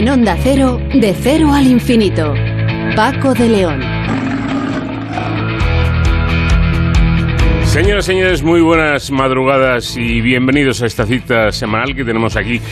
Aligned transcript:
En 0.00 0.08
Onda 0.08 0.34
Cero, 0.42 0.80
de 0.94 1.12
cero 1.12 1.52
al 1.52 1.66
infinito. 1.66 2.32
Paco 2.96 3.34
de 3.34 3.50
León. 3.50 3.82
Señoras 7.64 8.06
y 8.06 8.12
señores, 8.12 8.42
muy 8.42 8.62
buenas 8.62 9.10
madrugadas 9.10 9.98
y 9.98 10.22
bienvenidos 10.22 10.80
a 10.80 10.86
esta 10.86 11.04
cita 11.04 11.52
semanal 11.52 11.94
que 11.94 12.06
tenemos 12.06 12.34
aquí 12.36 12.62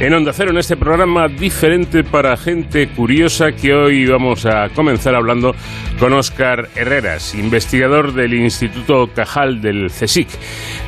en 0.00 0.12
Onda 0.12 0.32
Cero, 0.32 0.50
en 0.50 0.58
este 0.58 0.76
programa 0.76 1.28
diferente 1.28 2.02
para 2.02 2.36
gente 2.36 2.88
curiosa 2.88 3.52
que 3.52 3.72
hoy 3.72 4.04
vamos 4.06 4.44
a 4.44 4.68
comenzar 4.70 5.14
hablando 5.14 5.54
con 6.00 6.12
Óscar 6.12 6.68
Herreras, 6.74 7.36
investigador 7.36 8.12
del 8.12 8.34
Instituto 8.34 9.08
Cajal 9.14 9.62
del 9.62 9.86
CSIC. 9.86 10.26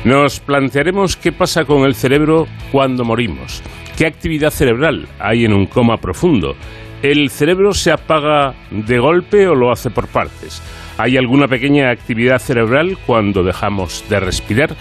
Nos 0.03 0.41
plantearemos 0.41 1.15
qué 1.15 1.31
pasa 1.31 1.63
con 1.63 1.85
el 1.85 1.95
cerebro 1.95 2.49
cuando 2.73 3.05
morimos, 3.05 3.63
qué 3.97 4.05
actividad 4.05 4.51
cerebral 4.51 5.07
hay 5.19 5.45
en 5.45 5.53
un 5.53 5.65
coma 5.65 5.97
profundo, 5.97 6.55
¿el 7.01 7.29
cerebro 7.29 7.73
se 7.73 7.91
apaga 7.91 8.53
de 8.71 8.99
golpe 8.99 9.47
o 9.47 9.55
lo 9.55 9.71
hace 9.71 9.89
por 9.89 10.07
partes? 10.07 10.61
¿Hay 10.97 11.17
alguna 11.17 11.47
pequeña 11.47 11.89
actividad 11.91 12.39
cerebral 12.39 12.97
cuando 13.05 13.43
dejamos 13.43 14.03
de 14.09 14.19
respirar? 14.19 14.75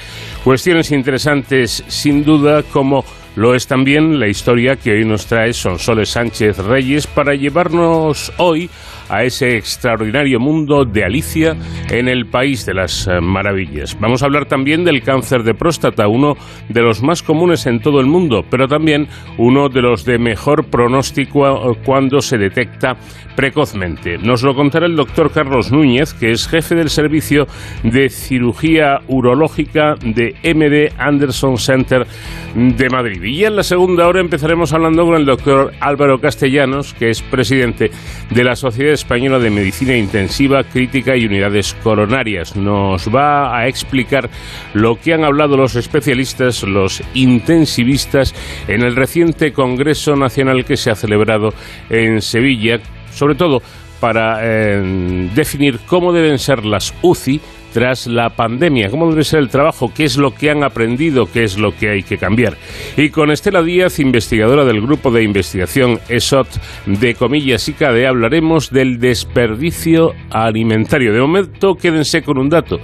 Cuestiones 0.45 0.93
interesantes 0.93 1.85
sin 1.89 2.25
duda 2.25 2.63
como 2.63 3.05
lo 3.37 3.55
es 3.55 3.67
también 3.67 4.21
la 4.21 4.29
historia 4.29 4.77
que 4.77 4.93
hoy 4.93 5.05
nos 5.05 5.27
trae 5.27 5.53
Sonsoles 5.53 6.11
Sánchez 6.11 6.59
Reyes 6.59 7.09
para 7.09 7.35
llevarnos 7.35 8.33
hoy 8.39 8.71
a 9.09 9.25
ese 9.25 9.57
extraordinario 9.57 10.41
mundo 10.41 10.85
de 10.85 11.05
Alicia 11.05 11.57
en 11.91 12.09
el 12.09 12.27
País 12.27 12.65
de 12.67 12.75
las 12.75 13.07
eh, 13.07 13.21
Maravillas. 13.21 13.97
Vamos 14.01 14.23
a 14.23 14.27
hablar 14.27 14.47
también 14.47 14.85
del 14.85 15.03
cáncer 15.03 15.43
de 15.43 15.55
próstata, 15.55 16.09
uno 16.09 16.35
de 16.69 16.83
los 16.83 17.03
más 17.03 17.23
comunes 17.23 17.67
en 17.67 17.81
todo 17.81 18.01
el 18.01 18.07
mundo, 18.07 18.45
pero 18.51 18.69
también 18.69 19.09
uno 19.39 19.69
de 19.69 19.83
los 19.83 20.05
de 20.05 20.19
mejor 20.19 20.67
pronóstico 20.67 21.47
eh, 21.47 21.79
cuando 21.85 22.21
se 22.21 22.39
detecta 22.39 22.97
precozmente. 23.37 24.19
Nos 24.19 24.43
lo 24.43 24.55
contará 24.55 24.87
el 24.87 24.97
doctor 24.97 25.31
Carlos 25.31 25.73
Núñez, 25.73 26.15
que 26.15 26.31
es 26.31 26.49
jefe 26.49 26.75
del 26.75 26.91
servicio 26.91 27.47
de 27.83 28.09
cirugía 28.09 29.01
urológica 29.09 29.95
de 30.01 30.35
MD 30.43 30.95
Anderson 30.99 31.59
Center 31.59 32.07
de 32.55 32.89
Madrid. 32.89 33.23
Y 33.23 33.45
en 33.45 33.57
la 33.57 33.63
segunda 33.63 34.07
hora 34.07 34.21
empezaremos 34.21 34.73
hablando 34.73 35.05
con 35.05 35.17
el 35.17 35.27
doctor 35.27 35.73
Álvaro 35.81 36.21
Castellanos, 36.21 36.95
que 36.95 37.11
es 37.11 37.23
presidente 37.23 37.91
de 38.31 38.45
la 38.45 38.57
Sociedad 38.57 38.94
Española 38.95 39.39
de 39.39 39.51
Medicina 39.51 39.97
Intensiva, 39.97 40.65
Crítica 40.65 41.17
y 41.17 41.27
Unidades 41.27 41.75
Coronarias. 41.83 42.57
Nos 42.57 43.15
va 43.15 43.57
a 43.57 43.69
explicar 43.69 44.31
lo 44.73 44.99
que 44.99 45.13
han 45.13 45.25
hablado 45.25 45.57
los 45.57 45.77
especialistas, 45.77 46.63
los 46.63 47.03
intensivistas, 47.15 48.35
en 48.69 48.83
el 48.83 48.97
reciente 48.97 49.53
Congreso 49.53 50.17
Nacional 50.17 50.65
que 50.65 50.77
se 50.77 50.91
ha 50.91 50.95
celebrado 50.95 51.53
en 51.91 52.23
Sevilla, 52.23 52.81
sobre 53.13 53.35
todo 53.35 53.63
para 54.01 54.41
eh, 54.43 55.31
definir 55.35 55.81
cómo 55.87 56.13
deben 56.13 56.39
ser 56.39 56.65
las 56.65 56.95
UCI 57.03 57.41
tras 57.75 58.07
la 58.07 58.31
pandemia, 58.31 58.89
cómo 58.89 59.11
debe 59.11 59.25
ser 59.25 59.41
el 59.41 59.49
trabajo, 59.49 59.91
qué 59.93 60.05
es 60.05 60.17
lo 60.17 60.33
que 60.33 60.49
han 60.49 60.63
aprendido, 60.63 61.27
qué 61.27 61.43
es 61.43 61.59
lo 61.59 61.77
que 61.77 61.91
hay 61.91 62.03
que 62.05 62.19
cambiar. 62.19 62.57
Y 62.97 63.09
con 63.09 63.33
Estela 63.33 63.65
Díaz, 63.65 63.99
investigadora 63.99 64.65
del 64.65 64.81
grupo 64.81 65.11
de 65.11 65.25
investigación 65.25 65.99
ESOT 66.09 66.47
de 66.87 67.15
Comillas 67.15 67.69
y 67.69 67.73
CADE, 67.73 68.07
hablaremos 68.07 68.71
del 68.71 69.01
desperdicio 69.01 70.13
alimentario. 70.31 71.13
De 71.13 71.21
momento, 71.21 71.75
quédense 71.75 72.23
con 72.23 72.39
un 72.39 72.49
dato. 72.49 72.79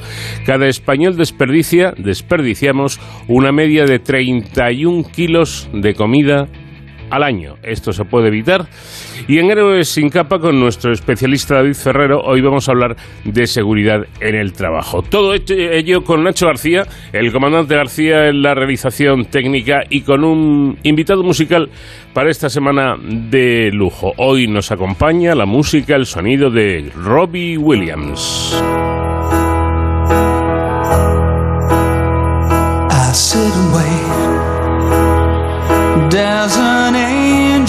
Cada 0.45 0.67
español 0.67 1.17
desperdicia, 1.17 1.95
desperdiciamos 1.97 2.99
una 3.29 3.53
media 3.53 3.85
de 3.85 4.01
31 4.01 5.05
kilos 5.13 5.71
de 5.73 5.95
comida 5.95 6.49
al 7.11 7.23
año. 7.23 7.57
Esto 7.63 7.93
se 7.93 8.05
puede 8.05 8.29
evitar. 8.29 8.67
Y 9.29 9.39
en 9.39 9.51
Héroes 9.51 9.89
sin 9.89 10.09
capa, 10.09 10.39
con 10.39 10.59
nuestro 10.59 10.93
especialista 10.93 11.57
David 11.57 11.75
Ferrero, 11.75 12.21
hoy 12.21 12.41
vamos 12.41 12.69
a 12.69 12.73
hablar 12.73 12.97
de 13.25 13.47
seguridad 13.47 14.01
en 14.21 14.35
el 14.35 14.53
trabajo. 14.53 15.03
Todo 15.03 15.35
ello 15.35 16.05
con 16.05 16.25
Nacho 16.25 16.47
García, 16.47 16.85
el 17.13 17.33
comandante 17.33 17.75
García 17.75 18.29
en 18.29 18.43
la 18.43 18.55
realización 18.55 19.27
técnica 19.27 19.83
y 19.89 20.03
con 20.03 20.25
un 20.25 20.79
invitado 20.83 21.23
musical 21.23 21.71
para 22.13 22.31
esta 22.31 22.49
semana 22.49 22.97
de 23.01 23.71
lujo. 23.73 24.13
Hoy 24.17 24.47
nos 24.49 24.73
acompaña 24.73 25.35
la 25.35 25.47
música, 25.47 25.97
el 25.97 26.07
sonido 26.07 26.51
de 26.51 26.91
Robbie 26.95 27.59
Williams. 27.59 28.57
Does 36.11 36.57
an 36.57 37.00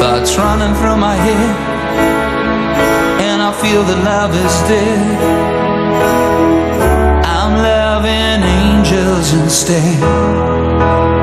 thoughts 0.00 0.34
running 0.38 0.74
through 0.76 0.96
my 0.96 1.14
head, 1.14 1.56
and 3.20 3.42
I 3.42 3.52
feel 3.60 3.82
that 3.82 4.00
love 4.02 4.32
is 4.44 4.56
dead. 4.66 5.18
I'm 7.36 7.52
loving 7.68 8.42
angels 8.62 9.34
instead, 9.34 10.02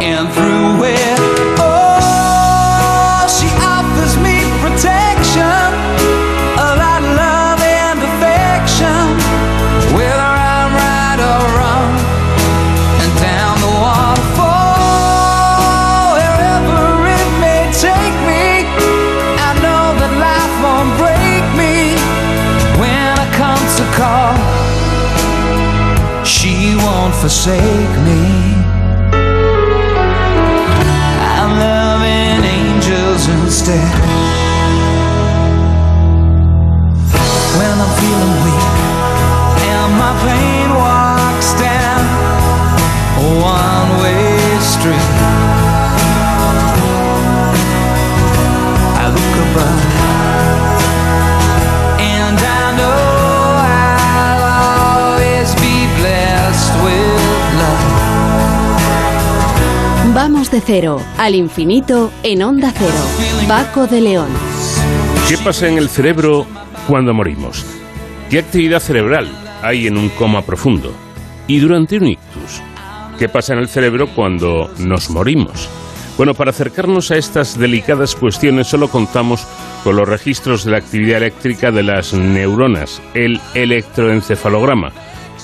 and 0.04 0.32
through 0.32 0.86
it. 0.94 1.07
Forsake 27.22 27.96
me. 28.06 28.22
I'm 31.40 31.52
loving 31.58 32.44
angels 32.46 33.28
instead. 33.28 33.96
When 37.58 37.74
I'm 37.84 37.94
feeling 38.00 38.36
weak 38.46 38.78
and 39.74 39.92
my 39.98 40.14
pain 40.26 40.70
walks 40.78 41.50
down 41.60 42.02
a 43.18 43.28
one 43.42 43.90
way 44.02 44.60
street, 44.62 45.17
Vamos 60.48 60.66
de 60.66 60.74
cero 60.74 61.02
al 61.18 61.36
infinito 61.36 62.10
en 62.24 62.42
Onda 62.42 62.72
Cero. 62.74 63.48
Paco 63.50 63.86
de 63.86 64.00
León. 64.00 64.30
¿Qué 65.28 65.38
pasa 65.38 65.68
en 65.68 65.78
el 65.78 65.90
cerebro 65.90 66.46
cuando 66.88 67.14
morimos? 67.14 67.66
¿Qué 68.30 68.40
actividad 68.40 68.80
cerebral 68.80 69.30
hay 69.62 69.88
en 69.88 69.98
un 69.98 70.08
coma 70.08 70.44
profundo? 70.44 70.94
Y 71.48 71.60
durante 71.60 71.98
un 71.98 72.08
ictus, 72.08 72.62
¿qué 73.20 73.28
pasa 73.28 73.54
en 73.54 73.60
el 73.60 73.68
cerebro 73.68 74.08
cuando 74.16 74.72
nos 74.78 75.10
morimos? 75.10 75.68
Bueno, 76.16 76.34
para 76.34 76.52
acercarnos 76.52 77.12
a 77.12 77.18
estas 77.18 77.60
delicadas 77.60 78.16
cuestiones 78.16 78.68
solo 78.68 78.88
contamos 78.88 79.46
con 79.84 79.98
los 79.98 80.08
registros 80.08 80.64
de 80.64 80.72
la 80.72 80.78
actividad 80.78 81.18
eléctrica 81.18 81.72
de 81.72 81.84
las 81.84 82.14
neuronas, 82.14 83.02
el 83.14 83.42
electroencefalograma 83.54 84.94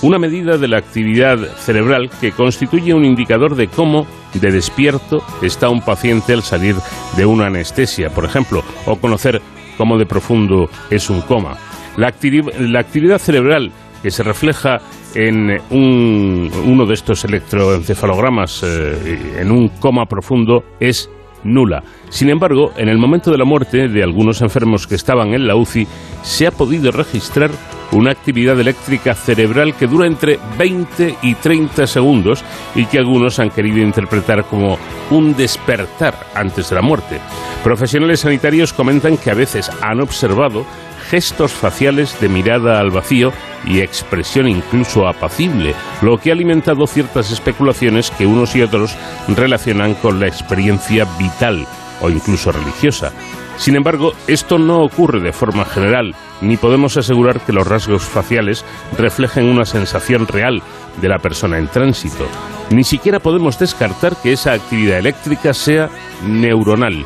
una 0.04 0.18
medida 0.18 0.58
de 0.58 0.68
la 0.68 0.76
actividad 0.76 1.38
cerebral 1.56 2.10
que 2.20 2.32
constituye 2.32 2.92
un 2.92 3.06
indicador 3.06 3.56
de 3.56 3.68
cómo 3.68 4.06
de 4.34 4.50
despierto 4.50 5.22
está 5.40 5.70
un 5.70 5.80
paciente 5.80 6.34
al 6.34 6.42
salir 6.42 6.76
de 7.16 7.24
una 7.24 7.46
anestesia, 7.46 8.10
por 8.10 8.26
ejemplo, 8.26 8.62
o 8.84 8.96
conocer 8.96 9.40
cómo 9.78 9.96
de 9.96 10.04
profundo 10.04 10.68
es 10.90 11.08
un 11.08 11.22
coma. 11.22 11.56
La, 11.96 12.08
actividad 12.08 13.18
cerebral 13.18 13.72
que 14.02 14.10
se 14.10 14.22
refleja 14.22 14.80
en 15.14 15.58
uno 15.70 16.84
de 16.84 16.92
estos 16.92 17.24
electroencefalogramas 17.24 18.62
eh, 18.62 19.38
en 19.40 19.50
un 19.50 19.68
coma 19.68 20.04
profundo 20.04 20.64
es 20.80 21.08
nula. 21.44 21.82
Sin 22.10 22.28
embargo, 22.28 22.72
en 22.76 22.90
el 22.90 22.98
momento 22.98 23.30
de 23.30 23.38
la 23.38 23.46
muerte 23.46 23.88
de 23.88 24.02
algunos 24.02 24.42
enfermos 24.42 24.86
que 24.86 24.96
estaban 24.96 25.32
en 25.32 25.46
la 25.46 25.56
UCI, 25.56 25.86
se 26.22 26.46
ha 26.46 26.50
podido 26.50 26.90
registrar 26.90 27.50
una 27.94 28.10
actividad 28.10 28.58
eléctrica 28.58 29.14
cerebral 29.14 29.74
que 29.74 29.86
dura 29.86 30.06
entre 30.06 30.38
20 30.58 31.18
y 31.22 31.34
30 31.34 31.86
segundos 31.86 32.44
y 32.74 32.86
que 32.86 32.98
algunos 32.98 33.38
han 33.38 33.50
querido 33.50 33.78
interpretar 33.78 34.44
como 34.44 34.78
un 35.10 35.34
despertar 35.36 36.14
antes 36.34 36.70
de 36.70 36.76
la 36.76 36.82
muerte. 36.82 37.20
Profesionales 37.62 38.20
sanitarios 38.20 38.72
comentan 38.72 39.16
que 39.16 39.30
a 39.30 39.34
veces 39.34 39.70
han 39.80 40.00
observado 40.00 40.66
gestos 41.08 41.52
faciales 41.52 42.18
de 42.20 42.28
mirada 42.28 42.80
al 42.80 42.90
vacío 42.90 43.32
y 43.66 43.80
expresión 43.80 44.48
incluso 44.48 45.06
apacible, 45.06 45.74
lo 46.02 46.18
que 46.18 46.30
ha 46.30 46.32
alimentado 46.32 46.86
ciertas 46.86 47.30
especulaciones 47.30 48.10
que 48.10 48.26
unos 48.26 48.54
y 48.56 48.62
otros 48.62 48.96
relacionan 49.28 49.94
con 49.94 50.20
la 50.20 50.26
experiencia 50.26 51.06
vital 51.18 51.66
o 52.00 52.10
incluso 52.10 52.52
religiosa. 52.52 53.12
Sin 53.56 53.76
embargo, 53.76 54.12
esto 54.26 54.58
no 54.58 54.82
ocurre 54.82 55.20
de 55.20 55.32
forma 55.32 55.64
general, 55.64 56.14
ni 56.40 56.56
podemos 56.56 56.96
asegurar 56.96 57.40
que 57.40 57.52
los 57.52 57.66
rasgos 57.66 58.02
faciales 58.02 58.64
reflejen 58.98 59.46
una 59.46 59.64
sensación 59.64 60.26
real 60.26 60.62
de 61.00 61.08
la 61.08 61.18
persona 61.18 61.58
en 61.58 61.68
tránsito. 61.68 62.26
Ni 62.70 62.84
siquiera 62.84 63.20
podemos 63.20 63.58
descartar 63.58 64.16
que 64.16 64.32
esa 64.32 64.52
actividad 64.52 64.98
eléctrica 64.98 65.54
sea 65.54 65.90
neuronal. 66.26 67.04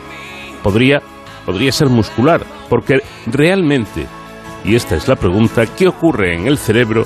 Podría, 0.62 1.02
podría 1.46 1.72
ser 1.72 1.88
muscular, 1.88 2.44
porque 2.68 3.00
realmente, 3.26 4.06
y 4.64 4.74
esta 4.74 4.96
es 4.96 5.08
la 5.08 5.16
pregunta, 5.16 5.66
¿qué 5.66 5.88
ocurre 5.88 6.34
en 6.34 6.46
el 6.46 6.58
cerebro 6.58 7.04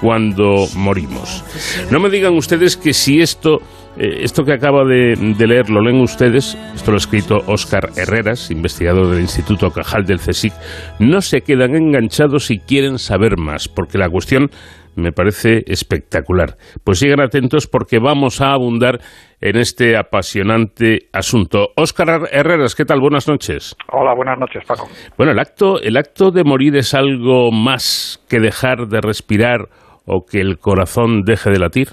cuando 0.00 0.66
morimos? 0.74 1.44
No 1.90 2.00
me 2.00 2.10
digan 2.10 2.34
ustedes 2.34 2.76
que 2.76 2.92
si 2.92 3.20
esto 3.20 3.60
eh, 3.96 4.24
esto 4.24 4.44
que 4.44 4.52
acaba 4.52 4.84
de, 4.84 5.14
leer 5.38 5.70
lo 5.70 5.80
leen 5.80 6.00
ustedes, 6.00 6.58
esto 6.74 6.90
lo 6.90 6.96
ha 6.96 6.98
escrito 6.98 7.38
Óscar 7.46 7.90
Herreras, 7.96 8.50
investigador 8.50 9.08
del 9.08 9.20
Instituto 9.20 9.70
Cajal 9.70 10.04
del 10.04 10.18
CSIC, 10.18 10.52
no 10.98 11.20
se 11.20 11.42
quedan 11.42 11.76
enganchados 11.76 12.46
si 12.46 12.58
quieren 12.58 12.98
saber 12.98 13.36
más, 13.38 13.68
porque 13.68 13.98
la 13.98 14.08
cuestión 14.08 14.50
me 14.96 15.12
parece 15.12 15.62
espectacular. 15.66 16.56
Pues 16.84 16.98
sigan 16.98 17.20
atentos 17.20 17.66
porque 17.66 17.98
vamos 17.98 18.40
a 18.40 18.52
abundar 18.52 19.00
en 19.40 19.56
este 19.56 19.96
apasionante 19.96 21.08
asunto. 21.12 21.68
Óscar 21.76 22.28
Herreras, 22.30 22.74
¿qué 22.74 22.84
tal? 22.84 23.00
Buenas 23.00 23.28
noches. 23.28 23.76
Hola, 23.92 24.14
buenas 24.14 24.38
noches, 24.38 24.64
Paco. 24.66 24.88
Bueno, 25.16 25.32
el 25.32 25.38
acto, 25.38 25.80
el 25.80 25.96
acto 25.96 26.30
de 26.30 26.44
morir 26.44 26.76
es 26.76 26.94
algo 26.94 27.50
más 27.50 28.24
que 28.28 28.40
dejar 28.40 28.86
de 28.88 29.00
respirar 29.00 29.68
o 30.06 30.24
que 30.24 30.40
el 30.40 30.58
corazón 30.58 31.22
deje 31.22 31.50
de 31.50 31.58
latir. 31.58 31.88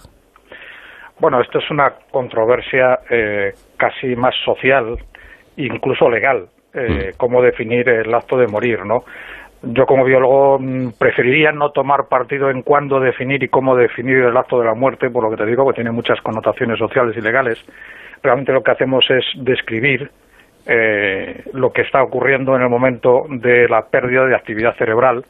Bueno, 1.22 1.40
esto 1.40 1.60
es 1.60 1.70
una 1.70 1.94
controversia 2.10 3.02
eh, 3.08 3.54
casi 3.78 4.16
más 4.16 4.34
social, 4.44 4.98
incluso 5.56 6.10
legal, 6.10 6.48
eh, 6.74 7.12
mm. 7.14 7.18
cómo 7.18 7.44
definir 7.44 7.88
el 7.90 8.12
acto 8.12 8.38
de 8.38 8.48
morir, 8.48 8.84
¿no? 8.84 9.04
Yo 9.62 9.86
como 9.86 10.04
biólogo 10.04 10.58
mm, 10.58 10.94
preferiría 10.98 11.52
no 11.52 11.70
tomar 11.70 12.08
partido 12.10 12.50
en 12.50 12.64
cuándo 12.64 13.00
definir 13.00 13.44
y 13.44 13.50
cómo 13.50 13.76
definir 13.76 14.18
el 14.18 14.36
acto 14.36 14.60
de 14.60 14.66
la 14.66 14.74
muerte, 14.74 15.12
por 15.12 15.24
lo 15.24 15.30
que 15.30 15.38
te 15.38 15.46
digo, 15.46 15.68
que 15.68 15.76
tiene 15.76 15.92
muchas 15.92 16.20
connotaciones 16.22 16.80
sociales 16.80 17.16
y 17.16 17.22
legales. 17.22 17.64
Realmente 18.24 18.52
lo 18.52 18.64
que 18.64 18.72
hacemos 18.72 19.06
es 19.12 19.24
describir 19.36 20.10
eh, 20.66 21.44
lo 21.54 21.72
que 21.72 21.84
está 21.84 22.02
ocurriendo 22.02 22.56
en 22.56 22.64
el 22.64 22.70
momento 22.70 23.26
de 23.30 23.70
la 23.70 23.84
pérdida 23.84 24.26
de 24.26 24.34
actividad 24.34 24.76
cerebral, 24.76 25.24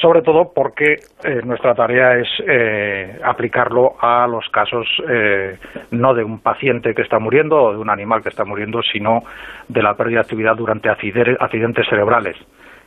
sobre 0.00 0.22
todo 0.22 0.52
porque 0.54 0.94
eh, 1.24 1.40
nuestra 1.44 1.74
tarea 1.74 2.18
es 2.18 2.28
eh, 2.46 3.18
aplicarlo 3.24 3.92
a 4.00 4.26
los 4.26 4.48
casos 4.50 4.86
eh, 5.08 5.56
no 5.92 6.14
de 6.14 6.24
un 6.24 6.40
paciente 6.40 6.94
que 6.94 7.02
está 7.02 7.18
muriendo 7.18 7.56
o 7.56 7.72
de 7.72 7.78
un 7.78 7.90
animal 7.90 8.22
que 8.22 8.28
está 8.28 8.44
muriendo, 8.44 8.80
sino 8.82 9.20
de 9.68 9.82
la 9.82 9.94
pérdida 9.94 10.16
de 10.16 10.22
actividad 10.22 10.56
durante 10.56 10.88
accidentes 10.88 11.86
cerebrales 11.88 12.36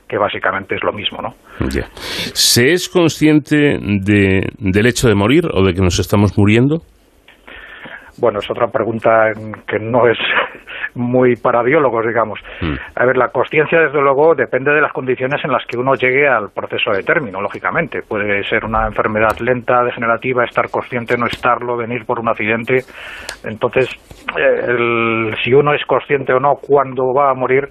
que 0.08 0.18
básicamente 0.18 0.76
es 0.76 0.84
lo 0.86 0.94
mismo, 0.94 1.22
¿no? 1.22 1.34
¿Se 2.34 2.72
es 2.72 2.88
consciente 2.88 3.78
del 3.78 4.86
hecho 4.86 5.10
de 5.10 5.16
morir 5.16 5.44
o 5.54 5.66
de 5.66 5.74
que 5.74 5.82
nos 5.82 6.00
estamos 6.00 6.38
muriendo? 6.38 6.78
Bueno, 8.18 8.40
es 8.40 8.50
otra 8.50 8.68
pregunta 8.68 9.34
que 9.68 9.80
no 9.80 10.08
es 10.08 10.18
muy 10.98 11.36
para 11.36 11.64
biólogos, 11.64 12.06
digamos. 12.06 12.40
Hmm. 12.62 12.76
A 12.96 13.06
ver, 13.06 13.18
la 13.18 13.30
conciencia, 13.30 13.80
desde 13.80 14.02
luego, 14.02 14.36
depende 14.36 14.72
de 14.72 14.82
las 14.82 14.92
condiciones 14.92 15.44
en 15.44 15.52
las 15.52 15.66
que 15.66 15.78
uno 15.78 15.96
llegue 15.96 16.28
al 16.28 16.50
proceso 16.50 16.92
de 16.92 17.04
término, 17.04 17.42
lógicamente. 17.42 18.02
Puede 18.02 18.44
ser 18.44 18.66
una 18.66 18.88
enfermedad 18.88 19.38
lenta, 19.40 19.84
degenerativa, 19.84 20.44
estar 20.44 20.70
consciente, 20.70 21.18
no 21.18 21.28
estarlo, 21.28 21.78
venir 21.78 22.06
por 22.06 22.20
un 22.20 22.30
accidente. 22.30 22.84
Entonces, 23.44 23.90
eh, 24.38 25.32
si 25.44 25.54
uno 25.54 25.74
es 25.74 25.86
consciente 25.86 26.34
o 26.34 26.40
no 26.40 26.56
cuándo 26.56 27.14
va 27.14 27.32
a 27.32 27.34
morir, 27.34 27.70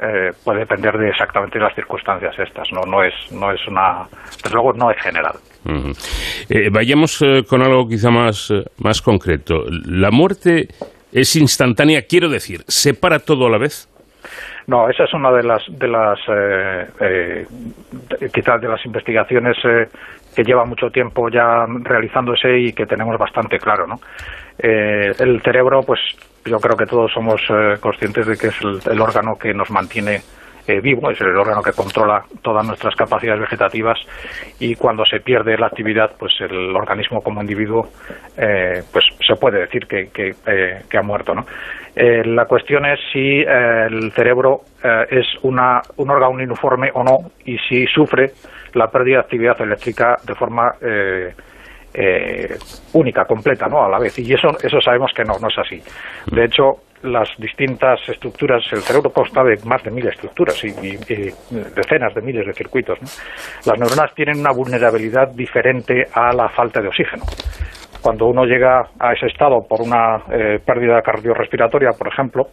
eh, 0.00 0.30
puede 0.44 0.60
depender 0.60 0.96
de 0.96 1.08
exactamente 1.08 1.58
las 1.58 1.74
circunstancias 1.74 2.32
estas. 2.38 2.68
No, 2.72 2.82
no 2.82 3.02
es, 3.02 3.14
no 3.32 3.50
es 3.50 3.60
una, 3.66 4.06
desde 4.42 4.54
luego, 4.54 4.72
no 4.72 4.90
es 4.90 5.02
general. 5.02 5.34
Eh, 6.48 6.70
vayamos 6.70 7.24
con 7.48 7.62
algo 7.62 7.88
quizá 7.88 8.10
más, 8.10 8.52
más 8.78 9.02
concreto. 9.02 9.64
La 9.86 10.10
muerte 10.10 10.68
es 11.12 11.36
instantánea, 11.36 12.02
quiero 12.02 12.28
decir, 12.28 12.62
¿se 12.66 12.94
para 12.94 13.18
todo 13.18 13.46
a 13.46 13.50
la 13.50 13.58
vez? 13.58 13.88
No, 14.66 14.88
esa 14.90 15.04
es 15.04 15.14
una 15.14 15.30
de 15.32 15.42
las, 15.42 15.62
de 15.68 15.88
las 15.88 16.18
eh, 16.28 16.86
eh, 17.00 17.46
quizás 18.32 18.60
de 18.60 18.68
las 18.68 18.84
investigaciones 18.84 19.56
eh, 19.64 19.88
que 20.36 20.42
lleva 20.44 20.66
mucho 20.66 20.90
tiempo 20.90 21.30
ya 21.30 21.64
realizándose 21.84 22.58
y 22.58 22.72
que 22.72 22.84
tenemos 22.84 23.16
bastante 23.18 23.58
claro, 23.58 23.86
¿no? 23.86 23.98
el 24.60 25.40
cerebro, 25.42 25.82
pues 25.82 26.00
yo 26.44 26.58
creo 26.58 26.76
que 26.76 26.84
todos 26.84 27.12
somos 27.12 27.40
conscientes 27.80 28.26
de 28.26 28.36
que 28.36 28.48
es 28.48 28.56
el 28.90 29.00
órgano 29.00 29.36
que 29.38 29.54
nos 29.54 29.70
mantiene 29.70 30.20
vivo, 30.80 31.10
es 31.10 31.20
el 31.20 31.36
órgano 31.36 31.62
que 31.62 31.72
controla 31.72 32.22
todas 32.42 32.66
nuestras 32.66 32.94
capacidades 32.94 33.40
vegetativas 33.40 33.98
y 34.60 34.74
cuando 34.74 35.04
se 35.04 35.20
pierde 35.20 35.56
la 35.56 35.66
actividad, 35.66 36.10
pues 36.18 36.32
el 36.40 36.74
organismo 36.76 37.20
como 37.20 37.40
individuo, 37.40 37.88
eh, 38.36 38.82
pues 38.92 39.04
se 39.26 39.34
puede 39.34 39.60
decir 39.60 39.86
que, 39.86 40.08
que, 40.12 40.30
eh, 40.46 40.98
ha 40.98 41.02
muerto. 41.02 41.34
¿no? 41.34 41.42
Eh, 41.96 42.22
la 42.24 42.44
cuestión 42.44 42.84
es 42.86 43.00
si 43.12 43.40
el 43.40 44.12
cerebro 44.12 44.60
es 45.10 45.26
una, 45.42 45.80
un 45.96 46.10
órgano 46.10 46.32
uniforme 46.32 46.90
o 46.94 47.02
no 47.02 47.30
y 47.44 47.58
si 47.58 47.86
sufre 47.86 48.32
la 48.74 48.86
pérdida 48.88 49.16
de 49.16 49.22
actividad 49.22 49.60
eléctrica 49.60 50.16
de 50.24 50.34
forma 50.34 50.72
única, 52.92 53.24
completa, 53.24 53.66
¿no? 53.66 53.84
A 53.84 53.88
la 53.88 53.98
vez. 53.98 54.16
Y 54.18 54.32
eso, 54.32 54.48
eso 54.62 54.80
sabemos 54.80 55.10
que 55.16 55.24
no, 55.24 55.34
no 55.40 55.48
es 55.48 55.58
así. 55.58 55.82
De 56.30 56.44
hecho, 56.44 56.87
las 57.02 57.28
distintas 57.38 58.00
estructuras, 58.08 58.62
el 58.72 58.80
cerebro 58.80 59.10
consta 59.10 59.42
de 59.42 59.56
más 59.64 59.82
de 59.82 59.90
mil 59.90 60.06
estructuras 60.06 60.62
y, 60.64 60.70
decenas 60.70 62.14
de 62.14 62.22
miles 62.22 62.46
de 62.46 62.52
circuitos. 62.52 62.98
Las 63.66 63.78
neuronas 63.78 64.14
tienen 64.14 64.40
una 64.40 64.52
vulnerabilidad 64.52 65.28
diferente 65.34 66.04
a 66.12 66.32
la 66.34 66.48
falta 66.48 66.80
de 66.80 66.88
oxígeno. 66.88 67.24
Cuando 68.02 68.26
uno 68.26 68.44
llega 68.44 68.82
a 69.00 69.12
ese 69.12 69.26
estado 69.26 69.58
por 69.68 69.80
una 69.80 70.22
eh, 70.30 70.60
pérdida 70.64 71.02
cardiorrespiratoria, 71.02 71.90
por 71.98 72.06
ejemplo, 72.06 72.44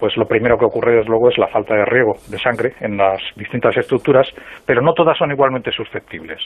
pues 0.00 0.16
lo 0.16 0.26
primero 0.26 0.56
que 0.56 0.64
ocurre 0.64 0.96
desde 0.96 1.10
luego 1.10 1.28
es 1.28 1.36
la 1.36 1.48
falta 1.48 1.74
de 1.74 1.84
riego 1.84 2.14
de 2.30 2.38
sangre 2.38 2.72
en 2.80 2.96
las 2.96 3.20
distintas 3.36 3.76
estructuras, 3.76 4.26
pero 4.66 4.80
no 4.80 4.94
todas 4.94 5.18
son 5.18 5.30
igualmente 5.30 5.70
susceptibles. 5.70 6.40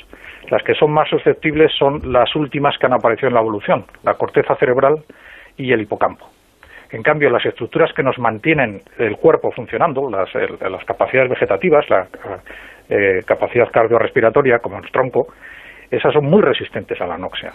Las 0.50 0.64
que 0.64 0.75
son 0.75 0.92
más 0.92 1.09
susceptibles 1.09 1.71
son 1.78 2.12
las 2.12 2.35
últimas 2.35 2.76
que 2.78 2.87
han 2.87 2.95
aparecido 2.95 3.28
en 3.28 3.35
la 3.35 3.40
evolución, 3.40 3.85
la 4.02 4.14
corteza 4.14 4.57
cerebral 4.57 4.97
y 5.57 5.73
el 5.73 5.83
hipocampo. 5.83 6.26
En 6.92 7.02
cambio, 7.02 7.30
las 7.30 7.44
estructuras 7.47 7.92
que 7.94 8.02
nos 8.02 8.18
mantienen 8.18 8.80
el 8.99 9.16
cuerpo 9.16 9.52
funcionando, 9.52 10.11
las, 10.11 10.28
las 10.35 10.85
capacidades 10.85 11.30
vegetativas, 11.30 11.88
la 11.88 12.09
eh, 12.88 13.20
capacidad 13.25 13.70
cardiorrespiratoria, 13.70 14.59
como 14.59 14.78
el 14.78 14.90
tronco, 14.90 15.28
esas 15.88 16.12
son 16.12 16.25
muy 16.25 16.42
resistentes 16.42 17.00
a 17.00 17.06
la 17.06 17.14
anoxia. 17.14 17.52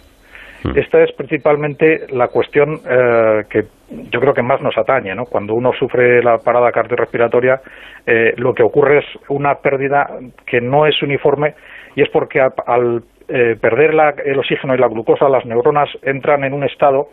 Hmm. 0.64 0.78
Esta 0.78 1.02
es 1.02 1.12
principalmente 1.12 2.06
la 2.08 2.28
cuestión 2.28 2.80
eh, 2.88 3.42
que 3.50 3.64
yo 4.10 4.20
creo 4.20 4.32
que 4.32 4.42
más 4.42 4.62
nos 4.62 4.76
atañe. 4.78 5.14
¿no? 5.14 5.24
Cuando 5.24 5.52
uno 5.52 5.72
sufre 5.78 6.22
la 6.22 6.38
parada 6.38 6.72
cardiorrespiratoria, 6.72 7.60
eh, 8.06 8.32
lo 8.38 8.54
que 8.54 8.62
ocurre 8.62 9.00
es 9.00 9.04
una 9.28 9.56
pérdida 9.56 10.06
que 10.46 10.62
no 10.62 10.86
es 10.86 11.02
uniforme 11.02 11.54
y 11.94 12.02
es 12.02 12.08
porque 12.08 12.40
al 12.40 13.02
perder 13.28 13.90
el 14.24 14.38
oxígeno 14.38 14.76
y 14.76 14.78
la 14.78 14.86
glucosa, 14.86 15.28
las 15.28 15.44
neuronas 15.44 15.88
entran 16.02 16.44
en 16.44 16.52
un 16.52 16.62
estado 16.62 17.08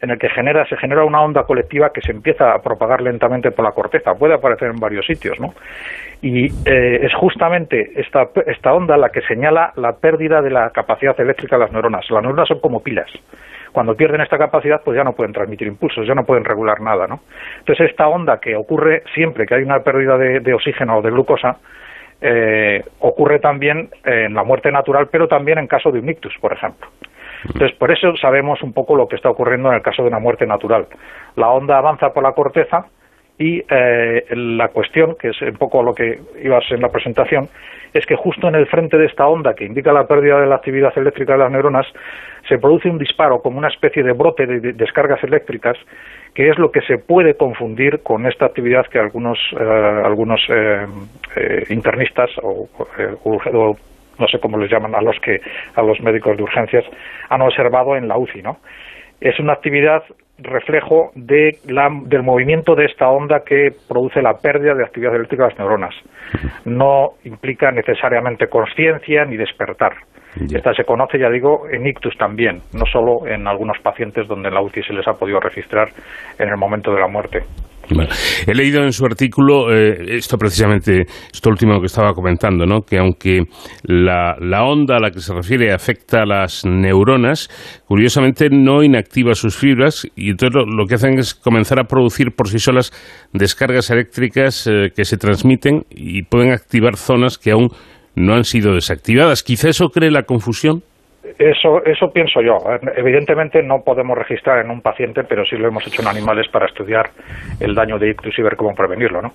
en 0.00 0.10
el 0.10 0.18
que 0.18 0.28
genera, 0.28 0.64
se 0.66 0.76
genera 0.76 1.04
una 1.04 1.20
onda 1.22 1.44
colectiva 1.44 1.90
que 1.92 2.00
se 2.00 2.12
empieza 2.12 2.52
a 2.52 2.62
propagar 2.62 3.00
lentamente 3.00 3.50
por 3.50 3.64
la 3.64 3.72
corteza. 3.72 4.14
Puede 4.14 4.34
aparecer 4.34 4.68
en 4.68 4.80
varios 4.80 5.06
sitios, 5.06 5.38
¿no? 5.40 5.54
Y 6.22 6.46
eh, 6.64 7.00
es 7.02 7.14
justamente 7.14 7.92
esta, 7.96 8.28
esta 8.46 8.72
onda 8.72 8.96
la 8.96 9.10
que 9.10 9.22
señala 9.22 9.72
la 9.76 9.92
pérdida 9.92 10.40
de 10.42 10.50
la 10.50 10.70
capacidad 10.70 11.18
eléctrica 11.20 11.56
de 11.56 11.64
las 11.64 11.72
neuronas. 11.72 12.08
Las 12.10 12.22
neuronas 12.22 12.48
son 12.48 12.60
como 12.60 12.82
pilas. 12.82 13.10
Cuando 13.72 13.94
pierden 13.94 14.20
esta 14.20 14.38
capacidad, 14.38 14.82
pues 14.82 14.96
ya 14.96 15.04
no 15.04 15.12
pueden 15.12 15.32
transmitir 15.32 15.68
impulsos, 15.68 16.06
ya 16.06 16.14
no 16.14 16.24
pueden 16.24 16.44
regular 16.44 16.80
nada, 16.80 17.06
¿no? 17.06 17.20
Entonces, 17.58 17.90
esta 17.90 18.08
onda 18.08 18.40
que 18.40 18.56
ocurre 18.56 19.02
siempre 19.14 19.46
que 19.46 19.54
hay 19.54 19.62
una 19.62 19.80
pérdida 19.80 20.16
de, 20.16 20.54
oxígeno 20.54 20.98
o 20.98 21.02
de 21.02 21.10
glucosa, 21.10 21.58
eh, 22.20 22.82
ocurre 23.00 23.38
también 23.38 23.90
en 24.04 24.34
la 24.34 24.42
muerte 24.42 24.72
natural, 24.72 25.08
pero 25.10 25.28
también 25.28 25.58
en 25.58 25.66
caso 25.66 25.92
de 25.92 26.00
un 26.00 26.08
ictus, 26.08 26.34
por 26.40 26.52
ejemplo. 26.52 26.88
Entonces, 27.44 27.76
por 27.78 27.90
eso 27.90 28.16
sabemos 28.16 28.62
un 28.62 28.72
poco 28.72 28.96
lo 28.96 29.06
que 29.06 29.16
está 29.16 29.30
ocurriendo 29.30 29.68
en 29.68 29.76
el 29.76 29.82
caso 29.82 30.02
de 30.02 30.08
una 30.08 30.18
muerte 30.18 30.46
natural. 30.46 30.86
La 31.36 31.50
onda 31.50 31.78
avanza 31.78 32.10
por 32.10 32.22
la 32.22 32.32
corteza 32.32 32.86
y 33.38 33.62
eh, 33.70 34.24
la 34.30 34.68
cuestión, 34.68 35.14
que 35.18 35.28
es 35.28 35.40
un 35.42 35.56
poco 35.56 35.82
lo 35.82 35.94
que 35.94 36.18
ibas 36.42 36.64
en 36.70 36.80
la 36.80 36.88
presentación, 36.88 37.48
es 37.94 38.04
que 38.04 38.16
justo 38.16 38.48
en 38.48 38.56
el 38.56 38.66
frente 38.66 38.98
de 38.98 39.06
esta 39.06 39.26
onda 39.28 39.54
que 39.54 39.64
indica 39.64 39.92
la 39.92 40.06
pérdida 40.06 40.40
de 40.40 40.46
la 40.46 40.56
actividad 40.56 40.92
eléctrica 40.96 41.34
de 41.34 41.38
las 41.38 41.50
neuronas, 41.50 41.86
se 42.48 42.58
produce 42.58 42.90
un 42.90 42.98
disparo 42.98 43.40
como 43.40 43.58
una 43.58 43.68
especie 43.68 44.02
de 44.02 44.12
brote 44.12 44.46
de 44.46 44.72
descargas 44.72 45.22
eléctricas, 45.22 45.76
que 46.34 46.48
es 46.48 46.58
lo 46.58 46.70
que 46.70 46.80
se 46.82 46.98
puede 46.98 47.34
confundir 47.34 48.02
con 48.02 48.26
esta 48.26 48.46
actividad 48.46 48.86
que 48.86 48.98
algunos, 48.98 49.38
eh, 49.52 50.02
algunos 50.04 50.40
eh, 50.48 50.86
internistas 51.70 52.30
o, 52.42 52.68
o 53.24 53.76
no 54.18 54.26
sé 54.28 54.38
cómo 54.40 54.58
les 54.58 54.70
llaman 54.70 54.94
a 54.94 55.00
los 55.00 55.18
que 55.20 55.40
a 55.74 55.82
los 55.82 56.00
médicos 56.00 56.36
de 56.36 56.42
urgencias 56.42 56.84
han 57.28 57.42
observado 57.42 57.96
en 57.96 58.08
la 58.08 58.18
UCI, 58.18 58.42
¿no? 58.42 58.58
Es 59.20 59.38
una 59.40 59.54
actividad 59.54 60.02
reflejo 60.38 61.10
de 61.14 61.58
la, 61.66 61.90
del 62.04 62.22
movimiento 62.22 62.74
de 62.74 62.86
esta 62.86 63.08
onda 63.08 63.42
que 63.44 63.72
produce 63.88 64.22
la 64.22 64.34
pérdida 64.34 64.74
de 64.74 64.84
actividad 64.84 65.14
eléctrica 65.14 65.44
de 65.44 65.48
las 65.50 65.58
neuronas. 65.58 65.94
No 66.64 67.14
implica 67.24 67.72
necesariamente 67.72 68.46
conciencia 68.48 69.24
ni 69.24 69.36
despertar. 69.36 69.94
Esta 70.36 70.72
se 70.74 70.84
conoce, 70.84 71.18
ya 71.18 71.30
digo, 71.30 71.62
en 71.70 71.86
ictus 71.86 72.16
también, 72.16 72.60
no 72.72 72.84
solo 72.86 73.26
en 73.26 73.46
algunos 73.46 73.78
pacientes 73.82 74.28
donde 74.28 74.50
la 74.50 74.62
UCI 74.62 74.82
se 74.82 74.92
les 74.92 75.06
ha 75.08 75.14
podido 75.14 75.40
registrar 75.40 75.88
en 76.38 76.48
el 76.48 76.56
momento 76.56 76.92
de 76.92 77.00
la 77.00 77.08
muerte. 77.08 77.42
He 78.46 78.54
leído 78.54 78.82
en 78.82 78.92
su 78.92 79.04
artículo 79.06 79.72
eh, 79.72 80.16
esto 80.16 80.36
precisamente, 80.36 81.06
esto 81.32 81.48
último 81.48 81.80
que 81.80 81.86
estaba 81.86 82.12
comentando, 82.12 82.66
¿no? 82.66 82.82
que 82.82 82.98
aunque 82.98 83.44
la, 83.82 84.36
onda 84.64 84.96
a 84.96 85.00
la 85.00 85.10
que 85.10 85.20
se 85.20 85.34
refiere 85.34 85.72
afecta 85.72 86.22
a 86.22 86.26
las 86.26 86.66
neuronas, 86.66 87.48
curiosamente 87.86 88.48
no 88.50 88.82
inactiva 88.82 89.34
sus 89.34 89.56
fibras 89.56 90.06
y 90.16 90.30
entonces 90.30 90.64
lo, 90.66 90.84
que 90.86 90.96
hacen 90.96 91.18
es 91.18 91.34
comenzar 91.34 91.78
a 91.78 91.84
producir 91.84 92.32
por 92.36 92.48
sí 92.48 92.58
solas 92.58 92.92
descargas 93.32 93.90
eléctricas 93.90 94.66
eh, 94.66 94.90
que 94.94 95.04
se 95.04 95.16
transmiten 95.16 95.84
y 95.90 96.22
pueden 96.24 96.52
activar 96.52 96.96
zonas 96.96 97.38
que 97.38 97.52
aún 97.52 97.70
no 98.18 98.34
han 98.34 98.44
sido 98.44 98.74
desactivadas. 98.74 99.42
Quizá 99.42 99.68
eso 99.68 99.88
cree 99.90 100.10
la 100.10 100.24
confusión. 100.24 100.82
Eso, 101.38 101.84
eso 101.84 102.10
pienso 102.12 102.40
yo. 102.40 102.56
Evidentemente 102.96 103.62
no 103.62 103.82
podemos 103.84 104.16
registrar 104.16 104.64
en 104.64 104.70
un 104.70 104.80
paciente, 104.80 105.24
pero 105.24 105.44
sí 105.44 105.56
lo 105.56 105.68
hemos 105.68 105.86
hecho 105.86 106.02
en 106.02 106.08
animales 106.08 106.48
para 106.48 106.66
estudiar 106.66 107.10
el 107.60 107.74
daño 107.74 107.98
de 107.98 108.10
ictus 108.10 108.38
y 108.38 108.42
ver 108.42 108.56
cómo 108.56 108.74
prevenirlo. 108.74 109.22
¿no? 109.22 109.32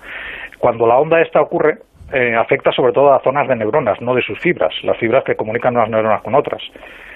Cuando 0.58 0.86
la 0.86 0.98
onda 0.98 1.20
esta 1.20 1.40
ocurre, 1.40 1.78
eh, 2.12 2.34
afecta 2.34 2.72
sobre 2.72 2.92
todo 2.92 3.12
a 3.12 3.20
zonas 3.20 3.48
de 3.48 3.56
neuronas, 3.56 4.00
no 4.00 4.14
de 4.14 4.22
sus 4.22 4.38
fibras, 4.38 4.74
las 4.82 4.98
fibras 4.98 5.24
que 5.24 5.34
comunican 5.34 5.76
unas 5.76 5.88
neuronas 5.88 6.22
con 6.22 6.34
otras. 6.34 6.62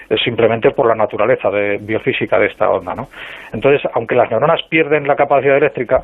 Es 0.09 0.21
simplemente 0.23 0.71
por 0.71 0.87
la 0.87 0.95
naturaleza 0.95 1.51
de, 1.51 1.77
biofísica 1.77 2.39
de 2.39 2.47
esta 2.47 2.69
onda. 2.69 2.95
¿no? 2.95 3.09
Entonces, 3.53 3.81
aunque 3.93 4.15
las 4.15 4.29
neuronas 4.31 4.61
pierden 4.69 5.07
la 5.07 5.15
capacidad 5.15 5.57
eléctrica, 5.57 6.03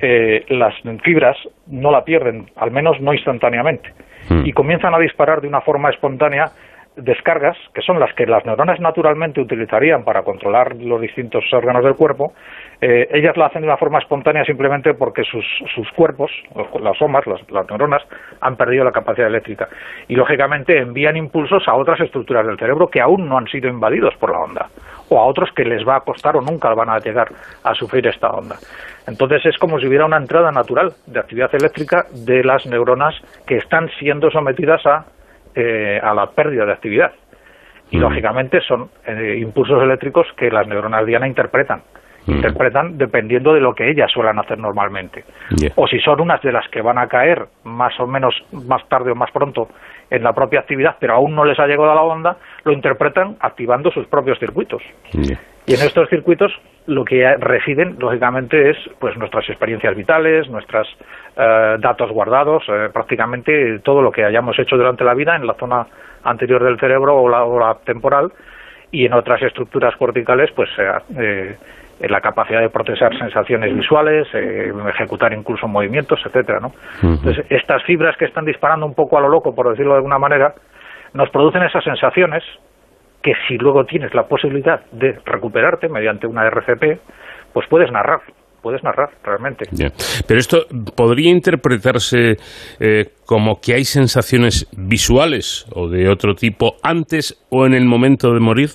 eh, 0.00 0.44
las 0.48 0.74
fibras 1.02 1.36
no 1.66 1.90
la 1.90 2.04
pierden, 2.04 2.46
al 2.56 2.70
menos 2.70 3.00
no 3.00 3.12
instantáneamente. 3.12 3.90
Y 4.44 4.52
comienzan 4.52 4.94
a 4.94 4.98
disparar 4.98 5.40
de 5.40 5.48
una 5.48 5.60
forma 5.60 5.90
espontánea 5.90 6.50
descargas, 6.96 7.56
que 7.74 7.82
son 7.82 7.98
las 7.98 8.14
que 8.14 8.26
las 8.26 8.44
neuronas 8.44 8.78
naturalmente 8.78 9.40
utilizarían 9.40 10.04
para 10.04 10.22
controlar 10.22 10.76
los 10.76 11.00
distintos 11.00 11.44
órganos 11.52 11.82
del 11.82 11.96
cuerpo, 11.96 12.32
eh, 12.80 13.08
ellas 13.12 13.36
lo 13.36 13.44
hacen 13.44 13.62
de 13.62 13.68
una 13.68 13.76
forma 13.76 13.98
espontánea 13.98 14.44
simplemente 14.44 14.94
porque 14.94 15.24
sus, 15.24 15.44
sus 15.74 15.90
cuerpos, 15.92 16.30
las 16.80 16.96
somas, 16.98 17.24
las, 17.26 17.68
neuronas, 17.68 18.02
han 18.40 18.56
perdido 18.56 18.84
la 18.84 18.92
capacidad 18.92 19.26
eléctrica. 19.26 19.68
Y 20.06 20.14
lógicamente 20.14 20.78
envían 20.78 21.16
impulsos 21.16 21.66
a 21.66 21.74
otras 21.74 22.00
estructuras 22.00 22.46
del 22.46 22.58
cerebro 22.58 22.88
que 22.88 23.00
aún 23.00 23.28
no 23.28 23.38
han 23.38 23.48
sido 23.48 23.68
invadidos 23.68 24.14
por 24.16 24.30
la 24.30 24.40
onda, 24.40 24.68
o 25.08 25.18
a 25.18 25.24
otros 25.24 25.50
que 25.52 25.64
les 25.64 25.86
va 25.86 25.96
a 25.96 26.00
costar 26.00 26.36
o 26.36 26.40
nunca 26.40 26.72
van 26.74 26.90
a 26.90 26.98
llegar 26.98 27.28
a 27.64 27.74
sufrir 27.74 28.06
esta 28.06 28.30
onda. 28.30 28.56
Entonces 29.06 29.44
es 29.46 29.58
como 29.58 29.78
si 29.80 29.86
hubiera 29.86 30.06
una 30.06 30.16
entrada 30.16 30.50
natural 30.50 30.92
de 31.06 31.20
actividad 31.20 31.54
eléctrica 31.54 32.06
de 32.12 32.44
las 32.44 32.66
neuronas 32.66 33.14
que 33.46 33.56
están 33.56 33.88
siendo 33.98 34.30
sometidas 34.30 34.84
a 34.86 35.04
eh, 35.54 36.00
a 36.02 36.14
la 36.14 36.26
pérdida 36.30 36.64
de 36.64 36.72
actividad. 36.72 37.12
Y 37.90 37.98
mm. 37.98 38.00
lógicamente 38.00 38.60
son 38.60 38.88
eh, 39.06 39.38
impulsos 39.38 39.82
eléctricos 39.82 40.26
que 40.36 40.50
las 40.50 40.66
neuronas 40.66 41.06
diana 41.06 41.28
interpretan. 41.28 41.82
Mm. 42.26 42.32
Interpretan 42.32 42.98
dependiendo 42.98 43.52
de 43.52 43.60
lo 43.60 43.74
que 43.74 43.90
ellas 43.90 44.10
suelen 44.10 44.38
hacer 44.38 44.58
normalmente. 44.58 45.24
O 45.76 45.86
si 45.86 45.98
son 46.00 46.20
unas 46.20 46.40
de 46.42 46.52
las 46.52 46.66
que 46.68 46.80
van 46.80 46.98
a 46.98 47.06
caer 47.06 47.46
más 47.64 47.98
o 48.00 48.06
menos 48.06 48.34
más 48.52 48.86
tarde 48.88 49.12
o 49.12 49.14
más 49.14 49.30
pronto 49.30 49.68
en 50.10 50.22
la 50.22 50.32
propia 50.32 50.60
actividad, 50.60 50.96
pero 50.98 51.14
aún 51.14 51.34
no 51.34 51.44
les 51.44 51.58
ha 51.58 51.66
llegado 51.66 51.90
a 51.90 51.94
la 51.94 52.02
onda, 52.02 52.36
lo 52.64 52.72
interpretan 52.72 53.36
activando 53.40 53.90
sus 53.90 54.06
propios 54.06 54.38
circuitos. 54.38 54.82
Y 55.12 55.74
en 55.74 55.80
estos 55.80 56.08
circuitos 56.08 56.52
lo 56.86 57.04
que 57.04 57.36
residen, 57.38 57.96
lógicamente, 57.98 58.70
es 58.70 58.76
pues 58.98 59.16
nuestras 59.16 59.48
experiencias 59.48 59.96
vitales, 59.96 60.48
nuestros 60.50 60.86
eh, 61.36 61.76
datos 61.78 62.10
guardados, 62.10 62.62
eh, 62.68 62.88
prácticamente 62.92 63.78
todo 63.80 64.02
lo 64.02 64.10
que 64.10 64.24
hayamos 64.24 64.58
hecho 64.58 64.76
durante 64.76 65.04
la 65.04 65.14
vida 65.14 65.34
en 65.36 65.46
la 65.46 65.54
zona 65.54 65.86
anterior 66.24 66.62
del 66.62 66.78
cerebro 66.78 67.16
o 67.16 67.58
la, 67.58 67.74
temporal 67.84 68.32
y 68.90 69.06
en 69.06 69.14
otras 69.14 69.42
estructuras 69.42 69.96
corticales, 69.96 70.50
pues 70.54 70.68
eh, 70.78 71.56
en 72.00 72.12
la 72.12 72.20
capacidad 72.20 72.60
de 72.60 72.68
procesar 72.68 73.16
sensaciones 73.16 73.74
visuales, 73.74 74.28
ejecutar 74.34 75.32
incluso 75.32 75.66
movimientos, 75.66 76.20
etcétera, 76.24 76.60
¿no? 76.60 76.72
Entonces, 77.02 77.46
estas 77.48 77.82
fibras 77.84 78.16
que 78.16 78.24
están 78.24 78.44
disparando 78.44 78.84
un 78.84 78.94
poco 78.94 79.16
a 79.16 79.20
lo 79.20 79.28
loco, 79.28 79.54
por 79.54 79.70
decirlo 79.70 79.92
de 79.92 79.98
alguna 79.98 80.18
manera, 80.18 80.54
nos 81.14 81.30
producen 81.30 81.62
esas 81.62 81.84
sensaciones 81.84 82.42
que 83.24 83.32
si 83.48 83.56
luego 83.56 83.84
tienes 83.86 84.14
la 84.14 84.24
posibilidad 84.24 84.84
de 84.92 85.18
recuperarte 85.24 85.88
mediante 85.88 86.26
una 86.26 86.46
RCP, 86.46 87.00
pues 87.54 87.66
puedes 87.70 87.90
narrar, 87.90 88.20
puedes 88.60 88.84
narrar 88.84 89.08
realmente. 89.24 89.64
Pero 90.28 90.38
esto 90.38 90.58
podría 90.94 91.30
interpretarse 91.30 92.36
eh, 92.78 93.04
como 93.26 93.60
que 93.62 93.74
hay 93.74 93.84
sensaciones 93.84 94.68
visuales 94.76 95.66
o 95.74 95.88
de 95.88 96.10
otro 96.10 96.34
tipo 96.34 96.74
antes 96.82 97.42
o 97.50 97.64
en 97.64 97.72
el 97.72 97.86
momento 97.86 98.34
de 98.34 98.40
morir. 98.40 98.68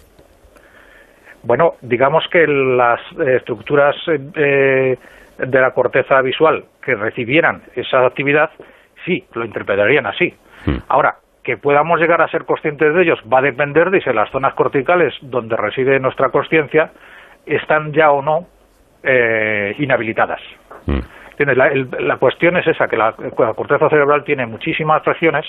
Bueno, 1.43 1.73
digamos 1.83 2.23
que 2.31 2.47
las 2.47 2.99
estructuras 3.35 3.95
eh, 4.35 4.97
de 5.37 5.61
la 5.61 5.71
corteza 5.71 6.21
visual 6.23 6.65
que 6.83 6.95
recibieran 6.95 7.61
esa 7.75 8.03
actividad, 8.03 8.49
sí, 9.05 9.23
lo 9.35 9.45
interpretarían 9.45 10.07
así. 10.07 10.33
Hmm. 10.65 10.79
Ahora, 10.87 11.15
que 11.49 11.57
podamos 11.57 11.99
llegar 11.99 12.21
a 12.21 12.27
ser 12.27 12.45
conscientes 12.45 12.93
de 12.93 13.01
ellos 13.01 13.17
va 13.21 13.39
a 13.39 13.41
depender 13.41 13.89
de 13.89 13.99
si 14.01 14.13
las 14.13 14.29
zonas 14.29 14.53
corticales 14.53 15.15
donde 15.19 15.57
reside 15.57 15.99
nuestra 15.99 16.29
conciencia 16.29 16.91
están 17.43 17.91
ya 17.91 18.11
o 18.11 18.21
no 18.21 18.45
eh, 19.01 19.73
inhabilitadas. 19.79 20.39
Mm. 20.85 20.99
La, 21.39 22.17
cuestión 22.17 22.55
es 22.57 22.67
esa, 22.67 22.87
que 22.87 22.97
la, 22.97 23.13
corteza 23.13 23.89
cerebral 23.89 24.23
tiene 24.25 24.45
muchísimas 24.45 25.03
regiones 25.05 25.43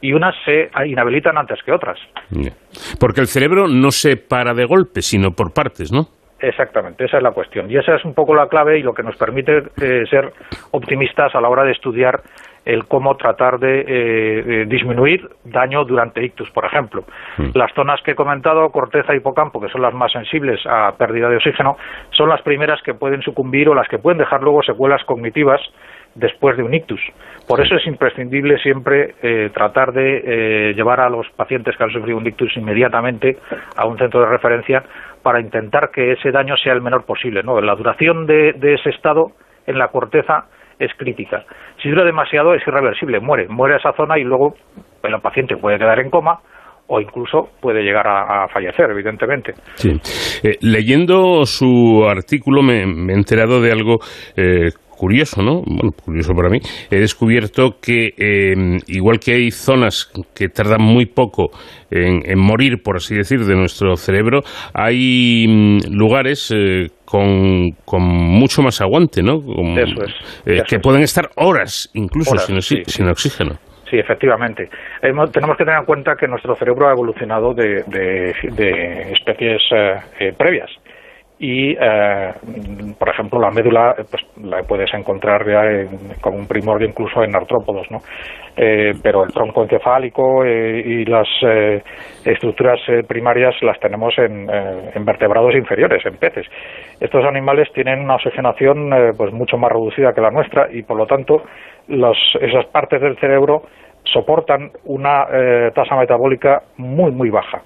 y 0.00 0.14
unas 0.14 0.34
se 0.46 0.70
inhabilitan 0.86 1.36
antes 1.36 1.62
que 1.62 1.72
otras. 1.72 1.98
Porque 2.98 3.20
el 3.20 3.26
cerebro 3.26 3.66
no 3.68 3.90
se 3.90 4.16
para 4.16 4.54
de 4.54 4.64
golpe, 4.64 5.02
sino 5.02 5.32
por 5.32 5.52
partes, 5.52 5.92
¿no? 5.92 6.06
Exactamente, 6.38 7.04
esa 7.04 7.18
es 7.18 7.22
la 7.22 7.32
cuestión. 7.32 7.70
Y 7.70 7.76
esa 7.76 7.96
es 7.96 8.04
un 8.06 8.14
poco 8.14 8.34
la 8.34 8.48
clave 8.48 8.78
y 8.78 8.82
lo 8.82 8.94
que 8.94 9.02
nos 9.02 9.16
permite 9.16 9.58
eh, 9.82 10.04
ser 10.08 10.32
optimistas 10.70 11.34
a 11.34 11.40
la 11.40 11.48
hora 11.50 11.64
de 11.64 11.72
estudiar 11.72 12.22
el 12.64 12.86
cómo 12.86 13.16
tratar 13.16 13.58
de, 13.58 13.84
eh, 13.86 14.64
disminuir 14.66 15.28
daño 15.44 15.84
durante 15.84 16.24
ictus, 16.24 16.50
por 16.50 16.64
ejemplo. 16.64 17.04
Hmm. 17.36 17.50
Las 17.54 17.72
zonas 17.74 18.00
que 18.02 18.12
he 18.12 18.14
comentado, 18.14 18.70
corteza 18.70 19.14
y 19.14 19.18
hipocampo, 19.18 19.60
que 19.60 19.68
son 19.68 19.82
las 19.82 19.94
más 19.94 20.12
sensibles 20.12 20.60
a 20.66 20.92
pérdida 20.96 21.28
de 21.28 21.36
oxígeno, 21.36 21.76
son 22.10 22.28
las 22.28 22.42
primeras 22.42 22.80
que 22.82 22.94
pueden 22.94 23.22
sucumbir 23.22 23.68
o 23.68 23.74
las 23.74 23.88
que 23.88 23.98
pueden 23.98 24.18
dejar 24.18 24.42
luego 24.42 24.62
secuelas 24.62 25.04
cognitivas 25.04 25.60
después 26.14 26.56
de 26.56 26.62
un 26.62 26.72
ictus. 26.72 27.00
Por 27.48 27.60
eso 27.60 27.74
es 27.74 27.86
imprescindible 27.86 28.58
siempre 28.58 29.14
eh, 29.20 29.50
tratar 29.52 29.92
de 29.92 30.22
eh, 30.24 30.74
llevar 30.74 31.00
a 31.00 31.10
los 31.10 31.28
pacientes 31.30 31.76
que 31.76 31.82
han 31.82 31.90
sufrido 31.90 32.16
un 32.16 32.26
ictus 32.26 32.56
inmediatamente 32.56 33.36
a 33.76 33.86
un 33.86 33.98
centro 33.98 34.20
de 34.20 34.26
referencia 34.26 34.84
para 35.22 35.40
intentar 35.40 35.90
que 35.90 36.12
ese 36.12 36.30
daño 36.30 36.56
sea 36.56 36.72
el 36.72 36.82
menor 36.82 37.04
posible. 37.04 37.42
¿no? 37.42 37.60
La 37.60 37.74
duración 37.74 38.26
de 38.26 38.74
ese 38.74 38.90
estado 38.90 39.32
en 39.66 39.78
la 39.78 39.88
corteza 39.88 40.46
es 40.78 40.90
crítica. 40.96 41.44
Si 41.82 41.88
dura 41.88 42.04
demasiado 42.04 42.54
es 42.54 42.66
irreversible, 42.66 43.20
muere, 43.20 43.48
muere 43.48 43.76
esa 43.76 43.92
zona 43.92 44.18
y 44.18 44.24
luego 44.24 44.54
el 45.02 45.20
paciente 45.20 45.56
puede 45.56 45.78
quedar 45.78 46.00
en 46.00 46.10
coma 46.10 46.40
o 46.86 47.00
incluso 47.00 47.48
puede 47.60 47.82
llegar 47.82 48.06
a, 48.06 48.46
fallecer, 48.48 48.90
evidentemente. 48.90 49.54
Sí. 49.74 49.90
Eh, 50.42 50.58
leyendo 50.60 51.46
su 51.46 52.04
artículo 52.06 52.62
me, 52.62 52.82
he 52.82 53.14
enterado 53.14 53.60
de 53.60 53.72
algo 53.72 54.00
eh, 54.36 54.70
curioso, 55.04 55.42
¿no? 55.42 55.60
Bueno, 55.66 55.92
curioso 55.92 56.32
para 56.32 56.48
mí. 56.48 56.60
He 56.90 56.98
descubierto 56.98 57.76
que 57.82 58.14
eh, 58.16 58.78
igual 58.86 59.18
que 59.18 59.34
hay 59.34 59.50
zonas 59.50 60.10
que 60.34 60.48
tardan 60.48 60.80
muy 60.80 61.04
poco 61.04 61.50
en, 61.90 62.38
morir, 62.38 62.82
por 62.82 62.96
así 62.96 63.14
decir, 63.14 63.40
de 63.40 63.54
nuestro 63.54 63.96
cerebro, 63.96 64.40
hay 64.72 65.46
mm, 65.46 65.94
lugares 65.94 66.52
con, 67.04 67.72
con, 67.84 68.02
mucho 68.02 68.62
más 68.62 68.80
aguante, 68.80 69.22
¿no? 69.22 69.40
Eso 69.76 70.04
es. 70.46 70.62
que 70.64 70.78
pueden 70.78 71.02
estar 71.02 71.28
horas 71.36 71.90
incluso 71.92 72.38
sin, 72.38 72.62
sin, 72.62 73.06
oxígeno. 73.06 73.58
Sí, 73.90 73.98
efectivamente. 73.98 74.70
tenemos 75.02 75.30
que 75.58 75.64
tener 75.64 75.80
en 75.80 75.84
cuenta 75.84 76.14
que 76.18 76.26
nuestro 76.26 76.54
cerebro 76.54 76.88
ha 76.88 76.92
evolucionado 76.92 77.52
de, 77.52 77.80
especies 79.12 79.62
eh, 79.70 79.96
eh, 80.18 80.32
previas 80.36 80.70
y 81.44 81.76
eh, 81.78 82.32
por 82.98 83.10
ejemplo 83.10 83.38
la 83.38 83.50
médula 83.50 83.94
pues 84.10 84.22
la 84.42 84.62
puedes 84.62 84.92
encontrar 84.94 85.46
ya 85.46 85.62
como 86.22 86.38
un 86.38 86.46
primordio 86.46 86.88
incluso 86.88 87.22
en 87.22 87.36
artrópodos 87.36 87.86
¿no? 87.90 87.98
Eh, 88.56 88.92
pero 89.02 89.24
el 89.24 89.30
tronco 89.30 89.62
encefálico 89.62 90.42
eh, 90.42 90.80
y 90.80 91.04
las 91.04 91.28
estructuras 92.24 92.80
primarias 93.06 93.54
las 93.60 93.78
tenemos 93.78 94.14
en, 94.16 94.46
vertebrados 95.04 95.54
inferiores 95.54 96.06
en 96.06 96.16
peces. 96.16 96.46
Estos 96.98 97.24
animales 97.26 97.68
tienen 97.74 98.00
una 98.00 98.14
oxigenación 98.14 98.90
pues 99.16 99.32
mucho 99.34 99.58
más 99.58 99.70
reducida 99.70 100.14
que 100.14 100.22
la 100.22 100.30
nuestra 100.30 100.68
y 100.72 100.82
por 100.82 100.96
lo 100.96 101.06
tanto 101.06 101.42
esas 101.88 102.66
partes 102.72 103.02
del 103.02 103.18
cerebro 103.18 103.62
soportan 104.04 104.70
una 104.84 105.26
tasa 105.74 105.96
metabólica 105.96 106.62
muy 106.78 107.10
muy 107.10 107.28
baja. 107.28 107.60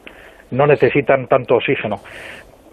No 0.51 0.67
necesitan 0.67 1.27
tanto 1.27 1.57
oxígeno 1.57 1.97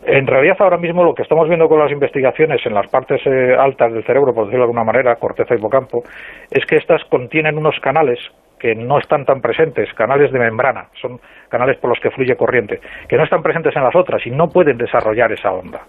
en 0.08 0.28
realidad 0.28 0.58
ahora 0.60 0.78
mismo 0.78 1.04
lo 1.04 1.14
que 1.14 1.24
estamos 1.24 1.48
viendo 1.48 1.68
con 1.68 1.80
las 1.80 1.92
investigaciones 1.92 2.64
en 2.66 2.74
las 2.74 2.88
partes 2.88 3.22
eh, 3.26 3.56
altas 3.58 3.92
del 3.92 4.04
cerebro, 4.04 4.34
por 4.34 4.46
decirlo 4.46 4.66
de 4.66 4.72
alguna 4.72 4.84
manera, 4.84 5.16
corteza 5.16 5.56
y 5.56 5.58
hipocampo, 5.58 6.04
es 6.52 6.66
que 6.66 6.78
estas 6.78 7.04
contienen 7.06 7.58
unos 7.58 7.80
canales 7.80 8.20
que 8.60 8.76
no 8.76 9.00
están 9.00 9.26
tan 9.26 9.42
presentes, 9.42 9.94
canales 9.94 10.32
de 10.32 10.40
membrana, 10.40 10.88
son 11.02 11.20
canales 11.50 11.78
por 11.78 11.90
los 11.90 12.00
que 12.00 12.12
fluye 12.12 12.36
corriente, 12.36 12.80
que 13.10 13.18
no 13.18 13.24
están 13.24 13.42
presentes 13.42 13.76
en 13.76 13.84
las 13.84 13.96
otras 13.96 14.26
y 14.26 14.32
no 14.32 14.48
pueden 14.48 14.78
desarrollar 14.78 15.32
esa 15.32 15.52
onda. 15.52 15.82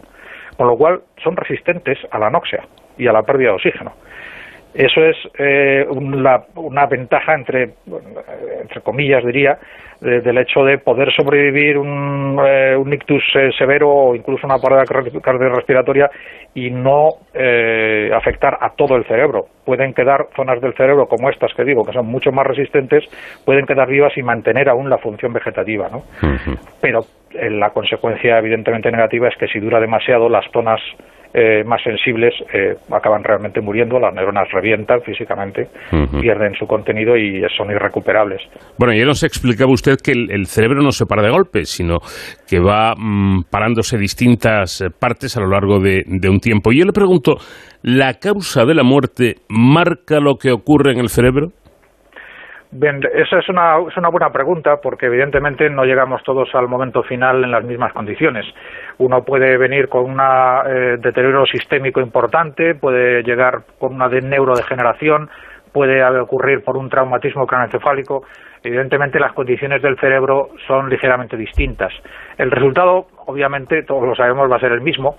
Con 0.56 0.66
lo 0.66 0.76
cual 0.76 1.00
son 1.23 1.37
resistentes 1.37 1.99
a 2.11 2.18
la 2.18 2.28
anoxia 2.28 2.64
y 2.96 3.06
a 3.06 3.12
la 3.12 3.23
pérdida 3.23 3.50
de 3.50 3.54
oxígeno. 3.54 3.92
Eso 4.76 5.02
es 5.02 5.16
eh, 5.38 5.87
una, 5.88 6.87
ventaja, 6.87 7.33
entre, 7.35 7.71
entre 8.61 8.80
comillas 8.83 9.25
diría, 9.25 9.56
del 10.02 10.37
hecho 10.37 10.64
de 10.64 10.76
poder 10.76 11.11
sobrevivir 11.16 11.78
un, 11.78 12.38
eh, 12.47 12.76
un 12.76 12.92
ictus 12.92 13.23
eh, 13.37 13.50
severo 13.56 13.88
o 13.90 14.14
incluso 14.14 14.47
una 14.47 14.59
parada 14.59 14.85
cardiorrespiratoria 14.85 16.11
y 16.52 16.71
no 16.71 17.09
afectar 18.14 18.59
a 18.61 18.75
todo 18.76 18.97
el 18.97 19.06
cerebro. 19.06 19.47
Pueden 19.64 19.95
quedar 19.95 20.26
zonas 20.37 20.61
del 20.61 20.75
cerebro 20.75 21.06
como 21.06 21.30
estas 21.30 21.54
que 21.54 21.64
digo, 21.64 21.83
que 21.83 21.92
son 21.92 22.06
mucho 22.06 22.30
más 22.30 22.47
resistentes, 22.47 23.04
pueden 23.47 23.64
quedar 23.64 23.88
vivas 23.88 24.12
y 24.16 24.23
mantener 24.23 24.68
aún 24.68 24.90
la 24.90 24.99
función 24.99 25.33
vegetativa. 25.33 25.88
¿no? 25.88 26.02
Pero 26.83 27.00
la 27.33 27.71
consecuencia 27.71 28.38
evidentemente 28.38 28.90
negativa 28.90 29.28
es 29.28 29.37
que 29.37 29.49
si 29.49 29.59
dura 29.59 29.80
demasiado 29.80 30.28
las 30.28 30.45
zonas 30.52 30.80
eh, 31.35 31.64
más 31.64 31.83
sensibles 31.83 32.35
eh, 32.52 32.76
acaban 32.90 33.23
realmente 33.23 33.61
muriendo, 33.61 33.99
las 33.99 34.14
neuronas 34.14 34.50
revientan 34.50 35.02
físicamente, 35.02 35.68
pierden 36.21 36.54
su 36.54 36.66
contenido 36.66 37.16
y 37.16 37.42
son 37.56 37.71
irrecuperables. 37.71 38.40
Bueno, 38.78 38.95
ya 38.95 39.04
nos 39.04 39.23
explicaba 39.23 39.73
usted 39.73 39.97
que 40.02 40.12
el, 40.12 40.47
cerebro 40.47 40.83
no 40.83 40.92
se 40.92 41.06
para 41.06 41.23
de 41.23 41.30
golpe, 41.30 41.64
sino 41.64 41.99
que 42.49 42.61
va 42.61 42.95
mm, 42.97 43.45
parándose 43.50 43.99
distintas 43.99 44.85
partes 44.99 45.37
a 45.37 45.40
lo 45.40 45.49
largo 45.49 45.80
de, 45.80 46.04
de 46.06 46.28
un 46.28 46.40
tiempo. 46.40 46.73
Y 46.73 46.78
yo 46.78 46.85
le 46.85 46.92
pregunto, 46.92 47.37
¿la 47.83 48.14
causa 48.14 48.64
de 48.64 48.75
la 48.75 48.83
muerte 48.83 49.37
marca 49.49 50.21
lo 50.21 50.37
que 50.37 50.52
ocurre 50.52 50.92
en 50.92 50.99
el 50.99 51.09
cerebro? 51.09 51.52
Bien, 52.78 53.00
esa 53.14 53.38
es 53.38 53.49
una, 53.49 53.78
es 53.88 53.97
una 53.97 54.11
buena 54.11 54.28
pregunta 54.28 54.80
porque 54.83 55.06
evidentemente 55.06 55.71
no 55.71 55.87
llegamos 55.87 56.23
todos 56.25 56.54
al 56.54 56.68
momento 56.68 57.02
final 57.02 57.42
en 57.42 57.50
las 57.50 57.64
mismas 57.64 57.90
condiciones. 57.95 58.45
Uno 58.99 59.25
puede 59.25 59.56
venir 59.56 59.88
con 59.88 60.04
un 60.04 60.21
eh, 60.21 60.99
deterioro 60.99 61.47
sistémico 61.47 62.02
importante, 62.02 62.75
puede 62.75 63.23
llegar 63.23 63.62
con 63.78 63.95
una 63.95 64.11
de 64.11 64.21
neurodegeneración, 64.21 65.30
puede 65.73 66.04
ocurrir 66.21 66.62
por 66.64 66.76
un 66.76 66.90
traumatismo 66.90 67.47
craneoencefálico. 67.47 68.25
Evidentemente 68.62 69.18
las 69.18 69.33
condiciones 69.33 69.80
del 69.80 69.99
cerebro 69.99 70.50
son 70.66 70.90
ligeramente 70.90 71.38
distintas. 71.38 71.95
El 72.37 72.50
resultado, 72.50 73.06
obviamente, 73.25 73.85
todos 73.85 74.04
lo 74.04 74.15
sabemos, 74.15 74.52
va 74.52 74.56
a 74.56 74.60
ser 74.60 74.73
el 74.73 74.82
mismo, 74.82 75.17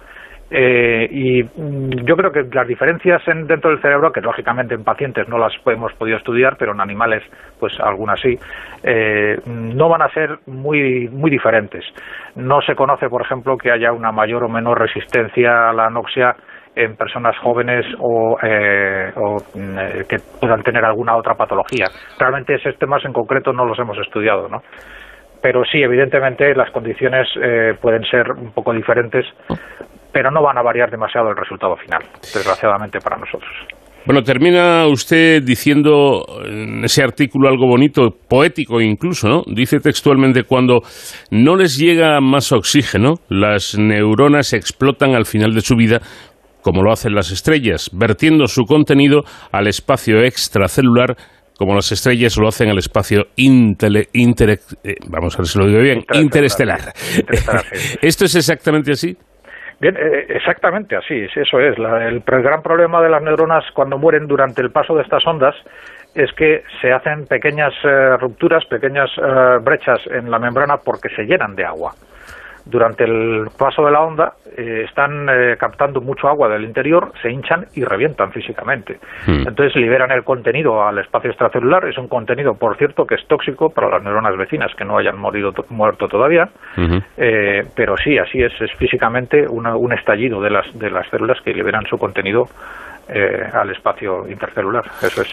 eh, 0.49 1.07
y 1.11 1.43
mm, 1.43 2.05
yo 2.05 2.15
creo 2.15 2.31
que 2.31 2.43
las 2.53 2.67
diferencias 2.67 3.21
dentro 3.25 3.69
del 3.69 3.81
cerebro, 3.81 4.11
que 4.11 4.21
lógicamente 4.21 4.75
en 4.75 4.83
pacientes 4.83 5.27
no 5.27 5.37
las 5.37 5.53
hemos 5.65 5.93
podido 5.93 6.17
estudiar, 6.17 6.55
pero 6.57 6.71
en 6.71 6.79
animales, 6.79 7.23
pues 7.59 7.73
algunas 7.79 8.19
sí, 8.19 8.37
eh, 8.83 9.37
no 9.45 9.89
van 9.89 10.03
a 10.03 10.09
ser 10.09 10.39
muy, 10.45 11.09
muy 11.09 11.29
diferentes. 11.29 11.83
No 12.35 12.61
se 12.61 12.75
conoce, 12.75 13.09
por 13.09 13.21
ejemplo, 13.21 13.57
que 13.57 13.71
haya 13.71 13.91
una 13.91 14.11
mayor 14.11 14.43
o 14.45 14.49
menor 14.49 14.79
resistencia 14.79 15.69
a 15.69 15.73
la 15.73 15.87
anoxia 15.87 16.35
en 16.75 16.95
personas 16.95 17.35
jóvenes 17.39 17.85
o, 17.99 18.37
eh, 18.41 19.11
mm, 19.55 20.07
que 20.07 20.17
puedan 20.39 20.61
tener 20.61 20.85
alguna 20.85 21.17
otra 21.17 21.33
patología. 21.33 21.87
Realmente 22.19 22.55
esos 22.55 22.77
temas 22.77 23.03
en 23.03 23.13
concreto 23.13 23.51
no 23.51 23.65
los 23.65 23.77
hemos 23.79 23.97
estudiado, 23.97 24.47
¿no? 24.47 24.61
Pero 25.41 25.63
sí, 25.65 25.81
evidentemente 25.81 26.55
las 26.55 26.71
condiciones 26.71 27.27
pueden 27.79 28.03
ser 28.05 28.31
un 28.31 28.51
poco 28.53 28.73
diferentes 28.73 29.23
pero 30.17 30.31
no 30.31 30.41
van 30.41 30.57
a 30.57 30.63
variar 30.63 30.89
demasiado 30.89 31.29
el 31.29 31.37
resultado 31.37 31.75
final, 31.75 32.01
desgraciadamente 32.33 32.97
para 32.99 33.17
nosotros. 33.17 33.51
Bueno, 34.03 34.23
termina 34.23 34.87
usted 34.87 35.43
diciendo 35.43 36.25
en 36.43 36.83
ese 36.83 37.03
artículo 37.03 37.47
algo 37.47 37.67
bonito, 37.67 38.09
poético 38.27 38.81
incluso, 38.81 39.27
¿no? 39.29 39.43
Dice 39.45 39.79
textualmente, 39.79 40.41
cuando 40.41 40.79
no 41.29 41.55
les 41.55 41.77
llega 41.77 42.19
más 42.19 42.51
oxígeno, 42.51 43.17
las 43.29 43.77
neuronas 43.77 44.53
explotan 44.53 45.13
al 45.13 45.27
final 45.27 45.53
de 45.53 45.61
su 45.61 45.75
vida 45.75 45.99
como 46.63 46.81
lo 46.81 46.91
hacen 46.91 47.13
las 47.13 47.29
estrellas, 47.29 47.91
vertiendo 47.93 48.47
su 48.47 48.63
contenido 48.63 49.21
al 49.51 49.67
espacio 49.67 50.23
extracelular 50.23 51.15
como 51.59 51.75
las 51.75 51.91
estrellas 51.91 52.37
lo 52.37 52.47
hacen 52.47 52.69
al 52.69 52.77
espacio 52.77 53.27
eh, 53.35 54.95
vamos 55.07 55.35
a 55.35 55.37
ver 55.37 55.47
si 55.47 55.59
lo 55.59 55.67
digo 55.67 55.79
bien, 55.79 56.03
interestelar. 56.13 56.93
¿Esto 58.01 58.25
es 58.25 58.35
exactamente 58.35 58.91
así? 58.91 59.15
Bien, 59.79 59.95
eh, 59.95 60.25
exactamente 60.29 60.95
así, 60.95 61.27
eso 61.35 61.59
es. 61.59 61.77
el, 61.77 62.23
gran 62.25 62.63
problema 62.63 63.01
de 63.01 63.09
las 63.09 63.21
neuronas 63.21 63.63
cuando 63.73 63.97
mueren 63.97 64.27
durante 64.27 64.61
el 64.61 64.71
paso 64.71 64.95
de 64.95 65.03
estas 65.03 65.25
ondas 65.27 65.55
es 66.15 66.31
que 66.33 66.63
se 66.81 66.91
hacen 66.91 67.27
pequeñas 67.27 67.73
eh, 67.83 68.17
rupturas, 68.17 68.65
pequeñas 68.65 69.09
eh, 69.17 69.59
brechas 69.61 69.99
en 70.07 70.31
la 70.31 70.39
membrana 70.39 70.77
porque 70.77 71.09
se 71.09 71.25
llenan 71.25 71.55
de 71.55 71.65
agua 71.65 71.93
durante 72.69 73.03
el 73.03 73.47
paso 73.57 73.83
de 73.85 73.91
la 73.91 74.01
onda 74.01 74.33
eh, 74.57 74.85
están 74.87 75.27
eh, 75.29 75.55
captando 75.57 76.01
mucho 76.01 76.27
agua 76.27 76.49
del 76.49 76.63
interior, 76.63 77.11
se 77.21 77.31
hinchan 77.31 77.65
y 77.75 77.83
revientan 77.83 78.31
físicamente. 78.31 78.99
Hmm. 79.25 79.47
Entonces 79.47 79.75
liberan 79.75 80.11
el 80.11 80.23
contenido 80.23 80.83
al 80.83 80.97
espacio 80.99 81.29
extracelular. 81.29 81.87
Es 81.87 81.97
un 81.97 82.07
contenido, 82.07 82.53
por 82.55 82.77
cierto, 82.77 83.05
que 83.05 83.15
es 83.15 83.27
tóxico 83.27 83.69
para 83.69 83.89
las 83.89 84.03
neuronas 84.03 84.37
vecinas 84.37 84.71
que 84.75 84.85
no 84.85 84.97
hayan 84.97 85.17
morido, 85.17 85.53
muerto 85.69 86.07
todavía. 86.07 86.49
Eh, 87.17 87.63
pero 87.75 87.95
sí, 87.97 88.17
así 88.17 88.41
es, 88.41 88.53
es 88.59 88.71
físicamente 88.77 89.45
un 89.47 89.93
estallido 89.93 90.41
de 90.41 90.49
las, 90.49 90.65
de 90.77 90.89
las 90.89 91.09
células 91.09 91.39
que 91.43 91.53
liberan 91.53 91.85
su 91.89 91.97
contenido 91.97 92.43
al 93.53 93.71
espacio 93.71 94.27
intercelular. 94.27 94.83
Eso 95.01 95.21
es. 95.21 95.29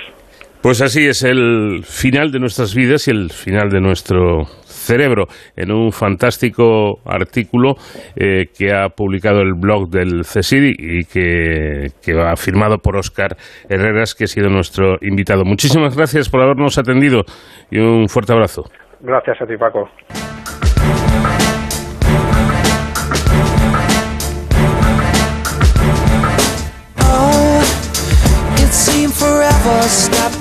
Pues 0.65 0.81
así 0.81 1.07
es 1.07 1.23
el 1.25 1.83
final 1.85 2.31
de 2.31 2.39
nuestras 2.39 2.75
vidas 2.75 3.07
y 3.09 3.11
el 3.11 3.31
final 3.31 3.69
de 3.69 3.83
nuestro 3.83 4.45
cerebro 4.85 5.27
en 5.57 5.73
un 5.73 5.91
fantástico 5.91 7.01
artículo 7.05 7.75
eh, 8.17 8.47
que 8.57 8.73
ha 8.73 8.89
publicado 8.89 9.41
el 9.41 9.55
blog 9.55 9.89
del 9.89 10.25
CESID 10.25 10.75
y 10.79 11.05
que, 11.05 11.89
que 12.03 12.21
ha 12.21 12.37
firmado 12.37 12.79
por 12.79 12.97
Oscar 12.97 13.37
Herreras, 13.69 14.15
que 14.15 14.25
ha 14.25 14.29
sido 14.29 14.49
nuestro 14.49 14.97
invitado. 15.01 15.45
Muchísimas 15.45 15.97
gracias 15.97 16.29
por 16.29 16.43
habernos 16.43 16.79
atendido 16.79 17.23
y 17.71 17.79
un 17.79 18.09
fuerte 18.09 18.33
abrazo. 18.33 18.65
Gracias 19.01 19.41
a 19.41 19.47
ti, 19.47 19.57
Paco. 19.57 19.89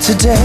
today. 0.04 0.36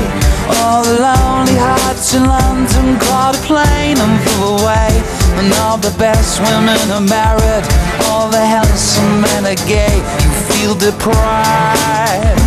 All 0.47 0.83
the 0.85 1.01
lonely 1.01 1.59
hearts 1.59 1.98
in 2.13 2.25
London 2.25 2.97
caught 2.97 3.37
a 3.37 3.41
plane 3.45 3.97
and 3.97 4.15
flew 4.25 4.57
away. 4.57 4.89
And 5.37 5.53
all 5.61 5.77
the 5.77 5.93
best 5.99 6.39
women 6.41 6.79
are 6.89 7.05
married, 7.05 7.65
all 8.09 8.29
the 8.29 8.41
handsome 8.41 9.21
men 9.21 9.45
are 9.45 9.61
gay. 9.69 9.97
You 10.23 10.31
feel 10.49 10.73
deprived. 10.75 12.39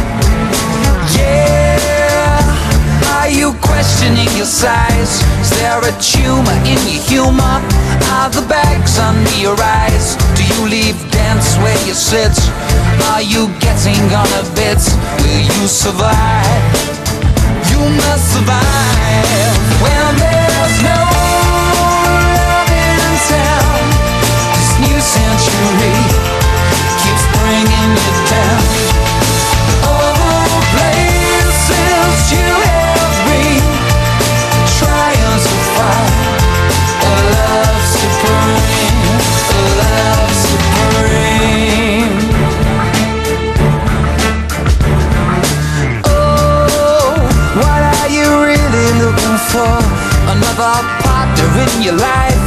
Yeah, 1.14 2.42
are 3.18 3.30
you 3.30 3.54
questioning 3.62 4.28
your 4.36 4.50
size? 4.50 5.22
Is 5.40 5.50
there 5.50 5.78
a 5.78 5.92
tumor 6.00 6.58
in 6.66 6.80
your 6.90 7.02
humor? 7.06 7.56
Are 8.18 8.30
the 8.30 8.44
bags 8.48 8.98
under 8.98 9.36
your 9.38 9.56
eyes? 9.60 10.16
Do 10.34 10.42
you 10.42 10.60
leave 10.68 10.98
dance 11.12 11.56
where 11.62 11.78
you 11.86 11.94
sit? 11.94 12.34
Are 13.14 13.22
you 13.22 13.46
getting 13.60 14.02
on 14.10 14.28
a 14.42 14.44
bit? 14.58 14.82
Will 15.22 15.42
you 15.44 15.68
survive? 15.68 16.91
Century 25.12 25.92
keeps 27.02 27.24
bringing 27.36 27.90
you 27.96 28.12
down. 28.30 28.91
Another 49.54 50.80
partner 51.04 51.48
in 51.60 51.82
your 51.84 51.96
life 51.96 52.40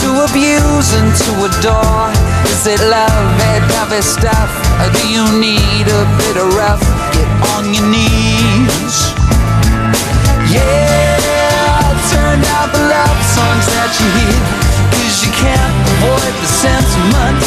to 0.00 0.24
abuse 0.24 0.88
and 0.96 1.12
to 1.12 1.30
adore? 1.44 2.08
Is 2.48 2.64
it 2.64 2.80
love, 2.80 3.28
that 3.36 4.00
stuff, 4.00 4.48
or 4.80 4.88
do 4.88 5.04
you 5.04 5.24
need 5.36 5.84
a 5.84 6.02
bit 6.16 6.40
of 6.40 6.48
rough? 6.56 6.80
Get 7.12 7.28
on 7.52 7.76
your 7.76 7.84
knees. 7.92 8.96
Yeah, 10.48 11.84
turn 12.08 12.40
out 12.56 12.72
the 12.72 12.82
love 12.88 13.20
songs 13.36 13.66
that 13.76 13.92
you 14.00 14.08
hear, 14.16 14.40
cause 14.96 15.16
you 15.20 15.32
can't 15.36 15.76
avoid 16.00 16.34
the 16.40 16.50
sentiment 16.56 17.40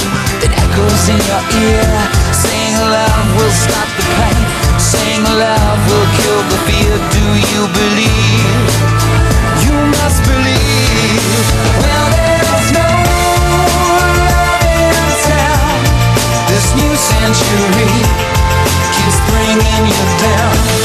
that 0.45 0.53
echoes 0.53 1.03
in 1.09 1.17
your 1.25 1.43
ear. 1.65 1.89
Saying 2.29 2.77
love 2.77 3.25
will 3.41 3.55
stop 3.57 3.89
the 3.97 4.05
pain, 4.21 4.41
saying 4.77 5.25
love 5.25 5.79
will 5.89 6.09
kill 6.21 6.41
the 6.45 6.59
fear. 6.69 6.93
Do 7.09 7.25
you 7.41 7.61
believe? 7.73 8.98
Century 17.19 17.91
keeps 18.95 19.19
bringing 19.29 19.87
you 19.87 20.05
down. 20.21 20.78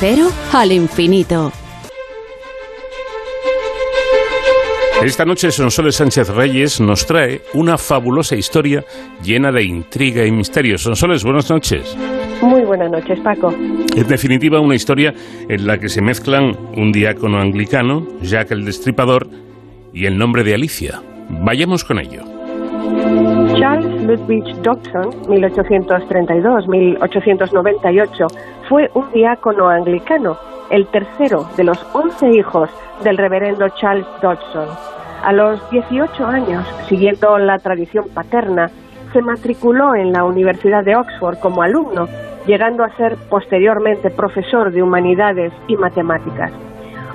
Cero 0.00 0.26
al 0.52 0.72
infinito. 0.72 1.52
Esta 5.02 5.24
noche 5.24 5.50
Sonsoles 5.50 5.96
Sánchez 5.96 6.30
Reyes 6.30 6.80
nos 6.80 7.06
trae 7.06 7.42
una 7.52 7.76
fabulosa 7.76 8.36
historia 8.36 8.84
llena 9.22 9.52
de 9.52 9.62
intriga 9.62 10.24
y 10.24 10.32
misterio. 10.32 10.78
Sonsoles, 10.78 11.24
buenas 11.24 11.50
noches. 11.50 11.96
Muy 12.40 12.62
buenas 12.62 12.90
noches, 12.90 13.20
Paco. 13.20 13.52
En 13.52 14.08
definitiva, 14.08 14.60
una 14.60 14.74
historia 14.74 15.14
en 15.48 15.66
la 15.66 15.78
que 15.78 15.88
se 15.88 16.00
mezclan 16.00 16.56
un 16.76 16.90
diácono 16.90 17.38
anglicano, 17.38 18.06
Jack 18.22 18.52
el 18.52 18.64
Destripador, 18.64 19.28
y 19.92 20.06
el 20.06 20.18
nombre 20.18 20.42
de 20.42 20.54
Alicia. 20.54 21.02
Vayamos 21.28 21.84
con 21.84 21.98
ello. 21.98 22.22
Charles 23.58 24.02
Ludwig 24.02 24.44
Dodson, 24.62 25.10
1832-1898, 25.28 28.26
fue 28.68 28.90
un 28.94 29.10
diácono 29.12 29.68
anglicano, 29.68 30.36
el 30.70 30.86
tercero 30.88 31.46
de 31.56 31.64
los 31.64 31.84
once 31.94 32.28
hijos 32.30 32.70
del 33.02 33.16
reverendo 33.16 33.68
Charles 33.70 34.06
Dodson. 34.22 34.68
A 35.22 35.32
los 35.32 35.70
18 35.70 36.26
años, 36.26 36.66
siguiendo 36.88 37.38
la 37.38 37.58
tradición 37.58 38.06
paterna, 38.12 38.70
se 39.12 39.22
matriculó 39.22 39.94
en 39.94 40.12
la 40.12 40.24
Universidad 40.24 40.84
de 40.84 40.96
Oxford 40.96 41.38
como 41.38 41.62
alumno, 41.62 42.08
llegando 42.46 42.84
a 42.84 42.94
ser 42.96 43.16
posteriormente 43.30 44.10
profesor 44.10 44.72
de 44.72 44.82
humanidades 44.82 45.52
y 45.68 45.76
matemáticas. 45.76 46.52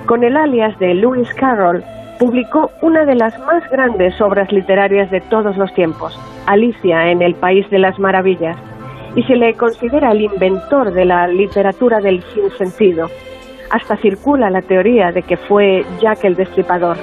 Con 0.06 0.24
el 0.24 0.36
alias 0.36 0.76
de 0.78 0.94
Lewis 0.94 1.32
Carroll, 1.34 1.84
publicó 2.18 2.70
una 2.82 3.04
de 3.04 3.14
las 3.14 3.38
más 3.40 3.68
grandes 3.70 4.20
obras 4.20 4.50
literarias 4.52 5.10
de 5.10 5.20
todos 5.20 5.56
los 5.56 5.72
tiempos, 5.74 6.18
Alicia 6.46 7.10
en 7.10 7.22
el 7.22 7.34
País 7.34 7.68
de 7.70 7.78
las 7.78 7.98
Maravillas, 7.98 8.56
y 9.14 9.22
se 9.24 9.36
le 9.36 9.54
considera 9.54 10.12
el 10.12 10.22
inventor 10.22 10.92
de 10.92 11.04
la 11.04 11.26
literatura 11.26 12.00
del 12.00 12.22
sinsentido. 12.34 13.08
Hasta 13.70 13.96
circula 13.96 14.50
la 14.50 14.62
teoría 14.62 15.12
de 15.12 15.22
que 15.22 15.36
fue 15.36 15.84
Jack 16.00 16.24
el 16.24 16.34
Destripador. 16.34 16.96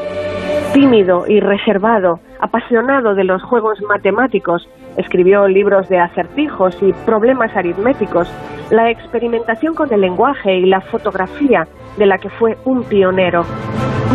Tímido 0.74 1.26
y 1.28 1.40
reservado, 1.40 2.20
apasionado 2.40 3.16
de 3.16 3.24
los 3.24 3.42
juegos 3.44 3.82
matemáticos, 3.88 4.68
escribió 4.98 5.48
libros 5.48 5.88
de 5.90 6.00
acertijos 6.00 6.78
y 6.82 6.92
problemas 7.06 7.56
aritméticos, 7.56 8.30
la 8.70 8.90
experimentación 8.90 9.76
con 9.76 9.94
el 9.94 10.02
lenguaje 10.02 10.58
y 10.58 10.66
la 10.66 10.82
fotografía, 10.82 11.68
de 11.98 12.06
la 12.06 12.18
que 12.18 12.30
fue 12.30 12.58
un 12.66 12.84
pionero. 12.84 13.44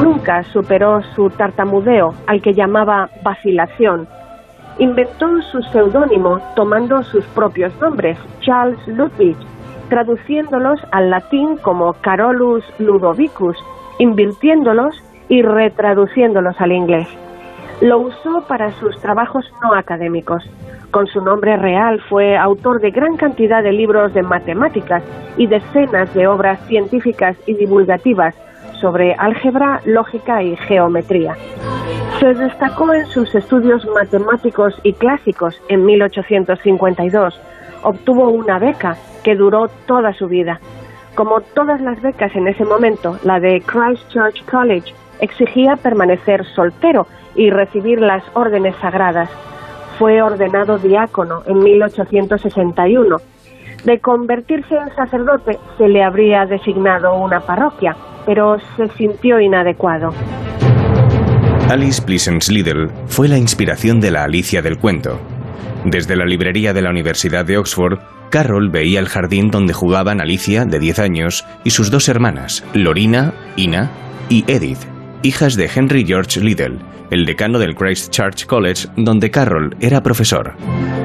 Nunca 0.03 0.43
superó 0.45 1.03
su 1.15 1.31
tartamudeo, 1.31 2.15
al 2.27 2.43
que 2.43 2.53
llamaba 2.53 3.11
vacilación. 3.23 4.07
Inventó 4.79 5.41
su 5.51 5.63
seudónimo 5.65 6.41
tomando 6.57 7.03
sus 7.03 7.25
propios 7.27 7.73
nombres, 7.81 8.19
Charles 8.41 8.79
Ludwig, 8.89 9.37
traduciéndolos 9.89 10.81
al 10.91 11.11
latín 11.11 11.57
como 11.59 11.93
Carolus 11.95 12.65
Ludovicus, 12.79 13.57
invirtiéndolos 13.99 14.97
y 15.29 15.43
retraduciéndolos 15.43 16.59
al 16.61 16.73
inglés. 16.73 17.09
Lo 17.81 17.99
usó 17.99 18.45
para 18.49 18.71
sus 18.73 18.99
trabajos 19.01 19.45
no 19.63 19.75
académicos. 19.75 20.43
Con 20.91 21.07
su 21.07 21.21
nombre 21.21 21.57
real 21.57 22.01
fue 22.09 22.37
autor 22.37 22.81
de 22.81 22.91
gran 22.91 23.17
cantidad 23.17 23.63
de 23.63 23.73
libros 23.73 24.15
de 24.15 24.23
matemáticas 24.23 25.03
y 25.37 25.47
decenas 25.47 26.13
de 26.15 26.27
obras 26.27 26.61
científicas 26.67 27.37
y 27.47 27.55
divulgativas 27.55 28.35
sobre 28.83 29.15
álgebra, 29.17 29.81
lógica 29.87 30.43
y 30.43 30.57
geometría. 30.57 31.37
Se 32.19 32.35
destacó 32.35 32.93
en 32.93 33.07
sus 33.07 33.35
estudios 33.35 33.87
matemáticos 33.95 34.79
y 34.83 34.93
clásicos 34.93 35.59
en 35.69 35.85
1852. 35.85 37.41
Obtuvo 37.85 38.29
una 38.29 38.59
beca 38.59 38.97
que 39.25 39.35
duró 39.35 39.69
toda 39.87 40.13
su 40.13 40.27
vida. 40.27 40.61
Como 41.15 41.41
todas 41.41 41.81
las 41.81 42.03
becas 42.03 42.35
en 42.35 42.49
ese 42.49 42.65
momento, 42.65 43.19
la 43.23 43.39
de 43.39 43.61
Christ 43.61 44.09
Church 44.09 44.45
College 44.51 44.93
exigía 45.21 45.77
permanecer 45.77 46.45
soltero 46.55 47.07
y 47.35 47.51
recibir 47.51 48.01
las 48.01 48.25
órdenes 48.35 48.75
sagradas. 48.77 49.31
Fue 49.99 50.21
ordenado 50.23 50.79
diácono 50.79 51.43
en 51.47 51.59
1861. 51.59 53.17
De 53.85 54.01
convertirse 54.01 54.77
en 54.77 54.95
sacerdote 54.95 55.59
se 55.79 55.89
le 55.89 56.03
habría 56.03 56.47
designado 56.47 57.15
una 57.15 57.41
parroquia, 57.41 57.97
pero 58.27 58.57
se 58.77 58.89
sintió 58.97 59.41
inadecuado. 59.41 60.11
Alice 61.69 62.03
Pleasance 62.03 62.53
Liddell 62.53 62.91
fue 63.07 63.29
la 63.29 63.39
inspiración 63.39 64.01
de 64.01 64.11
la 64.11 64.25
Alicia 64.25 64.61
del 64.63 64.79
cuento. 64.79 65.19
Desde 65.85 66.17
la 66.17 66.27
librería 66.27 66.73
de 66.73 66.83
la 66.83 66.91
Universidad 66.91 67.45
de 67.45 67.57
Oxford, 67.59 67.99
Carroll 68.31 68.71
veía 68.71 69.01
el 69.01 69.09
jardín 69.09 69.51
donde 69.51 69.73
jugaban 69.73 70.21
Alicia, 70.21 70.65
de 70.65 70.79
10 70.79 70.99
años, 70.99 71.45
y 71.65 71.71
sus 71.71 71.91
dos 71.91 72.09
hermanas, 72.09 72.65
Lorina, 72.73 73.35
Ina 73.57 73.91
y 74.29 74.45
Edith, 74.51 74.79
hijas 75.23 75.57
de 75.57 75.71
Henry 75.75 76.05
George 76.05 76.41
Liddell, 76.41 76.79
el 77.11 77.27
decano 77.27 77.59
del 77.59 77.75
Christ 77.75 78.11
Church 78.11 78.47
College, 78.47 78.89
donde 78.97 79.31
Carroll 79.31 79.77
era 79.81 80.03
profesor. 80.03 80.55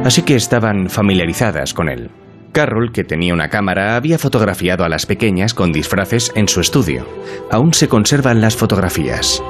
Así 0.05 0.21
que 0.21 0.35
estaban 0.35 0.89
familiarizadas 0.89 1.73
con 1.73 1.89
él. 1.89 2.09
Carroll, 2.57 2.91
que 2.91 3.03
tenía 3.03 3.35
una 3.35 3.49
cámara, 3.49 3.95
había 3.95 4.17
fotografiado 4.17 4.83
a 4.83 4.89
las 4.89 5.05
pequeñas 5.05 5.53
con 5.53 5.71
disfraces 5.71 6.31
en 6.33 6.47
su 6.47 6.59
estudio. 6.59 7.05
Aún 7.51 7.71
se 7.75 7.87
conservan 7.87 8.41
las 8.41 8.55
fotografías. 8.55 9.43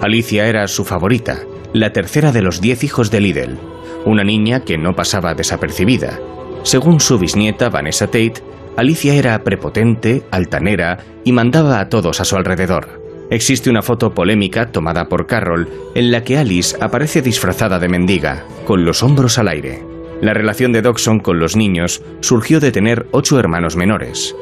Alicia 0.00 0.46
era 0.46 0.68
su 0.68 0.84
favorita, 0.84 1.40
la 1.72 1.92
tercera 1.92 2.30
de 2.30 2.42
los 2.42 2.60
diez 2.60 2.84
hijos 2.84 3.10
de 3.10 3.20
Liddell, 3.20 3.58
una 4.06 4.22
niña 4.22 4.60
que 4.60 4.78
no 4.78 4.92
pasaba 4.92 5.34
desapercibida. 5.34 6.20
Según 6.62 7.00
su 7.00 7.18
bisnieta 7.18 7.70
Vanessa 7.70 8.06
Tate, 8.06 8.44
Alicia 8.76 9.14
era 9.14 9.42
prepotente, 9.42 10.22
altanera 10.30 10.98
y 11.24 11.32
mandaba 11.32 11.80
a 11.80 11.88
todos 11.88 12.20
a 12.20 12.24
su 12.24 12.36
alrededor. 12.36 13.02
Existe 13.32 13.68
una 13.68 13.82
foto 13.82 14.14
polémica 14.14 14.70
tomada 14.70 15.08
por 15.08 15.26
Carroll 15.26 15.68
en 15.96 16.12
la 16.12 16.22
que 16.22 16.38
Alice 16.38 16.76
aparece 16.80 17.20
disfrazada 17.20 17.80
de 17.80 17.88
mendiga, 17.88 18.44
con 18.64 18.84
los 18.84 19.02
hombros 19.02 19.38
al 19.38 19.48
aire. 19.48 19.93
La 20.24 20.32
relación 20.32 20.72
de 20.72 20.80
Dodson 20.80 21.20
con 21.20 21.38
los 21.38 21.54
niños 21.54 22.02
surgió 22.20 22.58
de 22.58 22.72
tener 22.72 23.04
ocho 23.10 23.38
hermanos 23.38 23.76
menores. 23.76 24.34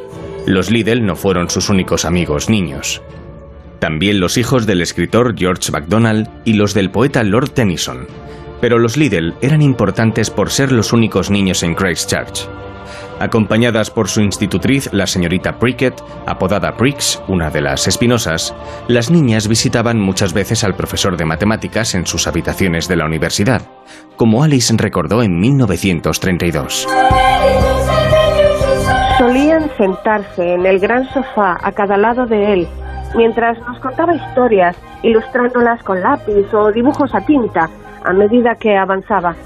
Los 0.46 0.70
Liddell 0.70 1.04
no 1.04 1.16
fueron 1.16 1.50
sus 1.50 1.70
únicos 1.70 2.04
amigos 2.04 2.48
niños. 2.48 3.02
También 3.80 4.20
los 4.20 4.38
hijos 4.38 4.64
del 4.64 4.80
escritor 4.80 5.34
George 5.36 5.72
MacDonald 5.72 6.28
y 6.44 6.52
los 6.52 6.72
del 6.72 6.92
poeta 6.92 7.24
Lord 7.24 7.50
Tennyson. 7.50 8.06
Pero 8.60 8.78
los 8.78 8.96
Liddell 8.96 9.34
eran 9.42 9.60
importantes 9.60 10.30
por 10.30 10.50
ser 10.50 10.70
los 10.70 10.92
únicos 10.92 11.30
niños 11.30 11.64
en 11.64 11.74
Christchurch. 11.74 12.48
Acompañadas 13.22 13.88
por 13.88 14.08
su 14.08 14.20
institutriz, 14.20 14.92
la 14.92 15.06
señorita 15.06 15.60
Prickett, 15.60 15.94
apodada 16.26 16.76
Pricks, 16.76 17.22
una 17.28 17.50
de 17.50 17.60
las 17.60 17.86
espinosas, 17.86 18.52
las 18.88 19.12
niñas 19.12 19.46
visitaban 19.46 20.00
muchas 20.00 20.32
veces 20.32 20.64
al 20.64 20.74
profesor 20.74 21.16
de 21.16 21.24
matemáticas 21.24 21.94
en 21.94 22.04
sus 22.04 22.26
habitaciones 22.26 22.88
de 22.88 22.96
la 22.96 23.06
universidad, 23.06 23.62
como 24.16 24.42
Alice 24.42 24.74
recordó 24.76 25.22
en 25.22 25.38
1932. 25.38 26.88
Solían 29.18 29.70
sentarse 29.76 30.54
en 30.54 30.66
el 30.66 30.80
gran 30.80 31.08
sofá 31.10 31.58
a 31.62 31.70
cada 31.70 31.96
lado 31.96 32.26
de 32.26 32.52
él, 32.54 32.68
mientras 33.14 33.56
nos 33.60 33.78
contaba 33.78 34.16
historias, 34.16 34.76
ilustrándolas 35.04 35.80
con 35.84 36.02
lápiz 36.02 36.52
o 36.52 36.72
dibujos 36.72 37.14
a 37.14 37.20
tinta, 37.20 37.70
a 38.04 38.12
medida 38.12 38.56
que 38.56 38.76
avanzaba. 38.76 39.36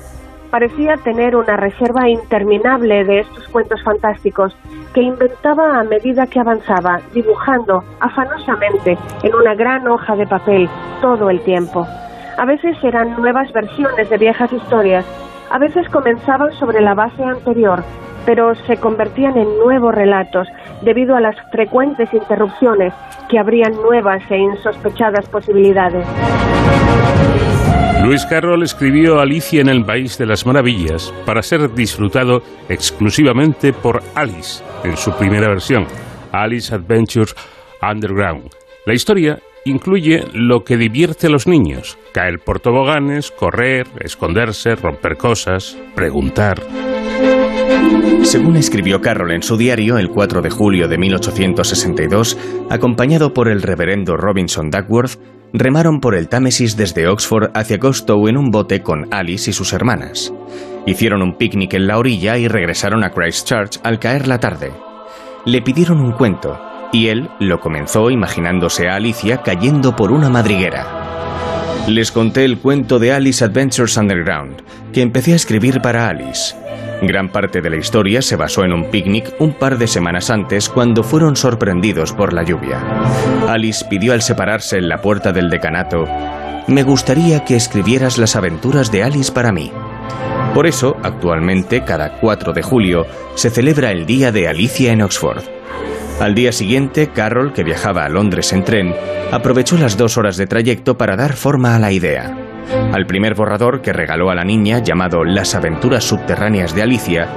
Parecía 0.51 0.97
tener 0.99 1.37
una 1.37 1.57
reserva 1.57 2.09
interminable 2.09 3.05
de 3.05 3.21
estos 3.21 3.49
cuentos 3.49 3.83
fantásticos 3.83 4.57
que 4.95 5.03
inventaba 5.03 5.79
a 5.79 5.85
medida 5.85 6.27
que 6.27 6.41
avanzaba, 6.41 7.01
dibujando 7.13 7.85
afanosamente 8.01 8.97
en 9.23 9.35
una 9.35 9.55
gran 9.55 9.87
hoja 9.89 10.17
de 10.17 10.27
papel 10.27 10.69
todo 11.01 11.29
el 11.29 11.41
tiempo. 11.41 11.87
A 12.39 12.45
veces 12.45 12.77
eran 12.83 13.17
nuevas 13.17 13.53
versiones 13.53 14.09
de 14.09 14.19
viejas 14.19 14.53
historias, 14.53 15.05
a 15.51 15.59
veces 15.59 15.89
comenzaban 15.91 16.53
sobre 16.53 16.81
la 16.81 16.95
base 16.95 17.23
anterior, 17.23 17.83
pero 18.27 18.55
se 18.67 18.77
convertían 18.77 19.39
en 19.39 19.59
nuevos 19.59 19.95
relatos 19.95 20.49
debido 20.83 21.17
a 21.17 21.21
las 21.21 21.37
frecuentes 21.51 22.13
interrupciones 22.13 22.93
que 23.31 23.39
abrían 23.39 23.73
nuevas 23.73 24.23
e 24.31 24.37
insospechadas 24.37 25.29
posibilidades. 25.29 26.07
Luis 28.05 28.25
Carroll 28.27 28.63
escribió 28.63 29.21
Alicia 29.21 29.61
en 29.61 29.69
el 29.69 29.85
País 29.85 30.19
de 30.19 30.27
las 30.27 30.47
Maravillas 30.47 31.13
para 31.25 31.43
ser 31.43 31.73
disfrutado 31.75 32.43
exclusivamente 32.69 33.73
por 33.73 34.03
Alice 34.15 34.63
en 34.85 34.97
su 34.97 35.13
primera 35.17 35.49
versión, 35.49 35.87
Alice 36.31 36.75
Adventures 36.75 37.35
Underground. 37.83 38.51
La 38.85 38.95
historia 38.95 39.41
incluye 39.65 40.25
lo 40.33 40.63
que 40.63 40.77
divierte 40.77 41.27
a 41.27 41.31
los 41.31 41.49
niños, 41.49 41.99
caer 42.13 42.39
por 42.39 42.61
toboganes, 42.61 43.33
correr, 43.33 43.89
esconderse, 44.01 44.77
romper 44.77 45.17
cosas, 45.17 45.77
preguntar. 45.97 46.61
Según 48.23 48.57
escribió 48.57 49.01
Carroll 49.01 49.33
en 49.33 49.43
su 49.43 49.57
diario 49.57 49.99
el 49.99 50.09
4 50.09 50.43
de 50.43 50.51
julio 50.51 50.89
de 50.89 50.99
1862, 50.99 52.37
acompañado 52.71 53.33
por 53.33 53.49
el 53.49 53.63
reverendo 53.63 54.17
Robinson 54.17 54.71
Duckworth, 54.71 55.21
remaron 55.53 56.01
por 56.01 56.15
el 56.15 56.29
Támesis 56.29 56.77
desde 56.77 57.07
Oxford 57.07 57.51
hacia 57.55 57.79
Costow 57.79 58.29
en 58.29 58.37
un 58.37 58.51
bote 58.51 58.83
con 58.83 59.07
Alice 59.13 59.51
y 59.51 59.53
sus 59.53 59.73
hermanas. 59.73 60.33
Hicieron 60.87 61.23
un 61.23 61.37
picnic 61.37 61.75
en 61.75 61.87
la 61.87 61.99
orilla 61.99 62.37
y 62.37 62.49
regresaron 62.49 63.05
a 63.05 63.11
Christchurch 63.11 63.79
al 63.83 63.99
caer 63.99 64.27
la 64.27 64.39
tarde. 64.39 64.73
Le 65.45 65.63
pidieron 65.63 66.01
un 66.01 66.13
cuento, 66.13 66.59
y 66.93 67.09
él 67.09 67.29
lo 67.41 67.61
comenzó 67.61 68.11
imaginándose 68.11 68.89
a 68.89 68.97
Alicia 68.97 69.43
cayendo 69.43 69.95
por 69.95 70.13
una 70.13 70.29
madriguera. 70.29 71.85
Les 71.89 72.11
conté 72.11 72.45
el 72.45 72.59
cuento 72.59 72.99
de 72.99 73.13
Alice 73.13 73.45
Adventures 73.45 73.97
Underground, 73.97 74.63
que 74.93 75.03
empecé 75.03 75.33
a 75.33 75.37
escribir 75.37 75.81
para 75.81 76.09
Alice. 76.09 76.57
Gran 77.03 77.31
parte 77.31 77.61
de 77.61 77.71
la 77.71 77.77
historia 77.77 78.23
se 78.23 78.37
basó 78.37 78.65
en 78.65 78.73
un 78.73 78.91
picnic 78.91 79.35
un 79.39 79.53
par 79.53 79.79
de 79.79 79.87
semanas 79.87 80.31
antes 80.31 80.69
cuando 80.69 81.03
fueron 81.03 81.37
sorprendidos 81.37 82.13
por 82.13 82.33
la 82.33 82.43
lluvia. 82.43 82.81
Alice 83.49 83.85
pidió 83.89 84.13
al 84.13 84.23
separarse 84.23 84.79
en 84.79 84.89
la 84.89 85.01
puerta 85.03 85.33
del 85.33 85.51
decanato, 85.51 86.07
me 86.69 86.83
gustaría 86.83 87.45
que 87.45 87.55
escribieras 87.55 88.19
las 88.19 88.35
aventuras 88.35 88.91
de 88.91 89.05
Alice 89.05 89.31
para 89.31 89.53
mí. 89.53 89.71
Por 90.53 90.67
eso, 90.67 90.97
actualmente, 91.03 91.85
cada 91.85 92.19
4 92.19 92.53
de 92.53 92.63
julio, 92.63 93.07
se 93.37 93.51
celebra 93.51 93.93
el 93.93 94.05
Día 94.05 94.33
de 94.33 94.49
Alicia 94.49 94.91
en 94.91 95.03
Oxford. 95.03 95.45
Al 96.19 96.35
día 96.35 96.51
siguiente, 96.51 97.09
Carroll, 97.09 97.53
que 97.53 97.63
viajaba 97.63 98.05
a 98.05 98.09
Londres 98.09 98.53
en 98.53 98.65
tren, 98.65 98.95
aprovechó 99.31 99.77
las 99.77 99.97
dos 99.97 100.17
horas 100.17 100.37
de 100.37 100.47
trayecto 100.47 100.97
para 100.97 101.15
dar 101.15 101.35
forma 101.35 101.77
a 101.77 101.79
la 101.79 101.93
idea. 101.93 102.46
Al 102.93 103.07
primer 103.07 103.35
borrador 103.35 103.83
que 103.83 103.93
regaló 103.93 104.31
a 104.31 104.35
la 104.35 104.45
niña, 104.45 104.81
llamado 104.81 105.25
Las 105.25 105.55
aventuras 105.55 106.05
subterráneas 106.05 106.75
de 106.75 106.83
Alicia, 106.83 107.29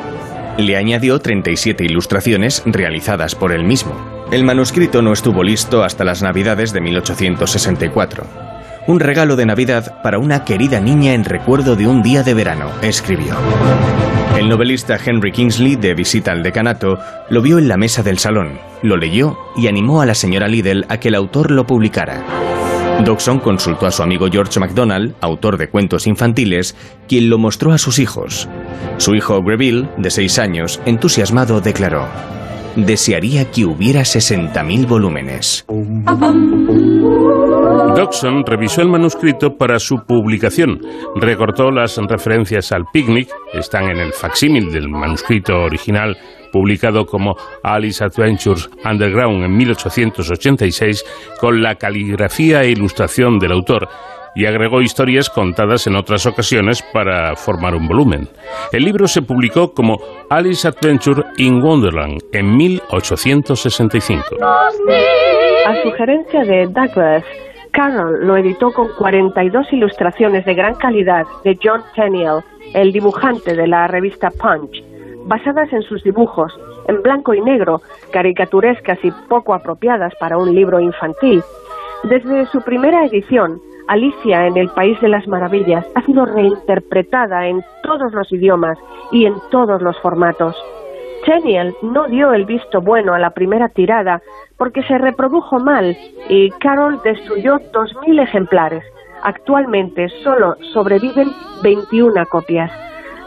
le 0.58 0.76
añadió 0.76 1.20
37 1.20 1.86
ilustraciones 1.86 2.64
realizadas 2.66 3.36
por 3.36 3.52
él 3.52 3.64
mismo. 3.64 3.94
El 4.32 4.44
manuscrito 4.44 5.02
no 5.02 5.14
estuvo 5.14 5.44
listo 5.44 5.84
hasta 5.84 6.04
las 6.04 6.22
Navidades 6.22 6.74
de 6.74 6.82
1864. 6.82 8.24
Un 8.88 9.00
regalo 9.00 9.36
de 9.36 9.46
Navidad 9.46 10.02
para 10.02 10.20
una 10.20 10.46
querida 10.46 10.80
niña 10.80 11.14
en 11.14 11.24
recuerdo 11.24 11.76
de 11.76 11.88
un 11.88 12.02
día 12.02 12.24
de 12.24 12.34
verano, 12.34 12.72
escribió. 12.82 13.36
El 14.38 14.50
novelista 14.50 14.98
Henry 15.04 15.32
Kingsley, 15.32 15.76
de 15.76 15.94
visita 15.94 16.32
al 16.32 16.44
decanato, 16.44 16.98
lo 17.30 17.42
vio 17.42 17.60
en 17.60 17.68
la 17.68 17.78
mesa 17.78 18.04
del 18.04 18.20
salón, 18.20 18.60
lo 18.82 18.98
leyó 18.98 19.38
y 19.56 19.68
animó 19.68 20.02
a 20.02 20.06
la 20.06 20.16
señora 20.16 20.48
Liddell 20.48 20.86
a 20.90 20.98
que 20.98 21.10
el 21.10 21.16
autor 21.16 21.52
lo 21.52 21.66
publicara. 21.66 22.24
Dodson 23.06 23.40
consultó 23.40 23.88
a 23.88 23.92
su 23.92 24.04
amigo 24.04 24.28
George 24.30 24.60
MacDonald, 24.60 25.16
autor 25.22 25.58
de 25.58 25.70
cuentos 25.70 26.06
infantiles, 26.06 26.76
quien 27.08 27.30
lo 27.30 27.38
mostró 27.38 27.72
a 27.72 27.78
sus 27.78 27.98
hijos. 27.98 28.50
Su 28.98 29.16
hijo 29.16 29.42
Greville, 29.42 29.88
de 29.98 30.12
seis 30.12 30.38
años, 30.38 30.82
entusiasmado, 30.86 31.62
declaró: 31.62 32.08
Desearía 32.86 33.52
que 33.52 33.66
hubiera 33.66 34.02
60.000 34.02 34.88
volúmenes. 34.88 35.66
Dodson 37.96 38.44
revisó 38.46 38.82
el 38.82 38.90
manuscrito 38.90 39.56
para 39.58 39.80
su 39.80 39.98
publicación, 40.08 40.80
recortó 41.16 41.72
las 41.72 41.98
referencias 41.98 42.72
al 42.72 42.86
picnic, 42.92 43.30
están 43.54 43.90
en 43.90 43.98
el 43.98 44.14
facsímil 44.14 44.72
del 44.72 44.90
manuscrito 44.90 45.56
original 45.56 46.18
publicado 46.52 47.06
como 47.06 47.36
Alice 47.64 48.04
Adventures 48.04 48.70
Underground 48.84 49.44
en 49.44 49.56
1886, 49.56 51.04
con 51.40 51.62
la 51.62 51.76
caligrafía 51.76 52.64
e 52.64 52.72
ilustración 52.72 53.40
del 53.40 53.52
autor, 53.52 53.88
y 54.36 54.46
agregó 54.46 54.82
historias 54.82 55.30
contadas 55.30 55.88
en 55.88 55.96
otras 55.96 56.26
ocasiones 56.26 56.84
para 56.94 57.36
formar 57.36 57.76
un 57.76 57.88
volumen. 57.88 58.28
El 58.72 58.84
libro 58.84 59.08
se 59.08 59.22
publicó 59.22 59.74
como 59.74 59.98
Alice 60.30 60.68
Adventure 60.68 61.24
in 61.38 61.62
Wonderland 61.62 62.22
en 62.32 62.56
1865. 62.56 64.24
A 65.66 65.82
sugerencia 65.84 66.42
de 66.42 66.68
Douglas, 66.68 67.24
Carroll 67.72 68.26
lo 68.26 68.38
editó 68.38 68.72
con 68.72 68.88
42 68.98 69.72
ilustraciones 69.74 70.46
de 70.46 70.54
gran 70.54 70.76
calidad 70.76 71.26
de 71.44 71.58
John 71.62 71.82
Tenniel, 71.96 72.42
el 72.74 72.92
dibujante 72.92 73.56
de 73.56 73.68
la 73.68 73.88
revista 73.88 74.30
Punch, 74.32 74.84
basadas 75.26 75.72
en 75.72 75.82
sus 75.84 76.04
dibujos, 76.04 76.52
en 76.88 77.02
blanco 77.02 77.34
y 77.34 77.42
negro, 77.42 77.82
caricaturescas 78.12 79.00
y 79.04 79.12
poco 79.28 79.54
apropiadas 79.54 80.14
para 80.20 80.38
un 80.38 80.54
libro 80.54 80.80
infantil. 80.80 81.44
Desde 82.04 82.46
su 82.48 82.62
primera 82.62 83.06
edición, 83.06 83.62
Alicia 83.90 84.46
en 84.46 84.56
el 84.56 84.70
País 84.70 85.02
de 85.02 85.10
las 85.10 85.28
Maravillas 85.28 85.84
ha 85.96 86.06
sido 86.06 86.24
reinterpretada 86.24 87.48
en 87.48 87.64
todos 87.82 88.14
los 88.14 88.32
idiomas 88.32 88.78
y 89.12 89.26
en 89.26 89.34
todos 89.50 89.82
los 89.82 90.00
formatos. 90.00 90.56
Cheniel 91.26 91.74
no 91.82 92.08
dio 92.08 92.32
el 92.34 92.46
visto 92.46 92.82
bueno 92.82 93.16
a 93.16 93.20
la 93.20 93.32
primera 93.32 93.68
tirada 93.70 94.22
porque 94.58 94.84
se 94.84 95.00
reprodujo 95.00 95.58
mal 95.58 95.98
y 96.30 96.52
Carol 96.60 97.02
destruyó 97.04 97.58
2.000 97.74 98.22
ejemplares. 98.22 98.84
Actualmente 99.24 100.08
solo 100.24 100.56
sobreviven 100.72 101.30
21 101.64 102.28
copias. 102.28 102.72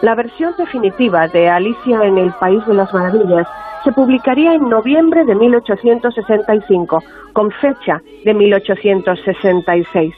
La 0.01 0.15
versión 0.15 0.55
definitiva 0.57 1.27
de 1.27 1.51
Alicia 1.51 2.05
en 2.05 2.19
el 2.19 2.33
País 2.35 2.65
de 2.67 2.75
las 2.75 2.95
Maravillas 2.95 3.49
se 3.83 3.91
publicaría 3.91 4.55
en 4.55 4.69
noviembre 4.69 5.25
de 5.25 5.35
1865, 5.35 7.03
con 7.33 7.51
fecha 7.51 8.01
de 8.25 8.33
1866. 8.33 10.15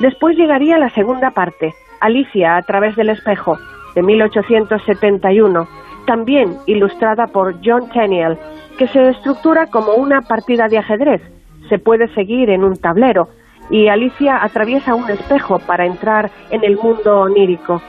Después 0.00 0.36
llegaría 0.36 0.78
la 0.78 0.90
segunda 0.90 1.30
parte, 1.30 1.74
Alicia 2.00 2.56
a 2.56 2.62
través 2.62 2.96
del 2.96 3.10
espejo, 3.10 3.58
de 3.94 4.02
1871, 4.02 5.68
también 6.06 6.56
ilustrada 6.66 7.26
por 7.26 7.54
John 7.64 7.88
Tenniel, 7.90 8.36
que 8.76 8.88
se 8.88 9.08
estructura 9.08 9.66
como 9.66 9.94
una 9.94 10.20
partida 10.22 10.68
de 10.68 10.78
ajedrez. 10.78 11.22
Se 11.68 11.78
puede 11.78 12.12
seguir 12.14 12.50
en 12.50 12.64
un 12.64 12.76
tablero 12.76 13.28
y 13.70 13.88
Alicia 13.88 14.42
atraviesa 14.42 14.94
un 14.94 15.08
espejo 15.08 15.58
para 15.60 15.86
entrar 15.86 16.30
en 16.50 16.64
el 16.64 16.76
mundo 16.76 17.20
onírico. 17.20 17.80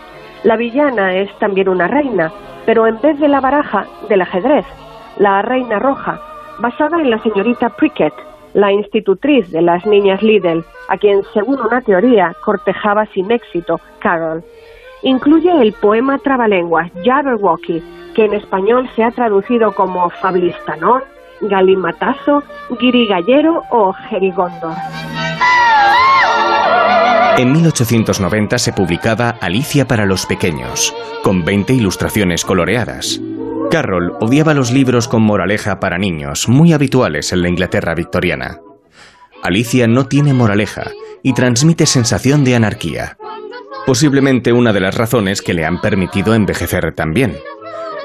La 0.43 0.55
villana 0.55 1.15
es 1.15 1.29
también 1.39 1.67
una 1.67 1.87
reina, 1.87 2.31
pero 2.65 2.87
en 2.87 2.99
vez 3.01 3.19
de 3.19 3.27
la 3.27 3.41
baraja, 3.41 3.85
del 4.07 4.21
ajedrez, 4.21 4.65
la 5.17 5.41
reina 5.41 5.79
roja, 5.79 6.19
basada 6.59 7.01
en 7.01 7.09
la 7.09 7.19
señorita 7.19 7.69
Prickett, 7.69 8.13
la 8.55 8.71
institutriz 8.71 9.51
de 9.51 9.61
las 9.61 9.85
niñas 9.85 10.23
Liddell, 10.23 10.63
a 10.87 10.97
quien, 10.97 11.21
según 11.33 11.59
una 11.59 11.81
teoría, 11.81 12.33
cortejaba 12.43 13.05
sin 13.07 13.29
éxito 13.29 13.79
Carol. 13.99 14.43
Incluye 15.03 15.51
el 15.61 15.73
poema 15.73 16.17
trabalenguas 16.17 16.89
Jabberwocky, 17.03 17.83
que 18.15 18.25
en 18.25 18.33
español 18.33 18.89
se 18.95 19.03
ha 19.03 19.11
traducido 19.11 19.73
como 19.73 20.09
Fablistanón, 20.09 21.03
Galimatazo, 21.41 22.43
Guirigallero 22.79 23.61
o 23.71 23.91
Jerigondor. 23.91 24.73
En 27.37 27.51
1890 27.51 28.57
se 28.57 28.71
publicaba 28.71 29.31
Alicia 29.41 29.85
para 29.85 30.05
los 30.05 30.25
pequeños, 30.25 30.95
con 31.21 31.43
20 31.43 31.73
ilustraciones 31.73 32.45
coloreadas. 32.45 33.19
Carroll 33.69 34.13
odiaba 34.19 34.53
los 34.53 34.71
libros 34.71 35.07
con 35.07 35.21
moraleja 35.21 35.79
para 35.79 35.97
niños, 35.97 36.47
muy 36.47 36.73
habituales 36.73 37.33
en 37.33 37.41
la 37.41 37.49
Inglaterra 37.49 37.95
victoriana. 37.95 38.59
Alicia 39.43 39.87
no 39.87 40.07
tiene 40.07 40.33
moraleja 40.33 40.91
y 41.23 41.33
transmite 41.33 41.85
sensación 41.85 42.43
de 42.43 42.55
anarquía. 42.55 43.17
Posiblemente 43.85 44.53
una 44.53 44.73
de 44.73 44.79
las 44.79 44.95
razones 44.95 45.41
que 45.41 45.53
le 45.53 45.65
han 45.65 45.81
permitido 45.81 46.33
envejecer 46.33 46.93
tan 46.95 47.13
bien. 47.13 47.37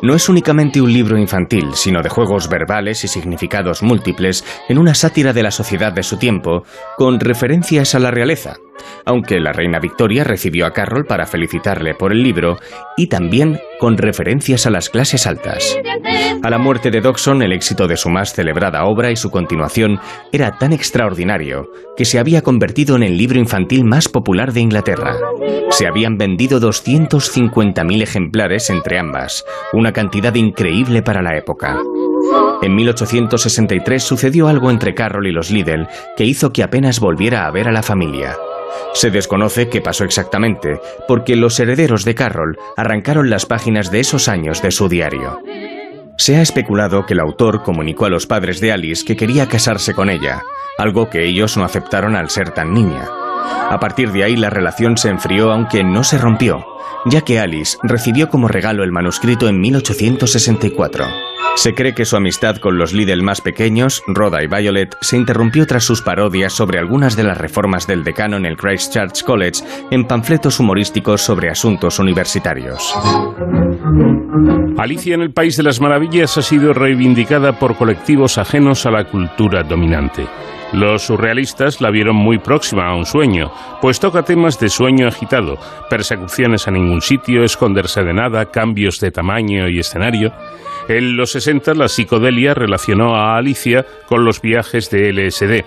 No 0.03 0.15
es 0.15 0.29
únicamente 0.29 0.81
un 0.81 0.93
libro 0.93 1.19
infantil, 1.19 1.69
sino 1.75 2.03
de 2.03 2.09
juegos 2.09 2.49
verbales 2.49 3.05
y 3.05 3.09
significados 3.09 3.83
múltiples 3.83 4.45
en 4.69 4.79
una 4.79 4.95
sátira 4.95 5.33
de 5.33 5.43
la 5.43 5.51
sociedad 5.51 5.93
de 5.93 6.03
su 6.03 6.17
tiempo, 6.19 6.65
con 6.97 7.21
referencias 7.21 7.95
a 7.95 7.99
la 7.99 8.11
realeza, 8.11 8.57
aunque 9.05 9.41
la 9.41 9.53
reina 9.53 9.79
Victoria 9.79 10.25
recibió 10.25 10.67
a 10.67 10.73
Carroll 10.73 11.07
para 11.07 11.27
felicitarle 11.27 11.95
por 11.95 12.13
el 12.13 12.23
libro 12.23 12.59
y 12.97 13.09
también 13.09 13.61
con 13.79 13.97
referencias 13.97 14.67
a 14.67 14.71
las 14.71 14.91
clases 14.91 15.27
altas. 15.27 15.77
A 16.43 16.51
la 16.51 16.59
muerte 16.59 16.91
de 16.91 17.01
Dodson, 17.01 17.43
el 17.43 17.53
éxito 17.53 17.87
de 17.87 17.97
su 17.97 18.09
más 18.09 18.33
celebrada 18.33 18.85
obra 18.85 19.11
y 19.11 19.17
su 19.17 19.31
continuación 19.31 20.01
era 20.33 20.59
tan 20.59 20.73
extraordinario 20.73 21.71
que 21.97 22.05
se 22.05 22.19
había 22.19 22.43
convertido 22.43 22.97
en 22.97 23.03
el 23.03 23.17
libro 23.17 23.39
infantil 23.39 23.85
más 23.85 24.09
popular 24.09 24.53
de 24.53 24.61
Inglaterra. 24.61 25.17
Se 25.71 25.87
habían 25.87 26.17
vendido 26.17 26.61
250.000 26.61 28.03
ejemplares 28.03 28.71
entre 28.71 28.99
ambas, 28.99 29.45
una 29.73 29.93
cantidad 29.93 30.35
increíble 30.35 31.03
para 31.03 31.23
la 31.23 31.37
época. 31.37 31.79
En 32.63 32.75
1863 32.75 34.03
sucedió 34.03 34.49
algo 34.49 34.71
entre 34.71 34.95
Carroll 34.95 35.27
y 35.27 35.33
los 35.33 35.51
Liddell 35.51 35.89
que 36.17 36.25
hizo 36.25 36.53
que 36.53 36.63
apenas 36.63 37.01
volviera 37.01 37.47
a 37.47 37.51
ver 37.51 37.69
a 37.69 37.73
la 37.73 37.83
familia. 37.83 38.37
Se 38.95 39.11
desconoce 39.11 39.69
qué 39.69 39.81
pasó 39.81 40.05
exactamente, 40.05 40.81
porque 41.07 41.37
los 41.37 41.59
herederos 41.61 42.05
de 42.05 42.15
Carroll 42.15 42.59
arrancaron 42.77 43.31
las 43.31 43.47
páginas 43.47 43.91
de 43.91 44.01
esos 44.01 44.29
años 44.29 44.63
de 44.63 44.71
su 44.71 44.89
diario. 44.89 45.41
Se 46.17 46.37
ha 46.37 46.43
especulado 46.43 47.07
que 47.07 47.15
el 47.15 47.21
autor 47.21 47.63
comunicó 47.63 48.05
a 48.05 48.11
los 48.11 48.27
padres 48.27 48.61
de 48.61 48.73
Alice 48.73 49.05
que 49.05 49.17
quería 49.17 49.49
casarse 49.49 49.95
con 49.95 50.11
ella, 50.11 50.43
algo 50.77 51.09
que 51.09 51.25
ellos 51.25 51.57
no 51.57 51.65
aceptaron 51.65 52.17
al 52.17 52.31
ser 52.31 52.51
tan 52.51 52.75
niña. 52.75 53.09
A 53.71 53.79
partir 53.81 54.13
de 54.13 54.25
ahí 54.25 54.37
la 54.37 54.51
relación 54.51 54.97
se 54.99 55.09
enfrió 55.09 55.51
aunque 55.51 55.85
no 55.85 56.05
se 56.05 56.19
rompió, 56.19 56.67
ya 57.07 57.23
que 57.23 57.39
Alice 57.39 57.79
recibió 57.83 58.29
como 58.29 58.49
regalo 58.49 58.85
el 58.85 58.93
manuscrito 58.93 59.49
en 59.49 59.61
1864. 59.61 61.30
Se 61.57 61.75
cree 61.75 61.95
que 61.95 62.05
su 62.05 62.17
amistad 62.17 62.57
con 62.57 62.79
los 62.79 62.93
Liddell 62.93 63.23
más 63.23 63.41
pequeños, 63.41 64.03
Rhoda 64.07 64.43
y 64.43 64.47
Violet, 64.47 64.97
se 65.01 65.17
interrumpió 65.17 65.67
tras 65.67 65.85
sus 65.85 66.01
parodias 66.01 66.53
sobre 66.53 66.79
algunas 66.79 67.17
de 67.17 67.25
las 67.25 67.37
reformas 67.37 67.87
del 67.87 68.03
decano 68.03 68.37
en 68.37 68.47
el 68.47 68.57
Christchurch 68.57 69.23
College 69.25 69.63
en 69.91 70.07
panfletos 70.07 70.59
humorísticos 70.59 71.21
sobre 71.21 71.51
asuntos 71.51 71.99
universitarios. 71.99 72.95
Alicia 74.79 75.15
en 75.15 75.21
el 75.21 75.33
País 75.33 75.57
de 75.57 75.63
las 75.63 75.81
Maravillas 75.81 76.39
ha 76.39 76.43
sido 76.43 76.73
reivindicada 76.73 77.59
por 77.59 77.77
colectivos 77.77 78.39
ajenos 78.39 78.87
a 78.87 78.91
la 78.91 79.05
cultura 79.05 79.63
dominante. 79.63 80.27
Los 80.73 81.03
surrealistas 81.03 81.81
la 81.81 81.91
vieron 81.91 82.15
muy 82.15 82.39
próxima 82.39 82.87
a 82.87 82.95
un 82.95 83.05
sueño, 83.05 83.51
pues 83.81 83.99
toca 83.99 84.23
temas 84.23 84.61
de 84.61 84.69
sueño 84.69 85.09
agitado, 85.09 85.59
persecuciones 85.89 86.69
a 86.69 86.71
ningún 86.71 87.01
sitio, 87.01 87.43
esconderse 87.43 88.05
de 88.05 88.15
nada, 88.15 88.47
cambios 88.47 89.01
de 89.01 89.11
tamaño 89.11 89.69
y 89.69 89.81
escenario. 89.81 90.33
En 90.89 91.17
los 91.17 91.33
60 91.33 91.75
la 91.75 91.89
psicodelia 91.89 92.55
relacionó 92.55 93.17
a 93.17 93.37
Alicia 93.37 93.85
con 94.07 94.25
los 94.25 94.41
viajes 94.41 94.91
de 94.91 95.13
LSD. 95.13 95.65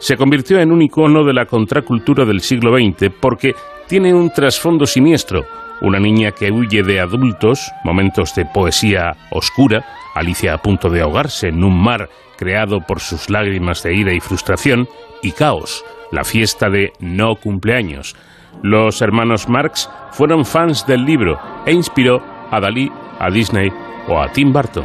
Se 0.00 0.16
convirtió 0.16 0.60
en 0.60 0.72
un 0.72 0.80
icono 0.80 1.24
de 1.24 1.34
la 1.34 1.44
contracultura 1.44 2.24
del 2.24 2.40
siglo 2.40 2.74
XX 2.76 3.12
porque 3.20 3.54
tiene 3.86 4.14
un 4.14 4.30
trasfondo 4.30 4.86
siniestro. 4.86 5.44
Una 5.80 5.98
niña 6.00 6.32
que 6.32 6.50
huye 6.50 6.82
de 6.82 7.00
adultos, 7.00 7.70
momentos 7.84 8.34
de 8.34 8.46
poesía 8.46 9.14
oscura, 9.30 9.84
Alicia 10.18 10.54
a 10.54 10.58
punto 10.58 10.90
de 10.90 11.00
ahogarse 11.00 11.48
en 11.48 11.64
un 11.64 11.80
mar 11.80 12.08
creado 12.36 12.80
por 12.80 13.00
sus 13.00 13.30
lágrimas 13.30 13.82
de 13.82 13.94
ira 13.94 14.12
y 14.12 14.20
frustración, 14.20 14.88
y 15.22 15.32
Caos, 15.32 15.84
la 16.12 16.24
fiesta 16.24 16.70
de 16.70 16.92
no 17.00 17.34
cumpleaños. 17.36 18.16
Los 18.62 19.02
hermanos 19.02 19.48
Marx 19.48 19.90
fueron 20.12 20.44
fans 20.44 20.86
del 20.86 21.04
libro 21.04 21.38
e 21.66 21.72
inspiró 21.72 22.22
a 22.50 22.60
Dalí, 22.60 22.90
a 23.18 23.30
Disney 23.30 23.70
o 24.08 24.20
a 24.20 24.30
Tim 24.32 24.52
Burton. 24.52 24.84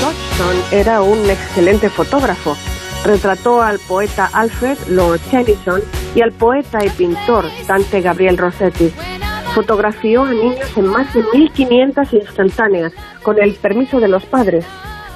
Dodgson 0.00 0.56
era 0.72 1.00
un 1.02 1.18
excelente 1.30 1.88
fotógrafo. 1.88 2.56
Retrató 3.04 3.62
al 3.62 3.78
poeta 3.78 4.28
Alfred 4.32 4.76
Lord 4.88 5.20
Tennyson 5.30 5.80
y 6.14 6.20
al 6.20 6.32
poeta 6.32 6.84
y 6.84 6.90
pintor 6.90 7.46
Dante 7.66 8.00
Gabriel 8.00 8.36
Rossetti. 8.36 8.92
Fotografió 9.58 10.22
a 10.22 10.32
niños 10.32 10.76
en 10.76 10.86
más 10.86 11.12
de 11.12 11.24
1.500 11.24 12.12
instantáneas, 12.12 12.92
con 13.24 13.42
el 13.42 13.54
permiso 13.54 13.98
de 13.98 14.06
los 14.06 14.24
padres. 14.24 14.64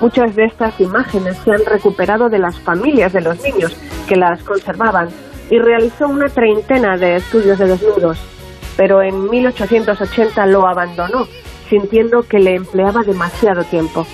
Muchas 0.01 0.35
de 0.35 0.47
estas 0.47 0.81
imágenes 0.81 1.37
se 1.45 1.53
han 1.53 1.65
recuperado 1.65 2.29
de 2.29 2.41
las 2.41 2.59
familias 2.59 3.13
de 3.13 3.21
los 3.21 3.41
niños 3.41 3.73
que 4.09 4.17
las 4.17 4.43
conservaban 4.43 5.11
y 5.49 5.61
realizó 5.61 6.09
una 6.09 6.29
treintena 6.29 6.97
de 6.97 7.15
estudios 7.15 7.57
de 7.57 7.69
desnudos, 7.69 8.19
pero 8.77 9.01
en 9.01 9.31
1880 9.31 10.45
lo 10.47 10.67
abandonó, 10.67 11.29
sintiendo 11.69 12.23
que 12.25 12.41
le 12.41 12.57
empleaba 12.57 13.05
demasiado 13.05 13.63
tiempo. 13.63 14.09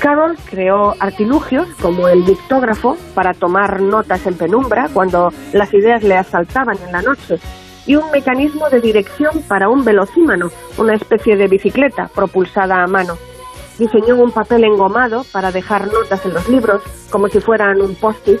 Carroll 0.00 0.38
creó 0.48 0.94
artilugios 0.98 1.68
como 1.82 2.08
el 2.08 2.24
dictógrafo 2.24 2.96
para 3.14 3.34
tomar 3.34 3.82
notas 3.82 4.26
en 4.26 4.38
penumbra 4.38 4.88
cuando 4.90 5.30
las 5.52 5.74
ideas 5.74 6.02
le 6.02 6.16
asaltaban 6.16 6.78
en 6.82 6.92
la 6.92 7.02
noche 7.02 7.38
y 7.86 7.96
un 7.96 8.10
mecanismo 8.10 8.68
de 8.68 8.80
dirección 8.80 9.42
para 9.48 9.68
un 9.68 9.84
velocímano, 9.84 10.50
una 10.78 10.94
especie 10.94 11.36
de 11.36 11.48
bicicleta 11.48 12.08
propulsada 12.14 12.82
a 12.82 12.86
mano. 12.86 13.16
Diseñó 13.78 14.16
un 14.16 14.30
papel 14.30 14.64
engomado 14.64 15.24
para 15.32 15.50
dejar 15.50 15.86
notas 15.86 16.24
en 16.26 16.34
los 16.34 16.48
libros, 16.48 16.82
como 17.10 17.28
si 17.28 17.40
fueran 17.40 17.80
un 17.80 17.94
post-it, 17.94 18.40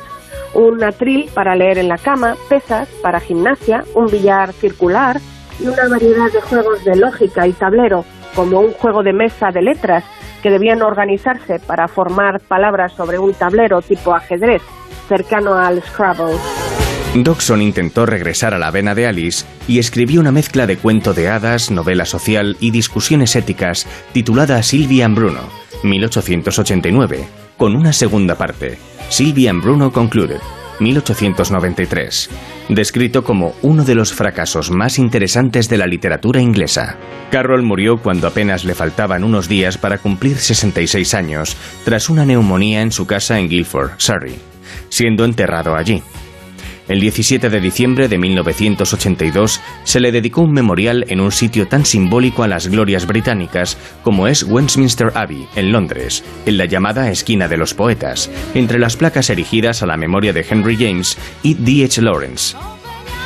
un 0.54 0.82
atril 0.82 1.30
para 1.32 1.54
leer 1.54 1.78
en 1.78 1.88
la 1.88 1.98
cama, 1.98 2.36
pesas 2.48 2.88
para 3.02 3.20
gimnasia, 3.20 3.84
un 3.94 4.06
billar 4.06 4.52
circular 4.52 5.20
y 5.58 5.66
una 5.66 5.88
variedad 5.88 6.30
de 6.30 6.40
juegos 6.40 6.84
de 6.84 6.96
lógica 6.96 7.46
y 7.46 7.52
tablero, 7.52 8.04
como 8.34 8.60
un 8.60 8.72
juego 8.72 9.02
de 9.02 9.12
mesa 9.12 9.50
de 9.50 9.62
letras 9.62 10.04
que 10.42 10.50
debían 10.50 10.82
organizarse 10.82 11.58
para 11.58 11.88
formar 11.88 12.40
palabras 12.40 12.92
sobre 12.92 13.18
un 13.18 13.34
tablero 13.34 13.82
tipo 13.82 14.14
ajedrez, 14.14 14.62
cercano 15.08 15.54
al 15.54 15.82
Scrabble. 15.82 16.36
Dodson 17.14 17.60
intentó 17.60 18.06
regresar 18.06 18.54
a 18.54 18.58
la 18.58 18.70
vena 18.70 18.94
de 18.94 19.08
Alice 19.08 19.44
y 19.66 19.80
escribió 19.80 20.20
una 20.20 20.30
mezcla 20.30 20.68
de 20.68 20.76
cuento 20.76 21.12
de 21.12 21.28
hadas, 21.28 21.72
novela 21.72 22.04
social 22.04 22.56
y 22.60 22.70
discusiones 22.70 23.34
éticas 23.34 23.88
titulada 24.12 24.62
Sylvia 24.62 25.06
and 25.06 25.16
Bruno, 25.16 25.40
1889, 25.82 27.26
con 27.56 27.74
una 27.74 27.92
segunda 27.92 28.36
parte, 28.36 28.78
Sylvia 29.08 29.50
and 29.50 29.60
Bruno 29.60 29.90
Concluded, 29.90 30.38
1893, 30.78 32.30
descrito 32.68 33.24
como 33.24 33.54
uno 33.62 33.84
de 33.84 33.96
los 33.96 34.12
fracasos 34.12 34.70
más 34.70 34.96
interesantes 35.00 35.68
de 35.68 35.78
la 35.78 35.88
literatura 35.88 36.40
inglesa. 36.40 36.96
Carroll 37.32 37.64
murió 37.64 37.98
cuando 37.98 38.28
apenas 38.28 38.64
le 38.64 38.76
faltaban 38.76 39.24
unos 39.24 39.48
días 39.48 39.78
para 39.78 39.98
cumplir 39.98 40.36
66 40.36 41.14
años, 41.14 41.56
tras 41.84 42.08
una 42.08 42.24
neumonía 42.24 42.82
en 42.82 42.92
su 42.92 43.08
casa 43.08 43.40
en 43.40 43.48
Guildford, 43.48 43.94
Surrey, 43.96 44.38
siendo 44.90 45.24
enterrado 45.24 45.74
allí. 45.74 46.04
El 46.90 46.98
17 46.98 47.50
de 47.50 47.60
diciembre 47.60 48.08
de 48.08 48.18
1982 48.18 49.60
se 49.84 50.00
le 50.00 50.10
dedicó 50.10 50.40
un 50.40 50.50
memorial 50.50 51.04
en 51.06 51.20
un 51.20 51.30
sitio 51.30 51.68
tan 51.68 51.86
simbólico 51.86 52.42
a 52.42 52.48
las 52.48 52.66
glorias 52.66 53.06
británicas 53.06 53.78
como 54.02 54.26
es 54.26 54.42
Westminster 54.42 55.12
Abbey, 55.14 55.46
en 55.54 55.70
Londres, 55.70 56.24
en 56.46 56.56
la 56.56 56.64
llamada 56.64 57.08
Esquina 57.08 57.46
de 57.46 57.58
los 57.58 57.74
Poetas, 57.74 58.28
entre 58.54 58.80
las 58.80 58.96
placas 58.96 59.30
erigidas 59.30 59.84
a 59.84 59.86
la 59.86 59.96
memoria 59.96 60.32
de 60.32 60.44
Henry 60.50 60.76
James 60.76 61.16
y 61.44 61.54
D.H. 61.54 62.02
Lawrence. 62.02 62.56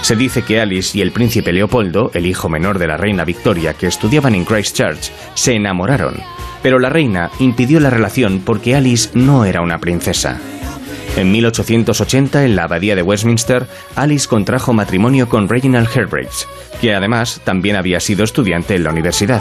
Se 0.02 0.14
dice 0.14 0.42
que 0.42 0.60
Alice 0.60 0.98
y 0.98 1.00
el 1.00 1.12
príncipe 1.12 1.50
Leopoldo, 1.50 2.10
el 2.12 2.26
hijo 2.26 2.50
menor 2.50 2.78
de 2.78 2.88
la 2.88 2.98
reina 2.98 3.24
Victoria 3.24 3.72
que 3.72 3.86
estudiaban 3.86 4.34
en 4.34 4.44
Christchurch, 4.44 5.10
se 5.32 5.54
enamoraron, 5.54 6.16
pero 6.62 6.78
la 6.78 6.90
reina 6.90 7.30
impidió 7.38 7.80
la 7.80 7.88
relación 7.88 8.42
porque 8.44 8.74
Alice 8.74 9.08
no 9.14 9.46
era 9.46 9.62
una 9.62 9.78
princesa. 9.78 10.38
En 11.16 11.30
1880, 11.30 12.44
en 12.44 12.56
la 12.56 12.64
abadía 12.64 12.96
de 12.96 13.02
Westminster, 13.02 13.68
Alice 13.94 14.26
contrajo 14.26 14.72
matrimonio 14.72 15.28
con 15.28 15.48
Reginald 15.48 15.88
Herbridge, 15.94 16.48
que 16.80 16.92
además 16.92 17.40
también 17.44 17.76
había 17.76 18.00
sido 18.00 18.24
estudiante 18.24 18.74
en 18.74 18.82
la 18.82 18.90
universidad. 18.90 19.40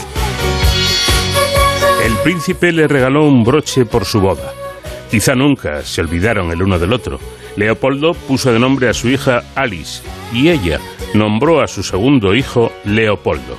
El 2.06 2.14
príncipe 2.18 2.72
le 2.72 2.88
regaló 2.88 3.26
un 3.26 3.44
broche 3.44 3.86
por 3.86 4.06
su 4.06 4.22
boda. 4.22 4.54
Quizá 5.10 5.34
nunca 5.34 5.82
se 5.82 6.02
olvidaron 6.02 6.52
el 6.52 6.62
uno 6.62 6.78
del 6.78 6.94
otro. 6.94 7.20
Leopoldo 7.56 8.14
puso 8.14 8.54
de 8.54 8.60
nombre 8.60 8.88
a 8.90 8.94
su 8.94 9.10
hija 9.10 9.44
Alice 9.56 10.04
y 10.32 10.50
ella 10.50 10.80
nombró 11.16 11.62
a 11.62 11.68
su 11.68 11.82
segundo 11.82 12.36
hijo 12.36 12.72
Leopoldo. 12.84 13.58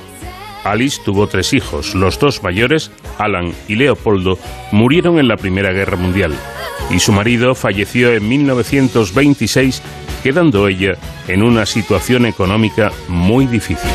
Alice 0.63 1.01
tuvo 1.03 1.27
tres 1.27 1.53
hijos. 1.53 1.95
Los 1.95 2.17
dos 2.17 2.41
mayores, 2.43 2.91
Alan 3.17 3.53
y 3.67 3.75
Leopoldo, 3.75 4.39
murieron 4.71 5.19
en 5.19 5.27
la 5.27 5.35
Primera 5.35 5.73
Guerra 5.73 5.97
Mundial 5.97 6.33
y 6.89 6.99
su 6.99 7.11
marido 7.11 7.55
falleció 7.55 8.11
en 8.11 8.27
1926, 8.27 9.81
quedando 10.23 10.67
ella 10.67 10.93
en 11.27 11.43
una 11.43 11.65
situación 11.65 12.25
económica 12.25 12.91
muy 13.07 13.47
difícil. 13.47 13.89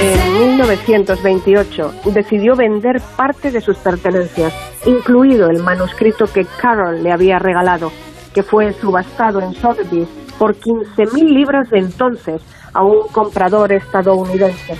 En 0.00 0.32
1928 0.56 1.94
decidió 2.12 2.54
vender 2.56 3.00
parte 3.16 3.50
de 3.50 3.60
sus 3.60 3.76
pertenencias, 3.78 4.52
incluido 4.86 5.48
el 5.48 5.62
manuscrito 5.62 6.26
que 6.26 6.44
Carol 6.60 7.02
le 7.02 7.12
había 7.12 7.38
regalado, 7.38 7.92
que 8.34 8.42
fue 8.42 8.72
subastado 8.72 9.40
en 9.40 9.54
Sotheby's 9.54 10.08
por 10.38 10.56
15.000 10.56 11.24
libras 11.24 11.70
de 11.70 11.78
entonces 11.78 12.42
a 12.72 12.82
un 12.82 13.06
comprador 13.12 13.72
estadounidense. 13.72 14.76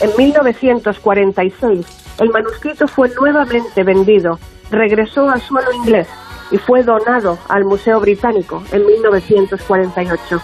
En 0.00 0.10
1946, 0.16 1.86
el 2.20 2.30
manuscrito 2.30 2.86
fue 2.86 3.10
nuevamente 3.20 3.82
vendido, 3.82 4.38
regresó 4.70 5.28
a 5.28 5.38
suelo 5.38 5.72
inglés 5.72 6.08
y 6.50 6.58
fue 6.58 6.82
donado 6.82 7.38
al 7.48 7.64
Museo 7.64 8.00
Británico 8.00 8.62
en 8.72 8.86
1948. 8.86 10.40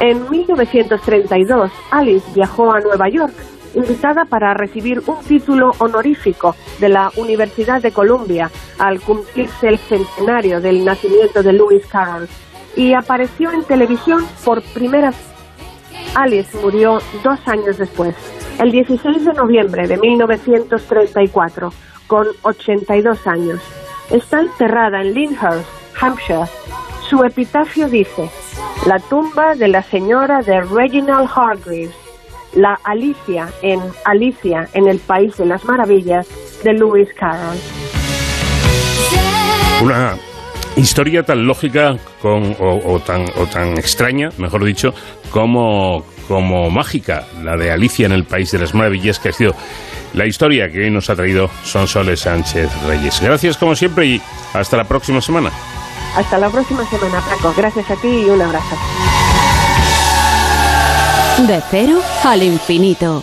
En 0.00 0.30
1932, 0.30 1.72
Alice 1.90 2.26
viajó 2.34 2.72
a 2.72 2.80
Nueva 2.80 3.08
York, 3.08 3.34
invitada 3.74 4.24
para 4.24 4.54
recibir 4.54 5.02
un 5.06 5.18
título 5.24 5.72
honorífico 5.78 6.54
de 6.78 6.88
la 6.88 7.10
Universidad 7.16 7.82
de 7.82 7.90
Columbia 7.90 8.50
al 8.78 9.00
cumplirse 9.00 9.68
el 9.68 9.78
centenario 9.78 10.60
del 10.60 10.84
nacimiento 10.84 11.42
de 11.42 11.52
Lewis 11.52 11.84
Carroll, 11.86 12.28
y 12.76 12.94
apareció 12.94 13.50
en 13.50 13.64
televisión 13.64 14.24
por 14.44 14.62
primera 14.62 15.10
vez. 15.10 15.28
Alice 16.14 16.56
murió 16.58 16.98
dos 17.24 17.40
años 17.46 17.76
después, 17.76 18.14
el 18.60 18.70
16 18.70 19.24
de 19.24 19.32
noviembre 19.34 19.86
de 19.88 19.96
1934, 19.96 21.72
con 22.08 22.26
82 22.42 23.26
años. 23.28 23.60
Está 24.10 24.40
enterrada 24.40 25.02
en 25.02 25.14
Lyndhurst, 25.14 25.68
Hampshire. 26.00 26.46
Su 27.08 27.22
epitafio 27.22 27.88
dice, 27.88 28.28
la 28.86 28.98
tumba 28.98 29.54
de 29.54 29.68
la 29.68 29.82
señora 29.82 30.40
de 30.42 30.60
Reginald 30.62 31.28
Hargreaves, 31.32 31.94
la 32.54 32.78
Alicia 32.84 33.48
en 33.62 33.80
Alicia 34.04 34.68
en 34.72 34.88
el 34.88 34.98
País 34.98 35.36
de 35.36 35.46
las 35.46 35.64
Maravillas 35.64 36.26
de 36.64 36.72
Lewis 36.72 37.08
Carroll. 37.14 37.58
Una 39.82 40.16
historia 40.76 41.22
tan 41.22 41.46
lógica 41.46 41.96
con, 42.20 42.56
o, 42.58 43.00
tan, 43.00 43.26
o 43.36 43.46
tan 43.46 43.78
extraña, 43.78 44.30
mejor 44.38 44.64
dicho, 44.64 44.94
como, 45.30 46.04
como 46.26 46.70
mágica, 46.70 47.26
la 47.42 47.56
de 47.56 47.70
Alicia 47.70 48.06
en 48.06 48.12
el 48.12 48.24
País 48.24 48.50
de 48.50 48.58
las 48.58 48.74
Maravillas, 48.74 49.18
que 49.18 49.28
ha 49.28 49.32
sido 49.32 49.54
la 50.14 50.26
historia 50.26 50.70
que 50.70 50.80
hoy 50.80 50.90
nos 50.90 51.10
ha 51.10 51.16
traído 51.16 51.50
Sonsoles 51.64 52.20
Sánchez 52.20 52.70
Reyes. 52.86 53.20
Gracias 53.20 53.56
como 53.56 53.74
siempre 53.74 54.06
y 54.06 54.22
hasta 54.52 54.76
la 54.76 54.84
próxima 54.84 55.20
semana. 55.20 55.50
Hasta 56.16 56.38
la 56.38 56.50
próxima 56.50 56.84
semana, 56.88 57.20
Paco. 57.20 57.54
Gracias 57.56 57.90
a 57.90 57.96
ti 57.96 58.08
y 58.08 58.24
un 58.24 58.42
abrazo. 58.42 58.76
De 61.46 61.62
cero 61.70 62.00
al 62.24 62.42
infinito. 62.42 63.22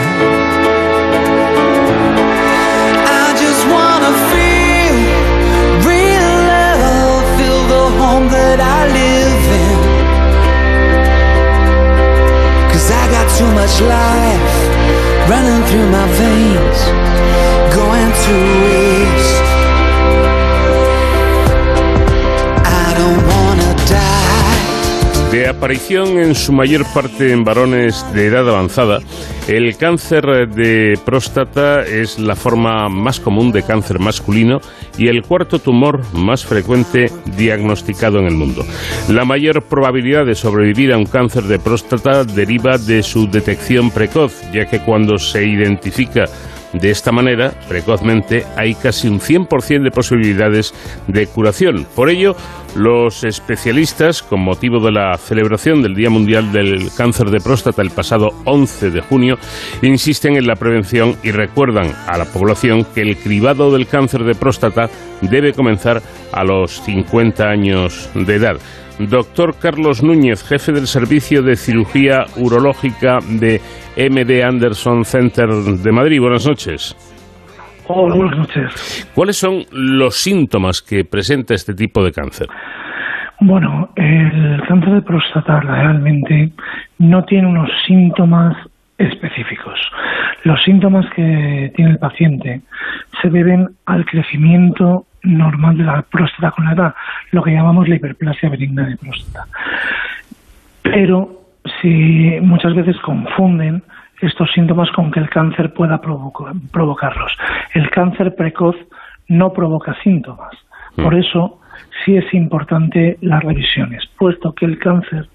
I 12.93 13.07
got 13.09 13.27
too 13.37 13.51
much 13.59 13.79
life 13.81 14.55
running 15.29 15.63
through 15.67 15.87
my 15.89 16.05
veins. 16.19 17.11
De 25.31 25.47
aparición 25.47 26.19
en 26.19 26.35
su 26.35 26.51
mayor 26.51 26.85
parte 26.93 27.31
en 27.31 27.45
varones 27.45 28.05
de 28.13 28.25
edad 28.25 28.49
avanzada, 28.49 28.99
el 29.57 29.75
cáncer 29.75 30.47
de 30.47 30.97
próstata 31.03 31.81
es 31.81 32.19
la 32.19 32.37
forma 32.37 32.87
más 32.87 33.19
común 33.19 33.51
de 33.51 33.63
cáncer 33.63 33.99
masculino 33.99 34.61
y 34.97 35.09
el 35.09 35.23
cuarto 35.23 35.59
tumor 35.59 36.01
más 36.13 36.45
frecuente 36.45 37.11
diagnosticado 37.35 38.19
en 38.19 38.27
el 38.27 38.35
mundo. 38.35 38.65
La 39.09 39.25
mayor 39.25 39.61
probabilidad 39.63 40.25
de 40.25 40.35
sobrevivir 40.35 40.93
a 40.93 40.97
un 40.97 41.05
cáncer 41.05 41.43
de 41.43 41.59
próstata 41.59 42.23
deriva 42.23 42.77
de 42.77 43.03
su 43.03 43.29
detección 43.29 43.91
precoz, 43.91 44.41
ya 44.53 44.67
que 44.67 44.79
cuando 44.79 45.17
se 45.17 45.45
identifica 45.45 46.25
de 46.73 46.89
esta 46.89 47.11
manera, 47.11 47.53
precozmente, 47.67 48.45
hay 48.55 48.75
casi 48.75 49.09
un 49.09 49.19
100% 49.19 49.83
de 49.83 49.91
posibilidades 49.91 50.73
de 51.07 51.27
curación. 51.27 51.85
Por 51.95 52.09
ello, 52.09 52.35
los 52.75 53.23
especialistas, 53.23 54.23
con 54.23 54.41
motivo 54.41 54.79
de 54.79 54.91
la 54.91 55.17
celebración 55.17 55.81
del 55.81 55.95
Día 55.95 56.09
Mundial 56.09 56.51
del 56.51 56.89
Cáncer 56.95 57.29
de 57.29 57.39
Próstata 57.39 57.81
el 57.81 57.91
pasado 57.91 58.29
11 58.45 58.91
de 58.91 59.01
junio, 59.01 59.35
insisten 59.81 60.35
en 60.37 60.47
la 60.47 60.55
prevención 60.55 61.15
y 61.23 61.31
recuerdan 61.31 61.91
a 62.07 62.17
la 62.17 62.25
población 62.25 62.85
que 62.95 63.01
el 63.01 63.17
cribado 63.17 63.71
del 63.71 63.87
cáncer 63.87 64.23
de 64.23 64.35
próstata 64.35 64.89
debe 65.21 65.53
comenzar 65.53 66.01
a 66.31 66.43
los 66.43 66.81
50 66.83 67.43
años 67.43 68.09
de 68.13 68.35
edad. 68.35 68.57
Doctor 68.99 69.55
Carlos 69.59 70.03
Núñez, 70.03 70.43
jefe 70.43 70.71
del 70.71 70.87
Servicio 70.87 71.41
de 71.41 71.55
Cirugía 71.55 72.25
Urológica 72.37 73.19
de 73.27 73.59
MD 73.97 74.43
Anderson 74.43 75.05
Center 75.05 75.49
de 75.49 75.91
Madrid. 75.91 76.19
Buenas 76.19 76.45
noches. 76.45 76.95
Hola, 77.93 78.15
buenas 78.15 78.37
noches. 78.37 79.11
¿Cuáles 79.13 79.37
son 79.37 79.65
los 79.71 80.15
síntomas 80.15 80.81
que 80.81 81.03
presenta 81.03 81.53
este 81.53 81.73
tipo 81.73 82.01
de 82.03 82.13
cáncer? 82.13 82.47
Bueno, 83.41 83.89
el 83.97 84.63
cáncer 84.65 84.93
de 84.93 85.01
próstata 85.01 85.59
realmente 85.59 86.51
no 86.99 87.25
tiene 87.25 87.47
unos 87.47 87.69
síntomas 87.85 88.55
específicos. 88.97 89.77
Los 90.43 90.63
síntomas 90.63 91.05
que 91.13 91.73
tiene 91.75 91.91
el 91.91 91.97
paciente 91.97 92.61
se 93.21 93.29
deben 93.29 93.67
al 93.85 94.05
crecimiento 94.05 95.05
normal 95.23 95.77
de 95.77 95.83
la 95.83 96.01
próstata 96.03 96.51
con 96.51 96.65
la 96.65 96.71
edad, 96.71 96.95
lo 97.31 97.43
que 97.43 97.51
llamamos 97.51 97.89
la 97.89 97.95
hiperplasia 97.95 98.47
benigna 98.47 98.87
de 98.87 98.95
próstata. 98.95 99.47
Pero 100.83 101.41
si 101.81 102.37
muchas 102.41 102.73
veces 102.73 102.95
confunden 103.01 103.83
estos 104.21 104.51
síntomas 104.51 104.89
con 104.91 105.11
que 105.11 105.19
el 105.19 105.29
cáncer 105.29 105.73
pueda 105.73 105.99
provoca- 105.99 106.53
provocarlos. 106.71 107.35
El 107.73 107.89
cáncer 107.89 108.35
precoz 108.35 108.75
no 109.27 109.51
provoca 109.53 109.95
síntomas. 110.03 110.51
Por 110.95 111.15
eso 111.15 111.59
sí 112.03 112.17
es 112.17 112.33
importante 112.33 113.17
las 113.21 113.41
revisiones, 113.43 114.05
puesto 114.17 114.53
que 114.53 114.65
el 114.65 114.77
cáncer 114.77 115.27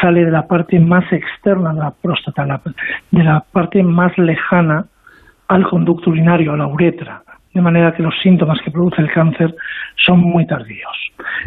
sale 0.00 0.24
de 0.24 0.30
la 0.30 0.46
parte 0.46 0.78
más 0.78 1.04
externa 1.12 1.72
de 1.72 1.80
la 1.80 1.90
próstata, 1.90 2.46
la- 2.46 2.60
de 3.10 3.24
la 3.24 3.40
parte 3.40 3.82
más 3.82 4.16
lejana 4.16 4.86
al 5.48 5.68
conducto 5.68 6.10
urinario, 6.10 6.52
a 6.52 6.56
la 6.56 6.66
uretra, 6.66 7.22
de 7.54 7.60
manera 7.60 7.94
que 7.94 8.02
los 8.02 8.14
síntomas 8.20 8.60
que 8.62 8.70
produce 8.70 9.00
el 9.00 9.10
cáncer 9.10 9.54
son 10.04 10.20
muy 10.20 10.46
tardíos. 10.46 10.96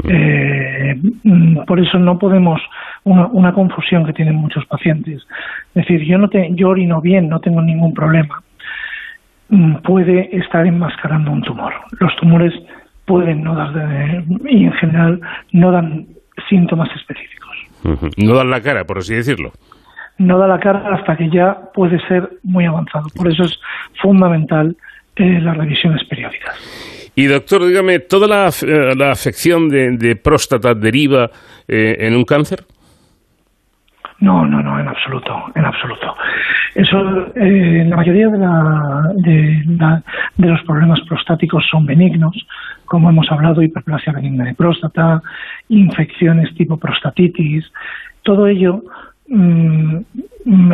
Eh, 0.07 0.95
mm, 1.23 1.65
por 1.65 1.79
eso 1.79 1.99
no 1.99 2.17
podemos, 2.17 2.61
una, 3.03 3.27
una 3.27 3.53
confusión 3.53 4.05
que 4.05 4.13
tienen 4.13 4.35
muchos 4.35 4.65
pacientes, 4.65 5.21
es 5.69 5.73
decir, 5.73 6.03
yo, 6.05 6.17
no 6.17 6.29
te, 6.29 6.49
yo 6.53 6.69
orino 6.69 7.01
bien, 7.01 7.27
no 7.27 7.39
tengo 7.39 7.61
ningún 7.61 7.93
problema, 7.93 8.41
mm, 9.49 9.75
puede 9.77 10.35
estar 10.37 10.65
enmascarando 10.65 11.31
un 11.31 11.41
tumor. 11.41 11.73
Los 11.99 12.15
tumores 12.15 12.53
pueden 13.05 13.43
no 13.43 13.55
dar, 13.55 14.23
y 14.49 14.65
en 14.65 14.73
general 14.73 15.19
no 15.51 15.71
dan 15.71 16.07
síntomas 16.49 16.89
específicos. 16.95 17.37
No 18.17 18.35
dan 18.35 18.49
la 18.49 18.61
cara, 18.61 18.85
por 18.85 18.99
así 18.99 19.15
decirlo. 19.15 19.51
No 20.17 20.37
da 20.39 20.47
la 20.47 20.59
cara 20.59 20.83
hasta 20.93 21.15
que 21.15 21.29
ya 21.29 21.57
puede 21.73 21.99
ser 22.07 22.29
muy 22.43 22.65
avanzado. 22.65 23.07
Por 23.15 23.31
eso 23.31 23.43
es 23.43 23.59
fundamental 24.01 24.75
eh, 25.17 25.39
las 25.41 25.57
revisiones 25.57 26.03
periódicas. 26.05 26.55
Y 27.17 27.25
doctor, 27.25 27.65
dígame, 27.65 27.97
¿toda 27.97 28.27
la, 28.27 28.49
eh, 28.61 29.09
afección 29.09 29.69
de, 29.69 30.15
próstata 30.23 30.75
deriva 30.75 31.31
eh, 31.67 31.97
en 32.01 32.15
un 32.15 32.23
cáncer? 32.23 32.63
No, 34.19 34.45
no, 34.45 34.61
no, 34.61 34.79
en 34.79 34.87
absoluto, 34.87 35.33
en 35.55 35.65
absoluto. 35.65 36.15
Eso, 36.75 37.27
eh, 37.35 37.85
la 37.87 37.95
mayoría 37.95 38.27
de, 38.27 39.63
de, 40.37 40.47
los 40.47 40.61
problemas 40.61 41.01
prostáticos 41.09 41.65
son 41.71 41.87
benignos, 41.87 42.35
como 42.85 43.09
hemos 43.09 43.31
hablado, 43.31 43.63
hiperplasia 43.63 44.13
benigna 44.13 44.45
de 44.45 44.53
próstata, 44.53 45.19
infecciones 45.69 46.53
tipo 46.53 46.77
prostatitis, 46.77 47.65
todo 48.21 48.45
ello 48.45 48.83
mm, 49.27 49.97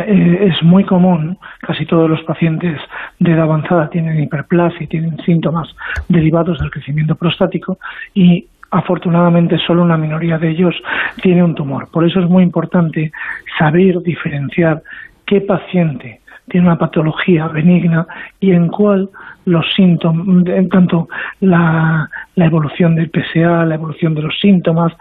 es 0.06 0.62
muy 0.62 0.84
común, 0.84 1.36
casi 1.60 1.84
todos 1.84 2.08
los 2.08 2.22
pacientes 2.22 2.80
de 3.18 3.32
edad 3.32 3.42
avanzada 3.42 3.90
tienen 3.90 4.22
hiperplasia 4.22 4.84
y 4.84 4.86
tienen 4.86 5.16
síntomas 5.24 5.68
derivados 6.08 6.60
del 6.60 6.70
crecimiento 6.70 7.16
prostático 7.16 7.78
y 8.14 8.46
afortunadamente 8.70 9.58
solo 9.58 9.82
una 9.82 9.96
minoría 9.96 10.38
de 10.38 10.50
ellos 10.50 10.74
tiene 11.22 11.42
un 11.42 11.54
tumor. 11.54 11.88
Por 11.90 12.06
eso 12.06 12.20
es 12.20 12.28
muy 12.28 12.44
importante 12.44 13.10
saber 13.58 14.00
diferenciar 14.02 14.82
qué 15.26 15.40
paciente 15.40 16.20
tiene 16.48 16.66
una 16.66 16.78
patología 16.78 17.48
benigna 17.48 18.06
y 18.38 18.52
en 18.52 18.68
cuál 18.68 19.08
los 19.46 19.66
síntomas, 19.74 20.46
en 20.46 20.68
tanto 20.68 21.08
la, 21.40 22.08
la 22.36 22.44
evolución 22.44 22.94
del 22.94 23.10
PSA, 23.10 23.64
la 23.64 23.74
evolución 23.74 24.14
de 24.14 24.22
los 24.22 24.38
síntomas, 24.38 24.92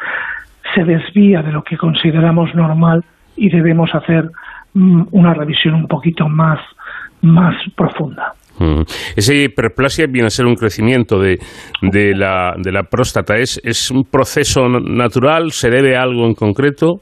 se 0.73 0.83
desvía 0.83 1.43
de 1.43 1.51
lo 1.51 1.63
que 1.63 1.77
consideramos 1.77 2.55
normal 2.55 3.03
y 3.35 3.49
debemos 3.49 3.93
hacer 3.93 4.25
mm, 4.25 4.52
una 4.75 5.33
revisión 5.33 5.75
un 5.75 5.87
poquito 5.87 6.27
más, 6.27 6.59
más 7.21 7.55
profunda. 7.75 8.33
Mm. 8.59 8.81
Esa 9.15 9.33
hiperplasia 9.33 10.07
viene 10.07 10.27
a 10.27 10.29
ser 10.29 10.45
un 10.45 10.55
crecimiento 10.55 11.19
de, 11.19 11.39
de, 11.81 12.15
la, 12.15 12.55
de 12.57 12.71
la 12.71 12.83
próstata. 12.83 13.37
¿Es, 13.37 13.59
¿Es 13.63 13.89
un 13.91 14.03
proceso 14.05 14.67
natural? 14.69 15.51
¿Se 15.51 15.69
debe 15.69 15.97
a 15.97 16.03
algo 16.03 16.25
en 16.25 16.33
concreto? 16.33 17.01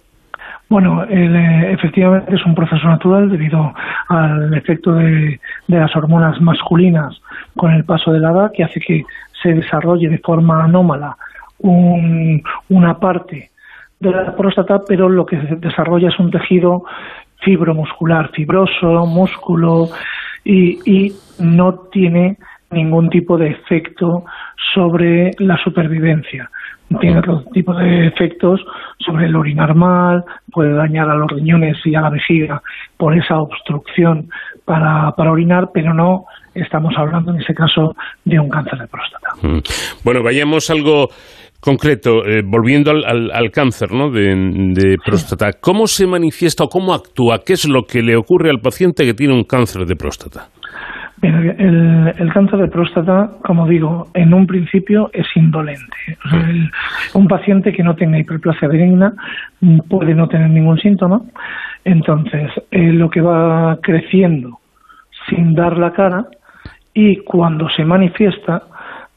Bueno, 0.72 1.04
eh, 1.04 1.74
efectivamente 1.74 2.34
es 2.34 2.46
un 2.46 2.56
proceso 2.56 2.88
natural 2.88 3.30
debido 3.30 3.74
al 4.08 4.54
efecto 4.54 4.94
de, 4.94 5.38
las 5.68 5.94
hormonas 5.98 6.40
masculinas 6.40 7.22
con 7.58 7.74
el 7.74 7.84
paso 7.84 8.14
de 8.14 8.22
la 8.22 8.32
edad 8.32 8.52
que 8.56 8.64
hace 8.64 8.80
que 8.80 9.04
se 9.44 9.54
desarrolle 9.54 10.08
de 10.08 10.20
forma 10.20 10.64
anómala 10.64 11.18
una 11.60 13.00
parte 13.00 13.52
de 14.00 14.12
la 14.12 14.34
próstata, 14.34 14.80
pero 14.88 15.10
lo 15.10 15.26
que 15.26 15.42
se 15.42 15.58
desarrolla 15.58 16.08
es 16.08 16.18
un 16.20 16.32
tejido 16.32 16.86
fibromuscular, 17.42 18.32
fibroso, 18.32 19.06
músculo, 19.06 19.90
y, 20.44 21.14
no 21.40 21.88
tiene 21.92 22.38
ningún 22.70 23.10
tipo 23.10 23.38
de 23.38 23.48
efecto 23.48 24.26
sobre 24.74 25.32
la 25.40 25.58
supervivencia. 25.64 26.50
Tiene 27.00 27.20
otro 27.20 27.44
tipo 27.54 27.74
de 27.74 28.08
efectos 28.08 28.62
sobre 29.00 29.26
el 29.26 29.36
orinar 29.36 29.74
mal, 29.74 30.24
puede 30.52 30.74
dañar 30.74 31.10
a 31.10 31.16
los 31.16 31.32
riñones 31.32 31.78
y 31.86 31.96
a 31.96 32.02
la 32.02 32.10
vejiga 32.10 32.62
por 32.98 33.18
esa 33.18 33.40
obstrucción 33.40 34.30
para, 34.66 35.12
para 35.14 35.32
orinar, 35.32 35.70
pero 35.74 35.94
no 35.94 36.26
estamos 36.54 36.94
hablando 36.98 37.34
en 37.34 37.42
ese 37.42 37.56
caso 37.56 37.96
de 38.26 38.40
un 38.40 38.50
cáncer 38.50 38.80
de 38.80 38.88
próstata. 38.88 39.30
Mm. 39.42 39.60
Bueno, 40.04 40.22
vayamos 40.22 40.70
algo 40.70 41.10
concreto, 41.62 42.26
eh, 42.26 42.42
volviendo 42.44 42.92
al, 42.92 43.52
cáncer 43.52 43.92
¿no? 43.92 44.10
de, 44.10 44.98
próstata, 45.06 45.54
¿cómo 45.62 45.88
se 45.88 46.08
manifiesta 46.08 46.64
o 46.64 46.68
cómo 46.68 46.94
actúa? 46.94 47.40
¿Qué 47.46 47.54
es 47.54 47.68
lo 47.68 47.84
que 47.84 48.02
le 48.02 48.16
ocurre 48.16 48.50
al 48.50 48.60
paciente 48.60 49.06
que 49.06 49.14
tiene 49.14 49.34
un 49.34 49.44
cáncer 49.44 49.86
de 49.86 49.96
próstata? 49.96 50.50
el, 51.22 52.32
cáncer 52.34 52.58
de 52.58 52.68
próstata, 52.68 53.30
como 53.46 53.68
digo, 53.68 54.08
en 54.16 54.34
un 54.34 54.48
principio 54.48 55.12
es 55.14 55.28
indolente. 55.36 56.18
un 57.14 57.28
paciente 57.28 57.72
que 57.72 57.84
no 57.84 57.96
tenga 57.96 58.18
hiperplasia 58.18 58.68
benigna 58.68 59.14
puede 59.88 60.16
no 60.16 60.28
tener 60.28 60.50
ningún 60.50 60.80
síntoma. 60.80 61.22
Entonces, 61.86 62.50
eh, 62.72 62.92
lo 62.92 63.10
que 63.10 63.22
va 63.22 63.78
creciendo 63.84 64.60
sin 65.30 65.54
dar 65.54 65.78
la 65.78 65.92
cara 65.92 66.26
y 66.94 67.18
cuando 67.18 67.70
se 67.70 67.86
manifiesta 67.86 68.64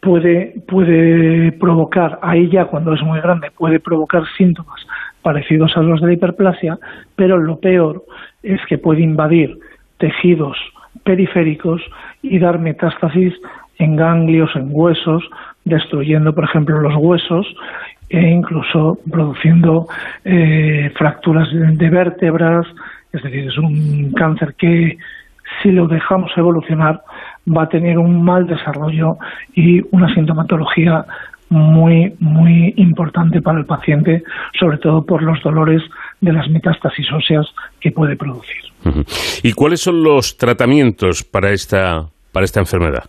puede, 0.04 0.54
puede 0.68 1.52
provocar, 1.52 2.18
ahí 2.22 2.48
ya 2.50 2.66
cuando 2.66 2.92
es 2.92 3.02
muy 3.02 3.20
grande, 3.20 3.50
puede 3.50 3.80
provocar 3.80 4.22
síntomas 4.36 4.86
parecidos 5.22 5.76
a 5.76 5.80
los 5.80 6.00
de 6.00 6.08
la 6.08 6.12
hiperplasia, 6.12 6.78
pero 7.16 7.38
lo 7.38 7.58
peor 7.58 8.04
es 8.42 8.60
que 8.68 8.76
puede 8.76 9.00
invadir 9.00 9.58
tejidos 9.98 10.56
periféricos 11.02 11.80
y 12.22 12.38
dar 12.38 12.58
metástasis 12.58 13.34
en 13.78 13.96
ganglios, 13.96 14.50
en 14.54 14.68
huesos, 14.70 15.24
destruyendo, 15.64 16.34
por 16.34 16.44
ejemplo, 16.44 16.80
los 16.80 16.94
huesos 16.96 17.46
e 18.10 18.20
incluso 18.20 18.98
produciendo 19.10 19.86
eh, 20.24 20.92
fracturas 20.96 21.48
de 21.52 21.90
vértebras. 21.90 22.66
Es 23.12 23.22
decir, 23.22 23.48
es 23.48 23.58
un 23.58 24.12
cáncer 24.12 24.54
que 24.56 24.98
si 25.62 25.72
lo 25.72 25.88
dejamos 25.88 26.30
evolucionar 26.36 27.02
va 27.46 27.64
a 27.64 27.68
tener 27.68 27.98
un 27.98 28.22
mal 28.22 28.46
desarrollo 28.46 29.18
y 29.54 29.80
una 29.90 30.12
sintomatología 30.14 31.04
muy, 31.50 32.14
muy 32.18 32.74
importante 32.76 33.40
para 33.40 33.58
el 33.58 33.66
paciente, 33.66 34.22
sobre 34.58 34.78
todo 34.78 35.04
por 35.04 35.22
los 35.22 35.40
dolores 35.42 35.82
de 36.20 36.32
las 36.32 36.48
metástasis 36.48 37.06
óseas 37.12 37.46
que 37.80 37.92
puede 37.92 38.16
producir. 38.16 38.62
¿Y 39.42 39.52
cuáles 39.52 39.80
son 39.80 40.02
los 40.02 40.36
tratamientos 40.36 41.22
para 41.22 41.52
esta, 41.52 42.06
para 42.32 42.44
esta 42.44 42.60
enfermedad? 42.60 43.04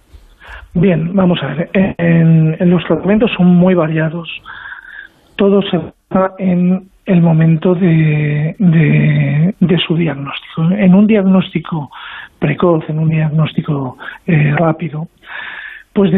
Bien, 0.74 1.16
vamos 1.16 1.40
a 1.42 1.48
ver. 1.48 1.70
En, 1.98 2.70
los 2.70 2.84
tratamientos 2.86 3.32
son 3.36 3.48
muy 3.48 3.74
variados. 3.74 4.30
Todo 5.38 5.62
se 5.64 5.78
basa 6.10 6.34
en 6.38 6.90
el 7.06 7.22
momento 7.22 7.76
de, 7.76 8.56
de, 8.60 9.78
su 9.88 9.96
diagnóstico. 9.96 10.64
En 10.72 10.94
un 10.94 11.08
diagnóstico 11.08 11.90
precoz, 12.40 12.84
en 12.90 13.00
un 13.00 13.10
diagnóstico 13.10 13.98
eh, 14.26 14.54
rápido, 14.56 15.08
pues 15.94 16.12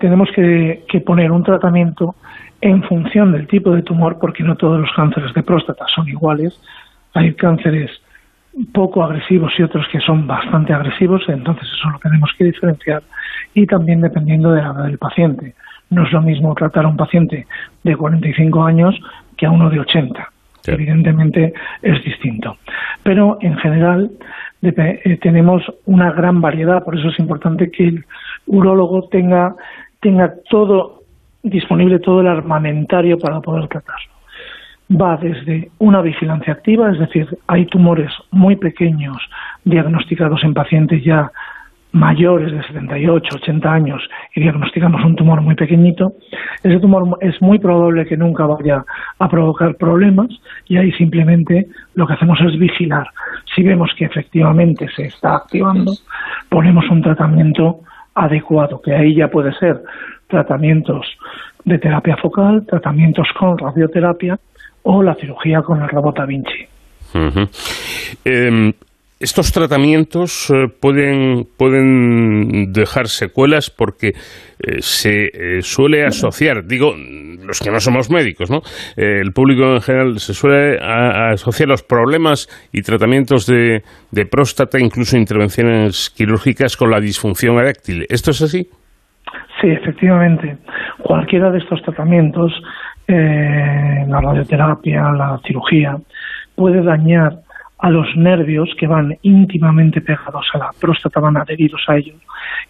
tenemos 0.00 0.28
que, 0.34 1.02
poner 1.06 1.30
un 1.30 1.44
tratamiento 1.44 2.16
en 2.60 2.82
función 2.82 3.32
del 3.32 3.46
tipo 3.46 3.70
de 3.70 3.82
tumor, 3.82 4.18
porque 4.20 4.42
no 4.42 4.56
todos 4.56 4.80
los 4.80 4.90
cánceres 4.94 5.32
de 5.34 5.42
próstata 5.44 5.86
son 5.94 6.08
iguales. 6.08 6.60
Hay 7.14 7.34
cánceres 7.34 7.90
poco 8.72 9.04
agresivos 9.04 9.52
y 9.56 9.62
otros 9.62 9.86
que 9.92 10.00
son 10.00 10.26
bastante 10.26 10.72
agresivos, 10.72 11.22
entonces 11.28 11.68
eso 11.72 11.90
lo 11.90 11.98
tenemos 12.00 12.30
que 12.36 12.44
diferenciar 12.44 13.02
y 13.54 13.66
también 13.66 14.00
dependiendo 14.00 14.50
de 14.52 14.62
la 14.62 14.72
edad 14.72 14.84
del 14.84 14.98
paciente. 14.98 15.54
No 15.90 16.04
es 16.04 16.12
lo 16.12 16.22
mismo 16.22 16.54
tratar 16.54 16.84
a 16.84 16.88
un 16.88 16.96
paciente 16.96 17.46
de 17.84 17.96
45 17.96 18.64
años 18.64 19.00
que 19.36 19.46
a 19.46 19.50
uno 19.50 19.70
de 19.70 19.80
80. 19.80 20.29
Evidentemente 20.66 21.52
es 21.82 22.04
distinto. 22.04 22.56
Pero 23.02 23.38
en 23.40 23.56
general 23.56 24.10
eh, 24.62 25.18
tenemos 25.22 25.62
una 25.86 26.12
gran 26.12 26.40
variedad, 26.40 26.84
por 26.84 26.98
eso 26.98 27.08
es 27.08 27.18
importante 27.18 27.70
que 27.70 27.88
el 27.88 28.04
urólogo 28.46 29.08
tenga, 29.08 29.54
tenga 30.00 30.34
todo 30.48 31.02
disponible, 31.42 31.98
todo 31.98 32.20
el 32.20 32.26
armamentario 32.26 33.18
para 33.18 33.40
poder 33.40 33.68
tratarlo. 33.68 34.12
Va 34.90 35.16
desde 35.16 35.70
una 35.78 36.02
vigilancia 36.02 36.52
activa, 36.52 36.90
es 36.90 36.98
decir, 36.98 37.28
hay 37.46 37.66
tumores 37.66 38.12
muy 38.30 38.56
pequeños 38.56 39.16
diagnosticados 39.64 40.42
en 40.42 40.52
pacientes 40.52 41.04
ya 41.04 41.30
mayores 41.92 42.52
de 42.52 42.62
78, 42.62 43.36
80 43.36 43.72
años 43.72 44.02
y 44.34 44.40
diagnosticamos 44.40 45.04
un 45.04 45.16
tumor 45.16 45.40
muy 45.40 45.54
pequeñito, 45.54 46.12
ese 46.62 46.78
tumor 46.78 47.18
es 47.20 47.40
muy 47.42 47.58
probable 47.58 48.06
que 48.06 48.16
nunca 48.16 48.46
vaya 48.46 48.84
a 49.18 49.28
provocar 49.28 49.74
problemas 49.76 50.28
y 50.66 50.76
ahí 50.76 50.92
simplemente 50.92 51.66
lo 51.94 52.06
que 52.06 52.14
hacemos 52.14 52.38
es 52.40 52.58
vigilar. 52.58 53.08
Si 53.54 53.62
vemos 53.62 53.90
que 53.96 54.04
efectivamente 54.04 54.86
se 54.94 55.06
está 55.06 55.36
activando, 55.36 55.92
ponemos 56.48 56.84
un 56.90 57.02
tratamiento 57.02 57.80
adecuado, 58.14 58.80
que 58.80 58.94
ahí 58.94 59.14
ya 59.14 59.28
puede 59.28 59.52
ser 59.54 59.82
tratamientos 60.28 61.06
de 61.64 61.78
terapia 61.78 62.16
focal, 62.16 62.64
tratamientos 62.66 63.28
con 63.38 63.58
radioterapia 63.58 64.38
o 64.82 65.02
la 65.02 65.14
cirugía 65.14 65.62
con 65.62 65.82
el 65.82 65.88
robot 65.88 66.16
Da 66.16 66.26
Vinci. 66.26 66.66
Estos 69.20 69.52
tratamientos 69.52 70.48
eh, 70.48 70.68
pueden, 70.80 71.44
pueden 71.58 72.72
dejar 72.72 73.06
secuelas 73.06 73.68
porque 73.68 74.08
eh, 74.08 74.80
se 74.80 75.26
eh, 75.26 75.60
suele 75.60 76.06
asociar, 76.06 76.64
digo, 76.64 76.94
los 76.96 77.60
que 77.60 77.70
no 77.70 77.80
somos 77.80 78.10
médicos, 78.10 78.50
¿no? 78.50 78.62
el 78.96 79.32
público 79.32 79.74
en 79.74 79.82
general 79.82 80.18
se 80.20 80.32
suele 80.32 80.78
asociar 80.80 81.68
los 81.68 81.82
problemas 81.82 82.48
y 82.72 82.80
tratamientos 82.80 83.46
de, 83.46 83.82
de 84.10 84.24
próstata, 84.24 84.80
incluso 84.80 85.18
intervenciones 85.18 86.08
quirúrgicas, 86.08 86.78
con 86.78 86.90
la 86.90 86.98
disfunción 86.98 87.58
eréctil. 87.58 88.06
¿Esto 88.08 88.30
es 88.30 88.40
así? 88.40 88.68
Sí, 89.60 89.68
efectivamente. 89.68 90.56
Cualquiera 91.02 91.50
de 91.50 91.58
estos 91.58 91.82
tratamientos, 91.82 92.52
la 93.06 94.20
radioterapia, 94.22 95.02
la 95.12 95.38
cirugía, 95.44 95.98
puede 96.54 96.82
dañar 96.82 97.40
a 97.82 97.90
los 97.90 98.06
nervios 98.16 98.68
que 98.78 98.86
van 98.86 99.16
íntimamente 99.22 100.00
pegados 100.00 100.46
a 100.54 100.58
la 100.58 100.70
próstata, 100.78 101.20
van 101.20 101.36
adheridos 101.36 101.82
a 101.88 101.96
ellos, 101.96 102.16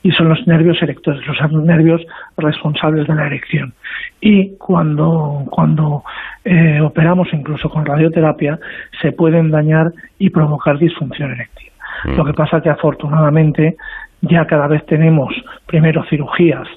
y 0.03 0.13
son 0.13 0.29
los 0.29 0.47
nervios 0.47 0.81
erectores, 0.83 1.21
los 1.27 1.53
nervios 1.65 2.03
responsables 2.37 3.07
de 3.07 3.15
la 3.15 3.27
erección. 3.27 3.73
Y 4.21 4.57
cuando, 4.57 5.45
cuando 5.51 6.05
eh, 6.45 6.81
operamos 6.81 7.29
incluso 7.33 7.69
con 7.69 7.85
radioterapia, 7.85 8.59
se 9.01 9.13
pueden 9.13 9.51
dañar 9.51 9.93
y 10.19 10.31
provocar 10.31 10.79
disfunción 10.79 11.33
eréctil. 11.33 11.71
Mm. 12.05 12.17
Lo 12.17 12.25
que 12.25 12.33
pasa 12.33 12.59
es 12.59 12.63
que 12.63 12.71
afortunadamente 12.71 13.77
ya 14.23 14.47
cada 14.47 14.69
vez 14.69 14.85
tenemos 14.87 15.35
primero 15.67 16.05
cirugías, 16.09 16.69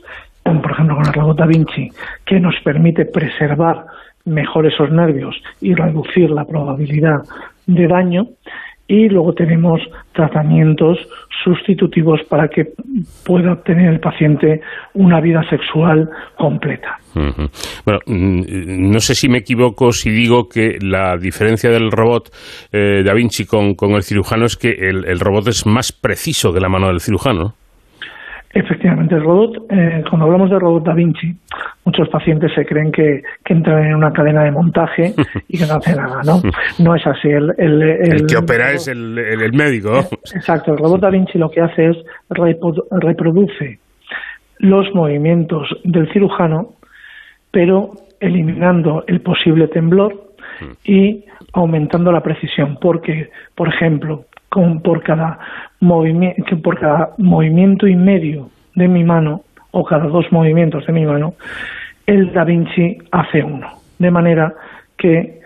como 0.43 0.61
por 0.61 0.71
ejemplo 0.71 0.95
con 0.95 1.05
el 1.05 1.13
robot 1.13 1.37
Da 1.37 1.45
Vinci, 1.45 1.89
que 2.25 2.39
nos 2.39 2.55
permite 2.63 3.05
preservar 3.05 3.85
mejor 4.25 4.65
esos 4.65 4.89
nervios 4.89 5.35
y 5.61 5.73
reducir 5.73 6.31
la 6.31 6.45
probabilidad 6.45 7.21
de 7.67 7.87
daño 7.87 8.27
y 8.87 9.07
luego 9.09 9.33
tenemos 9.33 9.81
tratamientos 10.13 10.99
sustitutivos 11.43 12.21
para 12.29 12.47
que 12.47 12.73
pueda 13.25 13.53
obtener 13.53 13.91
el 13.91 13.99
paciente 13.99 14.61
una 14.93 15.19
vida 15.21 15.41
sexual 15.49 16.09
completa. 16.37 16.97
Bueno, 17.13 17.99
mm, 18.05 18.91
no 18.91 18.99
sé 18.99 19.15
si 19.15 19.29
me 19.29 19.39
equivoco 19.39 19.91
si 19.91 20.09
digo 20.09 20.47
que 20.47 20.77
la 20.81 21.17
diferencia 21.17 21.69
del 21.69 21.91
robot 21.91 22.29
eh, 22.71 23.03
Da 23.03 23.13
Vinci 23.13 23.45
con, 23.45 23.75
con, 23.75 23.91
el 23.91 24.03
cirujano 24.03 24.45
es 24.45 24.57
que 24.57 24.71
el, 24.71 25.05
el 25.05 25.19
robot 25.19 25.47
es 25.47 25.65
más 25.65 25.91
preciso 25.91 26.53
que 26.53 26.59
la 26.59 26.69
mano 26.69 26.87
del 26.87 26.99
cirujano. 26.99 27.55
Efectivamente, 28.55 29.15
el 29.15 29.23
robot, 29.23 29.65
eh, 29.71 30.03
cuando 30.07 30.25
hablamos 30.25 30.49
del 30.51 30.59
robot 30.59 30.85
Da 30.85 30.93
Vinci, 30.93 31.35
muchos 31.85 32.07
pacientes 32.09 32.51
se 32.53 32.63
creen 32.65 32.91
que, 32.91 33.23
entran 33.45 33.83
en 33.83 33.95
una 33.95 34.13
cadena 34.13 34.43
de 34.43 34.51
montaje 34.51 35.13
y 35.47 35.57
que 35.57 35.65
no 35.65 35.75
hace 35.75 35.95
nada, 35.95 36.21
¿no? 36.23 36.39
No 36.77 36.95
es 36.95 37.05
así. 37.07 37.29
El, 37.29 37.51
el, 37.57 38.27
que 38.27 38.37
opera 38.37 38.71
es 38.71 38.87
el, 38.87 39.15
médico. 39.53 40.01
Exacto, 40.35 40.73
el 40.73 40.77
robot 40.77 41.01
Da 41.01 41.09
Vinci 41.09 41.39
lo 41.39 41.49
que 41.49 41.61
hace 41.61 41.89
es 41.89 41.97
reproduce 42.29 43.79
los 44.59 44.93
movimientos 44.93 45.67
del 45.83 46.11
cirujano, 46.13 46.75
pero 47.51 47.91
eliminando 48.19 49.03
el 49.07 49.21
posible 49.21 49.67
temblor 49.67 50.13
mm. 50.61 50.65
y 50.85 51.25
aumentando 51.53 52.11
la 52.11 52.21
precisión, 52.21 52.77
porque, 52.79 53.29
por 53.55 53.67
ejemplo, 53.67 54.25
por 54.83 55.01
cada 55.03 55.39
movimiento, 55.79 56.61
por 56.61 56.79
cada 56.79 57.09
movimiento 57.17 57.87
y 57.87 57.95
medio 57.95 58.49
de 58.75 58.87
mi 58.87 59.03
mano 59.03 59.41
o 59.71 59.83
cada 59.83 60.05
dos 60.07 60.31
movimientos 60.31 60.85
de 60.85 60.93
mi 60.93 61.05
mano, 61.05 61.33
el 62.05 62.31
Da 62.33 62.43
Vinci 62.43 62.97
hace 63.11 63.43
uno, 63.43 63.67
de 63.97 64.11
manera 64.11 64.53
que 64.97 65.39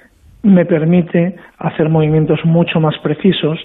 me 0.44 0.66
permite 0.66 1.36
hacer 1.58 1.90
movimientos 1.90 2.40
mucho 2.44 2.80
más 2.80 2.98
precisos 3.00 3.60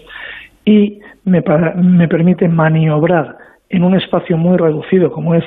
y 0.65 1.01
me, 1.25 1.43
me 1.77 2.09
permite 2.09 2.49
maniobrar 2.49 3.37
en 3.69 3.85
un 3.85 3.95
espacio 3.95 4.37
muy 4.37 4.57
reducido 4.57 5.11
como 5.11 5.35
es 5.35 5.45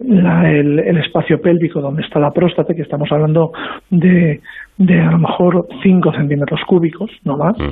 el, 0.00 0.98
espacio 0.98 1.40
pélvico 1.40 1.80
donde 1.80 2.02
está 2.02 2.18
la 2.18 2.32
próstata, 2.32 2.74
que 2.74 2.82
estamos 2.82 3.10
hablando 3.12 3.52
de, 3.90 4.40
de 4.80 4.98
a 4.98 5.10
lo 5.10 5.18
mejor 5.18 5.68
5 5.82 6.12
centímetros 6.14 6.60
cúbicos, 6.66 7.10
no 7.24 7.36
más, 7.36 7.56
mm. 7.58 7.68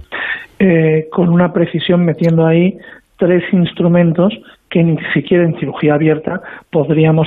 eh, 0.59 1.07
con 1.11 1.31
una 1.31 1.53
precisión 1.55 2.05
metiendo 2.05 2.47
ahí 2.47 2.77
tres 3.17 3.43
instrumentos 3.51 4.33
que 4.69 4.85
ni 4.85 4.97
siquiera 5.15 5.45
en 5.45 5.59
cirugía 5.59 5.95
abierta 5.95 6.41
podríamos 6.71 7.27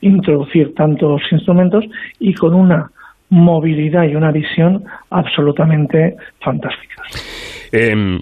introducir 0.00 0.74
tantos 0.74 1.22
instrumentos 1.30 1.84
y 2.18 2.34
con 2.34 2.52
una 2.52 2.90
movilidad 3.30 4.04
y 4.08 4.16
una 4.16 4.32
visión 4.32 4.84
absolutamente 5.10 6.16
fantásticas. 6.40 7.70
Em, 7.72 8.18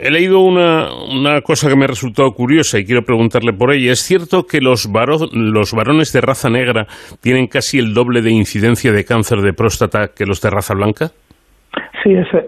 He 0.00 0.10
leído 0.10 0.40
una, 0.40 0.88
una, 1.12 1.40
cosa 1.40 1.68
que 1.68 1.76
me 1.76 1.86
resultó 1.86 2.30
curiosa 2.32 2.78
y 2.78 2.84
quiero 2.84 3.02
preguntarle 3.02 3.52
por 3.52 3.72
ella. 3.72 3.92
¿Es 3.92 4.00
cierto 4.00 4.44
que 4.46 4.60
los, 4.60 4.88
los 5.32 5.72
varones 5.72 6.12
de 6.12 6.20
raza 6.20 6.48
negra 6.48 6.86
tienen 7.20 7.48
casi 7.48 7.78
el 7.78 7.94
doble 7.94 8.22
de 8.22 8.30
incidencia 8.30 8.92
de 8.92 9.04
cáncer 9.04 9.40
de 9.40 9.52
próstata 9.52 10.08
que 10.16 10.24
los 10.24 10.40
de 10.40 10.50
raza 10.50 10.74
blanca? 10.74 11.08
Sí, 12.02 12.12
eso 12.14 12.38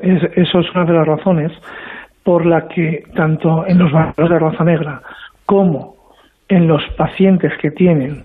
es 0.61 0.71
una 0.75 0.85
de 0.85 0.93
las 0.93 1.07
razones 1.07 1.53
por 2.23 2.47
la 2.47 2.69
que 2.69 3.03
tanto 3.17 3.67
en 3.67 3.79
los 3.79 3.91
varones 3.91 4.31
de 4.31 4.39
raza 4.39 4.65
negra 4.65 5.03
como 5.45 5.97
en 6.49 6.69
los 6.69 6.83
pacientes 6.97 7.53
que 7.61 7.71
tienen 7.73 8.25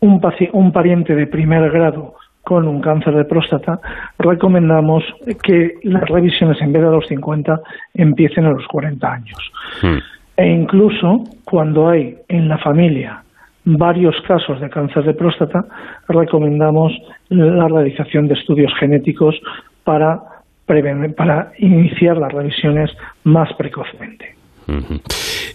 un, 0.00 0.20
un 0.52 0.72
pariente 0.72 1.14
de 1.14 1.26
primer 1.26 1.70
grado 1.70 2.14
con 2.44 2.68
un 2.68 2.80
cáncer 2.80 3.14
de 3.14 3.24
próstata, 3.24 3.78
recomendamos 4.18 5.02
que 5.42 5.74
las 5.82 6.08
revisiones 6.08 6.60
en 6.60 6.72
vez 6.72 6.82
de 6.82 6.88
a 6.88 6.92
los 6.92 7.06
50 7.06 7.60
empiecen 7.94 8.44
a 8.44 8.50
los 8.50 8.66
40 8.66 9.12
años. 9.12 9.52
Hmm. 9.82 9.98
E 10.36 10.46
incluso 10.48 11.24
cuando 11.44 11.88
hay 11.88 12.16
en 12.28 12.48
la 12.48 12.58
familia 12.58 13.22
varios 13.64 14.14
casos 14.26 14.60
de 14.60 14.68
cáncer 14.68 15.04
de 15.04 15.14
próstata, 15.14 15.64
recomendamos 16.08 16.92
la 17.28 17.68
realización 17.68 18.28
de 18.28 18.34
estudios 18.34 18.72
genéticos 18.78 19.40
para, 19.84 20.20
para 20.66 21.52
iniciar 21.58 22.18
las 22.18 22.32
revisiones 22.32 22.90
más 23.24 23.52
precozmente. 23.54 24.34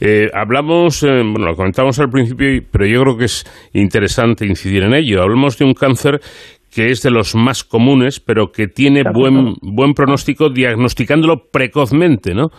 Eh, 0.01 0.29
hablamos, 0.33 1.03
eh, 1.03 1.21
bueno, 1.23 1.47
lo 1.47 1.55
comentamos 1.55 1.99
al 1.99 2.09
principio, 2.09 2.47
pero 2.71 2.85
yo 2.85 3.01
creo 3.01 3.17
que 3.17 3.25
es 3.25 3.43
interesante 3.73 4.45
incidir 4.45 4.83
en 4.83 4.93
ello. 4.93 5.21
Hablamos 5.21 5.57
de 5.57 5.65
un 5.65 5.73
cáncer 5.73 6.19
que 6.73 6.91
es 6.91 7.01
de 7.01 7.11
los 7.11 7.35
más 7.35 7.63
comunes, 7.63 8.19
pero 8.19 8.51
que 8.51 8.67
tiene 8.67 9.03
buen, 9.03 9.55
buen 9.61 9.93
pronóstico 9.93 10.49
diagnosticándolo 10.49 11.45
precozmente, 11.51 12.33
¿no? 12.33 12.49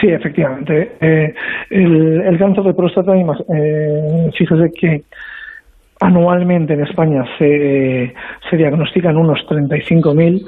Sí, 0.00 0.08
efectivamente. 0.08 0.92
Eh, 1.00 1.34
el, 1.70 2.38
cáncer 2.38 2.64
de 2.64 2.74
próstata, 2.74 3.12
eh, 3.16 4.30
fíjese 4.36 4.70
que 4.78 5.02
anualmente 6.00 6.74
en 6.74 6.82
España 6.82 7.24
se, 7.38 8.14
se 8.48 8.56
diagnostican 8.56 9.16
unos 9.16 9.40
35.000 9.48 10.44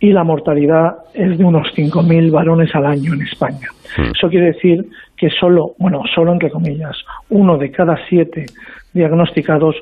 y 0.00 0.12
la 0.12 0.24
mortalidad 0.24 0.96
es 1.14 1.38
de 1.38 1.44
unos 1.44 1.68
5.000 1.74 2.30
varones 2.30 2.74
al 2.74 2.86
año 2.86 3.14
en 3.14 3.22
España. 3.22 3.68
Hmm. 3.96 4.12
Eso 4.14 4.28
quiere 4.28 4.46
decir 4.46 4.86
que 5.16 5.28
solo, 5.30 5.74
bueno, 5.78 6.02
solo 6.14 6.32
entre 6.32 6.50
comillas, 6.50 6.96
uno 7.30 7.56
de 7.56 7.70
cada 7.70 7.96
siete 8.08 8.46
diagnosticados 8.92 9.76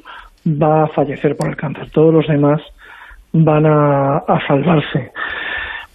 va 0.47 0.85
a 0.85 0.89
fallecer 0.89 1.37
por 1.37 1.49
el 1.49 1.57
cáncer. 1.57 1.91
Todos 1.91 2.15
los 2.15 2.27
demás 2.27 2.61
van 3.33 3.67
a, 3.67 4.23
salvarse. 4.47 5.11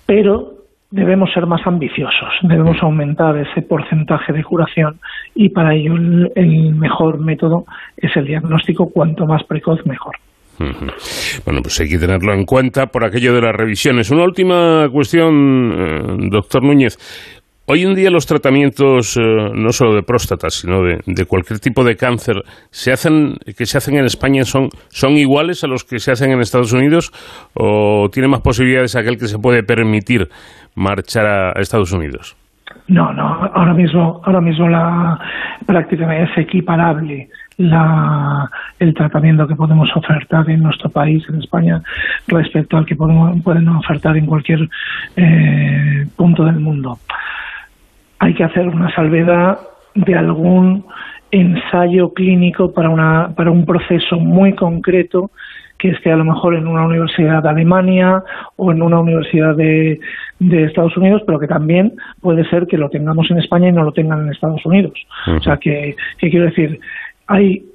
Pero 0.05 0.53
debemos 0.91 1.31
ser 1.33 1.45
más 1.45 1.65
ambiciosos, 1.65 2.33
debemos 2.41 2.77
aumentar 2.81 3.37
ese 3.37 3.61
porcentaje 3.61 4.33
de 4.33 4.43
curación 4.43 4.99
y 5.33 5.49
para 5.49 5.73
ello 5.73 5.95
el, 6.35 6.75
mejor 6.75 7.19
método 7.19 7.63
es 7.95 8.15
el 8.17 8.25
diagnóstico, 8.25 8.89
cuanto 8.91 9.25
más 9.25 9.43
precoz 9.45 9.85
mejor. 9.85 10.15
Bueno, 10.59 11.61
pues 11.63 11.79
hay 11.79 11.89
que 11.89 11.97
tenerlo 11.97 12.33
en 12.33 12.45
cuenta 12.45 12.87
por 12.87 13.03
aquello 13.03 13.33
de 13.33 13.41
las 13.41 13.55
revisiones. 13.55 14.11
Una 14.11 14.25
última 14.25 14.87
cuestión, 14.91 15.73
eh, 15.75 16.27
doctor 16.29 16.61
Núñez. 16.61 17.40
Hoy 17.73 17.83
en 17.83 17.95
día 17.95 18.11
los 18.11 18.25
tratamientos 18.25 19.15
eh, 19.15 19.21
no 19.21 19.71
solo 19.71 19.95
de 19.95 20.03
próstata, 20.03 20.49
sino 20.49 20.81
de, 20.83 21.25
cualquier 21.25 21.61
tipo 21.61 21.85
de 21.85 21.95
cáncer 21.95 22.43
se 22.69 22.91
hacen, 22.91 23.35
que 23.57 23.65
se 23.65 23.77
hacen 23.77 23.95
en 23.95 24.03
España 24.03 24.43
son, 24.43 24.67
son 24.89 25.13
iguales 25.13 25.63
a 25.63 25.67
los 25.67 25.85
que 25.85 25.99
se 25.99 26.11
hacen 26.11 26.31
en 26.31 26.41
Estados 26.41 26.73
Unidos 26.73 27.13
o 27.53 28.09
tiene 28.11 28.27
más 28.27 28.41
posibilidades 28.41 28.97
aquel 28.97 29.17
que 29.17 29.27
se 29.27 29.39
puede 29.39 29.63
permitir 29.63 30.27
marchar 30.75 31.25
a, 31.25 31.51
Estados 31.61 31.93
Unidos. 31.93 32.35
No, 32.89 33.13
no, 33.13 33.23
ahora 33.53 33.73
mismo, 33.73 34.19
ahora 34.25 34.41
mismo 34.41 34.67
la 34.67 35.17
prácticamente 35.65 36.29
es 36.29 36.45
equiparable 36.45 37.29
la, 37.55 38.49
el 38.79 38.93
tratamiento 38.93 39.47
que 39.47 39.55
podemos 39.55 39.87
ofertar 39.95 40.49
en 40.49 40.61
nuestro 40.61 40.89
país, 40.89 41.23
en 41.29 41.39
España, 41.39 41.81
respecto 42.27 42.75
al 42.75 42.85
que 42.85 42.97
podemos, 42.97 43.41
pueden 43.43 43.69
ofertar 43.69 44.17
en 44.17 44.25
cualquier 44.25 44.67
eh, 45.15 46.05
punto 46.17 46.43
del 46.43 46.59
mundo 46.59 46.97
hay 48.21 48.35
que 48.35 48.43
hacer 48.43 48.67
una 48.67 48.93
salvedad 48.93 49.57
de 49.95 50.15
algún 50.15 50.85
ensayo 51.31 52.13
clínico 52.13 52.71
para, 52.71 52.87
una, 52.89 53.33
para 53.35 53.49
un 53.49 53.65
proceso 53.65 54.17
muy 54.17 54.53
concreto 54.53 55.31
que 55.79 55.89
esté 55.89 56.11
a 56.11 56.15
lo 56.15 56.23
mejor 56.23 56.53
en 56.53 56.67
una 56.67 56.85
universidad 56.85 57.41
de 57.41 57.49
Alemania 57.49 58.21
o 58.57 58.71
en 58.71 58.83
una 58.83 58.99
universidad 58.99 59.55
de, 59.55 59.99
de, 60.37 60.63
Estados 60.65 60.95
Unidos, 60.97 61.23
pero 61.25 61.39
que 61.39 61.47
también 61.47 61.93
puede 62.21 62.47
ser 62.47 62.67
que 62.67 62.77
lo 62.77 62.89
tengamos 62.89 63.31
en 63.31 63.39
España 63.39 63.69
y 63.69 63.71
no 63.71 63.81
lo 63.83 63.91
tengan 63.91 64.21
en 64.21 64.31
Estados 64.31 64.63
Unidos. 64.67 64.93
O 65.25 65.41
sea, 65.41 65.57
que, 65.57 65.95
que 66.19 66.29
quiero 66.29 66.45
decir, 66.45 66.79
hay 67.25 67.65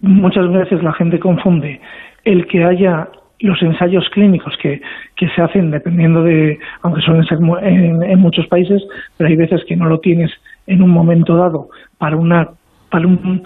muchas 0.00 0.52
veces 0.52 0.82
la 0.82 0.92
gente 0.92 1.18
confunde 1.18 1.80
el 2.26 2.46
que 2.46 2.62
haya 2.62 3.08
los 3.40 3.60
ensayos 3.62 4.08
clínicos 4.10 4.56
que, 4.60 4.80
que 5.16 5.28
se 5.28 5.42
hacen 5.42 5.70
dependiendo 5.70 6.22
de, 6.22 6.58
aunque 6.82 7.00
suelen 7.02 7.24
ser 7.24 7.38
en, 7.62 8.18
muchos 8.18 8.46
países, 8.46 8.82
pero 9.16 9.28
hay 9.28 9.36
veces 9.36 9.62
que 9.66 9.76
no 9.76 9.86
lo 9.86 10.00
tienes 10.00 10.30
en 10.66 10.82
un 10.82 10.90
momento 10.90 11.36
dado 11.36 11.68
para 11.98 12.16
una 12.16 12.48
para 12.90 13.06
un 13.06 13.42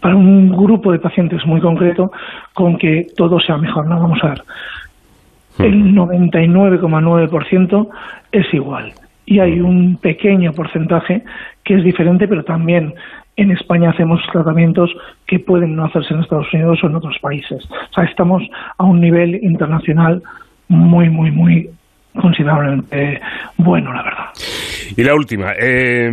para 0.00 0.16
un 0.16 0.50
grupo 0.50 0.92
de 0.92 0.98
pacientes 0.98 1.44
muy 1.44 1.60
concreto 1.60 2.10
con 2.54 2.78
que 2.78 3.06
todo 3.16 3.40
sea 3.40 3.56
mejor. 3.58 3.86
No, 3.86 4.00
vamos 4.00 4.18
a 4.22 4.28
ver. 4.28 4.42
El 5.58 5.92
99,9% 5.92 7.88
es 8.30 8.54
igual. 8.54 8.92
Y 9.26 9.40
hay 9.40 9.60
un 9.60 9.96
pequeño 9.96 10.52
porcentaje 10.52 11.24
que 11.64 11.74
es 11.74 11.82
diferente, 11.84 12.28
pero 12.28 12.44
también 12.44 12.94
en 13.38 13.52
España 13.52 13.90
hacemos 13.90 14.20
tratamientos 14.32 14.90
que 15.26 15.38
pueden 15.38 15.76
no 15.76 15.84
hacerse 15.84 16.12
en 16.12 16.20
Estados 16.20 16.52
Unidos 16.52 16.80
o 16.82 16.88
en 16.88 16.96
otros 16.96 17.16
países. 17.20 17.64
O 17.90 17.94
sea, 17.94 18.04
estamos 18.04 18.42
a 18.76 18.84
un 18.84 19.00
nivel 19.00 19.36
internacional 19.42 20.22
muy, 20.68 21.08
muy, 21.08 21.30
muy 21.30 21.70
considerablemente 22.14 23.20
bueno, 23.56 23.92
la 23.92 24.02
verdad. 24.02 24.24
Y 24.96 25.02
la 25.02 25.14
última, 25.14 25.52
eh, 25.58 26.08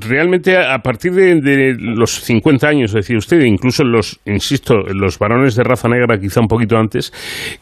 realmente 0.00 0.56
a 0.56 0.78
partir 0.78 1.12
de, 1.12 1.76
los 1.78 2.20
50 2.20 2.68
años, 2.68 2.92
decía 2.92 3.18
usted, 3.18 3.40
incluso 3.40 3.84
los, 3.84 4.20
insisto, 4.24 4.78
los 4.78 5.18
varones 5.18 5.56
de 5.56 5.64
raza 5.64 5.88
negra 5.88 6.18
quizá 6.18 6.40
un 6.40 6.48
poquito 6.48 6.78
antes, 6.78 7.12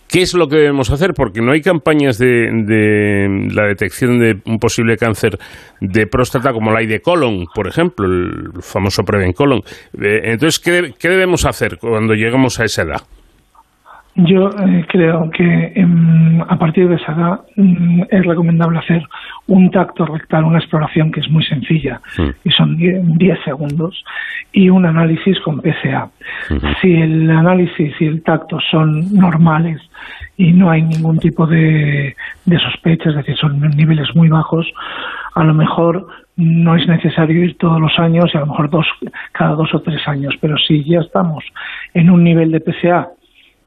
¿qué 0.08 0.22
es 0.22 0.34
lo 0.34 0.48
que 0.48 0.56
debemos 0.56 0.90
hacer? 0.90 1.14
Porque 1.14 1.40
no 1.40 1.52
hay 1.52 1.62
campañas 1.62 2.18
de, 2.18 3.48
la 3.52 3.64
detección 3.64 4.18
de 4.18 4.36
un 4.44 4.58
posible 4.58 4.96
cáncer 4.96 5.38
de 5.80 6.06
próstata 6.06 6.52
como 6.52 6.70
la 6.70 6.80
hay 6.80 6.86
de 6.86 7.00
colon, 7.00 7.46
por 7.54 7.66
ejemplo, 7.68 8.06
el 8.06 8.50
famoso 8.60 9.02
Preven 9.04 9.32
colon. 9.32 9.60
Eh, 10.00 10.20
entonces, 10.24 10.60
¿qué, 10.60 10.94
¿qué 10.98 11.08
debemos 11.08 11.44
hacer 11.46 11.78
cuando 11.78 12.14
lleguemos 12.14 12.60
a 12.60 12.64
esa 12.64 12.82
edad? 12.82 13.02
Yo 14.20 14.50
eh, 14.50 14.84
creo 14.88 15.30
que 15.30 15.72
em, 15.76 16.42
a 16.42 16.58
partir 16.58 16.88
de 16.88 16.96
esa 16.96 17.12
edad 17.12 17.40
mm, 17.54 18.02
es 18.10 18.26
recomendable 18.26 18.80
hacer 18.80 19.00
un 19.46 19.70
tacto 19.70 20.06
rectal, 20.06 20.42
una 20.42 20.58
exploración 20.58 21.12
que 21.12 21.20
es 21.20 21.30
muy 21.30 21.44
sencilla 21.44 22.00
y 22.42 22.50
son 22.50 22.76
10 22.76 23.38
segundos 23.44 24.04
y 24.52 24.70
un 24.70 24.86
análisis 24.86 25.38
con 25.40 25.62
PSA. 25.62 26.10
Si 26.80 26.92
el 26.94 27.30
análisis 27.30 27.94
y 28.00 28.06
el 28.06 28.24
tacto 28.24 28.58
son 28.72 29.14
normales 29.14 29.80
y 30.36 30.52
no 30.52 30.68
hay 30.68 30.82
ningún 30.82 31.18
tipo 31.20 31.46
de, 31.46 32.16
de 32.44 32.58
sospecha, 32.58 33.10
es 33.10 33.16
decir, 33.16 33.36
son 33.36 33.60
niveles 33.60 34.08
muy 34.16 34.28
bajos, 34.28 34.66
a 35.36 35.44
lo 35.44 35.54
mejor 35.54 36.08
no 36.36 36.74
es 36.74 36.88
necesario 36.88 37.44
ir 37.44 37.56
todos 37.56 37.80
los 37.80 37.96
años 38.00 38.30
y 38.34 38.36
a 38.36 38.40
lo 38.40 38.46
mejor 38.46 38.68
dos, 38.68 38.86
cada 39.30 39.54
dos 39.54 39.72
o 39.74 39.80
tres 39.80 40.06
años, 40.08 40.34
pero 40.40 40.56
si 40.58 40.82
ya 40.82 41.00
estamos 41.00 41.44
en 41.94 42.10
un 42.10 42.24
nivel 42.24 42.50
de 42.50 42.60
PSA 42.60 43.10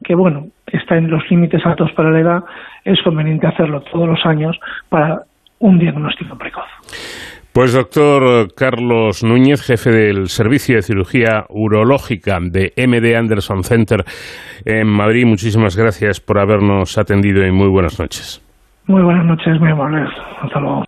que 0.02 0.14
bueno, 0.14 0.46
está 0.66 0.96
en 0.96 1.10
los 1.10 1.22
límites 1.30 1.64
altos 1.64 1.90
para 1.92 2.10
la 2.10 2.20
edad, 2.20 2.44
es 2.84 3.00
conveniente 3.02 3.46
hacerlo 3.46 3.80
todos 3.82 4.08
los 4.08 4.24
años 4.24 4.58
para 4.88 5.22
un 5.58 5.78
diagnóstico 5.78 6.36
precoz. 6.36 6.66
Pues 7.52 7.74
doctor 7.74 8.54
Carlos 8.56 9.22
Núñez, 9.22 9.62
jefe 9.62 9.90
del 9.90 10.28
Servicio 10.28 10.76
de 10.76 10.82
Cirugía 10.82 11.44
Urológica 11.50 12.38
de 12.40 12.72
MD 12.76 13.14
Anderson 13.14 13.62
Center 13.62 14.04
en 14.64 14.88
Madrid, 14.88 15.26
muchísimas 15.26 15.76
gracias 15.76 16.20
por 16.20 16.38
habernos 16.38 16.96
atendido 16.96 17.46
y 17.46 17.52
muy 17.52 17.68
buenas 17.68 18.00
noches. 18.00 18.40
Muy 18.86 19.02
buenas 19.02 19.26
noches, 19.26 19.60
muy 19.60 19.70
amables. 19.70 20.08
Hasta 20.40 20.60
luego. 20.60 20.84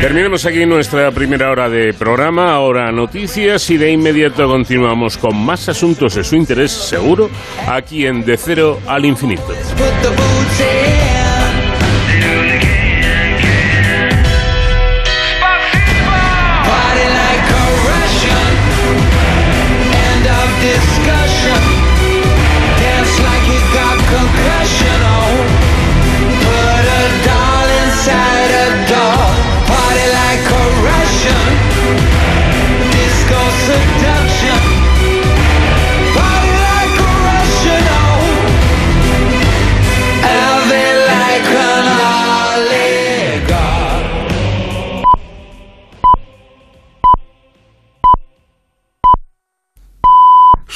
Terminamos 0.00 0.46
aquí 0.46 0.64
nuestra 0.64 1.10
primera 1.10 1.50
hora 1.50 1.68
de 1.68 1.92
programa, 1.92 2.52
ahora 2.52 2.92
noticias 2.92 3.68
y 3.70 3.76
de 3.76 3.90
inmediato 3.90 4.46
continuamos 4.46 5.18
con 5.18 5.36
más 5.36 5.68
asuntos 5.68 6.14
de 6.14 6.22
su 6.22 6.36
interés 6.36 6.70
seguro 6.70 7.28
aquí 7.66 8.06
en 8.06 8.24
De 8.24 8.36
Cero 8.36 8.78
al 8.86 9.04
Infinito. 9.04 9.52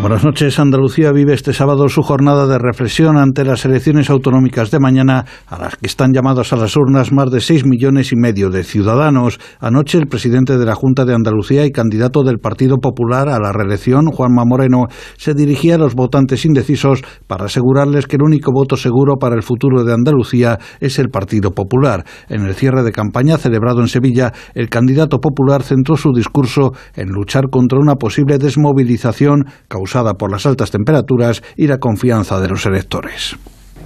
Buenas 0.00 0.24
noches. 0.24 0.58
Andalucía 0.58 1.12
vive 1.12 1.34
este 1.34 1.52
sábado 1.52 1.86
su 1.90 2.00
jornada 2.00 2.46
de 2.46 2.58
reflexión 2.58 3.18
ante 3.18 3.44
las 3.44 3.66
elecciones 3.66 4.08
autonómicas 4.08 4.70
de 4.70 4.80
mañana, 4.80 5.26
a 5.46 5.58
las 5.58 5.76
que 5.76 5.86
están 5.86 6.14
llamados 6.14 6.54
a 6.54 6.56
las 6.56 6.74
urnas 6.74 7.12
más 7.12 7.30
de 7.30 7.42
seis 7.42 7.66
millones 7.66 8.10
y 8.10 8.16
medio 8.16 8.48
de 8.48 8.64
ciudadanos. 8.64 9.38
Anoche, 9.60 9.98
el 9.98 10.06
presidente 10.06 10.56
de 10.56 10.64
la 10.64 10.74
Junta 10.74 11.04
de 11.04 11.14
Andalucía 11.14 11.66
y 11.66 11.70
candidato 11.70 12.22
del 12.22 12.38
Partido 12.38 12.78
Popular 12.78 13.28
a 13.28 13.38
la 13.38 13.52
reelección, 13.52 14.06
Juanma 14.06 14.44
Moreno, 14.46 14.86
se 15.18 15.34
dirigía 15.34 15.74
a 15.74 15.78
los 15.78 15.94
votantes 15.94 16.46
indecisos 16.46 17.02
para 17.26 17.44
asegurarles 17.44 18.06
que 18.06 18.16
el 18.16 18.22
único 18.22 18.52
voto 18.52 18.76
seguro 18.76 19.16
para 19.20 19.36
el 19.36 19.42
futuro 19.42 19.84
de 19.84 19.92
Andalucía 19.92 20.58
es 20.80 20.98
el 20.98 21.10
Partido 21.10 21.50
Popular. 21.50 22.06
En 22.30 22.46
el 22.46 22.54
cierre 22.54 22.82
de 22.84 22.92
campaña 22.92 23.36
celebrado 23.36 23.82
en 23.82 23.88
Sevilla, 23.88 24.32
el 24.54 24.70
candidato 24.70 25.18
popular 25.18 25.62
centró 25.62 25.98
su 25.98 26.10
discurso 26.14 26.72
en 26.96 27.10
luchar 27.10 27.50
contra 27.50 27.78
una 27.78 27.96
posible 27.96 28.38
desmovilización 28.38 29.44
causada 29.68 29.89
por 30.18 30.30
las 30.30 30.46
altas 30.46 30.70
temperaturas 30.70 31.42
y 31.56 31.66
la 31.66 31.78
confianza 31.78 32.40
de 32.40 32.48
los 32.48 32.64
electores. 32.66 33.36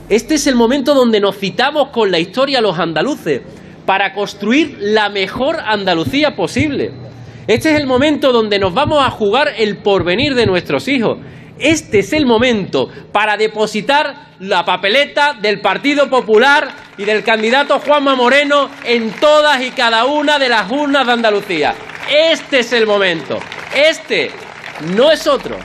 Este 0.09 0.35
es 0.35 0.47
el 0.47 0.55
momento 0.55 0.95
donde 0.95 1.19
nos 1.19 1.39
citamos 1.39 1.89
con 1.89 2.11
la 2.11 2.19
historia 2.19 2.61
los 2.61 2.79
andaluces 2.79 3.41
para 3.87 4.13
construir 4.13 4.77
la 4.81 5.09
mejor 5.09 5.57
Andalucía 5.65 6.37
posible. 6.37 6.93
Este 7.47 7.73
es 7.73 7.81
el 7.81 7.87
momento 7.87 8.33
donde 8.33 8.59
nos 8.59 8.75
vamos 8.75 9.03
a 9.03 9.11
jugar 9.11 9.49
el 9.57 9.79
porvenir 9.79 10.35
de 10.35 10.47
nuestros 10.47 10.89
hijos. 10.89 11.19
Este 11.59 12.01
es 12.01 12.13
el 12.13 12.27
momento 12.27 12.89
para 13.13 13.37
depositar 13.37 14.35
la 14.41 14.65
papeleta 14.65 15.35
del 15.41 15.61
Partido 15.61 16.11
Popular 16.11 16.69
y 16.99 17.05
del 17.05 17.23
candidato 17.23 17.79
Juanma 17.79 18.15
Moreno 18.15 18.69
en 18.85 19.11
todas 19.13 19.63
y 19.63 19.71
cada 19.71 20.05
una 20.05 20.39
de 20.39 20.49
las 20.49 20.71
urnas 20.71 21.07
de 21.07 21.13
Andalucía. 21.13 21.75
Este 22.31 22.59
es 22.59 22.73
el 22.73 22.87
momento. 22.87 23.39
Este 23.75 24.31
no 24.95 25.11
es 25.11 25.27
otro 25.27 25.57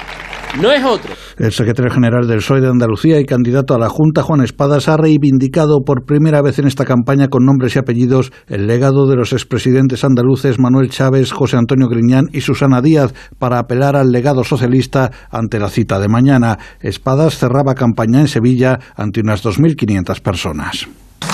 no 0.58 0.72
es 0.72 0.84
otro. 0.84 1.14
El 1.38 1.52
secretario 1.52 1.91
general 1.91 2.28
del 2.28 2.39
PSOE 2.39 2.62
de 2.62 2.70
Andalucía 2.70 3.20
y 3.20 3.26
candidato 3.26 3.74
a 3.74 3.80
la 3.80 3.89
Junta, 3.89 4.24
Juan 4.24 4.41
Espadas, 4.41 4.88
ha 4.88 4.97
reivindicado 4.97 5.82
por 5.86 6.06
primera 6.06 6.41
vez 6.41 6.60
en 6.60 6.68
esta 6.68 6.86
campaña 6.86 7.28
con 7.28 7.45
nombres 7.45 7.76
y 7.76 7.80
apellidos 7.80 8.32
el 8.47 8.68
legado 8.68 9.08
de 9.08 9.16
los 9.16 9.34
expresidentes 9.34 10.04
andaluces 10.04 10.60
Manuel 10.60 10.89
Chávez, 10.89 11.32
José 11.32 11.58
Antonio 11.58 11.88
Griñán 11.88 12.26
y 12.34 12.41
Susana 12.41 12.82
Díaz 12.82 13.14
para 13.38 13.60
apelar 13.60 13.95
al 13.95 14.12
legado 14.12 14.43
socialista 14.43 15.12
ante 15.30 15.60
la 15.60 15.70
cita 15.70 16.00
de 16.00 16.08
mañana. 16.08 16.58
Espadas 16.82 17.38
cerraba 17.38 17.76
campaña 17.76 18.20
en 18.20 18.28
Sevilla 18.28 18.80
ante 18.95 19.22
unas 19.22 19.43
2.500 19.43 20.22
personas. 20.22 20.88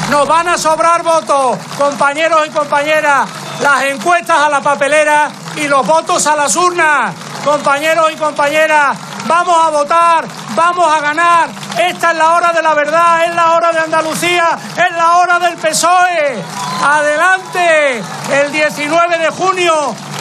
Nos 0.10 0.28
van 0.28 0.48
a 0.48 0.58
sobrar 0.58 1.04
votos, 1.04 1.58
compañeros 1.78 2.40
y 2.48 2.50
compañeras, 2.52 3.30
las 3.62 3.84
encuestas 3.86 4.38
a 4.38 4.50
la 4.50 4.62
papelera 4.62 5.32
y 5.56 5.68
los 5.68 5.86
votos 5.86 6.26
a 6.28 6.36
las 6.36 6.56
urnas. 6.56 7.35
Compañeros 7.46 8.12
y 8.12 8.16
compañeras, 8.16 8.98
vamos 9.28 9.56
a 9.64 9.70
votar, 9.70 10.26
vamos 10.56 10.86
a 10.92 11.00
ganar. 11.00 11.50
Esta 11.80 12.12
es 12.12 12.18
la 12.18 12.34
hora 12.34 12.52
de 12.52 12.64
la 12.64 12.74
verdad, 12.74 13.24
es 13.24 13.36
la 13.36 13.54
hora 13.54 13.72
de 13.72 13.80
Andalucía, 13.82 14.46
es 14.72 14.98
la 14.98 15.18
hora 15.18 15.38
del 15.38 15.56
PSOE. 15.56 16.42
Adelante, 16.84 18.02
el 18.34 18.52
19 18.52 19.20
de 19.20 19.30
junio, 19.30 19.74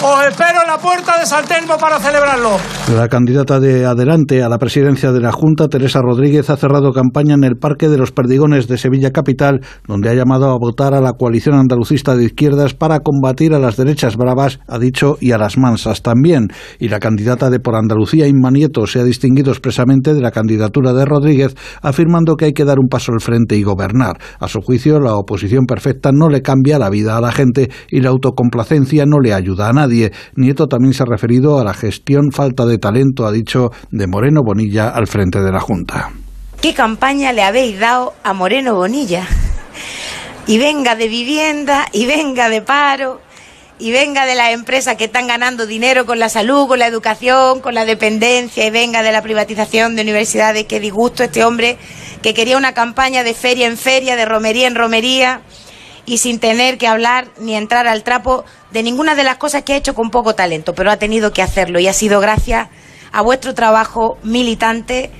Os 0.02 0.26
espero 0.26 0.60
en 0.60 0.66
la 0.66 0.76
puerta 0.76 1.18
de 1.18 1.24
San 1.24 1.46
Telmo 1.46 1.78
para 1.78 1.98
celebrarlo. 1.98 2.58
La 2.94 3.08
candidata 3.08 3.58
de 3.58 3.86
Adelante 3.86 4.42
a 4.42 4.50
la 4.50 4.58
presidencia 4.58 5.12
de 5.12 5.20
la 5.20 5.32
Junta, 5.32 5.68
Teresa 5.68 6.02
Rodríguez, 6.02 6.50
ha 6.50 6.58
cerrado 6.58 6.92
campaña 6.92 7.34
en 7.34 7.44
el 7.44 7.56
Parque 7.56 7.88
de 7.88 7.96
los 7.96 8.12
Perdigones 8.12 8.68
de 8.68 8.76
Sevilla 8.76 9.12
Capital, 9.12 9.60
donde 9.86 10.10
ha 10.10 10.14
llamado 10.14 10.50
a 10.50 10.58
votar 10.58 10.92
a 10.92 11.00
la 11.00 11.14
coalición 11.14 11.54
andalucista 11.54 12.16
de 12.16 12.24
izquierdas 12.24 12.74
para 12.74 13.00
combatir 13.00 13.54
a 13.54 13.58
las 13.58 13.78
derechas 13.78 14.16
bravas, 14.16 14.58
ha 14.68 14.78
dicho, 14.78 15.16
y 15.20 15.32
a 15.32 15.38
las 15.38 15.56
mansas 15.56 16.02
también. 16.02 16.48
Y 16.78 16.88
la 16.88 16.98
de 17.16 17.60
Por 17.60 17.76
Andalucía, 17.76 18.26
Inma 18.26 18.50
Nieto, 18.50 18.86
se 18.86 19.00
ha 19.00 19.04
distinguido 19.04 19.50
expresamente 19.50 20.14
de 20.14 20.20
la 20.20 20.30
candidatura 20.30 20.92
de 20.92 21.04
Rodríguez, 21.04 21.54
afirmando 21.82 22.36
que 22.36 22.46
hay 22.46 22.52
que 22.52 22.64
dar 22.64 22.78
un 22.78 22.88
paso 22.88 23.12
al 23.12 23.20
frente 23.20 23.56
y 23.56 23.62
gobernar. 23.62 24.18
A 24.38 24.48
su 24.48 24.60
juicio, 24.60 25.00
la 25.00 25.16
oposición 25.16 25.66
perfecta 25.66 26.10
no 26.12 26.28
le 26.28 26.42
cambia 26.42 26.78
la 26.78 26.90
vida 26.90 27.16
a 27.16 27.20
la 27.20 27.32
gente 27.32 27.70
y 27.90 28.00
la 28.00 28.10
autocomplacencia 28.10 29.04
no 29.06 29.20
le 29.20 29.32
ayuda 29.32 29.68
a 29.68 29.72
nadie. 29.72 30.12
Nieto 30.36 30.66
también 30.66 30.94
se 30.94 31.02
ha 31.02 31.06
referido 31.06 31.58
a 31.58 31.64
la 31.64 31.74
gestión 31.74 32.30
falta 32.32 32.66
de 32.66 32.78
talento, 32.78 33.26
ha 33.26 33.32
dicho, 33.32 33.70
de 33.90 34.06
Moreno 34.06 34.42
Bonilla 34.44 34.88
al 34.88 35.06
frente 35.06 35.40
de 35.40 35.52
la 35.52 35.60
Junta. 35.60 36.10
¿Qué 36.60 36.74
campaña 36.74 37.32
le 37.32 37.42
habéis 37.42 37.78
dado 37.78 38.14
a 38.22 38.32
Moreno 38.32 38.74
Bonilla? 38.74 39.26
Y 40.46 40.58
venga 40.58 40.94
de 40.94 41.08
vivienda, 41.08 41.86
y 41.90 42.04
venga 42.04 42.50
de 42.50 42.60
paro, 42.60 43.22
y 43.78 43.90
venga 43.90 44.26
de 44.26 44.34
las 44.34 44.50
empresas 44.50 44.96
que 44.96 45.04
están 45.04 45.26
ganando 45.26 45.66
dinero 45.66 46.06
con 46.06 46.18
la 46.18 46.28
salud, 46.28 46.68
con 46.68 46.78
la 46.78 46.86
educación, 46.86 47.60
con 47.60 47.74
la 47.74 47.84
dependencia, 47.84 48.66
y 48.66 48.70
venga 48.70 49.02
de 49.02 49.12
la 49.12 49.22
privatización 49.22 49.96
de 49.96 50.02
universidades. 50.02 50.64
Qué 50.64 50.80
disgusto 50.80 51.24
este 51.24 51.44
hombre 51.44 51.76
que 52.22 52.34
quería 52.34 52.56
una 52.56 52.74
campaña 52.74 53.24
de 53.24 53.34
feria 53.34 53.66
en 53.66 53.76
feria, 53.76 54.16
de 54.16 54.24
romería 54.24 54.66
en 54.66 54.74
romería, 54.74 55.42
y 56.06 56.18
sin 56.18 56.38
tener 56.38 56.78
que 56.78 56.86
hablar 56.86 57.28
ni 57.38 57.56
entrar 57.56 57.86
al 57.86 58.02
trapo 58.02 58.44
de 58.70 58.82
ninguna 58.82 59.14
de 59.14 59.24
las 59.24 59.36
cosas 59.36 59.62
que 59.62 59.72
ha 59.72 59.76
hecho 59.76 59.94
con 59.94 60.10
poco 60.10 60.34
talento, 60.34 60.74
pero 60.74 60.90
ha 60.90 60.98
tenido 60.98 61.32
que 61.32 61.42
hacerlo 61.42 61.80
y 61.80 61.88
ha 61.88 61.92
sido 61.92 62.20
gracias 62.20 62.68
a 63.12 63.22
vuestro 63.22 63.54
trabajo 63.54 64.18
militante 64.22 65.10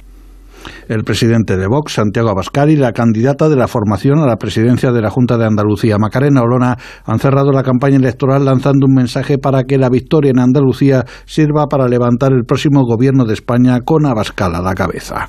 el 0.88 1.04
presidente 1.04 1.56
de 1.56 1.66
Vox, 1.66 1.94
Santiago 1.94 2.30
Abascal, 2.30 2.70
y 2.70 2.76
la 2.76 2.92
candidata 2.92 3.48
de 3.48 3.56
la 3.56 3.68
formación 3.68 4.18
a 4.18 4.26
la 4.26 4.36
presidencia 4.36 4.92
de 4.92 5.02
la 5.02 5.10
Junta 5.10 5.36
de 5.36 5.44
Andalucía, 5.44 5.98
Macarena 5.98 6.42
Olona, 6.42 6.76
han 7.04 7.18
cerrado 7.18 7.52
la 7.52 7.62
campaña 7.62 7.96
electoral 7.96 8.44
lanzando 8.44 8.86
un 8.86 8.94
mensaje 8.94 9.38
para 9.38 9.64
que 9.64 9.78
la 9.78 9.88
victoria 9.88 10.30
en 10.30 10.38
Andalucía 10.38 11.04
sirva 11.26 11.66
para 11.66 11.88
levantar 11.88 12.32
el 12.32 12.44
próximo 12.44 12.84
gobierno 12.84 13.24
de 13.24 13.34
España 13.34 13.80
con 13.80 14.06
Abascal 14.06 14.54
a 14.54 14.62
la 14.62 14.74
cabeza. 14.74 15.26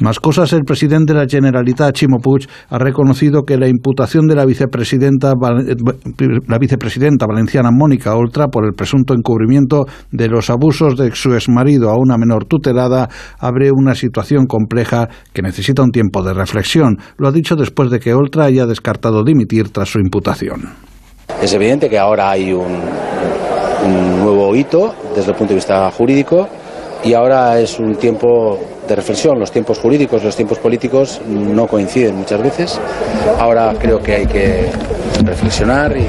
Más 0.00 0.20
cosas, 0.20 0.52
el 0.52 0.64
presidente 0.64 1.12
de 1.12 1.20
la 1.20 1.26
Generalitat, 1.28 1.94
Chimo 1.94 2.18
Puig, 2.18 2.48
ha 2.70 2.78
reconocido 2.78 3.42
que 3.42 3.58
la 3.58 3.68
imputación 3.68 4.26
de 4.26 4.34
la 4.34 4.44
vicepresidenta, 4.44 5.34
la 6.46 6.58
vicepresidenta 6.58 7.26
valenciana 7.26 7.70
Mónica 7.70 8.14
Oltra 8.14 8.48
por 8.48 8.64
el 8.64 8.72
presunto 8.72 9.14
encubrimiento 9.14 9.86
de 10.10 10.28
los 10.28 10.50
abusos 10.50 10.96
de 10.96 11.14
su 11.14 11.34
exmarido 11.34 11.90
a 11.90 11.96
una 11.98 12.16
menor 12.16 12.46
tutelada 12.46 13.08
abre 13.38 13.70
una 13.70 13.94
situación 13.94 14.46
compleja 14.46 14.77
que 15.32 15.42
necesita 15.42 15.82
un 15.82 15.90
tiempo 15.90 16.22
de 16.22 16.34
reflexión. 16.34 16.98
Lo 17.16 17.28
ha 17.28 17.32
dicho 17.32 17.56
después 17.56 17.90
de 17.90 18.00
que 18.00 18.14
Oltra 18.14 18.44
haya 18.44 18.66
descartado 18.66 19.24
dimitir 19.24 19.70
tras 19.70 19.88
su 19.88 19.98
imputación. 19.98 20.74
Es 21.42 21.52
evidente 21.52 21.88
que 21.88 21.98
ahora 21.98 22.30
hay 22.30 22.52
un, 22.52 22.80
un 23.84 24.20
nuevo 24.20 24.54
hito 24.54 24.94
desde 25.14 25.30
el 25.32 25.36
punto 25.36 25.50
de 25.52 25.56
vista 25.56 25.90
jurídico 25.90 26.48
y 27.04 27.14
ahora 27.14 27.60
es 27.60 27.78
un 27.78 27.96
tiempo 27.96 28.58
de 28.88 28.96
reflexión. 28.96 29.38
Los 29.38 29.52
tiempos 29.52 29.78
jurídicos, 29.78 30.24
los 30.24 30.34
tiempos 30.34 30.58
políticos 30.58 31.20
no 31.26 31.66
coinciden 31.66 32.16
muchas 32.16 32.42
veces. 32.42 32.80
Ahora 33.38 33.74
creo 33.78 34.00
que 34.00 34.14
hay 34.14 34.26
que 34.26 34.70
reflexionar 35.24 35.96
y, 35.96 36.06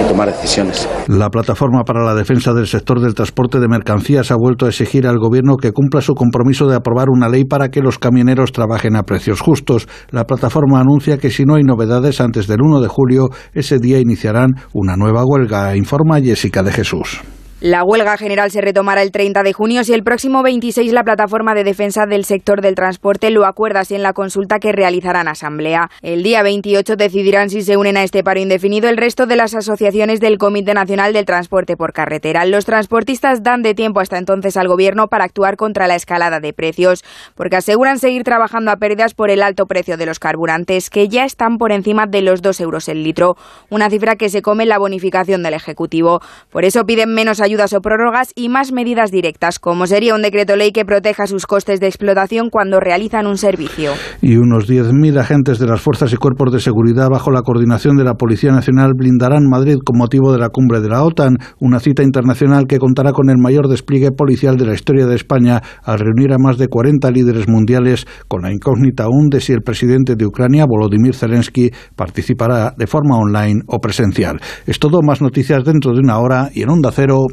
y 0.00 0.08
tomar 0.08 0.28
decisiones. 0.28 0.88
La 1.08 1.28
plataforma 1.28 1.84
para 1.84 2.04
la 2.04 2.14
defensa 2.14 2.52
del 2.52 2.66
sector 2.66 3.00
del 3.00 3.14
transporte 3.14 3.60
de 3.60 3.68
mercancías 3.68 4.30
ha 4.30 4.36
vuelto 4.36 4.66
a 4.66 4.68
exigir 4.68 5.06
al 5.06 5.18
gobierno 5.18 5.56
que 5.56 5.72
cumpla 5.72 6.00
su 6.00 6.14
compromiso 6.14 6.66
de 6.66 6.76
aprobar 6.76 7.08
una 7.10 7.28
ley 7.28 7.44
para 7.44 7.68
que 7.68 7.80
los 7.80 7.98
camioneros 7.98 8.52
trabajen 8.52 8.96
a 8.96 9.02
precios 9.02 9.40
justos. 9.40 9.88
La 10.10 10.24
plataforma 10.24 10.80
anuncia 10.80 11.18
que 11.18 11.30
si 11.30 11.44
no 11.44 11.56
hay 11.56 11.62
novedades 11.62 12.20
antes 12.20 12.46
del 12.46 12.62
1 12.62 12.80
de 12.80 12.88
julio, 12.88 13.28
ese 13.52 13.78
día 13.78 13.98
iniciarán 13.98 14.50
una 14.72 14.96
nueva 14.96 15.24
huelga, 15.24 15.76
informa 15.76 16.20
Jessica 16.20 16.62
de 16.62 16.72
Jesús. 16.72 17.20
La 17.62 17.84
huelga 17.84 18.16
general 18.16 18.50
se 18.50 18.60
retomará 18.60 19.02
el 19.02 19.12
30 19.12 19.44
de 19.44 19.52
junio 19.52 19.84
si 19.84 19.92
el 19.92 20.02
próximo 20.02 20.42
26 20.42 20.92
la 20.92 21.04
plataforma 21.04 21.54
de 21.54 21.62
defensa 21.62 22.06
del 22.06 22.24
sector 22.24 22.60
del 22.60 22.74
transporte 22.74 23.30
lo 23.30 23.46
acuerda 23.46 23.78
así 23.78 23.94
en 23.94 24.02
la 24.02 24.14
consulta 24.14 24.58
que 24.58 24.72
realizarán 24.72 25.28
asamblea. 25.28 25.88
El 26.02 26.24
día 26.24 26.42
28 26.42 26.96
decidirán 26.96 27.50
si 27.50 27.62
se 27.62 27.76
unen 27.76 27.96
a 27.96 28.02
este 28.02 28.24
paro 28.24 28.40
indefinido 28.40 28.88
el 28.88 28.96
resto 28.96 29.26
de 29.26 29.36
las 29.36 29.54
asociaciones 29.54 30.18
del 30.18 30.38
Comité 30.38 30.74
Nacional 30.74 31.12
del 31.12 31.24
Transporte 31.24 31.76
por 31.76 31.92
Carretera. 31.92 32.44
Los 32.46 32.64
transportistas 32.64 33.44
dan 33.44 33.62
de 33.62 33.74
tiempo 33.74 34.00
hasta 34.00 34.18
entonces 34.18 34.56
al 34.56 34.66
gobierno 34.66 35.06
para 35.06 35.22
actuar 35.22 35.56
contra 35.56 35.86
la 35.86 35.94
escalada 35.94 36.40
de 36.40 36.52
precios, 36.52 37.04
porque 37.36 37.54
aseguran 37.54 38.00
seguir 38.00 38.24
trabajando 38.24 38.72
a 38.72 38.76
pérdidas 38.78 39.14
por 39.14 39.30
el 39.30 39.40
alto 39.40 39.66
precio 39.66 39.96
de 39.96 40.06
los 40.06 40.18
carburantes, 40.18 40.90
que 40.90 41.06
ya 41.06 41.24
están 41.24 41.58
por 41.58 41.70
encima 41.70 42.08
de 42.08 42.22
los 42.22 42.42
2 42.42 42.60
euros 42.60 42.88
el 42.88 43.04
litro, 43.04 43.36
una 43.70 43.88
cifra 43.88 44.16
que 44.16 44.30
se 44.30 44.42
come 44.42 44.66
la 44.66 44.78
bonificación 44.78 45.44
del 45.44 45.54
Ejecutivo. 45.54 46.20
Por 46.50 46.64
eso 46.64 46.84
piden 46.86 47.14
menos 47.14 47.40
ayuda 47.40 47.51
ayudas 47.52 47.74
o 47.74 47.82
prórrogas 47.82 48.32
y 48.34 48.48
más 48.48 48.72
medidas 48.72 49.10
directas, 49.10 49.58
como 49.58 49.86
sería 49.86 50.14
un 50.14 50.22
decreto 50.22 50.56
ley 50.56 50.72
que 50.72 50.86
proteja 50.86 51.26
sus 51.26 51.44
costes 51.44 51.80
de 51.80 51.86
explotación 51.86 52.48
cuando 52.48 52.80
realizan 52.80 53.26
un 53.26 53.36
servicio. 53.36 53.92
Y 54.22 54.36
unos 54.36 54.66
10.000 54.66 55.18
agentes 55.20 55.58
de 55.58 55.66
las 55.66 55.82
fuerzas 55.82 56.10
y 56.14 56.16
cuerpos 56.16 56.50
de 56.50 56.60
seguridad 56.60 57.10
bajo 57.10 57.30
la 57.30 57.42
coordinación 57.42 57.98
de 57.98 58.04
la 58.04 58.14
Policía 58.14 58.52
Nacional 58.52 58.94
blindarán 58.96 59.50
Madrid 59.50 59.76
con 59.84 59.98
motivo 59.98 60.32
de 60.32 60.38
la 60.38 60.48
cumbre 60.48 60.80
de 60.80 60.88
la 60.88 61.04
OTAN, 61.04 61.36
una 61.60 61.78
cita 61.78 62.02
internacional 62.02 62.66
que 62.66 62.78
contará 62.78 63.12
con 63.12 63.28
el 63.28 63.36
mayor 63.36 63.68
despliegue 63.68 64.12
policial 64.12 64.56
de 64.56 64.64
la 64.64 64.72
historia 64.72 65.04
de 65.04 65.14
España 65.14 65.60
al 65.84 65.98
reunir 65.98 66.32
a 66.32 66.38
más 66.38 66.56
de 66.56 66.68
40 66.68 67.10
líderes 67.10 67.48
mundiales 67.48 68.06
con 68.28 68.42
la 68.42 68.50
incógnita 68.50 69.04
aún 69.04 69.28
de 69.28 69.42
si 69.42 69.52
el 69.52 69.60
presidente 69.60 70.16
de 70.16 70.24
Ucrania, 70.24 70.64
Volodymyr 70.64 71.14
Zelensky, 71.14 71.70
participará 71.96 72.72
de 72.78 72.86
forma 72.86 73.18
online 73.18 73.60
o 73.66 73.78
presencial. 73.78 74.40
Es 74.66 74.78
todo, 74.78 75.02
más 75.02 75.20
noticias 75.20 75.64
dentro 75.64 75.92
de 75.92 76.00
una 76.00 76.18
hora 76.18 76.48
y 76.54 76.62
en 76.62 76.70
Onda 76.70 76.90
Cero. 76.92 77.26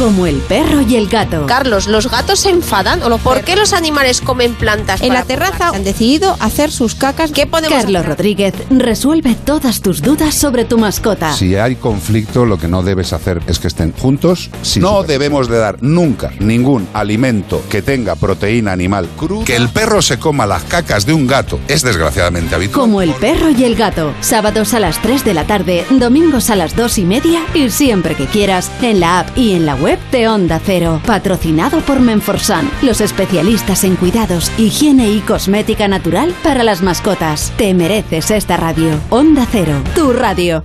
Como 0.00 0.24
el 0.24 0.36
perro 0.36 0.80
y 0.80 0.96
el 0.96 1.08
gato. 1.08 1.44
Carlos, 1.44 1.86
¿los 1.86 2.10
gatos 2.10 2.40
se 2.40 2.48
enfadan? 2.48 3.02
¿O 3.02 3.18
¿Por 3.18 3.42
qué 3.42 3.54
los 3.54 3.74
animales 3.74 4.22
comen 4.22 4.54
plantas? 4.54 5.02
En 5.02 5.12
la 5.12 5.24
terraza 5.24 5.72
han 5.74 5.84
decidido 5.84 6.38
hacer 6.40 6.72
sus 6.72 6.94
cacas. 6.94 7.32
¿Qué 7.32 7.46
podemos 7.46 7.82
Carlos 7.82 8.06
Rodríguez 8.06 8.54
resuelve 8.70 9.34
todas 9.34 9.82
tus 9.82 10.00
dudas 10.00 10.34
sobre 10.34 10.64
tu 10.64 10.78
mascota. 10.78 11.34
Si 11.34 11.54
hay 11.54 11.76
conflicto, 11.76 12.46
lo 12.46 12.58
que 12.58 12.66
no 12.66 12.82
debes 12.82 13.12
hacer 13.12 13.42
es 13.46 13.58
que 13.58 13.68
estén 13.68 13.92
juntos. 13.92 14.48
no 14.76 15.02
debemos 15.02 15.48
de 15.48 15.58
dar 15.58 15.76
nunca 15.82 16.32
ningún 16.38 16.88
alimento 16.94 17.62
que 17.68 17.82
tenga 17.82 18.16
proteína 18.16 18.72
animal 18.72 19.06
cruda. 19.18 19.44
Que 19.44 19.56
el 19.56 19.68
perro 19.68 20.00
se 20.00 20.18
coma 20.18 20.46
las 20.46 20.64
cacas 20.64 21.04
de 21.04 21.12
un 21.12 21.26
gato 21.26 21.60
es 21.68 21.82
desgraciadamente 21.82 22.54
habitual. 22.54 22.80
Como 22.80 23.02
el 23.02 23.12
perro 23.12 23.50
y 23.50 23.64
el 23.64 23.76
gato. 23.76 24.14
Sábados 24.22 24.72
a 24.72 24.80
las 24.80 25.02
3 25.02 25.26
de 25.26 25.34
la 25.34 25.46
tarde, 25.46 25.84
domingos 25.90 26.48
a 26.48 26.56
las 26.56 26.74
2 26.74 26.96
y 26.96 27.04
media 27.04 27.42
y 27.52 27.68
siempre 27.68 28.14
que 28.14 28.24
quieras 28.24 28.70
en 28.80 29.00
la 29.00 29.20
app 29.20 29.36
y 29.36 29.52
en 29.52 29.66
la 29.66 29.74
web 29.74 29.89
de 30.12 30.28
Onda 30.28 30.60
Cero. 30.64 31.00
Patrocinado 31.04 31.80
por 31.80 32.00
Menforsan, 32.00 32.70
los 32.82 33.00
especialistas 33.00 33.82
en 33.84 33.96
cuidados, 33.96 34.52
higiene 34.58 35.10
y 35.10 35.20
cosmética 35.20 35.88
natural 35.88 36.34
para 36.42 36.62
las 36.62 36.82
mascotas. 36.82 37.52
Te 37.56 37.74
mereces 37.74 38.30
esta 38.30 38.56
radio. 38.56 39.00
Onda 39.10 39.46
Cero, 39.50 39.82
tu 39.94 40.12
radio. 40.12 40.64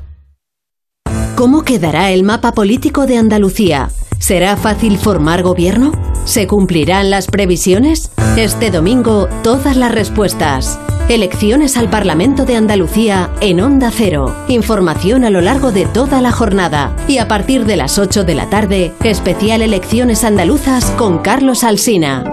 ¿Cómo 1.35 1.63
quedará 1.63 2.11
el 2.11 2.23
mapa 2.23 2.53
político 2.53 3.05
de 3.05 3.17
Andalucía? 3.17 3.89
¿Será 4.25 4.57
fácil 4.57 4.97
formar 4.97 5.43
gobierno? 5.43 5.91
¿Se 6.25 6.47
cumplirán 6.47 7.11
las 7.11 7.27
previsiones? 7.27 8.09
Este 8.35 8.71
domingo, 8.71 9.29
todas 9.43 9.77
las 9.77 9.91
respuestas. 9.91 10.79
Elecciones 11.09 11.77
al 11.77 11.91
Parlamento 11.91 12.43
de 12.43 12.55
Andalucía 12.55 13.29
en 13.39 13.61
Onda 13.61 13.91
Cero. 13.93 14.35
Información 14.47 15.25
a 15.25 15.29
lo 15.29 15.41
largo 15.41 15.71
de 15.71 15.85
toda 15.85 16.21
la 16.21 16.31
jornada. 16.31 16.95
Y 17.07 17.19
a 17.19 17.27
partir 17.27 17.65
de 17.65 17.75
las 17.75 17.99
8 17.99 18.23
de 18.23 18.33
la 18.33 18.49
tarde, 18.49 18.95
especial 19.03 19.61
Elecciones 19.61 20.23
Andaluzas 20.23 20.85
con 20.97 21.19
Carlos 21.19 21.63
Alsina. 21.63 22.23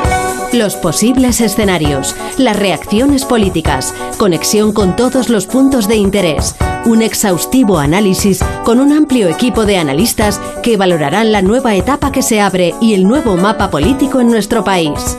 Los 0.55 0.77
posibles 0.77 1.43
escenarios, 1.43 2.17
las 2.39 2.59
reacciones 2.59 3.27
políticas, 3.27 3.95
conexión 4.17 4.73
con 4.73 4.97
todos 4.97 5.29
los 5.29 5.47
puntos 5.47 5.89
de 5.89 5.97
interés, 5.97 6.55
un 6.85 7.01
exhaustivo 7.01 7.79
análisis 7.79 8.41
con 8.65 8.81
un 8.81 8.93
amplio 8.93 9.29
equipo 9.29 9.65
de 9.65 9.79
analistas 9.79 10.41
que 10.63 10.77
valorarán 10.77 11.33
la 11.33 11.41
nueva 11.41 11.75
etapa 11.83 12.13
que 12.13 12.23
se 12.23 12.41
abre 12.41 12.75
y 12.81 12.95
el 12.95 13.03
nuevo 13.03 13.37
mapa 13.37 13.69
político 13.69 14.21
en 14.21 14.31
nuestro 14.31 14.63
país. 14.63 15.17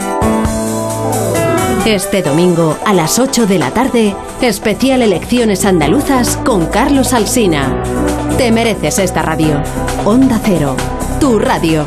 Este 1.86 2.22
domingo 2.22 2.78
a 2.86 2.93
las 2.93 3.20
8 3.20 3.47
de 3.47 3.59
la 3.59 3.72
tarde, 3.72 4.16
especial 4.41 5.01
Elecciones 5.01 5.66
Andaluzas 5.66 6.38
con 6.38 6.68
Carlos 6.68 7.11
Alsina. 7.11 7.84
Te 8.38 8.53
mereces 8.53 8.99
esta 8.99 9.22
radio. 9.22 9.61
Onda 10.05 10.39
Cero, 10.41 10.78
tu 11.20 11.38
radio. 11.38 11.86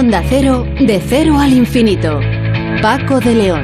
Onda 0.00 0.22
Cero, 0.26 0.66
de 0.80 0.98
cero 0.98 1.38
al 1.38 1.52
infinito. 1.52 2.20
Paco 2.80 3.20
de 3.20 3.34
León. 3.34 3.62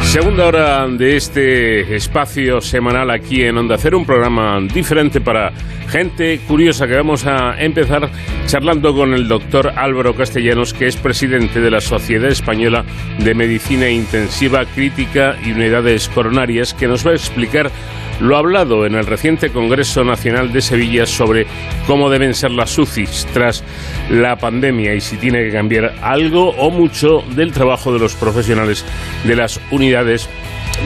Segunda 0.00 0.46
hora 0.46 0.88
de 0.88 1.16
este 1.16 1.94
espacio 1.94 2.60
semanal 2.60 3.12
aquí 3.12 3.44
en 3.44 3.56
Onda 3.56 3.78
Cero, 3.78 3.98
un 3.98 4.04
programa 4.04 4.58
diferente 4.74 5.20
para 5.20 5.52
gente 5.88 6.40
curiosa 6.48 6.88
que 6.88 6.96
vamos 6.96 7.26
a 7.26 7.62
empezar 7.62 8.10
charlando 8.46 8.92
con 8.92 9.14
el 9.14 9.28
doctor 9.28 9.72
Álvaro 9.76 10.16
Castellanos, 10.16 10.74
que 10.74 10.88
es 10.88 10.96
presidente 10.96 11.60
de 11.60 11.70
la 11.70 11.80
Sociedad 11.80 12.28
Española 12.28 12.84
de 13.20 13.34
Medicina 13.36 13.88
Intensiva 13.88 14.64
Crítica 14.64 15.36
y 15.44 15.52
Unidades 15.52 16.08
Coronarias, 16.08 16.74
que 16.74 16.88
nos 16.88 17.06
va 17.06 17.12
a 17.12 17.14
explicar 17.14 17.70
lo 18.20 18.36
hablado 18.36 18.86
en 18.86 18.94
el 18.94 19.06
reciente 19.06 19.50
Congreso 19.50 20.04
Nacional 20.04 20.52
de 20.52 20.60
Sevilla 20.60 21.06
sobre 21.06 21.46
cómo 21.86 22.10
deben 22.10 22.34
ser 22.34 22.50
las 22.50 22.76
UCIs 22.78 23.26
tras 23.32 23.62
la 24.10 24.36
pandemia 24.36 24.94
y 24.94 25.00
si 25.00 25.16
tiene 25.16 25.44
que 25.44 25.52
cambiar 25.52 25.94
algo 26.02 26.50
o 26.50 26.70
mucho 26.70 27.22
del 27.34 27.52
trabajo 27.52 27.92
de 27.92 27.98
los 27.98 28.14
profesionales 28.14 28.84
de 29.24 29.36
las 29.36 29.60
unidades 29.70 30.28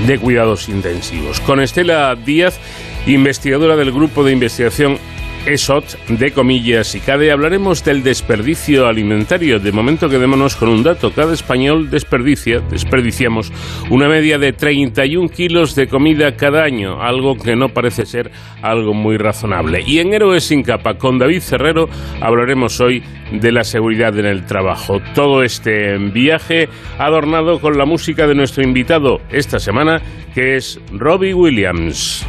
de 0.06 0.18
cuidados 0.18 0.68
intensivos. 0.68 1.40
Con 1.40 1.60
Estela 1.60 2.14
Díaz, 2.16 2.58
investigadora 3.06 3.76
del 3.76 3.92
Grupo 3.92 4.24
de 4.24 4.32
Investigación 4.32 4.98
ESOT 5.46 5.96
de 6.08 6.32
comillas 6.32 6.94
y 6.94 7.00
CADE 7.00 7.32
hablaremos 7.32 7.84
del 7.84 8.02
desperdicio 8.02 8.86
alimentario. 8.86 9.58
De 9.58 9.72
momento 9.72 10.08
quedémonos 10.08 10.56
con 10.56 10.68
un 10.68 10.82
dato. 10.82 11.12
Cada 11.12 11.32
español 11.32 11.90
desperdicia, 11.90 12.60
desperdiciamos 12.60 13.52
una 13.88 14.08
media 14.08 14.38
de 14.38 14.52
31 14.52 15.28
kilos 15.28 15.74
de 15.74 15.88
comida 15.88 16.36
cada 16.36 16.62
año, 16.62 17.02
algo 17.02 17.36
que 17.36 17.56
no 17.56 17.70
parece 17.70 18.06
ser 18.06 18.30
algo 18.62 18.92
muy 18.94 19.16
razonable. 19.16 19.82
Y 19.86 19.98
en 19.98 20.12
Héroes 20.12 20.44
sin 20.44 20.62
capa, 20.62 20.98
con 20.98 21.18
David 21.18 21.40
Cerrero, 21.40 21.88
hablaremos 22.20 22.80
hoy 22.80 23.02
de 23.32 23.52
la 23.52 23.64
seguridad 23.64 24.18
en 24.18 24.26
el 24.26 24.46
trabajo. 24.46 25.00
Todo 25.14 25.42
este 25.42 25.96
viaje 25.98 26.68
adornado 26.98 27.60
con 27.60 27.78
la 27.78 27.86
música 27.86 28.26
de 28.26 28.34
nuestro 28.34 28.62
invitado 28.62 29.20
esta 29.30 29.58
semana, 29.58 30.02
que 30.34 30.56
es 30.56 30.80
Robbie 30.92 31.34
Williams. 31.34 32.26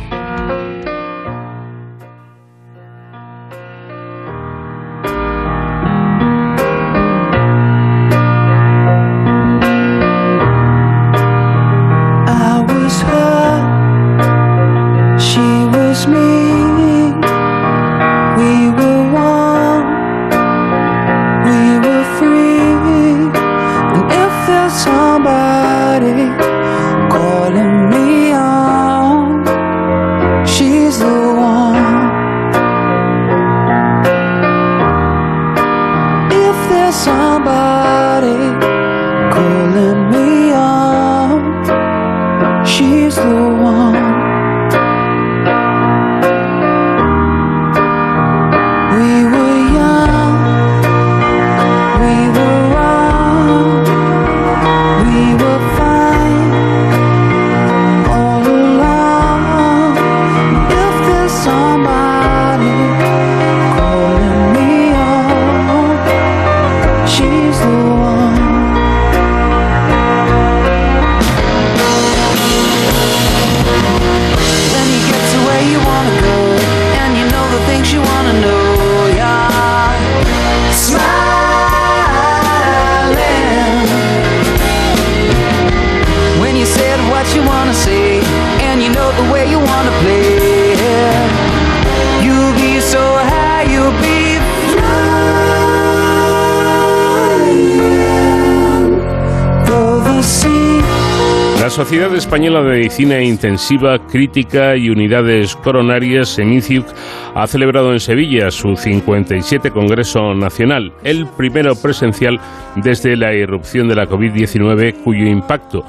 Intensiva, 103.02 103.98
Crítica 104.08 104.76
y 104.76 104.90
Unidades 104.90 105.56
Coronarias, 105.56 106.38
EMICIUC, 106.38 106.86
ha 107.34 107.48
celebrado 107.48 107.94
en 107.94 108.00
Sevilla 108.00 108.52
su 108.52 108.76
57 108.76 109.72
Congreso 109.72 110.34
Nacional, 110.34 110.94
el 111.04 111.28
primero 111.28 111.76
presencial 111.76 112.40
desde 112.76 113.16
la 113.16 113.34
irrupción 113.34 113.88
de 113.88 113.96
la 113.96 114.06
COVID-19, 114.06 115.04
cuyo 115.04 115.26
impacto 115.26 115.86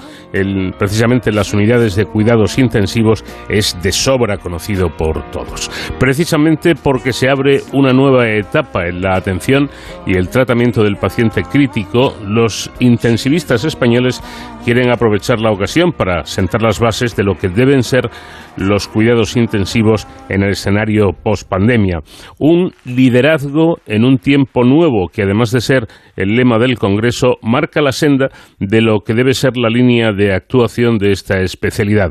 precisamente 0.79 1.31
en 1.31 1.37
las 1.37 1.53
unidades 1.53 1.95
de 1.95 2.07
cuidados 2.07 2.59
intensivos 2.59 3.25
es 3.49 3.77
de 3.83 3.93
sobra 3.93 4.39
conocido 4.39 4.89
por 4.97 5.31
todos. 5.31 5.71
Precisamente 5.99 6.75
porque 6.75 7.13
se 7.13 7.29
abre 7.29 7.61
una 7.73 7.93
nueva 7.93 8.29
etapa 8.29 8.87
en 8.87 9.03
la 9.03 9.15
atención 9.15 9.69
y 10.07 10.17
el 10.17 10.29
tratamiento 10.29 10.83
del 10.83 10.97
paciente 10.97 11.43
crítico, 11.43 12.17
los 12.27 12.71
intensivistas 12.81 13.65
españoles 13.65 14.23
quieren 14.65 14.91
aprovechar 14.91 15.41
la 15.41 15.51
ocasión 15.51 15.93
para 15.93 16.25
sentar 16.25 16.63
las 16.63 16.79
bases 16.79 17.15
de 17.17 17.25
lo 17.25 17.37
que 17.37 17.49
deben 17.49 17.83
ser 17.83 18.09
los 18.57 18.89
cuidados 18.89 19.37
intensivos 19.37 20.07
en 20.29 20.43
el 20.43 20.51
escenario 20.51 21.13
post-pandemia. 21.33 22.01
Un 22.39 22.73
liderazgo 22.85 23.79
en 23.87 24.05
un 24.05 24.19
tiempo 24.19 24.65
nuevo 24.65 25.09
que 25.09 25.23
además 25.23 25.51
de 25.51 25.61
ser 25.61 25.85
el 26.15 26.37
lema 26.37 26.59
del 26.59 26.77
Congreso 26.79 27.39
marca 27.43 27.81
la 27.81 27.93
senda 27.93 28.29
de 28.61 28.83
lo 28.83 29.01
que 29.01 29.15
debe 29.15 29.33
ser 29.33 29.57
la 29.57 29.71
línea 29.71 30.13
de 30.13 30.35
actuación 30.35 30.99
de 30.99 31.13
esta 31.13 31.41
especialidad. 31.41 32.11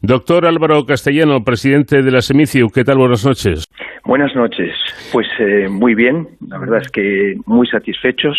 Doctor 0.00 0.46
Álvaro 0.46 0.84
Castellano, 0.86 1.40
presidente 1.44 2.02
de 2.02 2.10
la 2.10 2.22
Semiciu, 2.22 2.68
¿qué 2.74 2.82
tal? 2.82 2.96
Buenas 2.96 3.26
noches. 3.26 3.66
Buenas 4.06 4.34
noches. 4.34 4.74
Pues 5.12 5.26
eh, 5.38 5.68
muy 5.68 5.94
bien, 5.94 6.28
la 6.48 6.58
verdad 6.58 6.80
es 6.80 6.90
que 6.90 7.34
muy 7.44 7.66
satisfechos. 7.66 8.38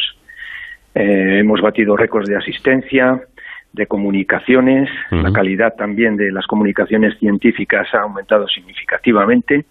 Eh, 0.95 1.41
hemos 1.41 1.61
batido 1.61 1.95
récords 1.95 2.27
de 2.27 2.37
asistencia, 2.37 3.21
de 3.71 3.85
comunicaciones, 3.87 4.87
la 5.09 5.31
calidad 5.31 5.73
también 5.75 6.15
de 6.15 6.31
las 6.31 6.45
comunicaciones 6.45 7.17
científicas 7.19 7.87
ha 7.93 8.01
aumentado 8.01 8.47
significativamente 8.47 9.65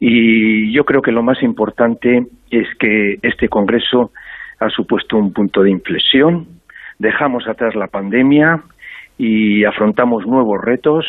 y 0.00 0.72
yo 0.72 0.84
creo 0.84 1.02
que 1.02 1.12
lo 1.12 1.22
más 1.22 1.42
importante 1.42 2.26
es 2.50 2.66
que 2.78 3.18
este 3.22 3.48
Congreso 3.48 4.10
ha 4.58 4.68
supuesto 4.70 5.16
un 5.16 5.32
punto 5.32 5.62
de 5.62 5.70
inflexión, 5.70 6.46
dejamos 6.98 7.46
atrás 7.46 7.74
la 7.76 7.86
pandemia 7.86 8.62
y 9.18 9.64
afrontamos 9.64 10.26
nuevos 10.26 10.60
retos 10.60 11.06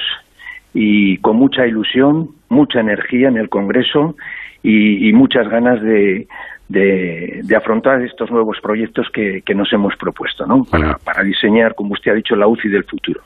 y 0.74 1.18
con 1.18 1.38
mucha 1.38 1.66
ilusión, 1.66 2.30
mucha 2.50 2.82
energía 2.82 3.30
en 3.30 3.38
el 3.38 3.50
Congreso 3.50 4.16
y 4.64 5.12
muchas 5.14 5.50
ganas 5.50 5.82
de, 5.82 6.28
de, 6.72 7.56
afrontar 7.56 8.02
estos 8.02 8.32
nuevos 8.32 8.58
proyectos 8.62 9.08
que, 9.14 9.44
nos 9.54 9.72
hemos 9.74 9.96
propuesto, 9.98 10.46
¿no? 10.46 10.64
Para, 10.64 10.98
para, 10.98 11.24
diseñar, 11.24 11.76
como 11.76 11.94
usted 11.94 12.12
ha 12.12 12.16
dicho, 12.16 12.36
la 12.36 12.48
UCI 12.48 12.70
del 12.70 12.84
futuro. 12.86 13.22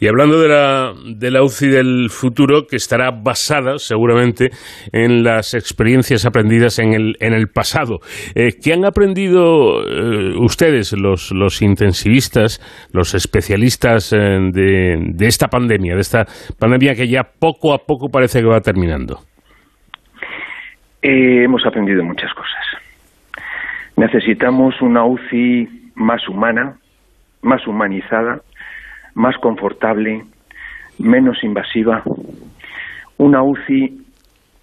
Y 0.00 0.08
hablando 0.08 0.40
de 0.40 0.48
la, 0.48 0.92
de 1.16 1.30
la 1.30 1.42
UCI 1.42 1.68
del 1.68 2.10
futuro, 2.10 2.66
que 2.68 2.76
estará 2.76 3.10
basada 3.10 3.78
seguramente 3.78 4.50
en 4.92 5.22
las 5.22 5.54
experiencias 5.54 6.26
aprendidas 6.26 6.78
en 6.78 6.94
el, 6.94 7.16
en 7.20 7.32
el 7.32 7.48
pasado, 7.48 8.00
eh, 8.34 8.50
¿qué 8.62 8.72
han 8.72 8.84
aprendido 8.84 9.82
eh, 9.86 10.34
ustedes, 10.38 10.92
los, 10.92 11.30
los 11.32 11.62
intensivistas, 11.62 12.60
los 12.92 13.14
especialistas 13.14 14.12
eh, 14.12 14.18
de, 14.52 15.12
de 15.14 15.26
esta 15.26 15.48
pandemia, 15.48 15.94
de 15.94 16.00
esta 16.00 16.26
pandemia 16.58 16.94
que 16.94 17.08
ya 17.08 17.22
poco 17.22 17.72
a 17.72 17.78
poco 17.78 18.08
parece 18.08 18.40
que 18.40 18.46
va 18.46 18.60
terminando? 18.60 19.20
Eh, 21.06 21.44
hemos 21.44 21.64
aprendido 21.66 22.02
muchas 22.02 22.32
cosas. 22.32 22.64
Necesitamos 23.96 24.80
una 24.80 25.04
UCI 25.04 25.90
más 25.94 26.26
humana, 26.28 26.78
más 27.42 27.66
humanizada, 27.66 28.40
más 29.14 29.36
confortable, 29.38 30.24
menos 30.98 31.42
invasiva, 31.42 32.02
una 33.16 33.42
UCI 33.42 34.02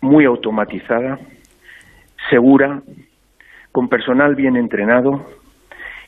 muy 0.01 0.25
automatizada, 0.25 1.19
segura, 2.29 2.81
con 3.71 3.87
personal 3.87 4.35
bien 4.35 4.57
entrenado 4.57 5.25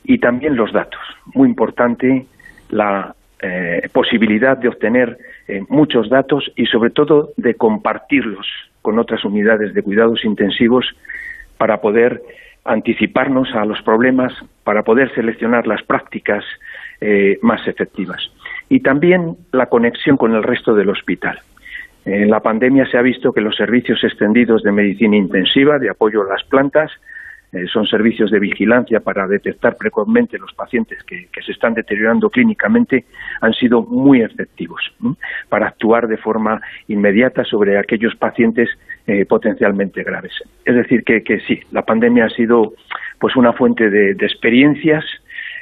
y 0.02 0.18
también 0.18 0.56
los 0.56 0.72
datos. 0.72 1.00
Muy 1.34 1.48
importante 1.48 2.26
la 2.68 3.14
eh, 3.40 3.88
posibilidad 3.92 4.56
de 4.56 4.68
obtener 4.68 5.18
eh, 5.48 5.62
muchos 5.68 6.08
datos 6.08 6.50
y 6.56 6.66
sobre 6.66 6.90
todo 6.90 7.30
de 7.36 7.54
compartirlos 7.54 8.46
con 8.82 8.98
otras 8.98 9.24
unidades 9.24 9.74
de 9.74 9.82
cuidados 9.82 10.24
intensivos 10.24 10.86
para 11.56 11.80
poder 11.80 12.22
anticiparnos 12.64 13.54
a 13.54 13.64
los 13.64 13.80
problemas, 13.82 14.32
para 14.64 14.82
poder 14.82 15.14
seleccionar 15.14 15.66
las 15.66 15.82
prácticas 15.82 16.44
eh, 17.06 17.38
más 17.42 17.68
efectivas. 17.68 18.30
Y 18.70 18.80
también 18.80 19.36
la 19.52 19.66
conexión 19.66 20.16
con 20.16 20.34
el 20.34 20.42
resto 20.42 20.74
del 20.74 20.88
hospital. 20.88 21.38
En 22.06 22.30
la 22.30 22.40
pandemia 22.40 22.86
se 22.86 22.96
ha 22.96 23.02
visto 23.02 23.30
que 23.30 23.42
los 23.42 23.56
servicios 23.56 24.02
extendidos 24.02 24.62
de 24.62 24.72
medicina 24.72 25.14
intensiva, 25.14 25.78
de 25.78 25.90
apoyo 25.90 26.22
a 26.22 26.32
las 26.32 26.42
plantas, 26.44 26.90
eh, 27.52 27.66
son 27.70 27.86
servicios 27.86 28.30
de 28.30 28.40
vigilancia 28.40 29.00
para 29.00 29.28
detectar 29.28 29.76
precozmente 29.76 30.38
los 30.38 30.54
pacientes 30.54 31.04
que, 31.04 31.28
se 31.44 31.52
están 31.52 31.74
deteriorando 31.74 32.30
clínicamente, 32.30 33.04
han 33.42 33.52
sido 33.52 33.82
muy 33.82 34.22
efectivos 34.22 34.80
para 35.50 35.68
actuar 35.68 36.08
de 36.08 36.16
forma 36.16 36.60
inmediata 36.88 37.44
sobre 37.44 37.78
aquellos 37.78 38.16
pacientes 38.16 38.70
eh, 39.06 39.26
potencialmente 39.26 40.02
graves. 40.02 40.32
Es 40.64 40.74
decir, 40.74 41.04
que, 41.04 41.22
sí, 41.46 41.60
la 41.70 41.82
pandemia 41.82 42.24
ha 42.24 42.30
sido 42.30 42.72
pues 43.20 43.36
una 43.36 43.52
fuente 43.52 43.90
de, 43.90 44.12
experiencias, 44.12 45.04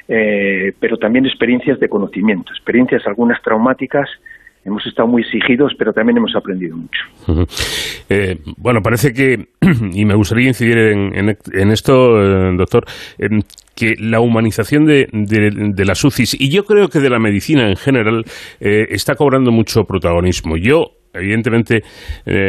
eh, 0.07 0.73
pero 0.79 0.97
también 0.97 1.25
experiencias 1.25 1.79
de 1.79 1.87
conocimiento, 1.87 2.51
experiencias 2.51 3.05
algunas 3.07 3.41
traumáticas, 3.41 4.09
hemos 4.65 4.85
estado 4.85 5.07
muy 5.07 5.21
exigidos, 5.21 5.73
pero 5.77 5.93
también 5.93 6.17
hemos 6.17 6.35
aprendido 6.35 6.77
mucho. 6.77 7.45
Eh, 8.09 8.37
bueno, 8.57 8.81
parece 8.81 9.13
que, 9.13 9.47
y 9.93 10.05
me 10.05 10.15
gustaría 10.15 10.47
incidir 10.47 10.77
en, 10.77 11.71
esto, 11.71 12.21
eh, 12.21 12.55
doctor, 12.57 12.85
que 13.75 13.95
la 13.97 14.19
humanización 14.19 14.85
de, 14.85 15.07
de, 15.11 15.85
las 15.85 16.03
UCIs, 16.03 16.39
y 16.39 16.49
yo 16.49 16.63
creo 16.63 16.87
que 16.89 16.99
de 16.99 17.09
la 17.09 17.19
medicina 17.19 17.69
en 17.69 17.75
general, 17.75 18.23
está 18.59 19.15
cobrando 19.15 19.51
mucho 19.51 19.83
protagonismo. 19.83 20.57
Yo, 20.57 20.91
evidentemente, 21.13 21.81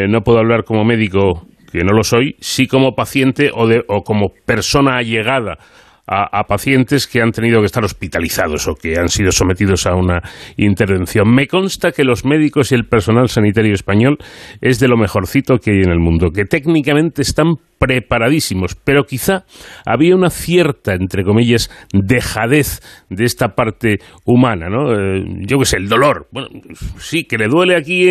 no 0.08 0.20
puedo 0.20 0.38
hablar 0.38 0.64
como 0.64 0.84
médico, 0.84 1.46
que 1.72 1.82
no 1.82 1.92
lo 1.92 2.04
soy, 2.04 2.36
sí 2.40 2.66
como 2.66 2.94
paciente 2.94 3.50
o, 3.52 3.66
de, 3.66 3.82
o 3.88 4.02
como 4.02 4.32
persona 4.44 4.98
allegada 4.98 5.58
a, 6.06 6.44
pacientes 6.44 7.06
que 7.06 7.22
han 7.22 7.32
tenido 7.32 7.60
que 7.60 7.66
estar 7.66 7.84
hospitalizados 7.84 8.68
o 8.68 8.74
que 8.74 8.98
han 8.98 9.08
sido 9.08 9.32
sometidos 9.32 9.86
a 9.86 9.94
una 9.94 10.20
intervención. 10.56 11.34
Me 11.34 11.46
consta 11.46 11.92
que 11.92 12.04
los 12.04 12.24
médicos 12.24 12.72
y 12.72 12.74
el 12.74 12.86
personal 12.86 13.28
sanitario 13.28 13.74
español 13.74 14.18
es 14.60 14.78
de 14.80 14.88
lo 14.88 14.96
mejorcito 14.96 15.58
que 15.58 15.70
hay 15.70 15.82
en 15.82 15.90
el 15.90 16.00
mundo, 16.00 16.30
que 16.30 16.44
técnicamente 16.44 17.22
están 17.22 17.54
preparadísimos, 17.84 18.74
pero 18.74 19.04
quizá 19.04 19.44
había 19.84 20.16
una 20.16 20.30
cierta, 20.30 20.94
entre 20.94 21.22
comillas, 21.22 21.68
dejadez 21.92 22.80
de 23.10 23.24
esta 23.24 23.48
parte 23.48 23.98
humana, 24.24 24.68
¿no? 24.70 24.94
Eh, 24.94 25.22
yo 25.46 25.58
qué 25.58 25.66
sé, 25.66 25.76
el 25.76 25.88
dolor. 25.88 26.26
Bueno, 26.32 26.48
sí, 26.96 27.24
que 27.24 27.36
le 27.36 27.46
duele 27.46 27.76
aquí 27.76 28.06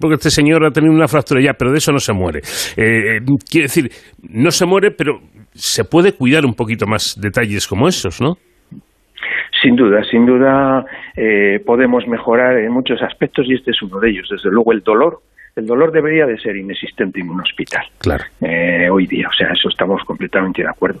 porque 0.00 0.14
este 0.14 0.30
señor 0.30 0.64
ha 0.64 0.70
tenido 0.70 0.94
una 0.94 1.08
fractura 1.08 1.42
ya, 1.42 1.52
pero 1.52 1.72
de 1.72 1.78
eso 1.78 1.92
no 1.92 1.98
se 1.98 2.14
muere. 2.14 2.40
Eh, 2.76 3.16
eh, 3.16 3.20
quiere 3.50 3.64
decir, 3.64 3.90
no 4.30 4.50
se 4.50 4.64
muere, 4.64 4.92
pero 4.92 5.20
se 5.52 5.84
puede 5.84 6.12
cuidar 6.12 6.46
un 6.46 6.54
poquito 6.54 6.86
más 6.86 7.20
detalles 7.20 7.66
como 7.66 7.88
esos, 7.88 8.22
¿no? 8.22 8.36
Sin 9.62 9.76
duda, 9.76 10.02
sin 10.10 10.26
duda 10.26 10.84
podemos 11.64 12.04
mejorar 12.08 12.58
en 12.58 12.72
muchos 12.72 13.00
aspectos 13.02 13.46
y 13.48 13.54
este 13.54 13.70
es 13.70 13.82
uno 13.82 14.00
de 14.00 14.10
ellos. 14.10 14.26
Desde 14.28 14.50
luego 14.50 14.72
el 14.72 14.80
dolor 14.80 15.20
el 15.56 15.66
dolor 15.66 15.92
debería 15.92 16.26
de 16.26 16.38
ser 16.38 16.56
inexistente 16.56 17.20
en 17.20 17.30
un 17.30 17.40
hospital 17.40 17.84
claro. 17.98 18.24
Eh, 18.40 18.88
hoy 18.90 19.06
día, 19.06 19.28
o 19.28 19.32
sea, 19.32 19.48
eso 19.52 19.68
estamos 19.68 20.02
completamente 20.04 20.62
de 20.62 20.68
acuerdo. 20.68 21.00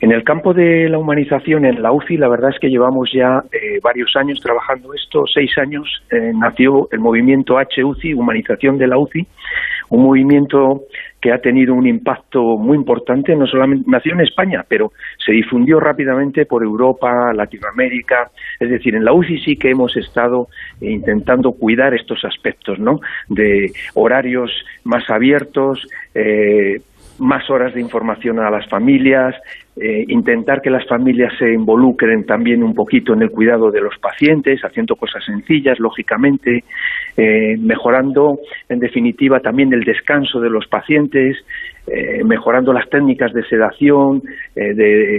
En 0.00 0.10
el 0.10 0.24
campo 0.24 0.52
de 0.52 0.88
la 0.88 0.98
humanización 0.98 1.64
en 1.64 1.80
la 1.80 1.92
UCI, 1.92 2.16
la 2.16 2.28
verdad 2.28 2.50
es 2.50 2.58
que 2.58 2.68
llevamos 2.68 3.10
ya 3.12 3.44
eh, 3.52 3.78
varios 3.80 4.16
años 4.16 4.40
trabajando 4.40 4.92
esto, 4.94 5.24
seis 5.32 5.56
años, 5.58 6.02
eh, 6.10 6.32
nació 6.34 6.88
el 6.90 6.98
movimiento 6.98 7.56
HUCI, 7.56 8.14
Humanización 8.14 8.78
de 8.78 8.88
la 8.88 8.98
UCI, 8.98 9.24
un 9.90 10.02
movimiento 10.02 10.82
que 11.22 11.32
ha 11.32 11.38
tenido 11.38 11.72
un 11.72 11.86
impacto 11.86 12.58
muy 12.58 12.76
importante, 12.76 13.36
no 13.36 13.46
solamente 13.46 13.88
nació 13.88 14.12
en 14.12 14.22
España, 14.22 14.64
pero 14.68 14.90
se 15.24 15.30
difundió 15.30 15.78
rápidamente 15.78 16.46
por 16.46 16.64
Europa, 16.64 17.32
Latinoamérica, 17.32 18.32
es 18.58 18.68
decir, 18.68 18.96
en 18.96 19.04
la 19.04 19.12
UCI 19.12 19.38
sí 19.38 19.56
que 19.56 19.70
hemos 19.70 19.96
estado 19.96 20.48
intentando 20.80 21.52
cuidar 21.52 21.94
estos 21.94 22.24
aspectos, 22.24 22.80
¿no? 22.80 22.98
De 23.28 23.70
horarios 23.94 24.50
más 24.82 25.08
abiertos, 25.08 25.86
eh, 26.12 26.80
más 27.22 27.48
horas 27.50 27.72
de 27.72 27.80
información 27.80 28.40
a 28.40 28.50
las 28.50 28.68
familias, 28.68 29.34
eh, 29.76 30.04
intentar 30.08 30.60
que 30.60 30.70
las 30.70 30.86
familias 30.86 31.32
se 31.38 31.52
involucren 31.52 32.26
también 32.26 32.62
un 32.64 32.74
poquito 32.74 33.14
en 33.14 33.22
el 33.22 33.30
cuidado 33.30 33.70
de 33.70 33.80
los 33.80 33.96
pacientes, 33.98 34.60
haciendo 34.62 34.96
cosas 34.96 35.24
sencillas, 35.24 35.78
lógicamente, 35.78 36.64
eh, 37.16 37.56
mejorando, 37.58 38.40
en 38.68 38.80
definitiva, 38.80 39.38
también 39.38 39.72
el 39.72 39.84
descanso 39.84 40.40
de 40.40 40.50
los 40.50 40.66
pacientes, 40.66 41.36
eh, 41.84 42.22
mejorando 42.24 42.72
las 42.72 42.88
técnicas 42.88 43.32
de 43.32 43.42
sedación, 43.44 44.22
eh, 44.54 44.72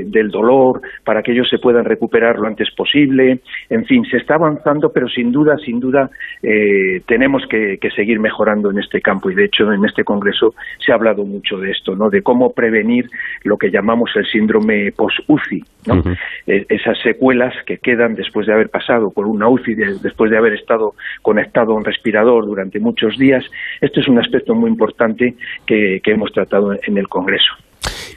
del 0.06 0.30
dolor, 0.30 0.82
para 1.04 1.22
que 1.22 1.34
ellos 1.34 1.50
se 1.50 1.58
puedan 1.58 1.84
recuperar 1.84 2.40
lo 2.40 2.48
antes 2.48 2.72
posible. 2.72 3.42
En 3.70 3.86
fin, 3.86 4.06
se 4.06 4.18
está 4.18 4.36
avanzando, 4.36 4.90
pero 4.94 5.10
sin 5.10 5.30
duda, 5.30 5.58
sin 5.58 5.82
duda, 5.82 6.10
eh, 6.42 7.02
tenemos 7.06 7.44
que, 7.50 7.78
seguir 7.94 8.20
mejorando 8.20 8.72
en 8.72 8.80
este 8.80 9.02
campo. 9.02 9.30
Y 9.30 9.36
de 9.36 9.46
hecho, 9.46 9.72
en 9.72 9.84
este 9.84 10.06
congreso 10.06 10.56
se 10.84 10.92
ha 10.92 10.96
hablado 10.96 11.26
mucho 11.26 11.58
de 11.58 11.72
esto, 11.72 11.96
¿no? 11.96 12.10
De 12.10 12.22
cómo 12.22 12.54
prevenir 12.54 13.10
lo 13.44 13.58
que 13.58 13.70
llamamos 13.70 14.10
el 14.16 14.26
síndrome 14.26 14.92
post-UCI, 14.94 15.64
¿no? 15.88 16.02
esas 16.48 16.98
secuelas 17.02 17.54
que 17.66 17.78
quedan 17.78 18.16
después 18.16 18.48
de 18.48 18.54
haber 18.54 18.70
pasado 18.70 19.12
por 19.12 19.28
una 19.28 19.48
UCI, 19.50 19.76
después 20.02 20.32
de 20.32 20.38
haber 20.38 20.54
estado 20.54 20.94
conectado 21.22 21.74
a 21.74 21.76
un 21.76 21.84
respirador 21.84 22.46
durante 22.46 22.80
muchos 22.80 23.18
días. 23.18 23.44
Esto 23.82 24.00
es 24.00 24.08
un 24.08 24.18
aspecto 24.18 24.56
muy 24.56 24.70
importante 24.70 25.36
que 25.66 26.02
hemos 26.06 26.32
tratado 26.32 26.53
en 26.86 26.98
el 26.98 27.08
Congreso. 27.08 27.54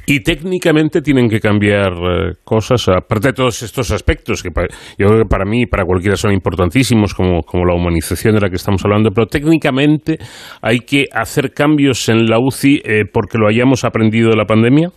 Y 0.06 0.20
técnicamente 0.20 1.02
tienen 1.02 1.28
que 1.28 1.40
cambiar 1.40 1.92
eh, 1.92 2.32
cosas, 2.44 2.88
aparte 2.88 3.28
de 3.28 3.32
todos 3.32 3.62
estos 3.62 3.90
aspectos, 3.90 4.40
que 4.40 4.50
yo 4.98 5.08
creo 5.08 5.22
que 5.22 5.28
para 5.28 5.44
mí 5.44 5.62
y 5.62 5.66
para 5.66 5.84
cualquiera 5.84 6.16
son 6.16 6.32
importantísimos, 6.32 7.12
como, 7.12 7.42
como 7.42 7.64
la 7.64 7.74
humanización 7.74 8.34
de 8.34 8.40
la 8.40 8.48
que 8.48 8.54
estamos 8.54 8.84
hablando, 8.84 9.10
pero 9.10 9.26
técnicamente 9.26 10.18
hay 10.62 10.78
que 10.78 11.06
hacer 11.12 11.50
cambios 11.52 12.08
en 12.08 12.26
la 12.26 12.38
UCI 12.38 12.82
eh, 12.84 13.04
porque 13.12 13.36
lo 13.36 13.48
hayamos 13.48 13.84
aprendido 13.84 14.30
de 14.30 14.36
la 14.36 14.44
pandemia. 14.44 14.90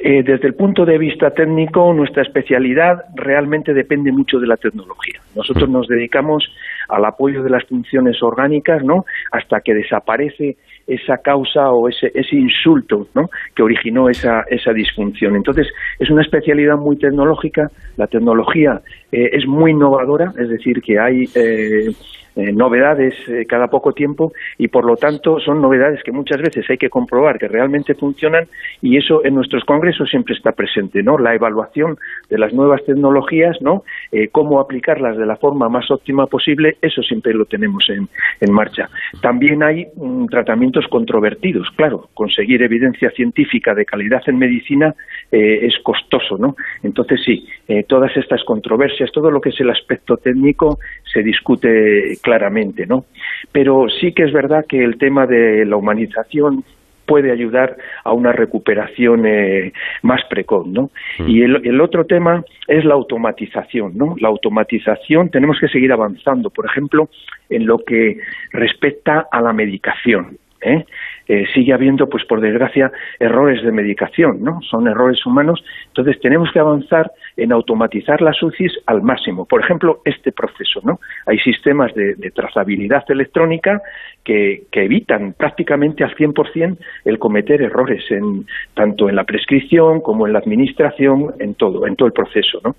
Eh, 0.00 0.22
desde 0.24 0.46
el 0.46 0.54
punto 0.54 0.84
de 0.84 0.96
vista 0.96 1.30
técnico, 1.30 1.92
nuestra 1.92 2.22
especialidad 2.22 3.04
realmente 3.16 3.74
depende 3.74 4.12
mucho 4.12 4.38
de 4.38 4.46
la 4.46 4.56
tecnología. 4.56 5.20
Nosotros 5.34 5.68
nos 5.68 5.88
dedicamos 5.88 6.44
al 6.88 7.04
apoyo 7.04 7.42
de 7.42 7.50
las 7.50 7.64
funciones 7.64 8.22
orgánicas, 8.22 8.82
¿no? 8.84 9.04
Hasta 9.32 9.60
que 9.60 9.74
desaparece 9.74 10.56
esa 10.88 11.18
causa 11.18 11.70
o 11.70 11.88
ese, 11.88 12.10
ese 12.14 12.36
insulto 12.36 13.06
¿no? 13.14 13.28
que 13.54 13.62
originó 13.62 14.08
esa, 14.08 14.42
esa 14.48 14.72
disfunción. 14.72 15.36
Entonces, 15.36 15.68
es 15.98 16.10
una 16.10 16.22
especialidad 16.22 16.76
muy 16.76 16.96
tecnológica, 16.96 17.70
la 17.96 18.06
tecnología 18.06 18.80
eh, 19.12 19.30
es 19.32 19.46
muy 19.46 19.72
innovadora, 19.72 20.32
es 20.38 20.48
decir, 20.48 20.80
que 20.80 20.98
hay 20.98 21.24
eh, 21.34 21.90
eh, 22.38 22.52
novedades 22.52 23.14
eh, 23.28 23.46
cada 23.48 23.66
poco 23.66 23.92
tiempo 23.92 24.32
y 24.58 24.68
por 24.68 24.84
lo 24.84 24.94
tanto 24.94 25.40
son 25.40 25.60
novedades 25.60 26.04
que 26.04 26.12
muchas 26.12 26.40
veces 26.40 26.64
hay 26.70 26.78
que 26.78 26.88
comprobar 26.88 27.36
que 27.36 27.48
realmente 27.48 27.94
funcionan 27.94 28.46
y 28.80 28.96
eso 28.96 29.24
en 29.24 29.34
nuestros 29.34 29.64
congresos 29.64 30.08
siempre 30.08 30.36
está 30.36 30.52
presente, 30.52 31.02
¿no? 31.02 31.18
La 31.18 31.34
evaluación 31.34 31.98
de 32.30 32.38
las 32.38 32.52
nuevas 32.52 32.84
tecnologías, 32.84 33.60
¿no? 33.60 33.82
Eh, 34.12 34.28
cómo 34.28 34.60
aplicarlas 34.60 35.16
de 35.16 35.26
la 35.26 35.34
forma 35.34 35.68
más 35.68 35.90
óptima 35.90 36.26
posible, 36.26 36.76
eso 36.80 37.02
siempre 37.02 37.34
lo 37.34 37.44
tenemos 37.44 37.84
en, 37.90 38.08
en 38.40 38.52
marcha. 38.52 38.88
También 39.20 39.64
hay 39.64 39.88
mm, 39.96 40.26
tratamientos 40.26 40.86
controvertidos, 40.86 41.68
claro, 41.74 42.08
conseguir 42.14 42.62
evidencia 42.62 43.10
científica 43.10 43.74
de 43.74 43.84
calidad 43.84 44.22
en 44.26 44.38
medicina 44.38 44.94
es 45.30 45.74
costoso, 45.82 46.38
¿no? 46.38 46.56
Entonces 46.82 47.20
sí, 47.24 47.46
todas 47.86 48.16
estas 48.16 48.42
controversias, 48.44 49.12
todo 49.12 49.30
lo 49.30 49.40
que 49.40 49.50
es 49.50 49.60
el 49.60 49.70
aspecto 49.70 50.16
técnico 50.16 50.78
se 51.04 51.22
discute 51.22 52.16
claramente, 52.22 52.86
¿no? 52.86 53.04
Pero 53.52 53.88
sí 53.88 54.12
que 54.12 54.24
es 54.24 54.32
verdad 54.32 54.64
que 54.66 54.82
el 54.82 54.96
tema 54.96 55.26
de 55.26 55.64
la 55.66 55.76
humanización 55.76 56.64
puede 57.08 57.32
ayudar 57.32 57.76
a 58.04 58.12
una 58.12 58.32
recuperación 58.32 59.26
eh, 59.26 59.72
más 60.02 60.20
precoz, 60.28 60.66
¿no? 60.66 60.90
Mm. 61.18 61.28
Y 61.28 61.42
el, 61.42 61.80
otro 61.80 62.04
tema 62.04 62.44
es 62.68 62.84
la 62.84 62.94
automatización, 62.94 63.96
¿no? 63.96 64.14
La 64.20 64.28
automatización 64.28 65.30
tenemos 65.30 65.58
que 65.58 65.68
seguir 65.68 65.90
avanzando, 65.90 66.50
por 66.50 66.66
ejemplo, 66.66 67.08
en 67.48 67.66
lo 67.66 67.78
que 67.78 68.18
respecta 68.52 69.26
a 69.32 69.40
la 69.40 69.54
medicación. 69.54 70.36
¿eh? 70.60 70.84
Eh, 71.28 71.44
sigue 71.54 71.74
habiendo, 71.74 72.08
pues 72.08 72.24
por 72.24 72.40
desgracia, 72.40 72.90
errores 73.20 73.62
de 73.62 73.70
medicación, 73.70 74.42
¿no? 74.42 74.60
Son 74.62 74.88
errores 74.88 75.24
humanos. 75.26 75.62
Entonces 75.88 76.18
tenemos 76.20 76.50
que 76.52 76.58
avanzar 76.58 77.12
en 77.36 77.52
automatizar 77.52 78.22
las 78.22 78.42
UCIs 78.42 78.72
al 78.86 79.02
máximo. 79.02 79.44
Por 79.44 79.62
ejemplo, 79.62 80.00
este 80.04 80.32
proceso, 80.32 80.80
¿no? 80.82 81.00
Hay 81.26 81.38
sistemas 81.38 81.94
de, 81.94 82.16
trazabilidad 82.34 83.04
electrónica 83.08 83.80
que, 84.24 84.62
que, 84.70 84.84
evitan 84.84 85.34
prácticamente 85.34 86.04
al 86.04 86.14
100% 86.14 86.78
el 87.04 87.18
cometer 87.18 87.62
errores 87.62 88.04
en, 88.10 88.46
tanto 88.74 89.08
en 89.08 89.16
la 89.16 89.24
prescripción 89.24 90.00
como 90.00 90.26
en 90.26 90.32
la 90.32 90.38
administración, 90.38 91.34
en 91.40 91.54
todo, 91.54 91.86
en 91.86 91.96
todo 91.96 92.06
el 92.06 92.12
proceso, 92.12 92.60
¿no? 92.64 92.74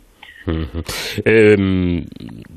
Em, 1.25 2.05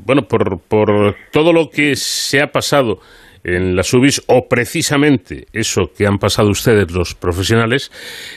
bueno, 0.06 0.22
por, 0.22 0.60
por 0.60 1.14
todo 1.30 1.52
lo 1.52 1.68
que 1.70 1.96
se 1.96 2.40
ha 2.40 2.50
pasado 2.50 3.00
en 3.44 3.74
las 3.74 3.92
UBIs 3.92 4.22
o 4.28 4.46
precisamente 4.48 5.46
eso 5.52 5.90
que 5.96 6.06
han 6.06 6.18
pasado 6.18 6.50
ustedes 6.50 6.92
los 6.92 7.14
profesionales, 7.14 7.90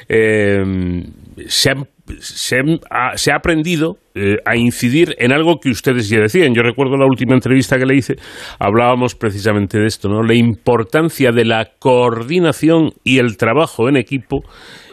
em, 0.10 1.04
se, 1.48 1.74
se, 2.20 3.32
ha, 3.32 3.36
aprendido 3.36 3.98
eh, 4.16 4.38
a 4.46 4.56
incidir 4.56 5.16
en 5.18 5.32
algo 5.32 5.60
que 5.60 5.70
ustedes 5.70 6.10
ya 6.10 6.20
decían. 6.20 6.54
Yo 6.54 6.64
recuerdo 6.64 6.98
la 6.98 7.06
última 7.06 7.36
entrevista 7.36 7.78
que 7.78 7.86
le 7.86 7.96
hice, 7.96 8.16
hablábamos 8.60 9.16
precisamente 9.16 9.80
de 9.80 9.86
esto, 9.86 10.10
¿no? 10.10 10.24
La 10.24 10.36
importancia 10.36 11.32
de 11.32 11.46
la 11.46 11.70
coordinación 11.80 12.92
y 13.04 13.20
el 13.20 13.38
trabajo 13.38 13.90
en 13.90 13.98
equipo 13.98 14.44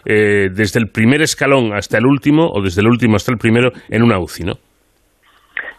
eh, 0.05 0.49
desde 0.53 0.81
el 0.81 0.89
primer 0.89 1.23
escalón 1.23 1.73
hasta 1.73 1.99
el 1.99 2.07
último 2.07 2.49
o 2.53 2.63
desde 2.63 2.81
el 2.81 2.89
último 2.89 3.17
hasta 3.17 3.33
el 3.33 3.39
primero 3.39 3.71
en 3.89 4.03
una 4.03 4.19
UCI, 4.19 4.45
¿no? 4.45 4.55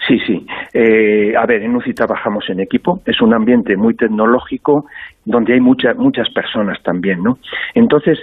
Sí, 0.08 0.18
sí. 0.26 0.43
Eh, 0.74 1.36
a 1.38 1.46
ver, 1.46 1.62
en 1.62 1.76
UCI 1.76 1.94
trabajamos 1.94 2.50
en 2.50 2.60
equipo. 2.60 3.02
Es 3.06 3.22
un 3.22 3.34
ambiente 3.34 3.78
muy 3.78 3.96
tecnológico 3.96 4.86
donde 5.24 5.54
hay 5.54 5.60
muchas 5.60 5.96
muchas 5.98 6.30
personas 6.32 6.82
también, 6.82 7.22
¿no? 7.22 7.38
Entonces, 7.76 8.18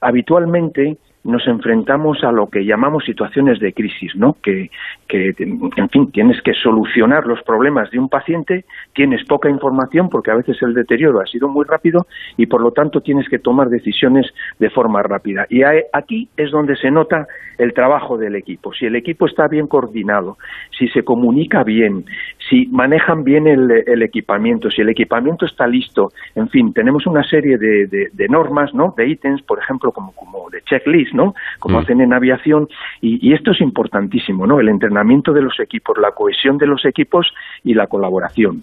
habitualmente 0.00 0.98
nos 1.24 1.46
enfrentamos 1.48 2.22
a 2.22 2.30
lo 2.30 2.48
que 2.48 2.64
llamamos 2.64 3.04
situaciones 3.04 3.58
de 3.58 3.72
crisis, 3.72 4.14
¿no? 4.14 4.36
Que, 4.42 4.70
que, 5.08 5.32
en 5.38 5.88
fin, 5.88 6.12
tienes 6.12 6.40
que 6.42 6.52
solucionar 6.52 7.26
los 7.26 7.42
problemas 7.42 7.90
de 7.90 7.98
un 7.98 8.08
paciente, 8.08 8.64
tienes 8.94 9.24
poca 9.24 9.48
información 9.48 10.10
porque 10.10 10.30
a 10.30 10.36
veces 10.36 10.56
el 10.62 10.74
deterioro 10.74 11.20
ha 11.20 11.26
sido 11.26 11.48
muy 11.48 11.64
rápido 11.64 12.06
y 12.36 12.46
por 12.46 12.60
lo 12.60 12.72
tanto 12.72 13.00
tienes 13.00 13.28
que 13.28 13.38
tomar 13.38 13.68
decisiones 13.68 14.26
de 14.58 14.70
forma 14.70 15.02
rápida. 15.02 15.46
Y 15.48 15.62
aquí 15.92 16.28
es 16.36 16.50
donde 16.50 16.76
se 16.76 16.90
nota 16.90 17.26
el 17.58 17.72
trabajo 17.72 18.18
del 18.18 18.36
equipo. 18.36 18.72
Si 18.74 18.84
el 18.84 18.96
equipo 18.96 19.26
está 19.26 19.48
bien 19.48 19.66
coordinado, 19.66 20.36
si 20.78 20.88
se 20.88 21.02
comunica 21.04 21.64
bien, 21.64 22.04
si 22.48 22.66
manejan 22.66 23.24
bien 23.24 23.46
el, 23.46 24.02
equipamiento, 24.02 24.70
si 24.70 24.82
el 24.82 24.88
equipamiento 24.88 25.46
está 25.46 25.66
listo, 25.66 26.12
en 26.34 26.48
fin, 26.48 26.72
tenemos 26.72 27.06
una 27.06 27.22
serie 27.22 27.56
de, 27.56 27.86
de, 27.86 28.28
normas, 28.28 28.74
¿no? 28.74 28.94
De 28.96 29.08
ítems, 29.08 29.42
por 29.42 29.58
ejemplo, 29.58 29.92
como, 29.92 30.12
como 30.12 30.50
de 30.50 30.60
checklist, 30.62 31.14
¿no? 31.14 31.34
Como 31.58 31.78
mm. 31.78 31.80
hacen 31.80 32.00
en 32.00 32.12
aviación, 32.12 32.68
y, 33.00 33.32
esto 33.32 33.52
es 33.52 33.60
importantísimo, 33.60 34.46
¿no? 34.46 34.60
El 34.60 34.68
entrenamiento 34.68 35.32
de 35.32 35.42
los 35.42 35.58
equipos, 35.58 35.96
la 35.98 36.12
cohesión 36.12 36.58
de 36.58 36.66
los 36.66 36.84
equipos 36.84 37.32
y 37.62 37.74
la 37.74 37.86
colaboración. 37.86 38.62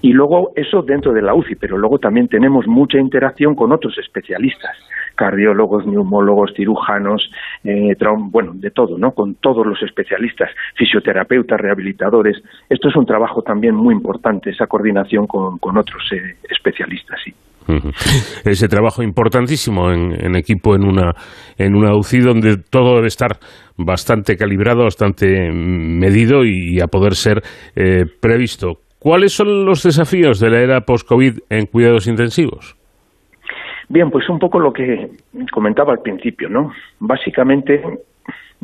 Y 0.00 0.12
luego 0.12 0.52
eso 0.56 0.82
dentro 0.82 1.12
de 1.12 1.22
la 1.22 1.34
UCI, 1.34 1.56
pero 1.56 1.76
luego 1.76 1.98
también 1.98 2.28
tenemos 2.28 2.66
mucha 2.66 2.98
interacción 2.98 3.54
con 3.54 3.72
otros 3.72 3.98
especialistas, 3.98 4.76
cardiólogos, 5.14 5.86
neumólogos, 5.86 6.52
cirujanos, 6.54 7.30
eh, 7.64 7.94
bueno, 8.30 8.52
de 8.54 8.70
todo, 8.70 8.98
¿no? 8.98 9.12
Con 9.12 9.34
todos 9.36 9.66
los 9.66 9.82
especialistas, 9.82 10.50
fisioterapeutas, 10.76 11.60
rehabilitadores. 11.60 12.42
Esto 12.68 12.88
es 12.88 12.96
un 12.96 13.06
trabajo 13.06 13.42
también 13.42 13.74
muy 13.74 13.94
importante, 13.94 14.50
esa 14.50 14.66
coordinación 14.66 15.26
con, 15.26 15.58
otros 15.76 16.02
eh, 16.12 16.36
especialistas, 16.50 17.18
sí. 17.24 17.32
Ese 18.44 18.66
trabajo 18.66 19.04
importantísimo 19.04 19.92
en, 19.92 20.34
equipo 20.34 20.74
en 20.74 20.84
una, 20.84 21.12
en 21.56 21.76
una 21.76 21.96
UCI 21.96 22.18
donde 22.18 22.56
todo 22.56 22.96
debe 22.96 23.06
estar 23.06 23.38
bastante 23.76 24.36
calibrado, 24.36 24.82
bastante 24.82 25.50
medido 25.52 26.44
y 26.44 26.80
a 26.80 26.88
poder 26.88 27.14
ser 27.14 27.40
eh, 27.76 28.04
previsto. 28.20 28.80
¿Cuáles 28.98 29.32
son 29.32 29.64
los 29.64 29.82
desafíos 29.82 30.38
de 30.38 30.50
la 30.50 30.60
era 30.60 30.80
post-COVID 30.82 31.38
en 31.50 31.66
cuidados 31.66 32.06
intensivos? 32.06 32.76
Bien, 33.92 34.10
pues 34.10 34.26
un 34.30 34.38
poco 34.38 34.58
lo 34.58 34.72
que 34.72 35.10
comentaba 35.50 35.92
al 35.92 36.00
principio, 36.00 36.48
¿no? 36.48 36.72
Básicamente 36.98 37.82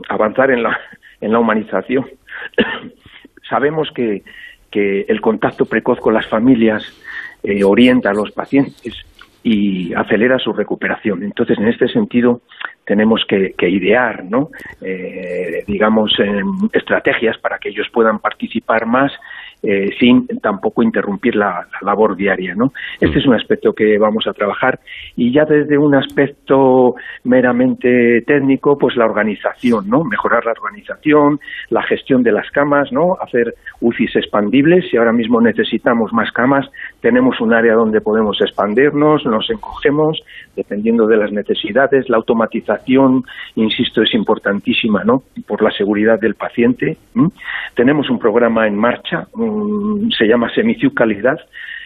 avanzar 0.08 0.50
en 0.50 0.62
la, 0.62 0.80
en 1.20 1.32
la 1.32 1.38
humanización. 1.38 2.06
Sabemos 3.46 3.90
que, 3.94 4.22
que 4.70 5.02
el 5.02 5.20
contacto 5.20 5.66
precoz 5.66 6.00
con 6.00 6.14
las 6.14 6.26
familias 6.26 6.82
eh, 7.42 7.62
orienta 7.62 8.08
a 8.08 8.14
los 8.14 8.32
pacientes 8.32 9.04
y 9.42 9.92
acelera 9.92 10.38
su 10.38 10.54
recuperación. 10.54 11.22
Entonces, 11.22 11.58
en 11.58 11.68
este 11.68 11.88
sentido, 11.88 12.40
tenemos 12.86 13.22
que, 13.28 13.54
idear, 13.68 14.24
¿no? 14.24 14.48
Eh, 14.80 15.62
digamos, 15.66 16.10
estrategias 16.72 17.36
para 17.36 17.58
que 17.58 17.68
ellos 17.68 17.88
puedan 17.92 18.18
participar 18.20 18.86
más 18.86 19.12
eh, 19.62 19.90
sin 19.98 20.26
tampoco 20.40 20.82
interrumpir 20.82 21.34
la, 21.34 21.66
labor 21.82 22.16
diaria. 22.16 22.54
¿no? 22.54 22.72
Este 23.00 23.18
es 23.18 23.26
un 23.26 23.34
aspecto 23.34 23.72
que 23.72 23.98
vamos 23.98 24.26
a 24.26 24.32
trabajar 24.32 24.78
y 25.16 25.32
ya 25.32 25.44
desde 25.44 25.78
un 25.78 25.94
aspecto 25.94 26.94
meramente 27.24 28.22
técnico, 28.26 28.78
pues 28.78 28.96
la 28.96 29.04
organización, 29.04 29.88
¿no? 29.88 30.04
mejorar 30.04 30.44
la 30.44 30.52
organización, 30.52 31.40
la 31.70 31.82
gestión 31.82 32.22
de 32.22 32.32
las 32.32 32.50
camas, 32.50 32.92
¿no? 32.92 33.16
hacer 33.20 33.54
UCIs 33.80 34.16
expandibles. 34.16 34.88
Si 34.90 34.96
ahora 34.96 35.12
mismo 35.12 35.40
necesitamos 35.40 36.12
más 36.12 36.30
camas, 36.32 36.66
tenemos 37.00 37.40
un 37.40 37.54
área 37.54 37.74
donde 37.74 38.00
podemos 38.00 38.40
expandirnos, 38.40 39.24
nos 39.24 39.48
encogemos, 39.50 40.20
dependiendo 40.56 41.06
de 41.06 41.16
las 41.16 41.30
necesidades. 41.30 42.08
La 42.08 42.16
automatización, 42.16 43.22
insisto, 43.54 44.02
es 44.02 44.14
importantísima 44.14 45.04
¿no? 45.04 45.22
por 45.46 45.62
la 45.62 45.70
seguridad 45.70 46.18
del 46.18 46.34
paciente. 46.34 46.96
Tenemos 47.74 48.10
un 48.10 48.18
programa 48.18 48.66
en 48.66 48.76
marcha, 48.76 49.26
se 50.16 50.26
llama 50.26 50.52
Semiciu 50.52 50.92
Calidad. 50.92 51.38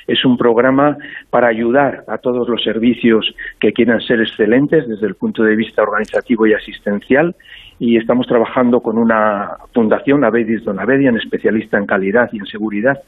Es 0.07 0.25
un 0.25 0.37
programa 0.37 0.97
para 1.31 1.49
ayudar 1.49 2.05
a 2.09 2.19
todos 2.19 2.49
los 2.49 2.63
servicios 2.65 3.35
que 3.61 3.73
quieran 3.73 4.01
ser 4.01 4.21
excelentes 4.21 4.89
desde 4.89 5.07
el 5.07 5.15
punto 5.15 5.45
de 5.45 5.55
vista 5.55 5.83
organizativo 5.83 6.47
y 6.47 6.55
asistencial 6.55 7.37
y 7.83 7.97
estamos 7.97 8.29
trabajando 8.29 8.79
con 8.79 8.97
una 8.97 9.57
fundación, 9.75 10.23
Avedis 10.23 10.63
Donavedian, 10.63 11.17
especialista 11.17 11.79
en 11.79 11.87
calidad 11.87 12.29
y 12.33 12.39
en 12.39 12.47
seguridad, 12.47 13.03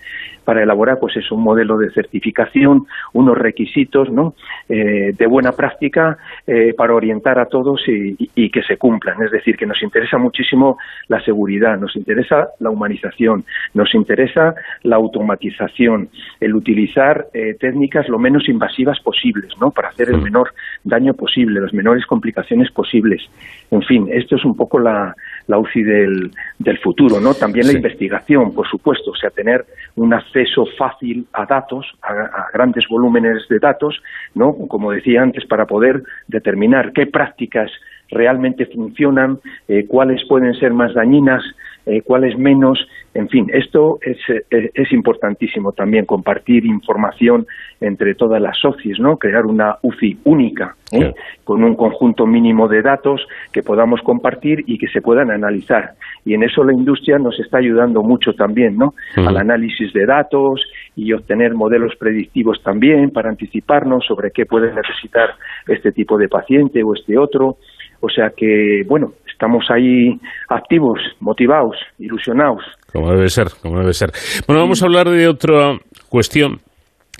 para 0.44 0.64
elaborar 0.64 0.98
pues 0.98 1.16
es 1.16 1.30
un 1.30 1.44
modelo 1.44 1.78
de 1.78 1.92
certificación, 1.92 2.84
unos 3.12 3.38
requisitos 3.38 4.10
¿no? 4.10 4.34
Eh, 4.68 5.12
de 5.16 5.26
buena 5.28 5.52
práctica 5.52 6.18
eh, 6.44 6.74
para 6.76 6.92
orientar 6.92 7.38
a 7.38 7.46
todos 7.46 7.82
y, 7.86 8.50
que 8.50 8.62
se 8.62 8.76
cumplan. 8.76 9.22
Es 9.22 9.30
decir, 9.30 9.56
que 9.56 9.64
nos 9.64 9.80
interesa 9.80 10.18
muchísimo 10.18 10.76
la 11.06 11.20
seguridad, 11.24 11.78
nos 11.78 11.94
interesa 11.94 12.48
la 12.58 12.70
humanización, 12.70 13.44
nos 13.74 13.94
interesa 13.94 14.56
la 14.82 14.96
automatización, 14.96 16.08
el 16.40 16.52
utilizar 16.52 17.28
eh, 17.32 17.54
técnicas 17.60 18.08
lo 18.08 18.18
menos 18.18 18.48
invasivas 18.48 18.98
posibles, 18.98 19.52
¿no? 19.60 19.70
para 19.70 19.90
hacer 19.90 20.08
el 20.08 20.20
menor 20.20 20.52
daño 20.82 21.14
posible, 21.14 21.60
las 21.60 21.72
menores 21.72 22.04
complicaciones 22.06 22.72
posibles. 22.72 23.22
En 23.70 23.82
fin, 23.82 24.08
esto 24.10 24.34
es 24.34 24.44
un 24.44 24.56
poco 24.56 24.63
la, 24.80 25.14
la 25.46 25.58
UCI 25.58 25.82
del, 25.82 26.30
del 26.58 26.78
futuro, 26.78 27.20
¿no? 27.20 27.34
También 27.34 27.66
la 27.66 27.72
investigación, 27.72 28.54
por 28.54 28.66
supuesto, 28.68 29.10
o 29.10 29.16
sea, 29.16 29.30
tener 29.30 29.64
un 29.96 30.12
acceso 30.12 30.66
fácil 30.78 31.26
a 31.32 31.46
datos, 31.46 31.86
a, 32.02 32.48
grandes 32.52 32.86
volúmenes 32.88 33.46
de 33.48 33.58
datos, 33.58 34.02
¿no? 34.34 34.54
Como 34.68 34.92
decía 34.92 35.22
antes, 35.22 35.44
para 35.46 35.66
poder 35.66 36.02
determinar 36.28 36.92
qué 36.92 37.06
prácticas 37.06 37.70
realmente 38.10 38.66
funcionan, 38.66 39.38
eh, 39.68 39.86
cuáles 39.86 40.24
pueden 40.28 40.54
ser 40.54 40.72
más 40.72 40.94
dañinas, 40.94 41.42
eh, 41.86 42.00
cuáles 42.02 42.38
menos, 42.38 42.78
en 43.12 43.28
fin, 43.28 43.50
esto 43.52 43.98
es, 44.00 44.16
eh, 44.28 44.70
es, 44.72 44.92
importantísimo 44.92 45.72
también, 45.72 46.06
compartir 46.06 46.64
información 46.64 47.46
entre 47.80 48.14
todas 48.14 48.40
las 48.40 48.58
socios, 48.58 48.98
¿no? 48.98 49.18
Crear 49.18 49.44
una 49.44 49.76
UCI 49.82 50.18
única, 50.24 50.76
¿eh? 50.92 51.12
con 51.44 51.62
un 51.62 51.76
conjunto 51.76 52.26
mínimo 52.26 52.68
de 52.68 52.80
datos 52.80 53.26
que 53.52 53.62
podamos 53.62 54.00
compartir 54.00 54.64
y 54.66 54.78
que 54.78 54.88
se 54.88 55.02
puedan 55.02 55.30
analizar. 55.30 55.92
Y 56.24 56.32
en 56.32 56.42
eso 56.42 56.64
la 56.64 56.72
industria 56.72 57.18
nos 57.18 57.38
está 57.38 57.58
ayudando 57.58 58.02
mucho 58.02 58.32
también, 58.32 58.78
¿no? 58.78 58.94
Al 59.16 59.36
análisis 59.36 59.92
de 59.92 60.06
datos 60.06 60.62
y 60.96 61.12
obtener 61.12 61.54
modelos 61.54 61.94
predictivos 61.96 62.62
también 62.62 63.10
para 63.10 63.28
anticiparnos 63.28 64.06
sobre 64.06 64.30
qué 64.30 64.46
puede 64.46 64.72
necesitar 64.72 65.30
este 65.68 65.92
tipo 65.92 66.16
de 66.16 66.28
paciente 66.28 66.82
o 66.82 66.94
este 66.94 67.18
otro. 67.18 67.58
O 68.04 68.10
sea 68.10 68.30
que, 68.36 68.82
bueno, 68.86 69.14
estamos 69.26 69.64
ahí 69.70 70.10
activos, 70.50 71.00
motivados, 71.20 71.76
ilusionados. 71.98 72.62
Como 72.92 73.10
debe 73.10 73.30
ser, 73.30 73.46
como 73.62 73.78
debe 73.78 73.94
ser. 73.94 74.10
Bueno, 74.46 74.60
vamos 74.60 74.82
a 74.82 74.86
hablar 74.86 75.08
de 75.08 75.26
otra 75.26 75.78
cuestión 76.10 76.58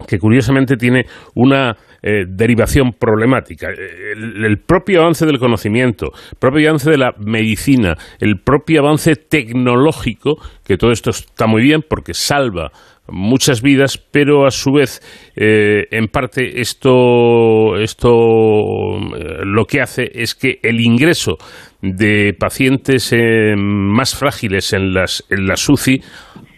que 0.07 0.19
curiosamente 0.19 0.77
tiene 0.77 1.05
una 1.35 1.75
eh, 2.03 2.25
derivación 2.29 2.93
problemática. 2.93 3.69
El, 3.71 4.59
propio 4.59 5.01
avance 5.01 5.25
del 5.25 5.39
conocimiento, 5.39 6.09
el 6.33 6.39
propio 6.39 6.69
avance 6.69 6.91
de 6.91 6.99
la 6.99 7.13
medicina, 7.19 7.95
el 8.21 8.41
propio 8.45 8.83
avance 8.83 9.17
tecnológico, 9.17 10.37
que 10.67 10.77
todo 10.77 10.91
esto 10.91 11.11
está 11.11 11.47
muy 11.47 11.63
bien 11.63 11.81
porque 11.89 12.13
salva 12.13 12.71
muchas 13.09 13.63
vidas, 13.63 13.99
pero 13.99 14.47
a 14.47 14.51
su 14.51 14.73
vez, 14.73 15.01
eh, 15.37 15.87
en 15.91 16.09
parte, 16.09 16.61
esto, 16.61 17.77
esto 17.77 18.09
eh, 19.17 19.45
lo 19.45 19.67
que 19.67 19.81
hace 19.81 20.11
es 20.15 20.35
que 20.35 20.59
el 20.63 20.81
ingreso 20.81 21.37
de 21.83 22.35
pacientes 22.39 23.15
más 23.57 24.15
frágiles 24.15 24.73
en 24.73 24.95
las, 24.95 25.25
en 25.29 25.47
las 25.47 25.69
UCI 25.69 26.01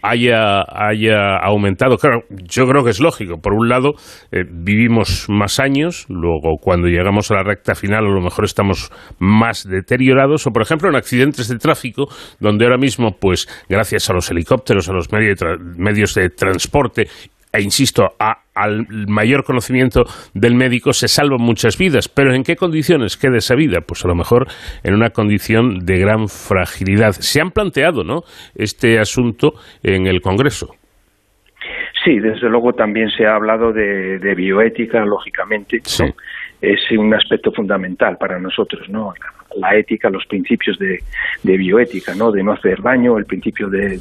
haya, 0.01 0.63
haya 0.67 1.37
aumentado. 1.37 1.97
Claro, 1.97 2.21
yo 2.29 2.65
creo 2.67 2.83
que 2.83 2.91
es 2.91 2.99
lógico. 2.99 3.39
Por 3.41 3.53
un 3.53 3.69
lado, 3.69 3.93
eh, 4.31 4.43
vivimos 4.49 5.27
más 5.29 5.59
años, 5.59 6.05
luego 6.09 6.57
cuando 6.61 6.87
llegamos 6.87 7.31
a 7.31 7.35
la 7.35 7.43
recta 7.43 7.75
final 7.75 8.05
a 8.05 8.09
lo 8.09 8.21
mejor 8.21 8.45
estamos 8.45 8.91
más 9.19 9.67
deteriorados, 9.67 10.47
o 10.47 10.51
por 10.51 10.61
ejemplo 10.61 10.89
en 10.89 10.95
accidentes 10.95 11.47
de 11.47 11.57
tráfico, 11.57 12.07
donde 12.39 12.65
ahora 12.65 12.77
mismo, 12.77 13.17
pues 13.19 13.47
gracias 13.69 14.09
a 14.09 14.13
los 14.13 14.29
helicópteros, 14.31 14.89
a 14.89 14.93
los 14.93 15.09
medios 15.11 16.13
de 16.15 16.29
transporte 16.29 17.07
e 17.53 17.61
insisto, 17.61 18.09
al 18.53 18.85
mayor 19.07 19.43
conocimiento 19.43 20.03
del 20.33 20.55
médico 20.55 20.93
se 20.93 21.07
salvan 21.07 21.41
muchas 21.41 21.77
vidas. 21.77 22.09
Pero 22.09 22.33
¿en 22.33 22.43
qué 22.43 22.55
condiciones 22.55 23.17
queda 23.17 23.37
esa 23.37 23.55
vida? 23.55 23.79
Pues 23.87 24.03
a 24.05 24.07
lo 24.07 24.15
mejor 24.15 24.47
en 24.83 24.93
una 24.93 25.09
condición 25.09 25.79
de 25.85 25.99
gran 25.99 26.27
fragilidad. 26.27 27.11
Se 27.11 27.41
han 27.41 27.51
planteado, 27.51 28.03
¿no? 28.03 28.21
Este 28.55 28.99
asunto 28.99 29.53
en 29.83 30.07
el 30.07 30.21
Congreso. 30.21 30.75
Sí, 32.03 32.19
desde 32.19 32.49
luego 32.49 32.73
también 32.73 33.09
se 33.09 33.25
ha 33.25 33.35
hablado 33.35 33.73
de, 33.73 34.33
bioética, 34.35 35.03
lógicamente. 35.03 35.79
Es 36.61 36.79
un 36.91 37.13
aspecto 37.13 37.51
fundamental 37.51 38.17
para 38.17 38.39
nosotros, 38.39 38.89
¿no? 38.89 39.13
la 39.57 39.75
ética, 39.75 40.09
los 40.09 40.25
principios 40.25 40.77
de, 40.79 41.01
bioética, 41.43 42.13
¿no? 42.15 42.31
de 42.31 42.43
no 42.43 42.53
hacer 42.53 42.81
daño, 42.81 43.17
el 43.17 43.25
principio 43.25 43.69
de, 43.69 43.99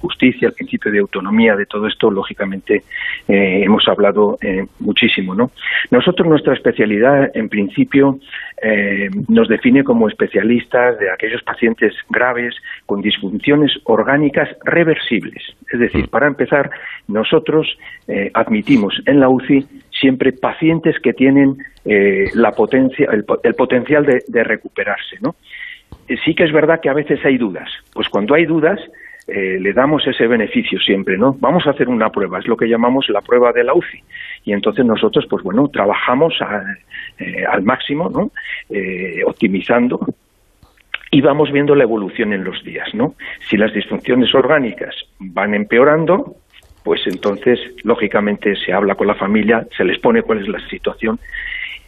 justicia, 0.00 0.48
el 0.48 0.54
principio 0.54 0.90
de 0.90 0.98
autonomía, 0.98 1.56
de 1.56 1.66
todo 1.66 1.86
esto, 1.86 2.10
lógicamente 2.10 2.82
eh, 3.26 3.62
hemos 3.64 3.86
hablado 3.88 4.38
eh, 4.40 4.66
muchísimo. 4.80 5.34
¿no? 5.34 5.50
Nosotros, 5.90 6.28
nuestra 6.28 6.54
especialidad, 6.54 7.30
en 7.34 7.48
principio, 7.48 8.18
eh, 8.62 9.08
nos 9.28 9.48
define 9.48 9.84
como 9.84 10.08
especialistas 10.08 10.98
de 10.98 11.10
aquellos 11.10 11.42
pacientes 11.42 11.94
graves 12.10 12.54
con 12.86 13.00
disfunciones 13.00 13.72
orgánicas 13.84 14.48
reversibles. 14.64 15.42
Es 15.72 15.78
decir, 15.78 16.04
mm. 16.04 16.08
para 16.08 16.26
empezar, 16.26 16.70
nosotros 17.06 17.78
admitimos 18.32 19.02
en 19.04 19.20
la 19.20 19.28
UCI 19.28 19.66
siempre 20.00 20.32
pacientes 20.32 20.96
que 21.00 21.12
tienen 21.12 21.56
eh, 21.84 22.30
la 22.34 22.52
potencia, 22.52 23.08
el, 23.12 23.54
potencial 23.54 24.04
de, 24.04 24.44
recuperarse, 24.44 25.16
¿no? 25.20 25.36
Eh, 26.06 26.16
sí 26.24 26.34
que 26.34 26.44
es 26.44 26.52
verdad 26.52 26.80
que 26.80 26.88
a 26.88 26.94
veces 26.94 27.24
hay 27.24 27.38
dudas. 27.38 27.68
Pues 27.92 28.08
cuando 28.08 28.34
hay 28.34 28.46
dudas, 28.46 28.80
eh, 29.26 29.58
le 29.60 29.72
damos 29.72 30.06
ese 30.06 30.26
beneficio 30.26 30.78
siempre, 30.80 31.18
¿no? 31.18 31.36
Vamos 31.40 31.66
a 31.66 31.70
hacer 31.70 31.88
una 31.88 32.10
prueba, 32.10 32.38
es 32.38 32.46
lo 32.46 32.56
que 32.56 32.68
llamamos 32.68 33.08
la 33.08 33.20
prueba 33.20 33.52
de 33.52 33.64
la 33.64 33.74
UCI. 33.74 34.02
Y 34.44 34.52
entonces 34.52 34.84
nosotros, 34.84 35.26
pues 35.28 35.42
bueno, 35.42 35.68
trabajamos 35.68 36.34
al 36.40 37.62
máximo, 37.62 38.08
¿no? 38.08 38.30
optimizando 39.26 40.00
y 41.10 41.20
vamos 41.20 41.50
viendo 41.52 41.74
la 41.74 41.84
evolución 41.84 42.32
en 42.32 42.44
los 42.44 42.62
días, 42.64 42.88
¿no? 42.94 43.14
Si 43.48 43.56
las 43.56 43.72
disfunciones 43.72 44.34
orgánicas 44.34 44.94
van 45.18 45.54
empeorando, 45.54 46.36
pues 46.88 47.06
entonces, 47.06 47.60
lógicamente, 47.84 48.56
se 48.56 48.72
habla 48.72 48.94
con 48.94 49.06
la 49.06 49.14
familia, 49.14 49.66
se 49.76 49.84
les 49.84 49.98
pone 49.98 50.22
cuál 50.22 50.40
es 50.40 50.48
la 50.48 50.58
situación 50.70 51.20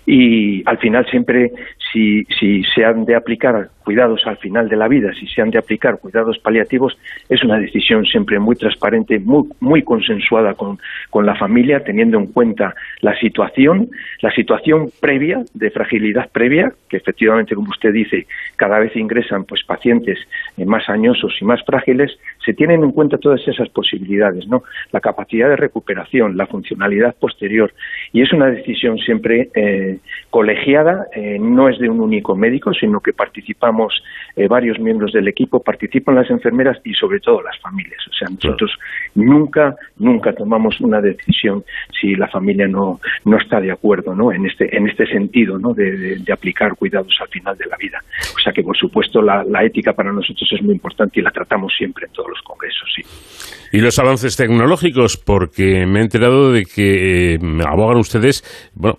y 0.05 0.63
al 0.67 0.77
final 0.77 1.07
siempre 1.07 1.51
si, 1.93 2.25
si 2.39 2.63
se 2.65 2.85
han 2.85 3.05
de 3.05 3.17
aplicar 3.17 3.71
cuidados 3.85 4.23
al 4.27 4.37
final 4.37 4.69
de 4.69 4.77
la 4.77 4.87
vida, 4.87 5.13
si 5.19 5.27
se 5.27 5.43
han 5.43 5.51
de 5.51 5.59
aplicar 5.59 5.99
cuidados 5.99 6.39
paliativos, 6.39 6.97
es 7.29 7.43
una 7.43 7.59
decisión 7.59 8.05
siempre 8.05 8.39
muy 8.39 8.55
transparente, 8.55 9.19
muy, 9.19 9.49
muy 9.59 9.83
consensuada 9.83 10.55
con, 10.55 10.79
con 11.11 11.27
la 11.27 11.35
familia, 11.35 11.83
teniendo 11.83 12.19
en 12.19 12.27
cuenta 12.27 12.75
la 13.01 13.19
situación, 13.19 13.89
la 14.21 14.31
situación 14.31 14.91
previa, 15.01 15.43
de 15.55 15.71
fragilidad 15.71 16.31
previa, 16.31 16.73
que 16.89 16.99
efectivamente, 16.99 17.55
como 17.55 17.71
usted 17.71 17.93
dice, 17.93 18.27
cada 18.57 18.79
vez 18.79 18.95
ingresan 18.95 19.45
pues 19.45 19.65
pacientes 19.65 20.19
más 20.57 20.89
añosos 20.89 21.35
y 21.41 21.45
más 21.45 21.61
frágiles, 21.65 22.17
se 22.45 22.55
tienen 22.55 22.85
en 22.85 22.93
cuenta 22.93 23.19
todas 23.19 23.41
esas 23.49 23.69
posibilidades, 23.71 24.47
¿no? 24.47 24.63
La 24.93 25.01
capacidad 25.01 25.49
de 25.49 25.57
recuperación, 25.57 26.37
la 26.37 26.47
funcionalidad 26.47 27.17
posterior, 27.19 27.73
y 28.13 28.23
es 28.23 28.33
una 28.33 28.47
decisión 28.47 28.99
siempre 28.99 29.49
eh, 29.55 29.99
colegiada, 30.31 31.07
eh, 31.15 31.39
no 31.41 31.69
es 31.69 31.80
de 31.81 31.89
un 31.89 32.01
único 32.01 32.37
médico, 32.37 32.73
sino 32.73 33.01
que 33.01 33.13
participamos 33.13 34.03
eh, 34.41 34.49
varios 34.49 34.79
miembros 34.79 35.13
del 35.13 35.29
equipo, 35.29 35.63
participan 35.63 36.15
las 36.15 36.31
enfermeras 36.31 36.79
y 36.85 36.95
sobre 36.95 37.21
todo 37.21 37.43
las 37.43 37.59
familias. 37.59 38.01
O 38.09 38.13
sea, 38.15 38.29
nosotros 38.29 38.73
nunca, 39.15 39.75
nunca 39.99 40.33
tomamos 40.33 40.81
una 40.81 41.01
decisión 41.01 41.63
si 42.01 42.15
la 42.15 42.27
familia 42.29 42.67
no, 42.67 43.01
no 43.25 43.37
está 43.37 43.61
de 43.61 43.71
acuerdo, 43.71 44.15
¿no? 44.15 44.33
En 44.33 44.47
este, 44.47 44.75
en 44.75 44.89
este 44.89 45.07
sentido, 45.07 45.59
¿no? 45.59 45.75
De, 45.75 46.21
aplicar 46.33 46.77
cuidados 46.77 47.13
al 47.21 47.29
final 47.29 47.57
de 47.59 47.67
la 47.67 47.77
vida. 47.77 47.99
O 48.35 48.39
sea 48.39 48.53
que, 48.53 48.63
por 48.63 48.77
supuesto, 48.77 49.21
la, 49.21 49.45
la 49.45 49.65
ética 49.65 49.93
para 49.93 50.13
nosotros 50.13 50.49
es 50.53 50.63
muy 50.63 50.75
importante 50.75 51.19
y 51.19 51.23
la 51.23 51.31
tratamos 51.31 51.75
siempre 51.77 52.07
en 52.07 52.13
todos 52.13 52.31
los 52.31 52.41
congresos, 52.43 52.89
sí. 52.95 53.03
Y 53.73 53.81
los 53.81 53.99
avances 53.99 54.37
tecnológicos, 54.37 55.17
porque 55.17 55.87
me 55.87 56.01
he 56.01 56.03
enterado 56.03 56.53
de 56.53 56.65
que 56.65 57.35
eh, 57.35 57.39
abogan 57.67 57.99
ustedes, 57.99 58.43
bueno, 58.75 58.99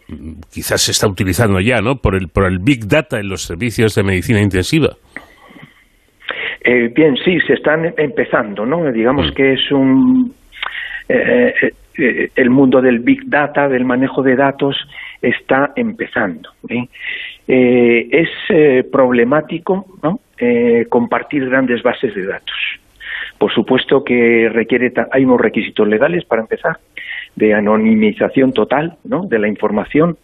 quizás 0.52 0.82
se 0.82 0.92
está 0.92 1.08
utilizando 1.08 1.60
ya, 1.60 1.82
¿no? 1.82 1.98
Por 1.98 2.16
el, 2.16 2.30
por 2.30 2.46
el 2.46 2.60
Big 2.60 2.88
Data 2.88 3.20
en 3.20 3.28
los 3.28 3.42
servicios 3.42 3.96
de 3.96 4.04
medicina 4.04 4.42
intensiva. 4.42 4.98
Eh, 6.64 6.92
bien, 6.94 7.18
sí, 7.18 7.40
se 7.42 7.54
están 7.54 7.94
empezando, 7.98 8.66
¿no? 8.66 8.92
Digamos 8.92 9.32
mm. 9.32 9.34
que 9.34 9.54
es 9.54 9.72
un... 9.72 10.34
Eh, 11.10 11.54
el 12.36 12.50
mundo 12.50 12.82
del 12.82 13.00
Big 13.00 13.24
Data, 13.26 13.68
del 13.68 13.84
manejo 13.84 14.24
de 14.24 14.36
datos, 14.36 14.78
está 15.22 15.74
empezando. 15.76 16.50
es 17.48 18.30
problemático 18.90 19.86
¿no? 20.02 20.22
compartir 20.88 21.50
grandes 21.50 21.84
bases 21.84 22.16
de 22.16 22.26
datos. 22.26 22.56
Por 23.38 23.52
supuesto 23.54 24.04
que 24.04 24.50
requiere, 24.50 24.94
hay 25.12 25.26
unos 25.26 25.42
requisitos 25.42 25.88
legales 25.88 26.24
para 26.26 26.44
empezar, 26.44 26.78
de 27.36 27.54
anonimización 27.54 28.54
total 28.54 28.98
¿no? 29.04 29.24
de 29.26 29.40
la 29.40 29.48
información 29.48 30.18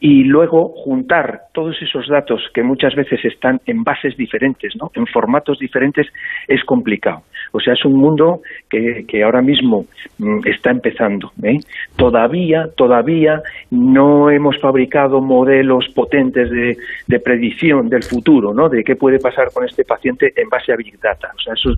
y 0.00 0.24
luego 0.24 0.68
juntar 0.68 1.42
todos 1.56 1.74
esos 1.80 2.06
datos 2.06 2.42
que 2.52 2.62
muchas 2.62 2.94
veces 2.94 3.24
están 3.24 3.62
en 3.64 3.82
bases 3.82 4.14
diferentes, 4.18 4.74
¿no? 4.76 4.90
en 4.94 5.06
formatos 5.06 5.58
diferentes, 5.58 6.06
es 6.46 6.62
complicado. 6.64 7.22
O 7.52 7.60
sea, 7.60 7.72
es 7.72 7.82
un 7.86 7.94
mundo 7.94 8.42
que, 8.68 9.06
que 9.08 9.22
ahora 9.22 9.40
mismo 9.40 9.86
mm, 10.18 10.40
está 10.44 10.70
empezando. 10.70 11.32
¿eh? 11.42 11.56
Todavía, 11.96 12.66
todavía 12.76 13.40
no 13.70 14.30
hemos 14.30 14.60
fabricado 14.60 15.22
modelos 15.22 15.86
potentes 15.94 16.50
de, 16.50 16.76
de, 17.06 17.20
predicción 17.20 17.88
del 17.88 18.02
futuro, 18.02 18.52
¿no? 18.52 18.68
de 18.68 18.84
qué 18.84 18.94
puede 18.94 19.18
pasar 19.18 19.46
con 19.54 19.64
este 19.64 19.82
paciente 19.84 20.34
en 20.36 20.50
base 20.50 20.74
a 20.74 20.76
Big 20.76 21.00
Data. 21.00 21.30
O 21.34 21.40
sea, 21.40 21.54
eso 21.54 21.70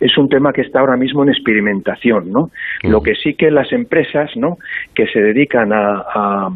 es 0.00 0.18
un 0.18 0.28
tema 0.28 0.52
que 0.52 0.60
está 0.60 0.80
ahora 0.80 0.98
mismo 0.98 1.22
en 1.22 1.30
experimentación. 1.30 2.30
¿no? 2.30 2.50
Lo 2.82 3.00
que 3.00 3.14
sí 3.14 3.32
que 3.32 3.50
las 3.50 3.72
empresas 3.72 4.36
¿no? 4.36 4.58
que 4.94 5.06
se 5.06 5.20
dedican 5.20 5.72
a, 5.72 6.04
a, 6.14 6.50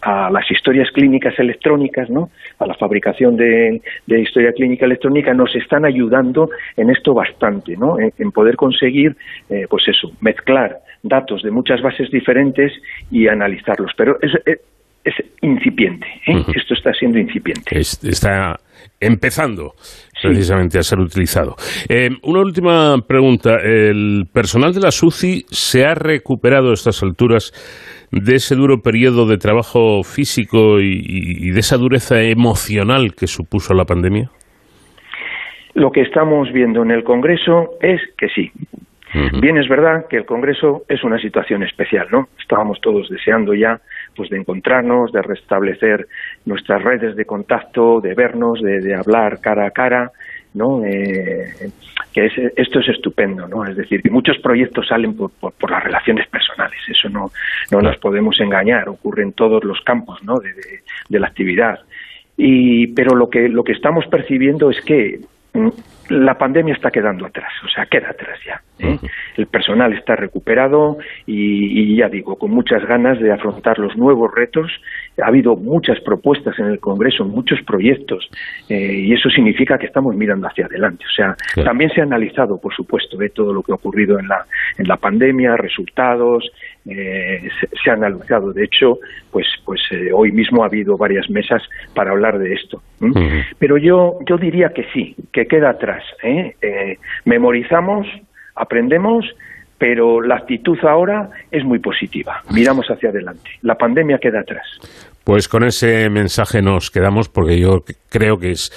a 0.00 0.30
las 0.30 0.50
historias 0.50 0.90
clínicas 0.92 1.38
electrónicas, 1.38 2.05
¿no? 2.10 2.30
a 2.58 2.66
la 2.66 2.74
fabricación 2.74 3.36
de, 3.36 3.80
historia 4.06 4.52
clínica 4.52 4.86
electrónica, 4.86 5.34
nos 5.34 5.54
están 5.54 5.84
ayudando 5.84 6.50
en 6.76 6.90
esto 6.90 7.14
bastante, 7.14 7.76
¿no? 7.76 7.96
en, 7.98 8.32
poder 8.32 8.56
conseguir, 8.56 9.16
eh, 9.48 9.66
pues 9.68 9.84
eso, 9.88 10.12
mezclar 10.20 10.78
datos 11.02 11.42
de 11.42 11.50
muchas 11.50 11.80
bases 11.80 12.10
diferentes 12.10 12.72
y 13.10 13.28
analizarlos. 13.28 13.92
Pero 13.96 14.16
es, 14.20 14.32
es, 15.04 15.14
incipiente, 15.40 16.06
¿eh? 16.26 16.42
esto 16.54 16.74
está 16.74 16.92
siendo 16.92 17.18
incipiente. 17.18 17.78
está 17.78 18.58
empezando 18.98 19.74
precisamente 20.22 20.78
a 20.78 20.82
ser 20.82 20.98
utilizado. 20.98 21.54
Eh, 21.88 22.08
una 22.22 22.40
última 22.40 22.96
pregunta. 23.06 23.56
¿El 23.62 24.26
personal 24.32 24.72
de 24.72 24.80
la 24.80 24.90
SUCI 24.90 25.44
se 25.48 25.84
ha 25.84 25.94
recuperado 25.94 26.70
a 26.70 26.74
estas 26.74 27.02
alturas 27.02 27.52
de 28.22 28.36
ese 28.36 28.54
duro 28.54 28.80
periodo 28.80 29.26
de 29.26 29.38
trabajo 29.38 30.02
físico 30.02 30.80
y, 30.80 31.50
de 31.50 31.60
esa 31.60 31.76
dureza 31.76 32.20
emocional 32.22 33.14
que 33.14 33.26
supuso 33.26 33.74
la 33.74 33.84
pandemia? 33.84 34.30
Lo 35.74 35.90
que 35.90 36.02
estamos 36.02 36.50
viendo 36.52 36.82
en 36.82 36.90
el 36.90 37.04
Congreso 37.04 37.70
es 37.80 38.00
que 38.16 38.28
sí. 38.28 38.50
Bien, 39.40 39.56
es 39.56 39.66
verdad 39.68 40.06
que 40.10 40.18
el 40.18 40.26
Congreso 40.26 40.82
es 40.88 41.02
una 41.02 41.18
situación 41.18 41.62
especial, 41.62 42.06
¿no? 42.10 42.28
Estábamos 42.38 42.80
todos 42.82 43.08
deseando 43.08 43.54
ya, 43.54 43.80
pues, 44.14 44.28
de 44.28 44.36
encontrarnos, 44.36 45.10
de 45.10 45.22
restablecer 45.22 46.06
nuestras 46.44 46.82
redes 46.82 47.16
de 47.16 47.24
contacto, 47.24 48.00
de 48.02 48.14
vernos, 48.14 48.60
de, 48.60 48.94
hablar 48.94 49.40
cara 49.40 49.68
a 49.68 49.70
cara, 49.70 50.10
¿no? 50.52 50.84
Eh, 50.84 51.46
que 52.16 52.52
esto 52.56 52.80
es 52.80 52.88
estupendo, 52.88 53.46
¿no? 53.46 53.66
Es 53.66 53.76
decir, 53.76 54.00
que 54.00 54.08
muchos 54.08 54.38
proyectos 54.38 54.88
salen 54.88 55.14
por, 55.14 55.30
por, 55.32 55.70
las 55.70 55.84
relaciones 55.84 56.26
personales, 56.28 56.78
eso 56.88 57.10
no, 57.10 57.30
no 57.70 57.82
nos 57.82 57.98
podemos 57.98 58.40
engañar, 58.40 58.88
ocurre 58.88 59.22
en 59.22 59.34
todos 59.34 59.62
los 59.64 59.82
campos, 59.82 60.24
¿no? 60.24 60.38
De, 60.38 60.54
de, 61.10 61.20
la 61.20 61.26
actividad. 61.26 61.78
Y, 62.38 62.86
pero 62.94 63.14
lo 63.14 63.28
que, 63.28 63.50
lo 63.50 63.62
que 63.62 63.72
estamos 63.72 64.06
percibiendo 64.06 64.70
es 64.70 64.80
que 64.80 65.20
mm, 65.52 65.68
la 66.08 66.34
pandemia 66.38 66.74
está 66.74 66.90
quedando 66.90 67.26
atrás, 67.26 67.52
o 67.64 67.68
sea, 67.68 67.86
queda 67.86 68.10
atrás 68.10 68.38
ya. 68.44 68.60
¿eh? 68.78 68.98
El 69.36 69.46
personal 69.46 69.92
está 69.92 70.16
recuperado 70.16 70.98
y, 71.26 71.96
ya 71.96 72.08
digo, 72.08 72.36
con 72.36 72.50
muchas 72.50 72.84
ganas 72.86 73.18
de 73.18 73.32
afrontar 73.32 73.78
los 73.78 73.96
nuevos 73.96 74.32
retos. 74.34 74.70
Ha 75.22 75.28
habido 75.28 75.56
muchas 75.56 75.98
propuestas 76.00 76.58
en 76.58 76.66
el 76.66 76.78
Congreso, 76.78 77.24
muchos 77.24 77.60
proyectos, 77.62 78.28
eh, 78.68 78.92
y 79.06 79.12
eso 79.12 79.30
significa 79.30 79.78
que 79.78 79.86
estamos 79.86 80.14
mirando 80.14 80.46
hacia 80.46 80.66
adelante. 80.66 81.04
O 81.06 81.14
sea, 81.14 81.36
también 81.64 81.90
se 81.90 82.00
ha 82.00 82.04
analizado, 82.04 82.60
por 82.60 82.74
supuesto, 82.74 83.16
de 83.16 83.30
todo 83.30 83.52
lo 83.52 83.62
que 83.62 83.72
ha 83.72 83.76
ocurrido 83.76 84.18
en 84.18 84.28
la, 84.28 84.44
en 84.78 84.86
la 84.86 84.96
pandemia, 84.96 85.56
resultados, 85.56 86.50
eh, 86.86 87.48
se, 87.82 87.90
ha 87.90 87.94
analizado. 87.94 88.52
De 88.52 88.64
hecho, 88.64 88.98
pues, 89.30 89.46
pues 89.64 89.80
hoy 90.14 90.32
mismo 90.32 90.62
ha 90.62 90.66
habido 90.66 90.96
varias 90.96 91.28
mesas 91.30 91.62
para 91.94 92.10
hablar 92.10 92.38
de 92.38 92.52
esto. 92.52 92.82
Pero 93.58 93.76
yo, 93.78 94.18
yo 94.28 94.36
diría 94.36 94.70
que 94.70 94.84
sí, 94.92 95.16
que 95.32 95.46
queda 95.46 95.70
atrás 95.70 95.95
¿eh? 96.22 96.54
Eh, 96.62 96.98
memorizamos, 97.24 98.06
aprendemos, 98.54 99.24
pero 99.78 100.20
la 100.20 100.36
actitud 100.36 100.78
ahora 100.82 101.30
es 101.50 101.64
muy 101.64 101.78
positiva. 101.78 102.42
Miramos 102.50 102.86
hacia 102.86 103.10
adelante. 103.10 103.50
La 103.62 103.74
pandemia 103.74 104.18
queda 104.18 104.40
atrás. 104.40 104.66
Pues 105.24 105.48
con 105.48 105.64
ese 105.64 106.08
mensaje 106.08 106.62
nos 106.62 106.90
quedamos 106.90 107.28
porque 107.28 107.58
yo 107.58 107.82
creo 108.10 108.38
que 108.38 108.52
es 108.52 108.70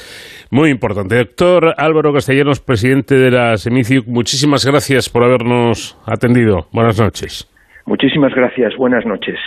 muy 0.51 0.71
importante. 0.71 1.15
Doctor 1.15 1.75
Álvaro 1.77 2.11
Castellanos, 2.11 2.59
presidente 2.59 3.15
de 3.15 3.31
la 3.31 3.55
Semiciuc, 3.57 4.07
muchísimas 4.07 4.65
gracias 4.65 5.09
por 5.09 5.23
habernos 5.23 5.97
atendido. 6.05 6.67
Buenas 6.73 6.99
noches. 6.99 7.47
Muchísimas 7.85 8.33
gracias. 8.33 8.75
Buenas 8.77 9.05
noches. 9.05 9.37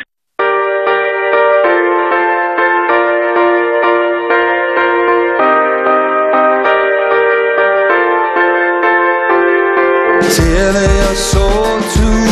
Tell 10.30 10.74
your 10.74 11.14
soul 11.16 11.80
to 11.94 12.31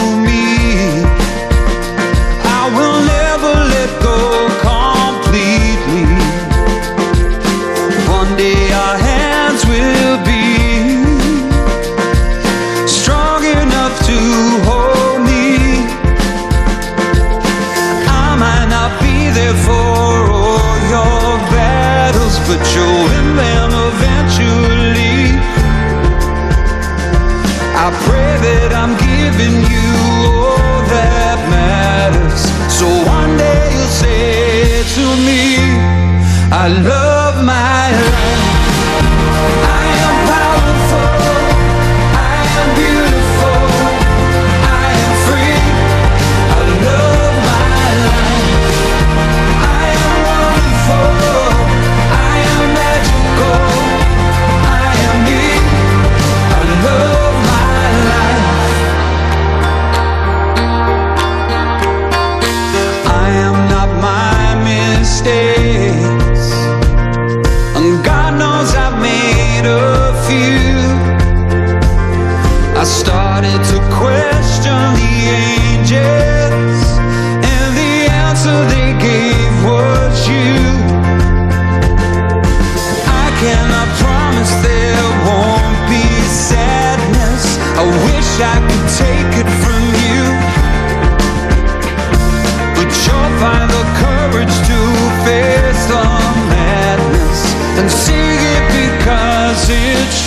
I 27.83 27.89
pray 28.07 28.33
that 28.47 28.71
I'm 28.81 28.93
giving 29.09 29.57
you 29.73 29.89
all 30.29 30.81
that 30.93 31.39
matters. 31.49 32.43
So 32.79 32.87
one 33.09 33.39
day 33.39 33.73
you'll 33.73 33.95
say 34.05 34.85
to 34.97 35.05
me, 35.27 35.41
I 36.53 36.69
love 36.69 37.10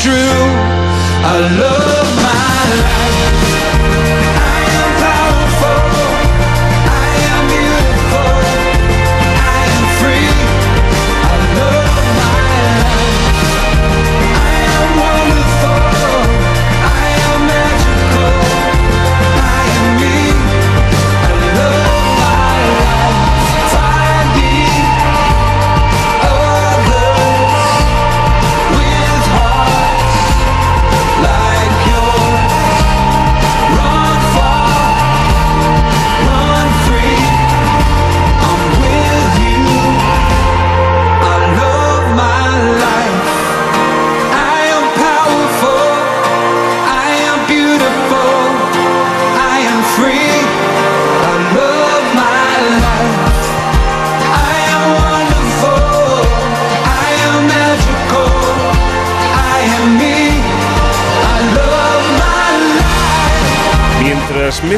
true. 0.04 0.12
I 0.12 1.40
love 1.62 2.16
my 2.18 2.66
life. 2.84 3.43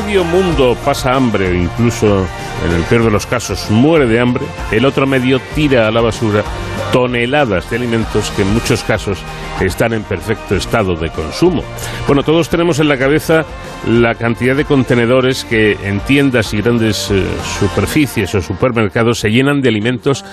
Medio 0.01 0.25
mundo 0.25 0.75
pasa 0.83 1.13
hambre 1.13 1.47
o 1.47 1.53
incluso, 1.53 2.27
en 2.65 2.75
el 2.75 2.83
peor 2.83 3.05
de 3.05 3.11
los 3.11 3.25
casos, 3.25 3.71
muere 3.71 4.05
de 4.05 4.19
hambre, 4.19 4.43
el 4.69 4.83
otro 4.83 5.07
medio 5.07 5.39
tira 5.53 5.87
a 5.87 5.91
la 5.91 6.01
basura 6.01 6.43
toneladas 6.91 7.69
de 7.69 7.77
alimentos 7.77 8.29
que 8.31 8.41
en 8.41 8.53
muchos 8.53 8.83
casos 8.83 9.23
están 9.61 9.93
en 9.93 10.03
perfecto 10.03 10.55
estado 10.55 10.95
de 10.95 11.09
consumo. 11.11 11.63
Bueno, 12.07 12.23
todos 12.23 12.49
tenemos 12.49 12.79
en 12.79 12.89
la 12.89 12.97
cabeza 12.97 13.45
la 13.87 14.15
cantidad 14.15 14.57
de 14.57 14.65
contenedores 14.65 15.45
que 15.45 15.77
en 15.81 16.01
tiendas 16.01 16.53
y 16.53 16.57
grandes 16.57 17.09
eh, 17.11 17.23
superficies 17.59 18.35
o 18.35 18.41
supermercados 18.41 19.19
se 19.19 19.29
llenan 19.29 19.61
de 19.61 19.69
alimentos 19.69 20.25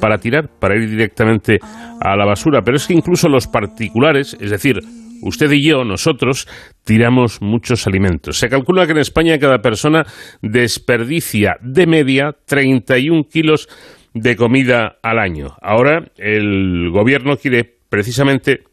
para 0.00 0.18
tirar, 0.18 0.48
para 0.58 0.74
ir 0.74 0.90
directamente 0.90 1.58
a 2.00 2.16
la 2.16 2.26
basura. 2.26 2.62
Pero 2.64 2.76
es 2.76 2.88
que 2.88 2.94
incluso 2.94 3.28
los 3.28 3.46
particulares, 3.46 4.36
es 4.40 4.50
decir, 4.50 4.80
usted 5.22 5.50
y 5.52 5.62
yo, 5.62 5.84
nosotros, 5.84 6.48
tiramos 6.84 7.40
muchos 7.42 7.86
alimentos. 7.86 8.38
Se 8.38 8.48
calcula 8.48 8.86
que 8.86 8.92
en 8.92 8.98
España 8.98 9.38
cada 9.38 9.60
persona 9.60 10.04
desperdicia 10.42 11.56
de 11.60 11.86
media 11.86 12.36
31 12.46 13.24
kilos 13.24 13.68
de 14.14 14.36
comida 14.36 14.98
al 15.02 15.18
año. 15.18 15.56
Ahora 15.60 16.10
el 16.16 16.90
gobierno 16.90 17.36
quiere 17.36 17.64
precisamente 17.88 18.64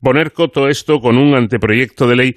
poner 0.00 0.32
coto 0.32 0.66
a 0.66 0.70
esto 0.70 1.00
con 1.00 1.16
un 1.16 1.34
anteproyecto 1.34 2.06
de 2.06 2.16
ley 2.16 2.36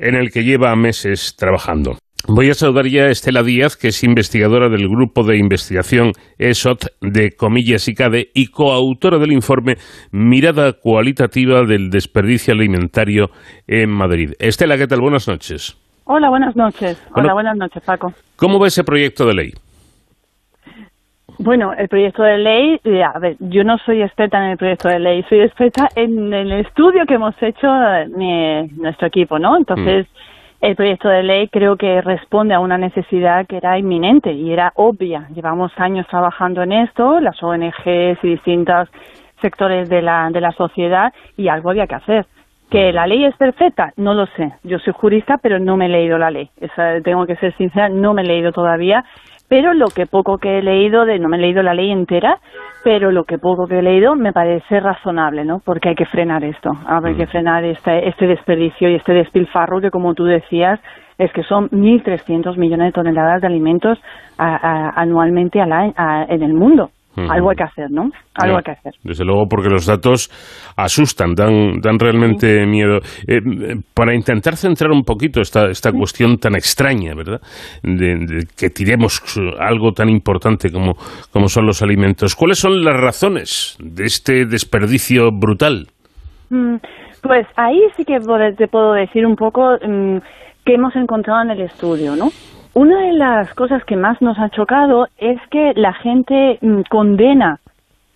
en 0.00 0.16
el 0.16 0.30
que 0.30 0.42
lleva 0.42 0.74
meses 0.74 1.36
trabajando. 1.36 1.96
Voy 2.26 2.50
a 2.50 2.54
saludar 2.54 2.86
ya 2.86 3.04
a 3.04 3.10
Estela 3.10 3.42
Díaz, 3.42 3.76
que 3.76 3.88
es 3.88 4.04
investigadora 4.04 4.68
del 4.68 4.88
Grupo 4.88 5.24
de 5.24 5.38
Investigación 5.38 6.12
ESOT 6.38 6.84
de 7.00 7.32
Comillas 7.32 7.88
y 7.88 7.94
CADE 7.94 8.30
y 8.34 8.48
coautora 8.48 9.18
del 9.18 9.32
informe 9.32 9.76
Mirada 10.12 10.74
Cualitativa 10.74 11.62
del 11.62 11.88
Desperdicio 11.88 12.52
Alimentario 12.52 13.30
en 13.66 13.90
Madrid. 13.90 14.32
Estela, 14.38 14.76
¿qué 14.76 14.86
tal? 14.86 15.00
Buenas 15.00 15.28
noches. 15.28 15.76
Hola, 16.04 16.28
buenas 16.28 16.54
noches. 16.56 17.02
Hola, 17.14 17.32
buenas 17.32 17.56
noches, 17.56 17.82
Paco. 17.84 18.12
¿Cómo 18.36 18.58
va 18.58 18.66
ese 18.66 18.84
proyecto 18.84 19.26
de 19.26 19.34
ley? 19.34 19.52
Bueno, 21.42 21.72
el 21.72 21.88
proyecto 21.88 22.22
de 22.22 22.36
ley, 22.36 22.80
a 23.02 23.18
ver, 23.18 23.36
yo 23.38 23.64
no 23.64 23.78
soy 23.78 24.02
experta 24.02 24.36
en 24.44 24.50
el 24.50 24.58
proyecto 24.58 24.88
de 24.88 24.98
ley, 24.98 25.24
soy 25.26 25.40
experta 25.40 25.88
en 25.96 26.34
el 26.34 26.52
estudio 26.52 27.06
que 27.06 27.14
hemos 27.14 27.34
hecho 27.40 27.66
mi, 28.14 28.68
nuestro 28.76 29.06
equipo, 29.06 29.38
¿no? 29.38 29.56
Entonces, 29.56 30.06
el 30.60 30.76
proyecto 30.76 31.08
de 31.08 31.22
ley 31.22 31.48
creo 31.48 31.76
que 31.76 32.02
responde 32.02 32.52
a 32.52 32.60
una 32.60 32.76
necesidad 32.76 33.46
que 33.46 33.56
era 33.56 33.78
inminente 33.78 34.30
y 34.34 34.52
era 34.52 34.74
obvia. 34.74 35.28
Llevamos 35.34 35.72
años 35.78 36.06
trabajando 36.08 36.62
en 36.62 36.72
esto, 36.72 37.20
las 37.20 37.42
ONGs 37.42 38.22
y 38.22 38.28
distintos 38.28 38.90
sectores 39.40 39.88
de 39.88 40.02
la, 40.02 40.28
de 40.30 40.42
la 40.42 40.52
sociedad 40.52 41.10
y 41.38 41.48
algo 41.48 41.70
había 41.70 41.86
que 41.86 41.94
hacer. 41.94 42.26
¿Que 42.70 42.92
la 42.92 43.06
ley 43.06 43.24
es 43.24 43.34
perfecta? 43.36 43.94
No 43.96 44.12
lo 44.12 44.26
sé. 44.36 44.52
Yo 44.62 44.78
soy 44.78 44.92
jurista, 44.92 45.38
pero 45.38 45.58
no 45.58 45.78
me 45.78 45.86
he 45.86 45.88
leído 45.88 46.18
la 46.18 46.30
ley. 46.30 46.50
Esa, 46.60 47.00
tengo 47.00 47.24
que 47.24 47.36
ser 47.36 47.56
sincera, 47.56 47.88
no 47.88 48.12
me 48.12 48.20
he 48.20 48.26
leído 48.26 48.52
todavía 48.52 49.06
pero 49.50 49.74
lo 49.74 49.88
que 49.88 50.06
poco 50.06 50.38
que 50.38 50.58
he 50.58 50.62
leído, 50.62 51.04
de, 51.04 51.18
no 51.18 51.28
me 51.28 51.36
he 51.36 51.40
leído 51.40 51.60
la 51.64 51.74
ley 51.74 51.90
entera, 51.90 52.38
pero 52.84 53.10
lo 53.10 53.24
que 53.24 53.36
poco 53.36 53.66
que 53.66 53.80
he 53.80 53.82
leído 53.82 54.14
me 54.14 54.32
parece 54.32 54.78
razonable, 54.78 55.44
¿no? 55.44 55.58
Porque 55.64 55.88
hay 55.88 55.96
que 55.96 56.06
frenar 56.06 56.44
esto, 56.44 56.70
hay 56.86 57.16
que 57.16 57.26
mm. 57.26 57.30
frenar 57.30 57.64
este, 57.64 58.08
este 58.08 58.28
desperdicio 58.28 58.88
y 58.88 58.94
este 58.94 59.12
despilfarro 59.12 59.80
que, 59.80 59.90
como 59.90 60.14
tú 60.14 60.24
decías, 60.24 60.78
es 61.18 61.32
que 61.32 61.42
son 61.42 61.68
1.300 61.70 62.56
millones 62.58 62.86
de 62.86 62.92
toneladas 62.92 63.40
de 63.40 63.48
alimentos 63.48 64.00
anualmente 64.38 65.58
en 65.58 66.42
el 66.42 66.54
mundo. 66.54 66.90
Algo 67.16 67.50
hay 67.50 67.56
que 67.56 67.64
hacer, 67.64 67.90
¿no? 67.90 68.10
Algo 68.34 68.58
hay 68.58 68.62
que 68.62 68.70
hacer. 68.70 68.94
Desde 69.02 69.24
luego, 69.24 69.46
porque 69.48 69.68
los 69.68 69.84
datos 69.84 70.30
asustan, 70.76 71.34
dan, 71.34 71.80
dan 71.80 71.98
realmente 71.98 72.64
miedo. 72.66 72.98
Eh, 73.26 73.40
para 73.94 74.14
intentar 74.14 74.56
centrar 74.56 74.90
un 74.90 75.02
poquito 75.02 75.40
esta, 75.40 75.66
esta 75.66 75.92
cuestión 75.92 76.38
tan 76.38 76.54
extraña, 76.54 77.14
¿verdad? 77.14 77.40
De, 77.82 78.46
que 78.56 78.70
tiremos 78.70 79.20
algo 79.58 79.92
tan 79.92 80.08
importante 80.08 80.70
como, 80.70 80.94
como 81.32 81.48
son 81.48 81.66
los 81.66 81.82
alimentos. 81.82 82.36
¿Cuáles 82.36 82.58
son 82.58 82.84
las 82.84 82.98
razones 82.98 83.76
de 83.80 84.04
este 84.04 84.46
desperdicio 84.46 85.30
brutal? 85.32 85.88
Mm, 86.50 86.76
pues 87.22 87.46
ahí 87.56 87.80
sí 87.96 88.04
que 88.04 88.18
te 88.56 88.68
puedo 88.68 88.92
decir 88.92 89.26
un 89.26 89.36
poco 89.36 89.76
mm, 89.82 90.18
qué 90.64 90.74
hemos 90.74 90.94
encontrado 90.96 91.42
en 91.42 91.50
el 91.50 91.60
estudio, 91.62 92.14
¿no? 92.14 92.28
Una 92.74 93.00
de 93.00 93.12
las 93.12 93.52
cosas 93.54 93.84
que 93.84 93.96
más 93.96 94.22
nos 94.22 94.38
ha 94.38 94.48
chocado 94.50 95.08
es 95.18 95.40
que 95.50 95.72
la 95.74 95.92
gente 95.92 96.58
mm, 96.60 96.82
condena 96.88 97.58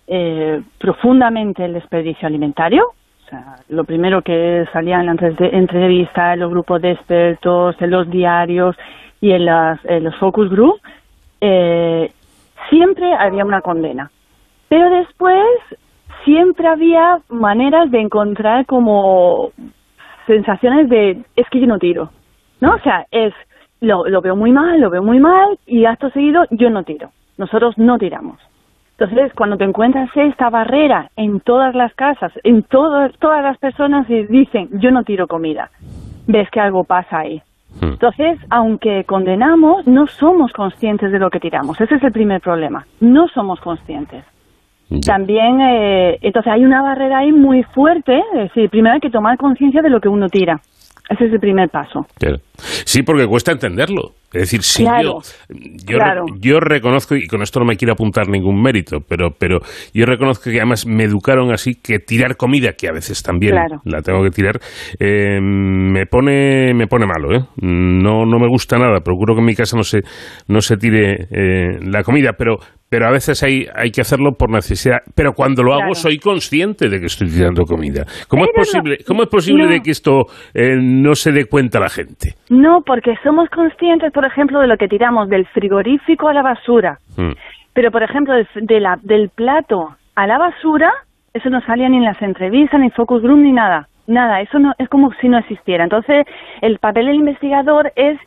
eh, 0.07 0.61
profundamente 0.79 1.65
el 1.65 1.73
desperdicio 1.73 2.27
alimentario. 2.27 2.85
O 3.25 3.29
sea, 3.29 3.55
lo 3.69 3.83
primero 3.83 4.21
que 4.21 4.65
salía 4.71 4.99
en 4.99 5.07
la 5.07 5.15
entrevista, 5.51 6.33
en 6.33 6.39
los 6.39 6.51
grupos 6.51 6.81
de 6.81 6.91
expertos, 6.91 7.75
en 7.81 7.89
los 7.89 8.09
diarios 8.09 8.77
y 9.19 9.31
en, 9.31 9.45
los 9.45 10.15
focus 10.19 10.49
group, 10.49 10.79
eh, 11.41 12.11
siempre 12.69 13.13
había 13.13 13.43
una 13.43 13.61
condena. 13.61 14.11
Pero 14.69 14.89
después 14.89 15.43
siempre 16.23 16.67
había 16.67 17.19
maneras 17.29 17.89
de 17.91 18.01
encontrar 18.01 18.65
como 18.67 19.51
sensaciones 20.27 20.87
de 20.89 21.23
es 21.35 21.49
que 21.49 21.59
yo 21.59 21.67
no 21.67 21.79
tiro, 21.79 22.11
¿no? 22.61 22.75
O 22.75 22.79
sea, 22.79 23.05
es 23.11 23.33
lo, 23.85 24.07
lo 24.07 24.21
veo 24.21 24.35
muy 24.35 24.51
mal, 24.51 24.79
lo 24.79 24.89
veo 24.89 25.03
muy 25.03 25.19
mal 25.19 25.57
y 25.65 25.85
acto 25.85 26.09
seguido 26.09 26.45
yo 26.51 26.69
no 26.69 26.83
tiro. 26.83 27.09
Nosotros 27.37 27.77
no 27.77 27.97
tiramos. 27.97 28.39
Entonces, 28.97 29.33
cuando 29.33 29.57
te 29.57 29.65
encuentras 29.65 30.09
esta 30.15 30.49
barrera 30.49 31.09
en 31.17 31.41
todas 31.41 31.75
las 31.75 31.93
casas, 31.95 32.31
en 32.43 32.63
todas 32.63 33.11
todas 33.19 33.43
las 33.43 33.57
personas 33.57 34.09
y 34.09 34.23
dicen, 34.23 34.69
yo 34.79 34.89
no 34.91 35.03
tiro 35.03 35.27
comida, 35.27 35.69
ves 36.27 36.49
que 36.49 36.61
algo 36.61 36.85
pasa 36.85 37.19
ahí. 37.19 37.41
Hmm. 37.81 37.93
Entonces, 37.93 38.39
aunque 38.49 39.03
condenamos, 39.03 39.85
no 39.85 40.07
somos 40.07 40.53
conscientes 40.53 41.11
de 41.11 41.19
lo 41.19 41.29
que 41.29 41.41
tiramos. 41.41 41.79
Ese 41.81 41.95
es 41.95 42.03
el 42.03 42.13
primer 42.13 42.39
problema. 42.39 42.85
No 43.01 43.27
somos 43.27 43.59
conscientes. 43.59 44.23
También, 45.05 45.59
eh, 45.61 46.19
entonces 46.21 46.53
hay 46.53 46.63
una 46.63 46.81
barrera 46.81 47.17
ahí 47.17 47.33
muy 47.33 47.63
fuerte. 47.63 48.23
Es 48.33 48.43
decir, 48.43 48.69
primero 48.69 48.93
hay 48.93 49.01
que 49.01 49.09
tomar 49.09 49.37
conciencia 49.37 49.81
de 49.81 49.89
lo 49.89 49.99
que 49.99 50.07
uno 50.07 50.29
tira. 50.29 50.61
Ese 51.09 51.25
es 51.25 51.33
el 51.33 51.39
primer 51.39 51.69
paso. 51.69 52.07
Sí, 52.57 53.03
porque 53.03 53.27
cuesta 53.27 53.51
entenderlo. 53.51 54.13
Es 54.33 54.41
decir, 54.41 54.63
si 54.63 54.83
yo, 54.83 55.21
yo, 56.41 56.59
reconozco, 56.59 57.15
y 57.15 57.25
con 57.25 57.41
esto 57.41 57.59
no 57.61 57.65
me 57.65 57.77
quiero 57.77 57.93
apuntar 57.93 58.27
ningún 58.27 58.61
mérito, 58.61 58.99
pero, 58.99 59.29
pero 59.31 59.59
yo 59.93 60.05
reconozco 60.05 60.49
que 60.49 60.57
además 60.57 60.85
me 60.85 61.05
educaron 61.05 61.53
así 61.53 61.75
que 61.75 61.99
tirar 61.99 62.35
comida, 62.35 62.73
que 62.73 62.89
a 62.89 62.91
veces 62.91 63.23
también 63.23 63.55
la 63.85 64.01
tengo 64.01 64.21
que 64.23 64.31
tirar, 64.31 64.59
eh, 64.99 65.39
me 65.41 66.05
pone 66.05 66.73
me 66.73 66.87
pone 66.87 67.05
malo. 67.05 67.33
¿eh? 67.33 67.45
No, 67.61 68.25
no 68.25 68.39
me 68.39 68.47
gusta 68.47 68.77
nada. 68.77 68.99
Procuro 68.99 69.35
que 69.35 69.39
en 69.39 69.45
mi 69.45 69.55
casa 69.55 69.77
no 69.77 69.83
se, 69.83 70.01
no 70.47 70.59
se 70.59 70.75
tire 70.75 71.27
eh, 71.31 71.79
la 71.81 72.03
comida, 72.03 72.33
pero 72.37 72.57
pero 72.89 73.07
a 73.07 73.11
veces 73.11 73.41
hay, 73.43 73.67
hay 73.75 73.91
que 73.91 74.01
hacerlo 74.01 74.33
por 74.33 74.49
necesidad. 74.49 74.99
Pero 75.15 75.33
cuando 75.33 75.63
lo 75.63 75.73
hago 75.73 75.95
soy 75.95 76.17
consciente 76.19 76.89
de 76.89 76.99
que 76.99 77.07
estoy 77.07 77.29
tirando 77.29 77.63
comida. 77.65 78.05
¿Cómo 78.27 78.45
es 78.45 78.51
posible, 78.55 78.97
¿cómo 79.07 79.23
es 79.23 79.29
posible 79.29 79.67
de 79.67 79.81
que 79.81 79.91
esto 79.91 80.27
eh, 80.53 80.77
no 80.79 81.15
se 81.15 81.31
dé 81.31 81.45
cuenta 81.45 81.79
la 81.79 81.89
gente? 81.89 82.35
No, 82.49 82.81
porque 82.85 83.15
somos 83.23 83.49
conscientes, 83.49 84.11
por 84.11 84.25
ejemplo, 84.25 84.59
de 84.59 84.67
lo 84.67 84.77
que 84.77 84.87
tiramos 84.87 85.29
del 85.29 85.45
frigorífico 85.47 86.27
a 86.27 86.33
la 86.33 86.41
basura. 86.41 86.99
Mm. 87.17 87.31
Pero, 87.73 87.91
por 87.91 88.03
ejemplo, 88.03 88.33
de 88.55 88.79
la, 88.79 88.97
del 89.01 89.29
plato 89.29 89.95
a 90.15 90.27
la 90.27 90.37
basura, 90.37 90.93
eso 91.33 91.49
no 91.49 91.59
salía 91.61 91.89
ni 91.89 91.97
en 91.97 92.05
las 92.05 92.21
entrevistas, 92.21 92.79
ni 92.79 92.89
focus 92.91 93.21
group, 93.21 93.39
ni 93.39 93.51
nada. 93.51 93.89
Nada, 94.07 94.39
eso 94.39 94.59
no 94.59 94.73
es 94.77 94.87
como 94.87 95.11
si 95.19 95.27
no 95.27 95.37
existiera. 95.37 95.83
Entonces, 95.83 96.25
el 96.61 96.77
papel 96.77 97.07
del 97.07 97.15
investigador 97.15 97.91
es 97.95 98.17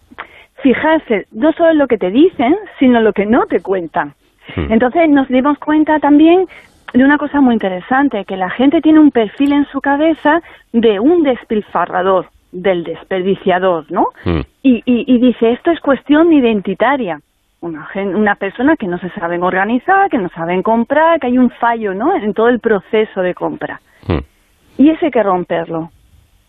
fijarse 0.62 1.26
no 1.32 1.52
solo 1.52 1.70
en 1.70 1.78
lo 1.78 1.86
que 1.86 1.98
te 1.98 2.10
dicen, 2.10 2.56
sino 2.78 2.98
en 2.98 3.04
lo 3.04 3.12
que 3.12 3.26
no 3.26 3.46
te 3.46 3.60
cuentan. 3.60 4.14
Hmm. 4.54 4.72
Entonces 4.72 5.08
nos 5.08 5.28
dimos 5.28 5.58
cuenta 5.58 5.98
también 5.98 6.46
de 6.94 7.04
una 7.04 7.18
cosa 7.18 7.40
muy 7.40 7.54
interesante, 7.54 8.24
que 8.24 8.36
la 8.36 8.50
gente 8.50 8.80
tiene 8.80 8.98
un 8.98 9.10
perfil 9.10 9.52
en 9.52 9.66
su 9.66 9.80
cabeza 9.80 10.40
de 10.72 11.00
un 11.00 11.22
despilfarrador, 11.22 12.26
del 12.50 12.84
desperdiciador, 12.84 13.90
¿no? 13.90 14.06
Hmm. 14.24 14.40
Y, 14.62 14.82
y, 14.84 15.18
dice, 15.18 15.52
esto 15.52 15.70
es 15.70 15.80
cuestión 15.80 16.32
identitaria. 16.32 17.20
Una, 17.60 17.88
una 17.94 18.36
persona 18.36 18.76
que 18.76 18.86
no 18.86 18.98
se 18.98 19.10
saben 19.10 19.42
organizar, 19.42 20.08
que 20.10 20.18
no 20.18 20.28
saben 20.28 20.62
comprar, 20.62 21.18
que 21.18 21.26
hay 21.26 21.38
un 21.38 21.50
fallo, 21.50 21.92
¿no? 21.92 22.14
En 22.14 22.32
todo 22.32 22.48
el 22.48 22.60
proceso 22.60 23.20
de 23.20 23.34
compra. 23.34 23.80
Hmm. 24.06 24.20
Y 24.78 24.90
ese 24.90 25.06
hay 25.06 25.10
que 25.10 25.22
romperlo. 25.22 25.90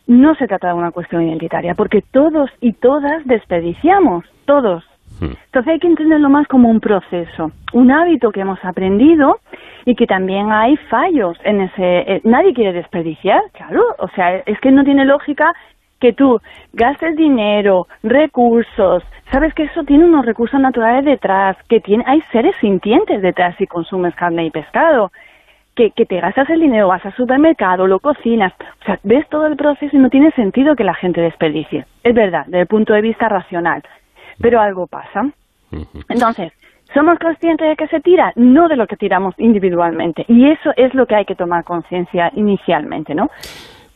No 0.08 0.36
se 0.36 0.48
trata 0.48 0.70
de 0.70 0.74
una 0.74 0.92
cuestión 0.92 1.24
identitaria, 1.24 1.76
porque 1.76 2.02
todos 2.02 2.50
y 2.62 2.74
todas 2.74 3.26
desperdiciamos, 3.26 4.26
todos. 4.46 4.84
Entonces 5.22 5.74
hay 5.74 5.80
que 5.80 5.88
entenderlo 5.88 6.30
más 6.30 6.48
como 6.48 6.70
un 6.70 6.80
proceso, 6.80 7.52
un 7.74 7.92
hábito 7.92 8.32
que 8.32 8.42
hemos 8.42 8.64
aprendido 8.64 9.40
y 9.86 9.96
que 9.96 10.06
también 10.06 10.52
hay 10.52 10.78
fallos 10.90 11.38
en 11.44 11.62
ese. 11.62 12.00
Eh, 12.00 12.22
nadie 12.24 12.54
quiere 12.54 12.74
desperdiciar, 12.74 13.42
claro. 13.54 13.82
O 13.98 14.08
sea, 14.10 14.38
es 14.38 14.60
que 14.60 14.72
no 14.72 14.84
tiene 14.84 15.06
lógica 15.06 15.54
que 16.00 16.14
tú 16.14 16.40
gastes 16.74 17.16
dinero, 17.16 17.88
recursos, 18.04 19.04
sabes 19.32 19.54
que 19.54 19.64
eso 19.64 19.84
tiene 19.84 20.06
unos 20.06 20.26
recursos 20.26 20.60
naturales 20.60 21.04
detrás, 21.04 21.58
que 21.68 21.82
tiene, 21.82 22.04
hay 22.08 22.22
seres 22.32 22.56
sintientes 22.62 23.22
detrás 23.22 23.56
si 23.58 23.68
consumes 23.68 24.16
carne 24.16 24.46
y 24.46 24.50
pescado, 24.50 25.12
que, 25.76 25.92
que 25.92 26.06
te 26.06 26.20
gastas 26.20 26.50
el 26.50 26.62
dinero, 26.62 26.88
vas 26.88 27.06
al 27.06 27.16
supermercado, 27.16 27.86
lo 27.86 28.00
cocinas, 28.00 28.54
o 28.82 28.86
sea, 28.86 29.00
ves 29.04 29.28
todo 29.30 29.48
el 29.48 29.56
proceso 29.56 29.96
y 29.96 30.00
no 30.00 30.10
tiene 30.10 30.32
sentido 30.32 30.76
que 30.76 30.84
la 30.84 30.94
gente 30.94 31.22
desperdicie. 31.22 31.86
Es 32.04 32.14
verdad, 32.14 32.46
desde 32.46 32.62
el 32.62 32.68
punto 32.68 32.94
de 32.94 33.02
vista 33.02 33.28
racional 33.28 33.84
pero 34.40 34.60
algo 34.60 34.88
pasa. 34.88 35.30
Entonces, 36.10 36.52
¿somos 36.94 37.20
conscientes 37.20 37.68
de 37.68 37.76
que 37.76 37.88
se 37.88 38.00
tira? 38.00 38.32
No 38.36 38.68
de 38.68 38.76
lo 38.76 38.88
que 38.88 38.98
tiramos 38.98 39.36
individualmente. 39.38 40.26
Y 40.28 40.50
eso 40.50 40.72
es 40.76 40.94
lo 40.94 41.06
que 41.06 41.16
hay 41.16 41.26
que 41.26 41.36
tomar 41.36 41.64
conciencia 41.64 42.32
inicialmente, 42.36 43.14
¿no? 43.14 43.30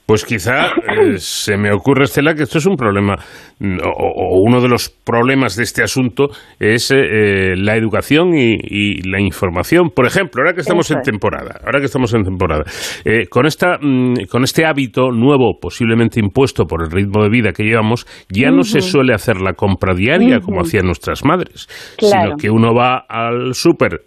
Pues 0.05 0.25
quizá 0.25 0.67
eh, 0.67 1.17
se 1.17 1.57
me 1.57 1.71
ocurre, 1.71 2.03
Estela, 2.03 2.35
que 2.35 2.43
esto 2.43 2.57
es 2.57 2.65
un 2.65 2.75
problema, 2.75 3.15
o, 3.61 4.41
uno 4.45 4.61
de 4.61 4.67
los 4.67 4.89
problemas 4.89 5.55
de 5.55 5.63
este 5.63 5.81
asunto 5.81 6.27
es 6.59 6.91
eh, 6.91 7.55
la 7.55 7.75
educación 7.77 8.33
y, 8.35 9.01
la 9.09 9.21
información. 9.21 9.89
Por 9.89 10.05
ejemplo, 10.05 10.41
ahora 10.41 10.53
que 10.53 10.61
estamos 10.61 10.91
en 10.91 11.01
temporada, 11.01 11.59
ahora 11.63 11.79
que 11.79 11.85
estamos 11.85 12.13
en 12.13 12.23
temporada, 12.23 12.63
eh, 13.05 13.27
con, 13.29 13.45
esta, 13.45 13.77
mm, 13.79 14.25
con 14.29 14.43
este 14.43 14.65
hábito 14.65 15.11
nuevo, 15.11 15.57
posiblemente 15.59 16.19
impuesto 16.19 16.65
por 16.65 16.83
el 16.83 16.91
ritmo 16.91 17.23
de 17.23 17.29
vida 17.29 17.51
que 17.51 17.63
llevamos, 17.63 18.05
ya 18.29 18.51
no 18.51 18.63
se 18.63 18.81
suele 18.81 19.13
hacer 19.13 19.39
la 19.39 19.53
compra 19.53 19.93
diaria 19.93 20.39
como 20.39 20.61
hacían 20.61 20.85
nuestras 20.85 21.23
madres, 21.23 21.67
sino 21.97 22.35
que 22.37 22.49
uno 22.49 22.73
va 22.73 23.05
al 23.07 23.53
súper 23.53 24.01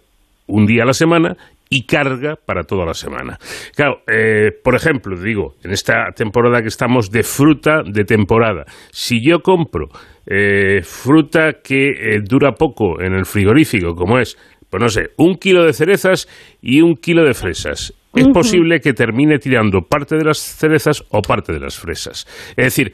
un 0.47 0.65
día 0.65 0.83
a 0.83 0.85
la 0.85 0.93
semana 0.93 1.35
y 1.69 1.85
carga 1.85 2.35
para 2.35 2.63
toda 2.63 2.85
la 2.85 2.93
semana. 2.93 3.37
Claro, 3.75 4.01
eh, 4.07 4.51
por 4.63 4.75
ejemplo, 4.75 5.19
digo, 5.19 5.55
en 5.63 5.71
esta 5.71 6.11
temporada 6.15 6.61
que 6.61 6.67
estamos 6.67 7.09
de 7.11 7.23
fruta 7.23 7.81
de 7.83 8.03
temporada, 8.03 8.65
si 8.91 9.21
yo 9.21 9.39
compro 9.39 9.87
eh, 10.25 10.81
fruta 10.83 11.61
que 11.63 11.89
eh, 11.89 12.19
dura 12.23 12.53
poco 12.53 13.01
en 13.01 13.13
el 13.13 13.25
frigorífico, 13.25 13.95
como 13.95 14.19
es, 14.19 14.37
pues 14.69 14.81
no 14.81 14.89
sé, 14.89 15.11
un 15.17 15.35
kilo 15.35 15.63
de 15.63 15.73
cerezas 15.73 16.27
y 16.61 16.81
un 16.81 16.95
kilo 16.95 17.23
de 17.23 17.33
fresas, 17.33 17.93
es 18.13 18.27
posible 18.29 18.79
que 18.79 18.93
termine 18.93 19.37
tirando 19.37 19.81
parte 19.81 20.15
de 20.15 20.23
las 20.23 20.39
cerezas 20.39 21.03
o 21.11 21.21
parte 21.21 21.53
de 21.53 21.59
las 21.59 21.77
fresas. 21.77 22.25
Es 22.55 22.65
decir, 22.65 22.93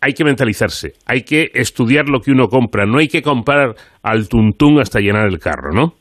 hay 0.00 0.12
que 0.12 0.24
mentalizarse, 0.24 0.92
hay 1.06 1.22
que 1.22 1.50
estudiar 1.54 2.08
lo 2.08 2.20
que 2.20 2.30
uno 2.30 2.46
compra, 2.46 2.86
no 2.86 2.98
hay 2.98 3.08
que 3.08 3.20
comprar 3.20 3.74
al 4.02 4.28
tuntún 4.28 4.80
hasta 4.80 5.00
llenar 5.00 5.26
el 5.26 5.40
carro, 5.40 5.72
¿no? 5.72 5.94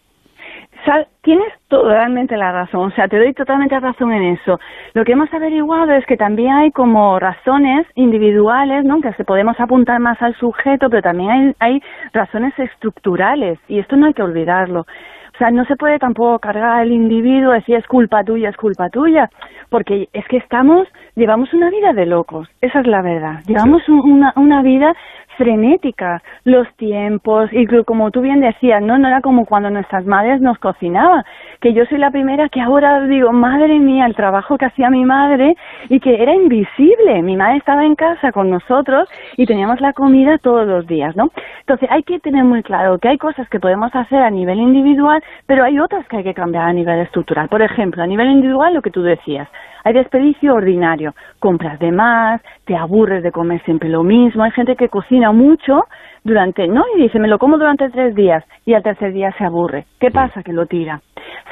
Tienes 1.22 1.48
totalmente 1.68 2.38
la 2.38 2.52
razón, 2.52 2.92
o 2.92 2.96
sea, 2.96 3.08
te 3.08 3.18
doy 3.18 3.34
totalmente 3.34 3.80
razón 3.80 4.12
en 4.14 4.36
eso. 4.36 4.60
Lo 4.94 5.04
que 5.04 5.14
hemos 5.14 5.34
averiguado 5.34 5.92
es 5.92 6.06
que 6.06 6.18
también 6.18 6.54
hay 6.54 6.72
como 6.72 7.20
razones 7.20 7.86
individuales, 7.96 8.86
¿no? 8.86 9.02
Que 9.02 9.14
se 9.14 9.26
podemos 9.26 9.60
apuntar 9.60 10.00
más 10.00 10.22
al 10.22 10.36
sujeto, 10.36 10.90
pero 10.90 11.02
también 11.02 11.30
hay, 11.30 11.56
hay 11.60 11.82
razones 12.14 12.58
estructurales 12.58 13.60
y 13.68 13.80
esto 13.80 13.96
no 13.96 14.08
hay 14.08 14.14
que 14.14 14.24
olvidarlo. 14.24 14.82
O 14.82 15.38
sea, 15.38 15.52
no 15.52 15.66
se 15.66 15.76
puede 15.76 16.00
tampoco 16.00 16.40
cargar 16.40 16.80
al 16.80 16.92
individuo, 16.92 17.52
decir 17.52 17.76
es 17.76 17.86
culpa 17.86 18.24
tuya, 18.24 18.50
es 18.50 18.58
culpa 18.58 18.90
tuya, 18.90 19.30
porque 19.70 20.10
es 20.12 20.28
que 20.28 20.38
estamos, 20.38 20.88
llevamos 21.16 21.54
una 21.54 21.70
vida 21.70 21.94
de 21.94 22.08
locos, 22.08 22.50
esa 22.60 22.80
es 22.80 22.88
la 22.88 23.04
verdad. 23.04 23.42
Llevamos 23.46 23.88
una, 23.88 24.34
una 24.36 24.64
vida 24.64 24.96
frenética, 25.38 26.22
los 26.44 26.68
tiempos, 26.76 27.50
y 27.54 27.66
como 27.84 28.12
tú 28.12 28.22
bien 28.22 28.42
decías, 28.42 28.82
¿no? 28.82 28.98
No 28.98 29.08
era 29.08 29.22
como 29.22 29.46
cuando 29.46 29.70
nuestras 29.70 30.06
madres 30.06 30.42
nos 30.42 30.58
cocinaban, 30.60 31.24
que 31.62 31.74
yo 31.74 31.86
soy 31.86 32.00
la 32.00 32.12
primera 32.12 32.50
que 32.50 32.62
ahora 32.62 33.02
digo, 33.02 33.32
madre 33.32 33.80
mía, 33.80 34.06
el 34.06 34.16
trabajo 34.16 34.58
que 34.58 34.66
hacía 34.66 34.90
mi 34.90 35.06
madre 35.06 35.56
y 35.90 36.00
que 36.00 36.22
era 36.22 36.34
invisible. 36.34 37.22
Mi 37.22 37.38
madre 37.38 37.58
estaba 37.58 37.86
en 37.86 37.96
casa 37.96 38.32
con 38.32 38.50
nosotros 38.50 39.08
y 39.38 39.46
teníamos 39.46 39.80
la 39.80 39.94
comida 39.94 40.38
todos 40.38 40.68
los 40.68 40.88
días, 40.88 41.16
¿no? 41.16 41.32
Entonces 41.60 41.90
hay 41.92 42.04
que 42.04 42.20
tener 42.20 42.44
muy 42.44 42.64
claro 42.64 42.98
que 42.98 43.10
hay 43.10 43.18
cosas 43.18 43.48
que 43.50 43.60
podemos 43.60 43.94
hacer 43.96 44.22
a 44.22 44.30
nivel 44.30 44.60
individual, 44.60 45.24
pero 45.46 45.64
hay 45.64 45.80
otras 45.80 46.08
que 46.08 46.18
hay 46.18 46.24
que 46.24 46.34
cambiar 46.34 46.68
a 46.68 46.74
nivel 46.74 47.00
estructural. 47.00 47.48
Por 47.48 47.62
ejemplo, 47.62 48.04
a 48.04 48.08
nivel 48.08 48.30
individual, 48.30 48.74
lo 48.74 48.82
que 48.82 48.92
tú 48.92 49.02
decías, 49.04 49.48
hay 49.88 49.94
desperdicio 49.94 50.54
ordinario, 50.54 51.16
compras 51.40 51.80
de 51.80 51.94
más, 51.94 52.42
te 52.66 52.76
aburres 52.76 53.24
de 53.24 53.32
comer 53.32 53.64
siempre 53.64 53.88
lo 53.88 54.04
mismo, 54.04 54.44
hay 54.44 54.52
gente 54.52 54.76
que 54.76 54.90
cocina 54.90 55.32
mucho 55.32 55.86
durante, 56.28 56.68
¿no? 56.68 56.84
Y 56.96 57.04
dice, 57.04 57.20
me 57.20 57.28
lo 57.28 57.40
como 57.40 57.58
durante 57.58 57.90
tres 57.90 58.14
días 58.14 58.44
y 58.66 58.74
al 58.74 58.84
tercer 58.84 59.14
día 59.14 59.32
se 59.38 59.46
aburre. 59.46 59.86
¿Qué 60.00 60.12
pasa? 60.12 60.44
Que 60.44 60.54
lo 60.54 60.66
tira. 60.66 61.02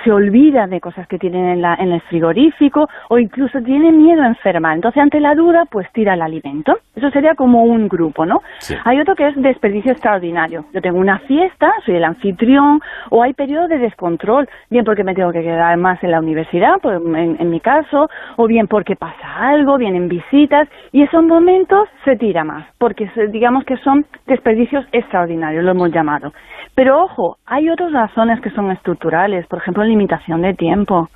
Se 0.03 0.11
olvida 0.11 0.67
de 0.67 0.79
cosas 0.79 1.07
que 1.07 1.17
tienen 1.17 1.45
en, 1.45 1.61
la, 1.61 1.75
en 1.75 1.91
el 1.91 2.01
frigorífico 2.01 2.87
o 3.09 3.17
incluso 3.17 3.59
tiene 3.61 3.91
miedo 3.91 4.21
a 4.21 4.27
enfermar. 4.27 4.75
Entonces, 4.75 5.01
ante 5.01 5.19
la 5.19 5.33
duda, 5.33 5.63
pues 5.69 5.87
tira 5.93 6.13
el 6.13 6.21
alimento. 6.21 6.73
Eso 6.95 7.09
sería 7.09 7.33
como 7.35 7.63
un 7.63 7.87
grupo, 7.87 8.25
¿no? 8.25 8.41
Hay 8.83 8.99
otro 8.99 9.15
que 9.15 9.27
es 9.27 9.35
desperdicio 9.35 9.91
extraordinario. 9.91 10.65
Yo 10.73 10.81
tengo 10.81 10.99
una 10.99 11.19
fiesta, 11.19 11.71
soy 11.85 11.95
el 11.95 12.03
anfitrión, 12.03 12.79
o 13.09 13.23
hay 13.23 13.33
periodo 13.33 13.67
de 13.67 13.79
descontrol, 13.79 14.47
bien 14.69 14.85
porque 14.85 15.03
me 15.03 15.13
tengo 15.13 15.31
que 15.31 15.41
quedar 15.41 15.75
más 15.77 16.03
en 16.03 16.11
la 16.11 16.19
universidad, 16.19 16.75
pues, 16.81 17.01
en, 17.01 17.37
en 17.39 17.49
mi 17.49 17.59
caso, 17.59 18.07
o 18.35 18.47
bien 18.47 18.67
porque 18.67 18.95
pasa 18.95 19.25
algo, 19.37 19.77
vienen 19.77 20.07
visitas, 20.07 20.67
y 20.91 21.01
esos 21.01 21.23
momentos 21.23 21.87
se 22.03 22.15
tira 22.15 22.43
más, 22.43 22.65
porque 22.77 23.09
digamos 23.29 23.63
que 23.65 23.77
son 23.77 24.05
desperdicios 24.27 24.64
extraordinarios, 24.91 25.63
lo 25.63 25.71
hemos 25.71 25.91
llamado. 25.91 26.31
Pero 26.73 27.03
ojo, 27.03 27.37
hay 27.45 27.69
otras 27.69 27.91
razones 27.91 28.41
que 28.41 28.49
son 28.51 28.71
estructurales, 28.71 29.47
por 29.47 29.59
ejemplo, 29.59 29.83
limitación 29.83 30.41
de 30.41 30.53
tiempo. 30.53 31.09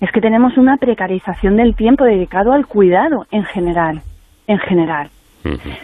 Es 0.00 0.10
que 0.12 0.20
tenemos 0.20 0.56
una 0.56 0.76
precarización 0.76 1.56
del 1.56 1.74
tiempo 1.74 2.04
dedicado 2.04 2.52
al 2.52 2.66
cuidado 2.66 3.26
en 3.30 3.44
general, 3.44 4.00
en 4.46 4.58
general. 4.58 5.08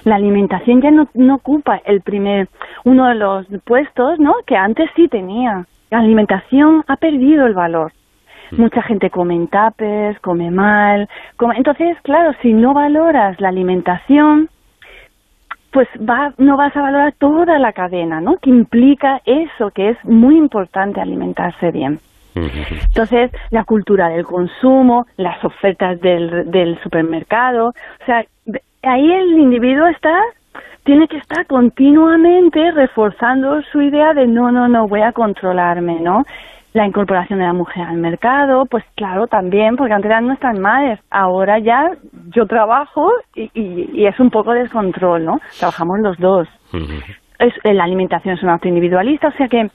La 0.04 0.16
alimentación 0.16 0.82
ya 0.82 0.90
no, 0.90 1.06
no 1.14 1.36
ocupa 1.36 1.80
el 1.84 2.00
primer, 2.00 2.48
uno 2.84 3.06
de 3.06 3.14
los 3.14 3.46
puestos, 3.64 4.18
¿no? 4.18 4.34
Que 4.44 4.56
antes 4.56 4.90
sí 4.96 5.06
tenía. 5.06 5.66
La 5.90 6.00
alimentación 6.00 6.82
ha 6.88 6.96
perdido 6.96 7.46
el 7.46 7.54
valor. 7.54 7.92
Mucha 8.52 8.82
gente 8.82 9.08
come 9.08 9.34
en 9.34 9.48
tapes, 9.48 10.18
come 10.20 10.50
mal. 10.50 11.08
Come... 11.36 11.56
Entonces, 11.56 11.96
claro, 12.02 12.32
si 12.42 12.52
no 12.52 12.74
valoras 12.74 13.40
la 13.40 13.48
alimentación, 13.48 14.48
pues 15.72 15.88
va, 15.98 16.32
no 16.38 16.56
vas 16.56 16.76
a 16.76 16.82
valorar 16.82 17.14
toda 17.18 17.58
la 17.58 17.72
cadena, 17.72 18.20
¿no? 18.20 18.36
Que 18.36 18.50
implica 18.50 19.20
eso, 19.24 19.70
que 19.70 19.90
es 19.90 20.04
muy 20.04 20.36
importante 20.36 21.00
alimentarse 21.00 21.70
bien. 21.70 21.98
Entonces, 22.34 23.30
la 23.50 23.64
cultura 23.64 24.08
del 24.08 24.24
consumo, 24.24 25.06
las 25.16 25.42
ofertas 25.44 26.00
del, 26.00 26.50
del 26.50 26.80
supermercado, 26.82 27.68
o 27.68 28.04
sea, 28.06 28.24
ahí 28.82 29.12
el 29.12 29.38
individuo 29.38 29.86
está 29.86 30.18
tiene 30.84 31.06
que 31.06 31.18
estar 31.18 31.46
continuamente 31.46 32.72
reforzando 32.72 33.62
su 33.70 33.80
idea 33.82 34.14
de 34.14 34.26
no, 34.26 34.50
no, 34.50 34.66
no, 34.66 34.88
voy 34.88 35.02
a 35.02 35.12
controlarme, 35.12 36.00
¿no? 36.00 36.24
La 36.72 36.86
incorporación 36.86 37.38
de 37.38 37.44
la 37.44 37.52
mujer 37.52 37.84
al 37.84 37.98
mercado, 37.98 38.64
pues 38.66 38.84
claro, 38.96 39.26
también, 39.26 39.76
porque 39.76 39.92
antes 39.92 40.10
eran 40.10 40.26
nuestras 40.26 40.58
madres, 40.58 41.00
ahora 41.10 41.58
ya 41.58 41.90
yo 42.34 42.46
trabajo 42.46 43.10
y, 43.34 43.50
y, 43.54 44.06
es 44.06 44.18
un 44.18 44.30
poco 44.30 44.52
descontrol, 44.52 45.24
¿no? 45.24 45.38
Trabajamos 45.58 45.98
los 46.00 46.18
dos. 46.18 46.48
es, 47.38 47.52
la 47.64 47.84
alimentación 47.84 48.36
es 48.36 48.42
un 48.42 48.48
acto 48.48 48.68
individualista, 48.68 49.28
o 49.28 49.32
sea 49.32 49.48
que, 49.48 49.68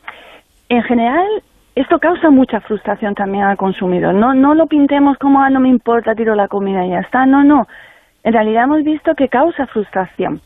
en 0.70 0.84
general, 0.84 1.28
esto 1.76 2.00
causa 2.00 2.32
mucha 2.32 2.60
frustración 2.62 3.14
también 3.14 3.44
al 3.44 3.58
consumidor. 3.58 4.16
No, 4.16 4.34
no 4.34 4.56
lo 4.56 4.66
pintemos 4.66 5.18
como, 5.20 5.40
ah, 5.42 5.50
no 5.52 5.60
me 5.60 5.70
importa, 5.70 6.16
tiro 6.16 6.34
la 6.34 6.48
comida 6.48 6.84
y 6.84 6.90
ya 6.90 7.00
está. 7.00 7.28
No, 7.28 7.44
no. 7.44 7.68
En 8.24 8.34
realidad 8.34 8.64
hemos 8.64 8.84
visto 8.84 9.14
que 9.16 9.28
causa 9.30 9.68
frustración. 9.68 10.42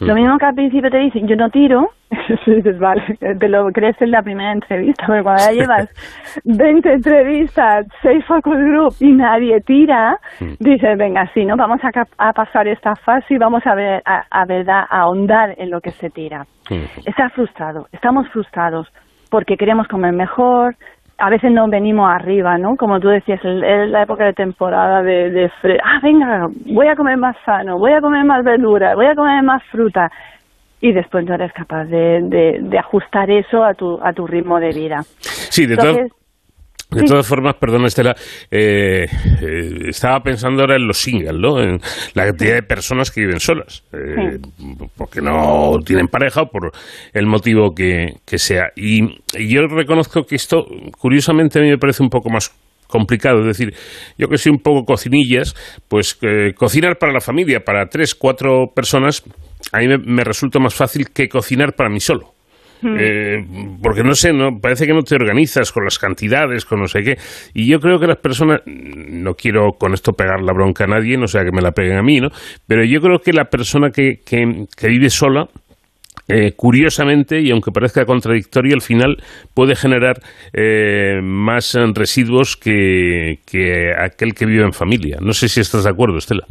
Lo 0.00 0.12
mm. 0.12 0.16
mismo 0.16 0.38
que 0.38 0.46
al 0.46 0.54
principio 0.54 0.90
te 0.90 0.98
dicen, 0.98 1.28
yo 1.28 1.36
no 1.36 1.50
tiro, 1.50 1.90
dices, 2.46 2.78
vale, 2.78 3.02
te 3.18 3.48
lo 3.48 3.70
crees 3.70 4.00
en 4.00 4.10
la 4.10 4.22
primera 4.22 4.52
entrevista, 4.52 5.04
pero 5.06 5.22
cuando 5.22 5.42
ya 5.44 5.52
llevas 5.52 5.88
20 6.44 6.92
entrevistas, 6.92 7.86
6 8.02 8.24
focus 8.26 8.56
group 8.56 8.94
y 9.00 9.12
nadie 9.12 9.60
tira, 9.60 10.18
mm. 10.40 10.54
dices, 10.58 10.98
venga, 10.98 11.30
sí, 11.32 11.44
¿no? 11.44 11.56
Vamos 11.56 11.80
a, 11.82 12.32
pasar 12.32 12.66
esta 12.66 12.96
fase 12.96 13.34
y 13.34 13.38
vamos 13.38 13.64
a 13.66 13.74
ver, 13.74 14.02
a, 14.04 14.44
verdad, 14.46 14.84
a 14.90 15.02
ahondar 15.02 15.54
en 15.58 15.70
lo 15.70 15.80
que 15.80 15.90
se 15.92 16.10
tira. 16.10 16.44
Mm. 16.70 17.06
Está 17.06 17.30
frustrado, 17.30 17.86
estamos 17.92 18.28
frustrados 18.30 18.88
porque 19.30 19.56
queremos 19.56 19.88
comer 19.88 20.12
mejor, 20.12 20.76
a 21.18 21.30
veces 21.30 21.52
no 21.52 21.68
venimos 21.68 22.10
arriba, 22.10 22.58
¿no? 22.58 22.76
Como 22.76 22.98
tú 23.00 23.08
decías, 23.08 23.40
es 23.44 23.88
la 23.88 24.02
época 24.02 24.24
de 24.24 24.32
temporada 24.32 25.02
de, 25.02 25.30
de 25.30 25.50
ah, 25.82 26.00
venga, 26.02 26.48
voy 26.66 26.88
a 26.88 26.96
comer 26.96 27.16
más 27.16 27.36
sano, 27.44 27.78
voy 27.78 27.92
a 27.92 28.00
comer 28.00 28.24
más 28.24 28.44
verdura, 28.44 28.94
voy 28.94 29.06
a 29.06 29.14
comer 29.14 29.42
más 29.42 29.62
fruta. 29.70 30.10
Y 30.80 30.92
después 30.92 31.24
no 31.24 31.34
eres 31.34 31.52
capaz 31.52 31.84
de, 31.84 32.58
de, 32.60 32.78
ajustar 32.78 33.30
eso 33.30 33.64
a 33.64 33.72
tu, 33.74 33.98
a 34.02 34.12
tu 34.12 34.26
ritmo 34.26 34.60
de 34.60 34.70
vida. 34.70 35.02
Sí, 35.20 35.66
de 35.66 35.74
Entonces, 35.74 36.12
de 36.94 37.02
todas 37.04 37.26
formas, 37.26 37.56
perdón 37.60 37.86
Estela, 37.86 38.14
eh, 38.50 39.06
eh, 39.42 39.88
estaba 39.88 40.20
pensando 40.20 40.62
ahora 40.62 40.76
en 40.76 40.86
los 40.86 40.98
singles, 40.98 41.34
¿no? 41.34 41.60
En 41.60 41.80
la 42.14 42.26
cantidad 42.26 42.54
de 42.54 42.62
personas 42.62 43.10
que 43.10 43.20
viven 43.20 43.40
solas, 43.40 43.82
eh, 43.92 44.38
porque 44.96 45.20
no 45.20 45.78
tienen 45.84 46.06
pareja 46.08 46.42
o 46.42 46.46
por 46.46 46.72
el 47.12 47.26
motivo 47.26 47.74
que, 47.74 48.14
sea. 48.36 48.70
Y, 48.76 49.00
yo 49.48 49.66
reconozco 49.66 50.24
que 50.24 50.36
esto, 50.36 50.66
curiosamente, 50.98 51.58
a 51.58 51.62
mí 51.62 51.68
me 51.68 51.78
parece 51.78 52.02
un 52.02 52.10
poco 52.10 52.30
más 52.30 52.54
complicado. 52.86 53.40
Es 53.40 53.46
decir, 53.46 53.74
yo 54.16 54.28
que 54.28 54.38
soy 54.38 54.52
un 54.52 54.60
poco 54.60 54.84
cocinillas, 54.84 55.54
pues 55.88 56.18
cocinar 56.56 56.98
para 56.98 57.12
la 57.12 57.20
familia, 57.20 57.60
para 57.60 57.86
tres, 57.86 58.14
cuatro 58.14 58.66
personas, 58.74 59.22
a 59.72 59.78
mí 59.78 59.88
me 60.04 60.22
resulta 60.22 60.58
más 60.58 60.74
fácil 60.74 61.10
que 61.10 61.28
cocinar 61.28 61.74
para 61.74 61.90
mí 61.90 62.00
solo. 62.00 62.33
Eh, 62.86 63.44
porque 63.82 64.02
no 64.02 64.14
sé, 64.14 64.32
no 64.32 64.58
parece 64.60 64.86
que 64.86 64.92
no 64.92 65.02
te 65.02 65.14
organizas 65.14 65.72
con 65.72 65.84
las 65.84 65.98
cantidades, 65.98 66.64
con 66.64 66.80
no 66.80 66.86
sé 66.86 67.02
qué. 67.02 67.16
Y 67.54 67.66
yo 67.66 67.80
creo 67.80 67.98
que 67.98 68.06
las 68.06 68.18
personas, 68.18 68.60
no 68.66 69.34
quiero 69.34 69.72
con 69.72 69.94
esto 69.94 70.12
pegar 70.12 70.42
la 70.42 70.52
bronca 70.52 70.84
a 70.84 70.86
nadie, 70.86 71.16
no 71.16 71.26
sea 71.26 71.44
que 71.44 71.52
me 71.52 71.62
la 71.62 71.72
peguen 71.72 71.96
a 71.96 72.02
mí, 72.02 72.20
¿no? 72.20 72.28
Pero 72.66 72.84
yo 72.84 73.00
creo 73.00 73.18
que 73.20 73.32
la 73.32 73.44
persona 73.46 73.90
que, 73.90 74.20
que, 74.24 74.66
vive 74.88 75.08
sola, 75.08 75.48
eh, 76.28 76.52
curiosamente, 76.56 77.40
y 77.40 77.50
aunque 77.50 77.70
parezca 77.70 78.04
contradictorio, 78.04 78.74
al 78.74 78.82
final 78.82 79.22
puede 79.54 79.76
generar 79.76 80.20
eh, 80.52 81.20
más 81.22 81.76
residuos 81.94 82.56
que, 82.56 83.38
que 83.46 83.92
aquel 83.98 84.34
que 84.34 84.46
vive 84.46 84.64
en 84.64 84.72
familia. 84.72 85.18
No 85.20 85.32
sé 85.32 85.48
si 85.48 85.60
estás 85.60 85.84
de 85.84 85.90
acuerdo, 85.90 86.18
Estela. 86.18 86.46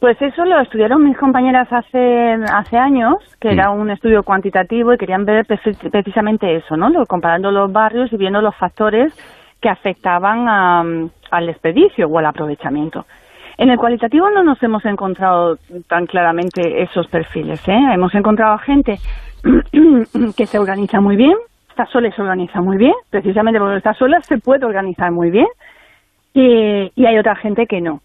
Pues 0.00 0.20
eso 0.22 0.44
lo 0.44 0.60
estudiaron 0.60 1.02
mis 1.02 1.16
compañeras 1.16 1.66
hace, 1.72 2.34
hace 2.52 2.76
años, 2.76 3.16
que 3.40 3.50
era 3.50 3.70
un 3.70 3.90
estudio 3.90 4.22
cuantitativo 4.22 4.92
y 4.92 4.98
querían 4.98 5.24
ver 5.24 5.44
precisamente 5.44 6.54
eso, 6.54 6.76
¿no? 6.76 7.04
comparando 7.06 7.50
los 7.50 7.72
barrios 7.72 8.12
y 8.12 8.16
viendo 8.16 8.40
los 8.40 8.54
factores 8.54 9.12
que 9.60 9.68
afectaban 9.68 10.48
al 10.48 11.46
desperdicio 11.46 12.06
o 12.06 12.18
al 12.18 12.26
aprovechamiento. 12.26 13.06
En 13.56 13.70
el 13.70 13.78
cualitativo 13.78 14.30
no 14.30 14.44
nos 14.44 14.62
hemos 14.62 14.84
encontrado 14.84 15.58
tan 15.88 16.06
claramente 16.06 16.80
esos 16.80 17.08
perfiles. 17.08 17.60
¿eh? 17.66 17.80
Hemos 17.92 18.14
encontrado 18.14 18.56
gente 18.58 18.98
que 20.36 20.46
se 20.46 20.60
organiza 20.60 21.00
muy 21.00 21.16
bien, 21.16 21.34
está 21.70 21.86
sola 21.86 22.06
y 22.06 22.12
se 22.12 22.22
organiza 22.22 22.60
muy 22.60 22.76
bien, 22.76 22.94
precisamente 23.10 23.58
porque 23.58 23.78
está 23.78 23.94
sola 23.94 24.22
se 24.22 24.38
puede 24.38 24.64
organizar 24.64 25.10
muy 25.10 25.30
bien, 25.32 25.48
y, 26.34 26.92
y 26.94 27.06
hay 27.06 27.18
otra 27.18 27.34
gente 27.34 27.66
que 27.66 27.80
no. 27.80 28.00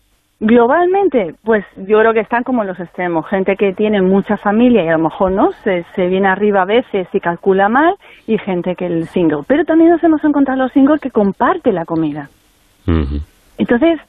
Globalmente, 0.45 1.35
pues 1.41 1.63
yo 1.77 1.99
creo 1.99 2.11
que 2.11 2.19
están 2.19 2.43
como 2.43 2.65
los 2.65 2.77
extremos, 2.77 3.25
gente 3.27 3.55
que 3.55 3.71
tiene 3.71 4.01
mucha 4.01 4.35
familia 4.35 4.83
y 4.83 4.89
a 4.89 4.97
lo 4.97 5.05
mejor 5.05 5.31
no, 5.31 5.53
se, 5.63 5.85
se 5.95 6.07
viene 6.07 6.27
arriba 6.27 6.63
a 6.63 6.65
veces 6.65 7.07
y 7.13 7.21
calcula 7.21 7.69
mal, 7.69 7.95
y 8.27 8.37
gente 8.37 8.75
que 8.75 8.87
el 8.87 9.07
single. 9.07 9.43
Pero 9.47 9.63
también 9.63 9.91
nos 9.91 10.03
hemos 10.03 10.21
encontrado 10.25 10.63
los 10.63 10.73
singles 10.73 10.99
que 10.99 11.11
comparten 11.11 11.75
la 11.75 11.85
comida. 11.85 12.29
Entonces, 13.57 14.01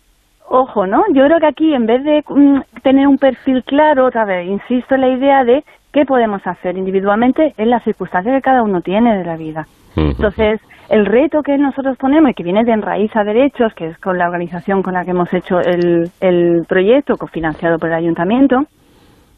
ojo, 0.48 0.88
¿no? 0.88 1.04
Yo 1.12 1.24
creo 1.24 1.38
que 1.38 1.46
aquí 1.46 1.72
en 1.72 1.86
vez 1.86 2.02
de 2.02 2.24
mm, 2.28 2.62
tener 2.82 3.06
un 3.06 3.18
perfil 3.18 3.62
claro, 3.62 4.06
otra 4.06 4.24
vez, 4.24 4.44
insisto 4.48 4.96
en 4.96 5.02
la 5.02 5.10
idea 5.10 5.44
de 5.44 5.62
qué 5.92 6.04
podemos 6.04 6.44
hacer 6.48 6.76
individualmente 6.76 7.54
en 7.56 7.70
las 7.70 7.84
circunstancias 7.84 8.34
que 8.34 8.42
cada 8.42 8.64
uno 8.64 8.80
tiene 8.80 9.18
de 9.18 9.24
la 9.24 9.36
vida. 9.36 9.68
Entonces, 9.94 10.60
el 10.88 11.06
reto 11.06 11.42
que 11.42 11.56
nosotros 11.56 11.96
ponemos 11.98 12.30
y 12.30 12.34
que 12.34 12.42
viene 12.42 12.64
de 12.64 12.72
Enraíz 12.72 13.14
a 13.16 13.24
Derechos, 13.24 13.72
que 13.74 13.86
es 13.86 13.98
con 13.98 14.18
la 14.18 14.26
organización 14.26 14.82
con 14.82 14.94
la 14.94 15.04
que 15.04 15.12
hemos 15.12 15.32
hecho 15.32 15.58
el, 15.60 16.10
el 16.20 16.64
proyecto, 16.68 17.16
cofinanciado 17.16 17.78
por 17.78 17.88
el 17.88 17.94
ayuntamiento, 17.94 18.56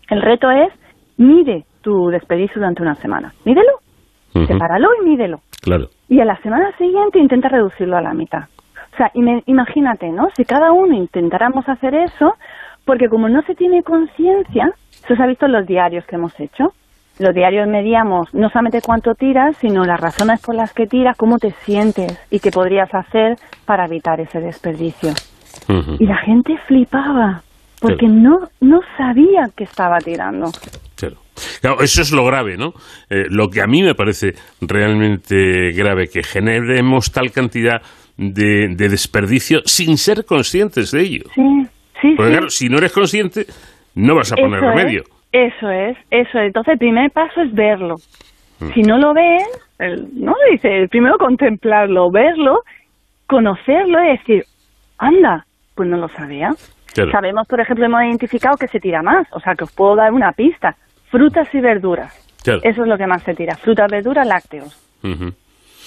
el 0.08 0.22
reto 0.22 0.50
es 0.50 0.72
mide 1.18 1.64
tu 1.82 2.08
desperdicio 2.08 2.56
durante 2.56 2.82
una 2.82 2.94
semana. 2.94 3.32
Mídelo, 3.44 3.72
sepáralo 4.46 4.88
y 5.00 5.08
mídelo. 5.08 5.38
Claro. 5.62 5.86
Y 6.08 6.20
a 6.20 6.24
la 6.24 6.36
semana 6.42 6.70
siguiente 6.76 7.18
intenta 7.18 7.48
reducirlo 7.48 7.96
a 7.96 8.02
la 8.02 8.12
mitad. 8.12 8.44
O 8.92 8.96
sea, 8.96 9.10
imagínate, 9.14 10.10
¿no? 10.10 10.28
Si 10.34 10.44
cada 10.44 10.72
uno 10.72 10.94
intentáramos 10.94 11.68
hacer 11.68 11.94
eso, 11.94 12.34
porque 12.84 13.08
como 13.08 13.28
no 13.28 13.42
se 13.42 13.54
tiene 13.54 13.82
conciencia, 13.82 14.70
eso 14.90 15.14
se 15.14 15.22
ha 15.22 15.26
visto 15.26 15.46
en 15.46 15.52
los 15.52 15.66
diarios 15.66 16.06
que 16.06 16.16
hemos 16.16 16.38
hecho. 16.40 16.72
Los 17.18 17.34
diarios 17.34 17.66
medíamos 17.66 18.32
no 18.34 18.48
solamente 18.50 18.80
cuánto 18.82 19.14
tiras, 19.14 19.56
sino 19.58 19.84
las 19.84 20.00
razones 20.00 20.40
por 20.40 20.54
las 20.54 20.72
que 20.72 20.86
tiras, 20.86 21.16
cómo 21.16 21.38
te 21.38 21.52
sientes 21.64 22.18
y 22.30 22.40
qué 22.40 22.50
podrías 22.50 22.92
hacer 22.94 23.36
para 23.64 23.86
evitar 23.86 24.20
ese 24.20 24.38
desperdicio. 24.40 25.12
Y 25.98 26.06
la 26.06 26.18
gente 26.18 26.56
flipaba, 26.68 27.42
porque 27.80 28.06
no, 28.06 28.38
no 28.60 28.80
sabía 28.96 29.48
que 29.56 29.64
estaba 29.64 29.98
tirando. 29.98 30.50
Claro. 30.94 31.16
Claro, 31.60 31.80
eso 31.80 32.02
es 32.02 32.12
lo 32.12 32.24
grave, 32.24 32.56
¿no? 32.56 32.72
Eh, 33.10 33.24
lo 33.28 33.48
que 33.48 33.60
a 33.60 33.66
mí 33.66 33.82
me 33.82 33.94
parece 33.94 34.32
realmente 34.60 35.72
grave, 35.72 36.08
que 36.08 36.22
generemos 36.22 37.12
tal 37.12 37.30
cantidad 37.30 37.82
de, 38.16 38.74
de 38.74 38.88
desperdicio 38.88 39.60
sin 39.64 39.98
ser 39.98 40.24
conscientes 40.24 40.92
de 40.92 41.00
ello. 41.02 41.24
Sí, 41.34 41.42
sí, 42.00 42.14
Porque 42.16 42.30
sí. 42.30 42.36
claro, 42.36 42.48
si 42.48 42.68
no 42.68 42.78
eres 42.78 42.92
consciente, 42.92 43.46
no 43.94 44.14
vas 44.14 44.32
a 44.32 44.36
poner 44.36 44.58
Eso 44.58 44.70
remedio. 44.70 45.02
Es, 45.02 45.15
eso 45.44 45.70
es, 45.70 45.96
eso 46.10 46.38
es. 46.38 46.46
Entonces, 46.46 46.72
el 46.72 46.78
primer 46.78 47.10
paso 47.10 47.40
es 47.42 47.52
verlo. 47.52 47.96
Mm. 48.60 48.68
Si 48.72 48.82
no 48.82 48.98
lo 48.98 49.12
ven, 49.14 49.40
el- 49.78 50.08
no 50.12 50.34
dice, 50.50 50.68
el 50.82 50.88
primero 50.88 51.18
contemplarlo, 51.18 52.10
verlo, 52.10 52.60
conocerlo 53.26 54.02
y 54.04 54.08
decir, 54.16 54.44
anda, 54.98 55.44
pues 55.74 55.88
no 55.88 55.96
lo 55.96 56.08
sabía. 56.08 56.54
Claro. 56.94 57.10
Sabemos, 57.12 57.46
por 57.46 57.60
ejemplo, 57.60 57.84
hemos 57.84 58.02
identificado 58.02 58.56
que 58.56 58.68
se 58.68 58.80
tira 58.80 59.02
más, 59.02 59.26
o 59.32 59.40
sea, 59.40 59.54
que 59.54 59.64
os 59.64 59.72
puedo 59.72 59.96
dar 59.96 60.12
una 60.12 60.32
pista. 60.32 60.76
Frutas 61.10 61.48
y 61.54 61.60
verduras. 61.60 62.14
Claro. 62.42 62.60
Eso 62.62 62.82
es 62.82 62.88
lo 62.88 62.96
que 62.96 63.06
más 63.06 63.22
se 63.22 63.34
tira. 63.34 63.54
Frutas, 63.56 63.90
verduras, 63.90 64.26
lácteos. 64.26 64.74
Ujú. 65.02 65.32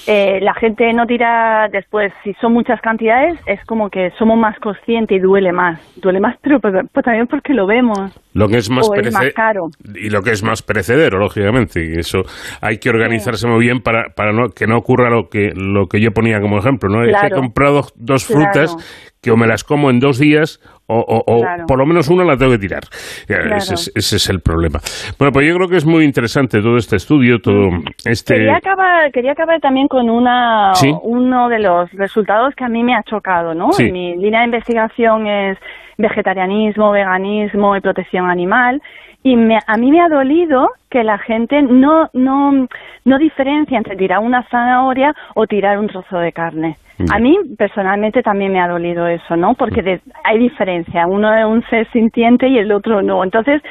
Eh, 0.07 0.39
la 0.41 0.53
gente 0.55 0.91
no 0.93 1.05
tira 1.05 1.67
después, 1.71 2.11
si 2.23 2.33
son 2.35 2.53
muchas 2.53 2.81
cantidades, 2.81 3.39
es 3.45 3.63
como 3.65 3.89
que 3.89 4.11
somos 4.17 4.37
más 4.37 4.57
conscientes 4.59 5.17
y 5.17 5.19
duele 5.19 5.51
más. 5.51 5.79
Duele 5.97 6.19
más, 6.19 6.35
pero 6.41 6.59
pues, 6.59 6.73
pues 6.91 7.03
también 7.05 7.27
porque 7.27 7.53
lo 7.53 7.67
vemos. 7.67 8.11
Lo 8.33 8.47
que 8.47 8.57
es 8.57 8.69
más 8.69 8.89
o 8.89 8.95
es 8.95 9.01
perece- 9.01 9.13
más 9.25 9.33
caro. 9.33 9.69
y 9.95 10.09
lo 10.09 10.21
que 10.21 10.31
es 10.31 10.41
más 10.43 10.61
perecedero, 10.63 11.19
lógicamente, 11.19 11.83
y 11.85 11.99
eso 11.99 12.19
hay 12.61 12.77
que 12.77 12.89
organizarse 12.89 13.47
muy 13.47 13.59
bien 13.59 13.81
para, 13.81 14.05
para 14.15 14.31
no, 14.31 14.49
que 14.49 14.67
no 14.67 14.77
ocurra 14.77 15.09
lo 15.09 15.29
que 15.29 15.51
lo 15.55 15.87
que 15.87 15.99
yo 16.01 16.11
ponía 16.11 16.39
como 16.41 16.57
ejemplo, 16.57 16.89
¿no? 16.89 17.03
Es 17.03 17.15
que 17.19 17.27
he 17.27 17.31
comprado 17.31 17.85
dos 17.95 18.25
Claro. 18.25 18.51
frutas 18.51 19.11
que 19.21 19.31
o 19.31 19.37
me 19.37 19.47
las 19.47 19.63
como 19.63 19.89
en 19.89 19.99
dos 19.99 20.17
días 20.17 20.59
o, 20.89 20.99
o- 20.99 21.23
o 21.25 21.41
Claro. 21.41 21.65
por 21.67 21.77
lo 21.77 21.85
menos 21.85 22.07
una 22.09 22.23
la 22.25 22.35
tengo 22.35 22.51
que 22.51 22.57
tirar. 22.59 22.83
Claro. 23.27 23.55
Ese, 23.55 23.75
es, 23.75 23.91
ese 23.95 24.15
es 24.17 24.29
el 24.29 24.41
problema. 24.41 24.79
Bueno, 25.17 25.31
pues 25.31 25.47
yo 25.47 25.55
creo 25.55 25.67
que 25.69 25.77
es 25.77 25.85
muy 25.85 26.03
interesante 26.03 26.61
todo 26.61 26.77
este 26.77 26.95
estudio, 26.97 27.39
todo 27.39 27.69
este... 28.05 28.33
Quería 28.35 28.57
acabar, 28.57 29.11
quería 29.11 29.31
acabar 29.33 29.59
también 29.61 29.87
con 29.87 30.09
una, 30.09 30.73
Sí. 30.75 30.91
uno 31.03 31.47
de 31.49 31.59
los 31.59 31.91
resultados 31.93 32.53
que 32.55 32.63
a 32.65 32.69
mí 32.69 32.83
me 32.83 32.95
ha 32.95 33.03
chocado, 33.03 33.53
¿no? 33.53 33.71
Sí. 33.73 33.91
Mi 33.91 34.15
línea 34.17 34.39
de 34.41 34.45
investigación 34.47 35.27
es 35.27 35.57
vegetarianismo, 35.97 36.91
veganismo 36.91 37.75
y 37.75 37.81
protección 37.81 38.29
animal. 38.29 38.81
Y 39.21 39.35
me- 39.35 39.59
a 39.67 39.77
mí 39.77 39.91
me 39.91 40.01
ha 40.01 40.07
dolido 40.09 40.69
que 40.89 41.03
la 41.03 41.17
gente 41.17 41.61
no, 41.61 42.09
no, 42.13 42.67
no 43.05 43.17
diferencia 43.17 43.77
entre 43.77 43.95
tirar 43.95 44.19
una 44.19 44.43
zanahoria 44.49 45.13
o 45.35 45.45
tirar 45.45 45.77
un 45.77 45.87
trozo 45.87 46.17
de 46.19 46.31
carne. 46.31 46.77
A 47.13 47.19
mí 47.19 47.37
personalmente 47.57 48.21
también 48.21 48.51
me 48.51 48.59
ha 48.61 48.67
dolido 48.67 49.07
eso, 49.07 49.35
¿no? 49.35 49.53
Porque 49.53 49.81
de- 49.81 50.01
hay 50.23 50.37
diferencia. 50.39 51.05
Uno 51.07 51.33
es 51.33 51.45
un 51.45 51.63
ser 51.69 51.89
sintiente 51.91 52.47
y 52.47 52.57
el 52.57 52.71
otro 52.71 53.01
no. 53.01 53.23
Entonces, 53.23 53.61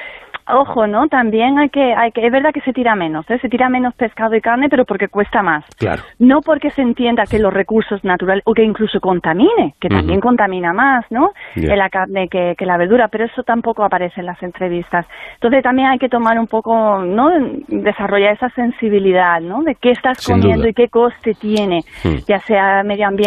ojo, 0.50 0.86
¿no? 0.86 1.08
También 1.08 1.58
hay 1.58 1.68
que, 1.68 1.92
hay 1.94 2.10
que, 2.10 2.24
es 2.24 2.32
verdad 2.32 2.52
que 2.54 2.62
se 2.62 2.72
tira 2.72 2.94
menos, 2.94 3.28
¿eh? 3.30 3.38
Se 3.42 3.50
tira 3.50 3.68
menos 3.68 3.94
pescado 3.94 4.34
y 4.34 4.40
carne, 4.40 4.70
pero 4.70 4.86
porque 4.86 5.08
cuesta 5.08 5.42
más. 5.42 5.62
Claro. 5.76 6.02
No 6.18 6.40
porque 6.40 6.70
se 6.70 6.80
entienda 6.80 7.24
que 7.30 7.38
los 7.38 7.52
recursos 7.52 8.02
naturales, 8.02 8.42
o 8.46 8.54
que 8.54 8.62
incluso 8.64 8.98
contamine, 8.98 9.74
que 9.78 9.90
también 9.90 10.20
contamina 10.20 10.72
más, 10.72 11.04
¿no? 11.10 11.32
En 11.54 11.76
la 11.78 11.90
carne 11.90 12.28
que, 12.30 12.54
que 12.56 12.64
la 12.64 12.78
verdura, 12.78 13.08
pero 13.08 13.26
eso 13.26 13.42
tampoco 13.42 13.84
aparece 13.84 14.20
en 14.20 14.26
las 14.26 14.42
entrevistas. 14.42 15.06
Entonces 15.34 15.62
también 15.62 15.88
hay 15.88 15.98
que 15.98 16.08
tomar 16.08 16.38
un 16.38 16.46
poco, 16.46 17.02
¿no? 17.04 17.28
Desarrollar 17.68 18.32
esa 18.32 18.48
sensibilidad, 18.50 19.42
¿no? 19.42 19.62
De 19.62 19.74
qué 19.74 19.90
estás 19.90 20.16
Sin 20.16 20.36
comiendo 20.36 20.62
duda. 20.62 20.70
y 20.70 20.74
qué 20.74 20.88
coste 20.88 21.34
tiene, 21.34 21.80
Hmm. 22.02 22.16
ya 22.26 22.38
sea 22.38 22.82
medioambiental 22.84 23.17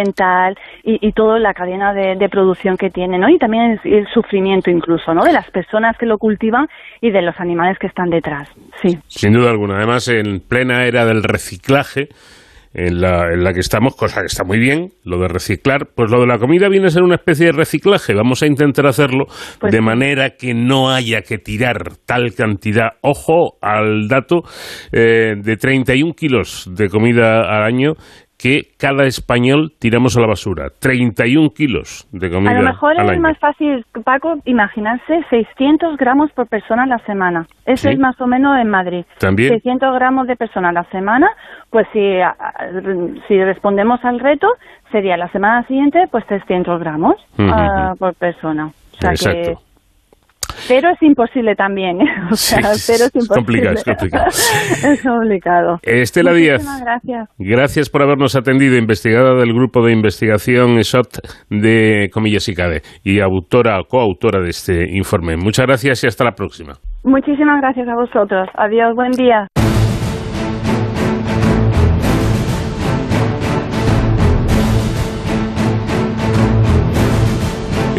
y, 0.84 1.08
y 1.08 1.12
toda 1.14 1.40
la 1.40 1.54
cadena 1.54 1.94
de, 1.94 2.16
de 2.16 2.30
producción 2.30 2.78
que 2.78 2.90
tiene, 2.90 3.18
¿no? 3.18 3.30
Y 3.30 3.38
también 3.38 3.80
el, 3.84 3.94
el 3.94 4.08
sufrimiento 4.14 4.70
incluso, 4.70 5.14
¿no? 5.14 5.24
De 5.24 5.34
las 5.34 5.50
personas 5.52 5.98
que 5.98 6.06
lo 6.06 6.18
cultivan 6.18 6.68
y 7.02 7.12
de 7.12 7.22
los 7.22 7.40
animales 7.40 7.78
que 7.80 7.88
están 7.88 8.10
detrás. 8.10 8.50
Sí. 8.82 8.98
Sin 9.08 9.34
duda 9.34 9.50
alguna. 9.52 9.78
Además, 9.78 10.08
en 10.08 10.40
plena 10.40 10.86
era 10.86 11.06
del 11.06 11.24
reciclaje, 11.24 12.10
en 12.74 13.02
la, 13.02 13.34
en 13.34 13.44
la 13.44 13.52
que 13.54 13.60
estamos, 13.60 13.96
cosa 13.98 14.22
que 14.22 14.28
está 14.28 14.46
muy 14.46 14.58
bien, 14.58 14.92
lo 15.04 15.20
de 15.20 15.28
reciclar, 15.28 15.88
pues 15.94 16.10
lo 16.10 16.22
de 16.22 16.28
la 16.28 16.38
comida 16.38 16.70
viene 16.70 16.88
a 16.88 16.90
ser 16.90 17.04
una 17.04 17.16
especie 17.16 17.48
de 17.48 17.52
reciclaje. 17.52 18.14
Vamos 18.14 18.42
a 18.44 18.48
intentar 18.48 18.88
hacerlo 18.88 19.26
Pues 19.60 19.74
de 19.74 19.80
sí. 19.80 19.84
manera 19.84 20.32
que 20.40 20.54
no 20.54 20.90
haya 20.90 21.22
que 21.22 21.38
tirar 21.38 21.98
tal 22.06 22.34
cantidad. 22.34 22.92
Ojo 23.02 23.58
al 23.62 24.08
dato 24.08 24.44
eh, 24.94 25.34
de 25.38 25.58
31 25.58 26.14
kilos 26.14 26.70
de 26.74 26.88
comida 26.88 27.42
al 27.42 27.64
año 27.64 27.94
que 28.42 28.70
cada 28.80 29.06
español 29.06 29.72
tiramos 29.78 30.18
a 30.18 30.22
la 30.22 30.28
basura. 30.28 30.70
31 30.80 31.52
kilos 31.52 32.08
de 32.12 32.30
comida 32.32 32.52
A 32.52 32.56
lo 32.56 32.64
mejor 32.64 33.00
al 33.00 33.06
es 33.06 33.12
año. 33.12 33.22
más 33.22 33.38
fácil, 33.38 33.86
Paco, 34.04 34.38
imaginarse 34.46 35.24
600 35.30 35.96
gramos 35.98 36.32
por 36.32 36.48
persona 36.48 36.84
a 36.84 36.88
la 36.88 36.98
semana. 37.06 37.46
Eso 37.66 37.84
Sí. 37.88 37.94
es 37.94 38.00
más 38.00 38.20
o 38.20 38.26
menos 38.26 38.58
en 38.60 38.70
Madrid. 38.70 39.06
También. 39.20 39.50
600 39.50 39.94
gramos 39.94 40.26
de 40.28 40.36
persona 40.36 40.70
a 40.70 40.74
la 40.74 40.86
semana, 40.86 41.30
pues 41.70 41.86
si, 41.94 42.00
si 43.28 43.44
respondemos 43.44 44.04
al 44.04 44.20
reto, 44.20 44.48
sería 44.92 45.18
la 45.18 45.28
semana 45.32 45.66
siguiente, 45.68 46.06
pues 46.10 46.26
300 46.26 46.80
gramos 46.80 47.16
ah, 47.38 47.94
por 48.00 48.16
persona. 48.16 48.68
O 48.68 48.98
sea 49.00 49.12
Exacto. 49.12 49.52
que... 49.52 49.71
Pero 50.68 50.90
es 50.90 51.02
imposible 51.02 51.56
también, 51.56 52.02
¿eh? 52.02 52.06
O 52.32 52.36
sea, 52.36 52.74
Sí, 52.74 52.94
pero 52.94 53.06
es 53.14 53.28
complicado, 53.28 53.74
es 53.76 53.84
complicado. 53.84 54.26
es 54.92 55.04
complicado. 55.04 55.80
Estela 55.84 56.34
Díaz. 56.34 56.66
Gracias. 56.82 57.30
Gracias 57.38 57.90
por 57.90 58.04
habernos 58.04 58.36
atendido, 58.36 58.78
investigada 58.78 59.36
del 59.36 59.54
grupo 59.54 59.86
de 59.86 59.94
investigación 59.94 60.84
SOT 60.84 61.18
de 61.50 62.10
Comillas 62.14 62.48
y 62.50 62.56
CADE 62.56 62.82
y 63.04 63.20
autora 63.20 63.80
coautora 63.88 64.42
de 64.42 64.50
este 64.50 64.96
informe. 64.96 65.38
Muchas 65.38 65.66
gracias 65.66 66.04
y 66.04 66.08
hasta 66.08 66.24
la 66.24 66.32
próxima. 66.32 66.74
Muchísimas 67.04 67.60
gracias 67.62 67.88
a 67.88 67.96
vosotros. 67.96 68.48
Adiós, 68.56 68.96
buen 68.96 69.12
día. 69.12 69.48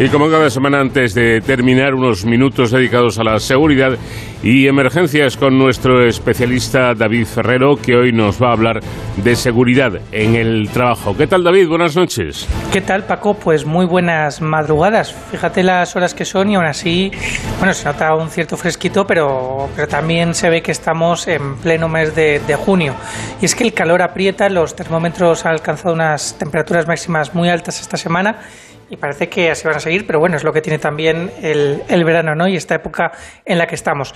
Y 0.03 0.09
como 0.09 0.29
cada 0.29 0.49
semana 0.49 0.81
antes 0.81 1.13
de 1.13 1.39
terminar, 1.39 1.95
unos 1.95 2.25
minutos 2.25 2.71
dedicados 2.71 3.19
a 3.19 3.23
la 3.23 3.39
seguridad 3.39 3.97
y 4.43 4.67
emergencias 4.67 5.37
con 5.37 5.57
nuestro 5.57 6.05
especialista 6.05 6.93
David 6.93 7.25
Ferrero, 7.25 7.77
que 7.77 7.95
hoy 7.95 8.11
nos 8.11 8.43
va 8.43 8.49
a 8.49 8.51
hablar 8.51 8.81
de 9.15 9.35
seguridad 9.37 9.93
en 10.11 10.35
el 10.35 10.67
trabajo. 10.73 11.15
¿Qué 11.15 11.25
tal 11.25 11.45
David? 11.45 11.69
Buenas 11.69 11.95
noches. 11.95 12.45
¿Qué 12.73 12.81
tal, 12.81 13.05
Paco? 13.05 13.35
Pues 13.35 13.65
muy 13.65 13.85
buenas 13.85 14.41
madrugadas. 14.41 15.15
Fíjate 15.31 15.63
las 15.63 15.95
horas 15.95 16.13
que 16.13 16.25
son 16.25 16.49
y 16.49 16.55
aún 16.55 16.65
así, 16.65 17.09
bueno, 17.59 17.73
se 17.73 17.85
nota 17.85 18.13
un 18.13 18.29
cierto 18.29 18.57
fresquito, 18.57 19.07
pero, 19.07 19.69
pero 19.73 19.87
también 19.87 20.35
se 20.35 20.49
ve 20.49 20.61
que 20.61 20.73
estamos 20.73 21.29
en 21.29 21.55
pleno 21.59 21.87
mes 21.87 22.13
de, 22.13 22.41
de 22.45 22.55
junio. 22.55 22.93
Y 23.41 23.45
es 23.45 23.55
que 23.55 23.63
el 23.63 23.73
calor 23.73 24.01
aprieta, 24.01 24.49
los 24.49 24.75
termómetros 24.75 25.45
han 25.45 25.53
alcanzado 25.53 25.95
unas 25.95 26.37
temperaturas 26.37 26.89
máximas 26.89 27.33
muy 27.33 27.47
altas 27.47 27.79
esta 27.79 27.95
semana 27.95 28.35
y 28.93 28.95
parece 28.95 29.27
que 29.27 29.49
así 29.49 29.67
van 29.67 29.77
a 29.77 29.79
seguir, 29.79 30.05
pero 30.05 30.19
bueno, 30.19 30.37
es 30.37 30.43
lo 30.43 30.53
que 30.53 30.61
tiene 30.61 30.77
también 30.77 31.31
el, 31.41 31.81
el 31.87 32.03
verano, 32.03 32.35
¿no? 32.35 32.47
Y 32.47 32.55
esta 32.55 32.75
época 32.75 33.11
en 33.43 33.57
la 33.57 33.65
que 33.65 33.73
estamos. 33.73 34.13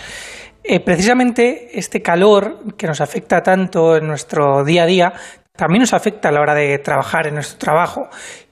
Eh, 0.63 0.79
precisamente 0.79 1.69
este 1.73 2.03
calor 2.03 2.75
que 2.77 2.85
nos 2.85 3.01
afecta 3.01 3.41
tanto 3.41 3.97
en 3.97 4.05
nuestro 4.05 4.63
día 4.63 4.83
a 4.83 4.85
día 4.85 5.13
también 5.55 5.81
nos 5.81 5.93
afecta 5.93 6.29
a 6.29 6.31
la 6.31 6.41
hora 6.41 6.53
de 6.53 6.77
trabajar 6.77 7.25
en 7.25 7.33
nuestro 7.33 7.57
trabajo. 7.57 8.07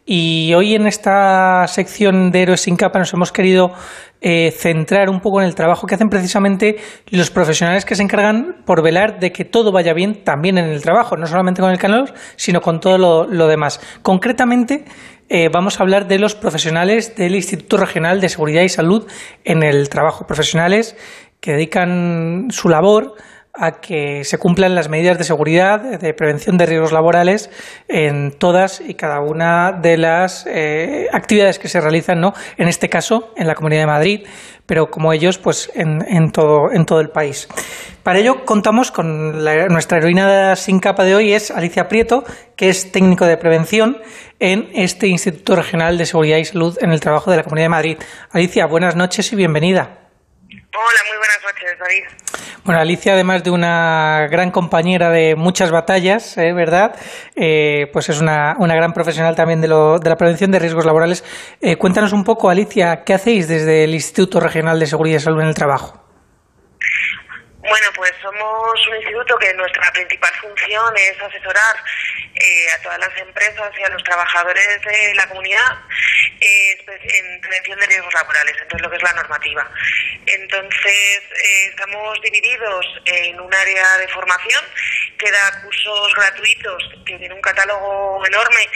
Y 0.08 0.54
hoy 0.54 0.76
en 0.76 0.88
esta 0.88 1.68
sección 1.68 2.32
de 2.32 2.44
Héroes 2.44 2.62
sin 2.62 2.76
capa 2.76 3.00
nos 3.00 3.14
hemos 3.14 3.32
querido 3.32 3.72
eh, 4.22 4.52
centrar 4.52 5.10
un 5.10 5.20
poco 5.20 5.42
en 5.42 5.48
el 5.48 5.56
trabajo 5.56 5.86
que 5.88 5.96
hacen 5.96 6.10
precisamente 6.10 6.78
los 7.10 7.32
profesionales 7.32 7.86
que 7.86 7.96
se 7.96 8.04
encargan 8.04 8.64
por 8.66 8.82
velar 8.82 9.20
de 9.20 9.32
que 9.32 9.46
todo 9.46 9.72
vaya 9.72 9.94
bien 9.94 10.24
también 10.24 10.58
en 10.58 10.66
el 10.66 10.82
trabajo, 10.82 11.18
no 11.18 11.28
solamente 11.28 11.62
con 11.62 11.70
el 11.70 11.78
calor, 11.78 12.14
sino 12.36 12.62
con 12.62 12.80
todo 12.80 13.26
lo, 13.26 13.48
demás. 13.48 13.80
Concretamente, 14.02 14.86
eh, 15.28 15.50
vamos 15.50 15.80
a 15.80 15.84
hablar 15.84 16.08
de 16.08 16.20
los 16.20 16.36
profesionales 16.36 17.16
del 17.16 17.36
Instituto 17.36 17.78
Regional 17.78 18.22
de 18.22 18.30
Seguridad 18.30 18.62
y 18.62 18.70
Salud 18.70 19.08
en 19.44 19.64
el 19.64 19.90
trabajo, 19.90 20.28
profesionales 20.28 20.96
que 21.40 21.54
dedican 21.54 22.48
su 22.52 22.70
labor 22.70 23.16
a 23.58 23.80
que 23.80 24.24
se 24.24 24.38
cumplan 24.38 24.76
las 24.76 24.90
medidas 24.90 25.18
de 25.18 25.24
seguridad, 25.24 25.80
de 25.82 26.14
prevención 26.14 26.58
de 26.58 26.66
riesgos 26.66 26.92
laborales 26.92 27.50
en 27.88 28.32
todas 28.32 28.82
y 28.82 28.96
cada 28.96 29.22
una 29.22 29.72
de 29.72 29.98
las 29.98 30.46
eh, 30.48 31.08
actividades 31.12 31.60
que 31.60 31.68
se 31.68 31.82
realizan, 31.82 32.20
¿no? 32.22 32.34
En 32.58 32.68
este 32.68 32.90
caso, 32.90 33.34
en 33.36 33.48
la 33.48 33.56
Comunidad 33.56 33.82
de 33.82 33.88
Madrid, 33.88 34.28
pero 34.66 34.90
como 34.90 35.14
ellos, 35.14 35.38
pues 35.38 35.72
en, 35.76 36.32
todo, 36.32 36.72
en 36.72 36.86
todo 36.86 37.00
el 37.00 37.10
país. 37.10 37.48
Para 38.04 38.20
ello 38.20 38.46
contamos 38.46 38.92
con 38.92 39.44
nuestra 39.70 39.98
heroína 39.98 40.56
sin 40.56 40.80
capa 40.80 41.04
de 41.04 41.16
hoy, 41.16 41.34
es 41.34 41.52
Alicia 41.52 41.88
Prieto, 41.88 42.24
que 42.56 42.70
es 42.70 42.92
técnico 42.92 43.26
de 43.26 43.38
prevención 43.38 43.98
en 44.40 44.70
este 44.74 45.08
Instituto 45.08 45.56
Regional 45.56 45.98
de 45.98 46.06
Seguridad 46.06 46.38
y 46.38 46.46
Salud 46.46 46.78
en 46.82 46.92
el 46.92 47.00
Trabajo 47.00 47.32
de 47.32 47.38
la 47.38 47.44
Comunidad 47.44 47.66
de 47.66 47.70
Madrid. 47.70 47.98
Alicia, 48.32 48.66
buenas 48.66 48.96
noches 48.96 49.32
y 49.32 49.36
bienvenida. 49.36 50.05
Hola, 50.48 51.00
muy 51.08 51.18
buenas 51.18 51.42
noches, 51.44 51.80
David. 51.80 52.04
Bueno, 52.64 52.82
Alicia, 52.82 53.14
además 53.14 53.44
de 53.44 53.50
una 53.50 54.28
gran 54.30 54.52
compañera 54.52 55.10
de 55.10 55.36
muchas 55.36 55.72
batallas, 55.72 56.38
¿eh? 56.38 56.54
¿verdad? 56.54 56.96
Eh, 57.36 57.90
pues 57.92 58.10
es 58.10 58.20
una, 58.20 58.56
una, 58.60 58.76
gran 58.76 58.94
profesional 58.94 59.36
también 59.36 59.62
de, 59.62 59.68
lo, 59.68 59.98
de 59.98 60.10
la 60.10 60.18
prevención 60.18 60.52
de 60.52 60.60
riesgos 60.60 60.86
laborales. 60.86 61.24
Eh, 61.62 61.78
cuéntanos 61.78 62.14
un 62.14 62.24
poco, 62.24 62.50
Alicia, 62.50 63.04
¿qué 63.04 63.14
hacéis 63.14 63.48
desde 63.48 63.84
el 63.86 63.94
Instituto 63.94 64.40
Regional 64.40 64.80
de 64.80 64.86
Seguridad 64.86 65.18
y 65.18 65.22
Salud 65.22 65.42
en 65.42 65.48
el 65.48 65.56
Trabajo? 65.56 66.02
Bueno, 67.60 67.88
pues 67.96 68.12
somos 68.22 68.88
un 68.88 68.96
instituto 68.96 69.38
que 69.38 69.52
nuestra 69.56 69.92
principal 69.92 70.32
función 70.40 70.94
es 70.96 71.22
asesorar 71.22 71.76
eh, 72.36 72.68
a 72.74 72.82
todas 72.82 73.00
las 73.00 73.18
empresas 73.18 73.72
y 73.78 73.84
a 73.84 73.90
los 73.90 74.04
trabajadores 74.04 74.82
de 74.84 75.14
la 75.16 75.28
comunidad 75.28 75.80
eh, 76.42 76.86
en 76.88 77.42
prevención 77.42 77.80
de 77.80 77.88
riesgos 77.88 78.14
laborales, 78.14 78.56
entonces 78.62 78.82
lo 78.82 78.90
que 78.90 78.98
es 78.98 79.04
la 79.04 79.14
normativa. 79.14 79.72
Entonces, 80.26 81.22
eh, 81.22 81.68
estamos 81.70 82.20
divididos 82.22 82.86
en 83.06 83.40
un 83.40 83.54
área 83.54 83.98
de 84.00 84.08
formación 84.10 84.64
que 85.18 85.32
da 85.32 85.62
cursos 85.64 86.14
gratuitos, 86.16 86.84
que 87.06 87.18
tiene 87.18 87.34
un 87.34 87.42
catálogo 87.42 88.26
enorme 88.26 88.70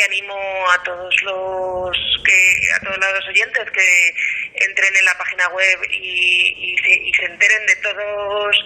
que 0.00 0.04
animo 0.06 0.34
a 0.70 0.82
todos 0.82 1.14
los 1.22 1.96
que 2.24 2.52
a 2.74 2.80
todos 2.80 2.96
los 2.96 3.28
oyentes 3.28 3.70
que 3.70 4.14
entren 4.54 4.96
en 4.96 5.04
la 5.04 5.14
página 5.18 5.48
web 5.48 5.78
y, 5.90 6.76
se, 6.82 7.24
enteren 7.24 7.66
de 7.66 7.76
todos 7.76 8.56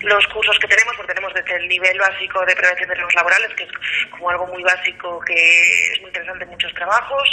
los 0.00 0.26
cursos 0.28 0.58
que 0.58 0.66
tenemos, 0.66 0.96
porque 0.96 1.14
tenemos 1.14 1.32
desde 1.34 1.56
el 1.56 1.68
nivel 1.68 1.98
básico 1.98 2.44
de 2.44 2.56
prevención 2.56 2.88
de 2.88 2.94
riesgos 2.94 3.14
laborales, 3.14 3.50
que 3.56 3.64
es 3.64 3.70
como 4.10 4.30
algo 4.30 4.46
muy 4.48 4.62
básico 4.62 5.20
que 5.20 5.92
es 5.92 6.00
muy 6.00 6.08
interesante 6.08 6.44
en 6.44 6.50
muchos 6.50 6.74
trabajos, 6.74 7.28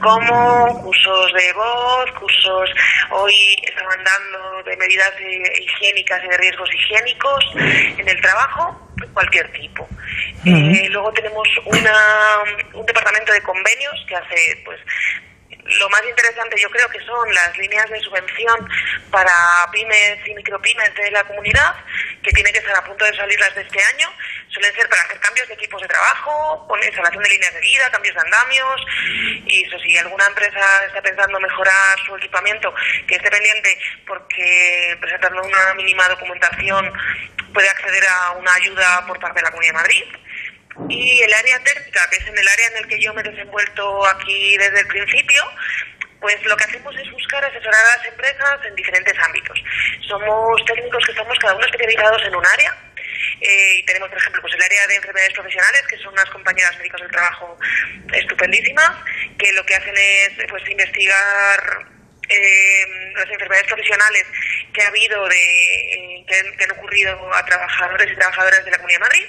como 0.00 0.82
cursos 0.82 1.32
de 1.32 1.52
voz, 1.54 2.12
cursos 2.12 2.70
hoy 3.10 3.34
estaban 3.66 3.98
dando 4.04 4.62
de 4.62 4.76
medidas 4.76 5.12
higiénicas 5.20 6.22
y 6.24 6.28
de 6.28 6.36
riesgos 6.38 6.70
higiénicos 6.74 7.44
en 7.98 8.08
el 8.08 8.20
trabajo, 8.20 8.91
cualquier 9.08 9.50
tipo. 9.52 9.88
Eh, 10.44 10.88
luego 10.90 11.12
tenemos 11.12 11.48
una, 11.66 11.94
un 12.74 12.86
departamento 12.86 13.32
de 13.32 13.42
convenios 13.42 14.04
que 14.08 14.16
hace 14.16 14.62
pues 14.64 14.80
lo 15.64 15.88
más 15.90 16.02
interesante 16.08 16.60
yo 16.60 16.68
creo 16.70 16.88
que 16.88 17.00
son 17.00 17.32
las 17.34 17.56
líneas 17.56 17.88
de 17.88 18.00
subvención 18.00 18.68
para 19.10 19.32
pymes 19.70 20.18
y 20.26 20.34
micropymes 20.34 20.94
de 20.94 21.10
la 21.10 21.24
comunidad, 21.24 21.74
que 22.22 22.30
tienen 22.32 22.52
que 22.52 22.58
estar 22.58 22.76
a 22.76 22.84
punto 22.84 23.04
de 23.04 23.16
salir 23.16 23.38
las 23.38 23.54
de 23.54 23.62
este 23.62 23.78
año. 23.94 24.08
Suelen 24.48 24.74
ser 24.74 24.88
para 24.88 25.02
hacer 25.02 25.18
cambios 25.20 25.48
de 25.48 25.54
equipos 25.54 25.80
de 25.80 25.88
trabajo, 25.88 26.66
instalación 26.86 27.22
de 27.22 27.28
líneas 27.30 27.54
de 27.54 27.60
vida, 27.60 27.90
cambios 27.90 28.14
de 28.14 28.20
andamios. 28.20 28.86
Y 29.46 29.64
eso, 29.64 29.78
si 29.80 29.96
alguna 29.98 30.26
empresa 30.26 30.60
está 30.86 31.02
pensando 31.02 31.40
mejorar 31.40 31.98
su 32.04 32.16
equipamiento, 32.16 32.74
que 33.06 33.16
esté 33.16 33.30
pendiente 33.30 33.78
porque 34.06 34.96
presentando 35.00 35.42
una 35.42 35.74
mínima 35.74 36.08
documentación 36.08 36.92
puede 37.52 37.68
acceder 37.68 38.04
a 38.08 38.32
una 38.32 38.54
ayuda 38.54 39.04
por 39.06 39.20
parte 39.20 39.40
de 39.40 39.44
la 39.44 39.50
Comunidad 39.50 39.74
de 39.74 39.78
Madrid. 39.78 40.04
Y 40.88 41.22
el 41.22 41.34
área 41.34 41.58
técnica, 41.64 42.08
que 42.10 42.16
es 42.16 42.26
en 42.26 42.38
el 42.38 42.48
área 42.48 42.66
en 42.72 42.76
el 42.78 42.88
que 42.88 43.00
yo 43.00 43.12
me 43.14 43.20
he 43.20 43.24
desenvuelto 43.24 44.06
aquí 44.06 44.56
desde 44.56 44.80
el 44.80 44.86
principio, 44.86 45.42
pues 46.20 46.42
lo 46.44 46.56
que 46.56 46.64
hacemos 46.64 46.96
es 46.96 47.10
buscar 47.10 47.44
asesorar 47.44 47.80
a 47.80 47.98
las 47.98 48.06
empresas 48.06 48.60
en 48.64 48.74
diferentes 48.76 49.14
ámbitos. 49.18 49.58
Somos 50.08 50.64
técnicos 50.64 51.04
que 51.04 51.12
estamos 51.12 51.38
cada 51.40 51.54
uno 51.54 51.66
especializados 51.66 52.22
en 52.24 52.36
un 52.36 52.46
área. 52.46 52.74
Eh, 53.40 53.78
y 53.78 53.84
tenemos, 53.84 54.08
por 54.08 54.18
ejemplo, 54.18 54.40
pues 54.40 54.54
el 54.54 54.62
área 54.62 54.86
de 54.86 54.96
enfermedades 54.96 55.34
profesionales, 55.34 55.82
que 55.88 55.98
son 55.98 56.12
unas 56.12 56.30
compañeras 56.30 56.78
médicos 56.78 57.00
del 57.00 57.10
trabajo 57.10 57.58
estupendísimas, 58.12 58.90
que 59.36 59.52
lo 59.52 59.66
que 59.66 59.74
hacen 59.74 59.94
es 59.96 60.32
pues 60.48 60.62
investigar 60.70 61.86
eh, 62.32 63.12
las 63.14 63.28
enfermedades 63.30 63.66
profesionales 63.66 64.24
que 64.72 64.82
ha 64.82 64.88
habido 64.88 65.28
de 65.28 65.36
eh, 65.36 66.24
que, 66.26 66.64
han 66.64 66.70
ocurrido 66.72 67.34
a 67.34 67.44
trabajadores 67.44 68.10
y 68.10 68.16
trabajadoras 68.16 68.64
de 68.64 68.70
la 68.70 68.76
Comunidad 68.78 69.00
de 69.00 69.04
Madrid, 69.04 69.26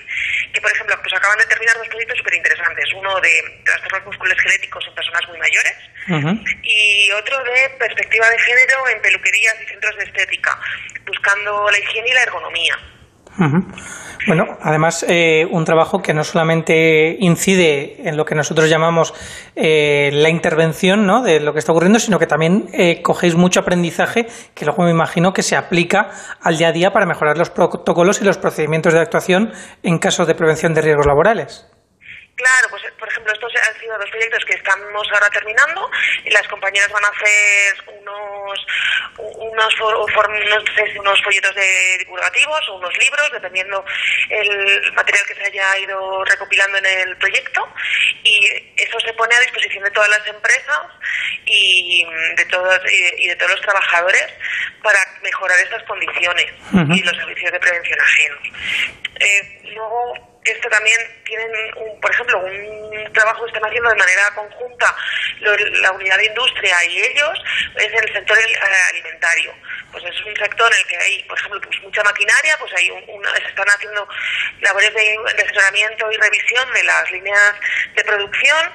que 0.54 0.62
por 0.62 0.72
ejemplo 0.72 0.96
pues 1.02 1.14
acaban 1.14 1.38
de 1.38 1.46
terminar 1.46 1.76
dos 1.78 1.88
proyectos 1.88 2.18
súper 2.18 2.36
interesantes, 2.36 2.86
uno 2.96 3.20
de 3.20 3.62
trastornos 3.66 4.06
musculoesqueléticos 4.06 4.86
en 4.88 4.96
personas 4.96 5.28
muy 5.28 5.40
mayores 5.40 5.76
y 6.64 7.12
otro 7.12 7.44
de 7.44 7.70
perspectiva 7.80 8.30
de 8.30 8.40
género 8.40 8.88
en 8.90 9.02
peluquerías 9.02 9.56
y 9.64 9.68
centros 9.68 9.96
de 9.98 10.04
estética, 10.04 10.60
buscando 11.06 11.70
la 11.72 11.80
higiene 11.80 12.10
y 12.10 12.14
la 12.14 12.24
ergonomía. 12.24 12.80
Bueno, 14.26 14.46
además, 14.62 15.06
eh, 15.10 15.46
un 15.52 15.66
trabajo 15.66 16.02
que 16.02 16.14
no 16.14 16.24
solamente 16.24 17.18
incide 17.20 18.08
en 18.08 18.16
lo 18.16 18.24
que 18.24 18.36
nosotros 18.36 18.70
llamamos 18.70 19.14
eh, 19.56 20.12
la 20.14 20.30
intervención 20.30 21.06
¿no? 21.06 21.22
de 21.22 21.42
lo 21.42 21.52
que 21.52 21.60
está 21.60 21.74
ocurriendo, 21.74 22.00
sino 22.00 22.20
que 22.20 22.28
también 22.28 22.68
eh, 22.72 23.02
cogéis 23.02 23.36
mucho 23.36 23.60
aprendizaje 23.60 24.28
que 24.54 24.66
luego 24.66 24.84
me 24.84 24.92
imagino 24.92 25.34
que 25.34 25.44
se 25.44 25.58
aplica 25.58 26.10
al 26.42 26.58
día 26.58 26.70
a 26.70 26.72
día 26.72 26.92
para 26.92 27.06
mejorar 27.06 27.38
los 27.38 27.50
protocolos 27.50 28.22
y 28.22 28.26
los 28.26 28.38
procedimientos 28.38 28.94
de 28.94 29.02
actuación 29.02 29.52
en 29.84 29.98
casos 29.98 30.26
de 30.26 30.36
prevención 30.36 30.74
de 30.74 30.82
riesgos 30.82 31.06
laborales. 31.06 31.73
Claro, 32.36 32.68
pues 32.72 32.82
por 32.98 33.08
ejemplo, 33.08 33.32
estos 33.32 33.54
han 33.56 33.80
sido 33.80 33.98
dos 33.98 34.10
proyectos 34.10 34.44
que 34.46 34.56
estamos 34.56 35.08
ahora 35.14 35.30
terminando 35.30 35.90
y 36.26 36.32
las 36.32 36.48
compañeras 36.48 36.90
van 36.92 37.06
a 37.06 37.10
hacer 37.10 38.00
unos 38.02 38.60
unos, 39.18 39.74
unos 39.80 41.22
folletos 41.24 41.56
de 41.56 41.98
divulgativos 42.00 42.60
o 42.70 42.78
unos 42.78 42.98
libros, 42.98 43.30
dependiendo 43.32 43.86
el 44.30 44.94
material 44.94 45.26
que 45.28 45.36
se 45.36 45.44
haya 45.44 45.78
ido 45.78 46.24
recopilando 46.26 46.78
en 46.80 46.86
el 46.86 47.18
proyecto 47.18 47.62
y 48.24 48.74
eso 48.78 49.00
se 49.00 49.14
pone 49.14 49.36
a 49.36 49.40
disposición 49.42 49.84
de 49.84 49.92
todas 49.92 50.10
las 50.10 50.26
empresas 50.28 50.82
y 51.46 52.06
de 52.36 52.46
todos 52.46 52.80
y, 53.18 53.28
de 53.28 53.36
todos 53.36 53.52
los 53.52 53.62
trabajadores 53.62 54.28
para 54.82 55.00
mejorar 55.22 55.60
estas 55.60 55.84
condiciones 55.84 56.48
y 56.72 57.04
los 57.04 57.16
servicios 57.16 57.52
de 57.52 57.60
prevención 57.60 58.00
ajenos. 58.02 58.40
Eh, 59.20 59.62
luego 59.76 60.33
esto 60.52 60.70
también 60.70 61.24
tienen, 61.24 61.52
un, 61.78 62.00
por 62.02 62.12
ejemplo, 62.12 62.40
un 62.40 63.14
trabajo 63.14 63.44
que 63.46 63.52
están 63.52 63.66
haciendo 63.66 63.90
de 63.90 63.96
manera 63.96 64.32
conjunta 64.36 64.96
la 65.40 65.92
unidad 65.92 66.18
de 66.18 66.26
industria 66.26 66.76
y 66.90 67.00
ellos 67.00 67.40
es 67.76 67.94
el 67.94 68.14
sector 68.14 68.38
eh, 68.38 68.60
alimentario. 68.92 69.54
Pues 69.92 70.04
es 70.06 70.26
un 70.26 70.36
sector 70.36 70.72
en 70.72 70.80
el 70.80 70.88
que 70.88 70.98
hay, 70.98 71.24
por 71.24 71.38
ejemplo, 71.38 71.62
pues 71.62 71.82
mucha 71.82 72.04
maquinaria, 72.04 72.58
pues 72.60 72.74
hay 72.74 72.88
se 72.88 73.50
están 73.50 73.68
haciendo 73.68 74.08
labores 74.62 74.94
de, 74.94 75.20
de 75.36 75.44
asesoramiento 75.44 76.12
y 76.12 76.18
revisión 76.18 76.74
de 76.74 76.84
las 76.84 77.12
líneas 77.12 77.56
de 77.96 78.04
producción, 78.04 78.72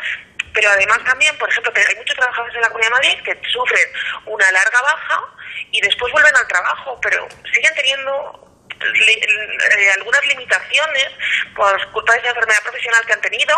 pero 0.53 0.71
además 0.71 0.99
también, 1.05 1.37
por 1.39 1.49
ejemplo, 1.49 1.73
hay 1.75 1.97
muchos 1.97 2.17
trabajadores 2.17 2.55
en 2.55 2.63
la 2.63 2.69
Comunidad 2.69 2.91
de 2.91 3.09
Madrid 3.09 3.23
que 3.25 3.49
sufren 3.49 3.89
una 4.27 4.51
larga 4.51 4.81
baja 4.81 5.25
y 5.71 5.81
después 5.81 6.13
vuelven 6.13 6.35
al 6.37 6.49
trabajo, 6.49 6.99
pero 7.03 7.29
siguen 7.53 7.75
teniendo 7.75 8.48
eh, 8.81 9.91
algunas 9.97 10.27
limitaciones 10.27 11.09
por 11.55 11.91
culpa 11.93 12.13
de 12.13 12.19
esa 12.21 12.29
enfermedad 12.29 12.63
profesional 12.63 13.07
que 13.07 13.13
han 13.13 13.21
tenido 13.21 13.57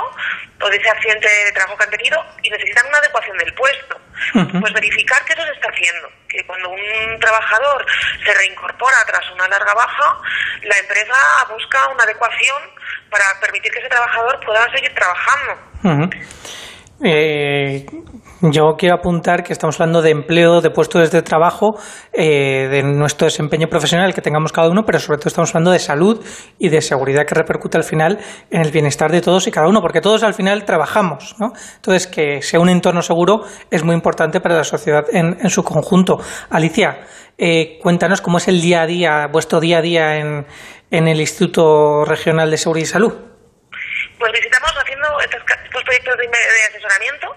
o 0.60 0.68
de 0.68 0.76
ese 0.76 0.88
accidente 0.88 1.28
de 1.44 1.52
trabajo 1.52 1.76
que 1.76 1.84
han 1.84 1.90
tenido 1.90 2.24
y 2.42 2.50
necesitan 2.50 2.86
una 2.86 2.98
adecuación 2.98 3.36
del 3.38 3.54
puesto. 3.54 4.00
Pues 4.60 4.72
verificar 4.74 5.24
que 5.24 5.32
eso 5.32 5.42
se 5.44 5.52
está 5.52 5.70
haciendo, 5.70 6.10
que 6.28 6.44
cuando 6.46 6.68
un 6.68 7.18
trabajador 7.20 7.86
se 8.24 8.34
reincorpora 8.34 8.96
tras 9.06 9.30
una 9.30 9.48
larga 9.48 9.72
baja, 9.74 10.20
la 10.62 10.76
empresa 10.78 11.14
busca 11.48 11.88
una 11.88 12.04
adecuación 12.04 12.62
para 13.10 13.24
permitir 13.40 13.72
que 13.72 13.78
ese 13.78 13.88
trabajador 13.88 14.38
pueda 14.44 14.70
seguir 14.72 14.94
trabajando. 14.94 16.12
Eh, 17.02 17.86
Yo 18.42 18.74
quiero 18.78 18.94
apuntar 18.94 19.42
que 19.42 19.52
estamos 19.52 19.78
hablando 19.78 20.00
de 20.00 20.10
empleo, 20.10 20.62
de 20.62 20.70
puestos 20.70 21.10
de 21.10 21.20
trabajo, 21.20 21.78
eh, 22.10 22.68
de 22.70 22.82
nuestro 22.82 23.26
desempeño 23.26 23.68
profesional 23.68 24.14
que 24.14 24.22
tengamos 24.22 24.50
cada 24.50 24.70
uno, 24.70 24.84
pero 24.86 24.98
sobre 24.98 25.18
todo 25.18 25.28
estamos 25.28 25.50
hablando 25.50 25.72
de 25.72 25.78
salud 25.78 26.24
y 26.58 26.70
de 26.70 26.80
seguridad 26.80 27.26
que 27.26 27.34
repercute 27.34 27.76
al 27.76 27.84
final 27.84 28.18
en 28.50 28.62
el 28.62 28.70
bienestar 28.70 29.12
de 29.12 29.20
todos 29.20 29.46
y 29.46 29.50
cada 29.50 29.68
uno, 29.68 29.82
porque 29.82 30.00
todos 30.00 30.22
al 30.22 30.32
final 30.32 30.64
trabajamos. 30.64 31.36
¿no? 31.38 31.52
Entonces, 31.76 32.06
que 32.06 32.40
sea 32.40 32.60
un 32.60 32.70
entorno 32.70 33.02
seguro 33.02 33.42
es 33.70 33.84
muy 33.84 33.94
importante 33.94 34.40
para 34.40 34.56
la 34.56 34.64
sociedad 34.64 35.04
en, 35.12 35.50
su 35.50 35.62
conjunto. 35.62 36.18
Alicia, 36.48 37.00
eh, 37.36 37.78
cuéntanos 37.82 38.22
cómo 38.22 38.38
es 38.38 38.48
el 38.48 38.62
día 38.62 38.82
a 38.82 38.86
día, 38.86 39.26
vuestro 39.30 39.60
día 39.60 39.78
a 39.78 39.82
día 39.82 40.16
en, 40.16 40.46
en 40.90 41.08
el 41.08 41.20
Instituto 41.20 42.06
Regional 42.06 42.50
de 42.50 42.56
Seguridad 42.56 42.84
y 42.84 42.86
Salud. 42.86 43.29
Pues 44.18 44.32
visitamos 44.32 44.72
haciendo 44.72 45.20
estos, 45.20 45.42
proyectos 45.84 46.16
de, 46.18 46.28
asesoramiento. 46.68 47.36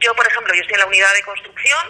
Yo, 0.00 0.14
por 0.14 0.26
ejemplo, 0.26 0.54
yo 0.54 0.60
estoy 0.60 0.74
en 0.74 0.80
la 0.80 0.86
unidad 0.86 1.14
de 1.14 1.22
construcción 1.22 1.80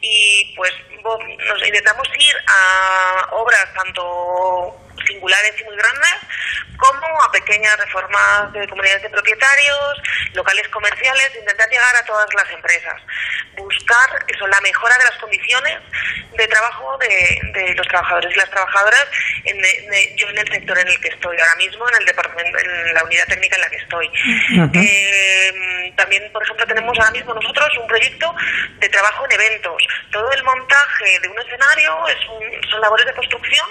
y 0.00 0.54
pues 0.56 0.72
nos 1.02 1.66
intentamos 1.66 2.08
ir 2.18 2.36
a 2.46 3.28
obras 3.32 3.72
tanto 3.74 4.87
singulares 5.08 5.54
y 5.60 5.64
muy 5.64 5.76
grandes 5.76 6.16
como 6.78 7.22
a 7.22 7.32
pequeñas 7.32 7.76
reformas 7.76 8.52
de 8.52 8.66
comunidades 8.68 9.02
de 9.02 9.10
propietarios, 9.10 10.02
locales 10.32 10.68
comerciales, 10.68 11.30
intentar 11.36 11.68
llegar 11.68 11.94
a 12.00 12.06
todas 12.06 12.28
las 12.34 12.50
empresas, 12.52 12.94
buscar 13.56 14.24
eso, 14.28 14.46
la 14.46 14.60
mejora 14.60 14.94
de 14.96 15.04
las 15.10 15.18
condiciones 15.18 15.78
de 16.36 16.46
trabajo 16.46 16.96
de, 16.98 17.74
los 17.74 17.88
trabajadores 17.88 18.32
y 18.32 18.38
las 18.38 18.50
trabajadoras, 18.50 19.06
en, 19.44 20.16
yo 20.16 20.28
en 20.28 20.38
el 20.38 20.48
sector 20.48 20.78
en 20.78 20.88
el 20.88 21.00
que 21.00 21.08
estoy 21.08 21.36
ahora 21.36 21.54
mismo, 21.56 21.88
en 21.88 21.96
el 21.98 22.04
departamento, 22.06 22.58
en 22.58 22.94
la 22.94 23.04
unidad 23.04 23.26
técnica 23.26 23.56
en 23.56 23.62
la 23.62 23.70
que 23.70 23.76
estoy. 23.76 24.10
Eh, 24.74 25.92
también, 25.96 26.30
por 26.32 26.42
ejemplo, 26.44 26.66
tenemos 26.66 26.96
ahora 26.98 27.10
mismo 27.10 27.34
nosotros 27.34 27.68
un 27.80 27.88
proyecto 27.88 28.34
de 28.78 28.88
trabajo 28.88 29.24
en 29.24 29.32
eventos. 29.32 29.82
Todo 30.12 30.30
el 30.30 30.44
montaje 30.44 31.20
de 31.20 31.28
un 31.28 31.38
escenario 31.40 32.06
es 32.08 32.18
son 32.70 32.80
labores 32.80 33.06
de 33.06 33.14
construcción 33.14 33.66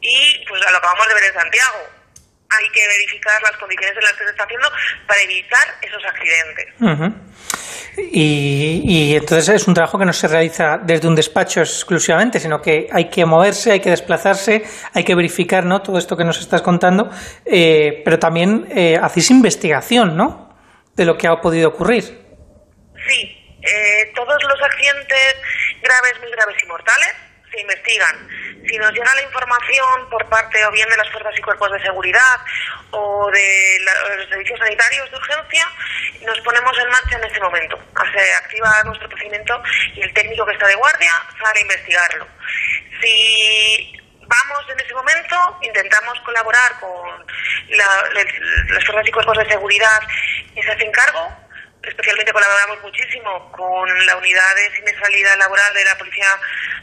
y 0.00 0.44
pues 0.48 0.60
lo 0.70 0.76
acabamos 0.76 1.08
de 1.08 1.14
ver 1.14 1.24
en 1.24 1.34
Santiago 1.34 1.98
hay 2.50 2.70
que 2.70 2.80
verificar 2.86 3.42
las 3.42 3.56
condiciones 3.58 3.96
en 3.96 4.02
las 4.02 4.12
que 4.12 4.24
se 4.24 4.30
está 4.30 4.44
haciendo 4.44 4.70
para 5.06 5.20
evitar 5.20 5.74
esos 5.82 6.02
accidentes. 6.04 6.66
y, 7.96 8.82
y, 8.84 9.16
entonces 9.16 9.48
es 9.48 9.68
un 9.68 9.74
trabajo 9.74 9.98
que 9.98 10.04
no 10.04 10.12
se 10.12 10.28
realiza 10.28 10.78
desde 10.78 11.08
un 11.08 11.14
despacho 11.14 11.60
exclusivamente, 11.60 12.40
sino 12.40 12.62
que 12.62 12.88
hay 12.90 13.10
que 13.10 13.24
moverse, 13.26 13.72
hay 13.72 13.80
que 13.80 13.90
desplazarse, 13.90 14.64
hay 14.94 15.04
que 15.04 15.14
verificar 15.14 15.64
¿no? 15.64 15.82
todo 15.82 15.98
esto 15.98 16.16
que 16.16 16.24
nos 16.24 16.40
estás 16.40 16.62
contando, 16.62 17.10
eh, 17.44 18.02
pero 18.04 18.18
también 18.18 18.68
eh, 18.74 18.98
hacéis 19.00 19.30
investigación 19.30 20.16
¿no? 20.16 20.56
de 20.94 21.04
lo 21.04 21.18
que 21.18 21.28
ha 21.28 21.40
podido 21.40 21.68
ocurrir. 21.68 22.04
Sí, 23.08 23.56
eh, 23.62 24.12
todos 24.14 24.42
los 24.42 24.62
accidentes 24.62 25.36
graves, 25.82 26.20
muy 26.20 26.30
graves 26.30 26.56
y 26.62 26.66
mortales 26.66 27.14
se 27.50 27.60
investigan 27.60 28.28
si 28.68 28.78
nos 28.78 28.92
llega 28.92 29.14
la 29.14 29.22
información 29.22 30.08
por 30.10 30.28
parte 30.28 30.64
o 30.66 30.70
bien 30.70 30.88
de 30.88 30.96
las 30.96 31.10
fuerzas 31.10 31.32
y 31.36 31.42
cuerpos 31.42 31.70
de 31.72 31.82
seguridad 31.82 32.40
o 32.90 33.30
de 33.30 33.78
los 34.16 34.28
servicios 34.28 34.58
sanitarios 34.58 35.10
de 35.10 35.16
urgencia, 35.16 35.66
nos 36.26 36.40
ponemos 36.40 36.78
en 36.78 36.88
marcha 36.88 37.16
en 37.16 37.24
ese 37.24 37.40
momento. 37.40 37.78
Se 38.12 38.34
activa 38.34 38.82
nuestro 38.84 39.08
procedimiento 39.08 39.62
y 39.94 40.02
el 40.02 40.12
técnico 40.12 40.44
que 40.46 40.52
está 40.52 40.66
de 40.66 40.74
guardia 40.74 41.12
sale 41.42 41.58
a 41.58 41.62
investigarlo. 41.62 42.28
Si 43.00 44.00
vamos 44.20 44.64
en 44.70 44.80
ese 44.80 44.94
momento, 44.94 45.58
intentamos 45.62 46.20
colaborar 46.20 46.78
con 46.80 47.26
las 47.70 48.84
fuerzas 48.84 49.08
y 49.08 49.12
cuerpos 49.12 49.38
de 49.38 49.48
seguridad 49.48 50.00
que 50.54 50.62
se 50.62 50.70
hacen 50.70 50.92
cargo 50.92 51.48
especialmente 51.82 52.32
colaboramos 52.32 52.82
muchísimo 52.82 53.50
con 53.52 54.06
la 54.06 54.16
unidad 54.16 54.54
de 54.56 54.76
siniestralidad 54.76 55.36
laboral 55.38 55.74
de 55.74 55.84
la 55.84 55.96
Policía 55.96 56.26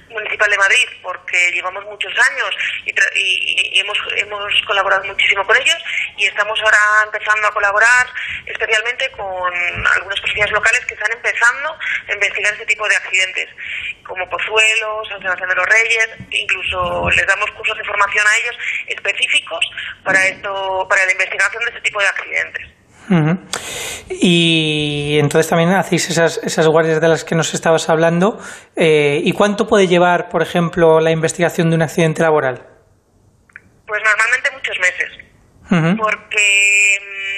Municipal 0.10 0.50
de 0.50 0.58
Madrid 0.58 0.88
porque 1.02 1.52
llevamos 1.52 1.84
muchos 1.86 2.14
años 2.30 2.50
y, 2.86 3.80
hemos, 3.80 3.98
hemos 4.16 4.62
colaborado 4.68 5.04
muchísimo 5.06 5.46
con 5.46 5.58
ellos 5.58 5.78
y 6.18 6.26
estamos 6.26 6.60
ahora 6.62 6.78
empezando 7.06 7.48
a 7.48 7.52
colaborar 7.52 8.08
especialmente 8.46 9.10
con 9.12 9.54
algunas 9.88 10.20
policías 10.22 10.52
locales 10.52 10.86
que 10.86 10.94
están 10.94 11.12
empezando 11.12 11.78
a 12.08 12.14
investigar 12.14 12.54
este 12.54 12.66
tipo 12.66 12.88
de 12.88 12.96
accidentes 12.96 13.50
como 14.04 14.30
Pozuelos, 14.30 15.08
San 15.10 15.22
Sebastián 15.22 15.50
de 15.50 15.56
los 15.56 15.66
Reyes, 15.66 16.10
incluso 16.30 17.10
les 17.10 17.26
damos 17.26 17.50
cursos 17.52 17.78
de 17.78 17.84
formación 17.84 18.26
a 18.28 18.38
ellos 18.38 18.58
específicos 18.88 19.66
para 20.04 20.26
esto, 20.28 20.86
para 20.88 21.06
la 21.06 21.12
investigación 21.12 21.64
de 21.64 21.70
este 21.70 21.82
tipo 21.82 22.00
de 22.00 22.08
accidentes. 22.08 22.75
Y 24.10 25.18
entonces 25.20 25.50
también 25.50 25.72
hacéis 25.72 26.10
esas, 26.10 26.40
esas 26.44 26.68
guardias 26.68 27.02
de 27.02 27.08
las 27.08 27.24
que 27.24 27.36
nos 27.36 27.54
estabas 27.54 27.90
hablando. 27.90 28.40
Eh, 28.76 29.22
¿Y 29.24 29.32
cuánto 29.34 29.68
puede 29.68 29.88
llevar, 29.88 30.30
por 30.30 30.42
ejemplo, 30.42 31.00
la 31.00 31.12
investigación 31.12 31.70
de 31.70 31.76
un 31.76 31.82
accidente 31.82 32.22
laboral? 32.22 32.66
Pues 33.86 34.02
normalmente 34.04 34.50
muchos 34.52 34.78
meses. 34.80 35.98
Porque 35.98 36.98
mm, 37.02 37.36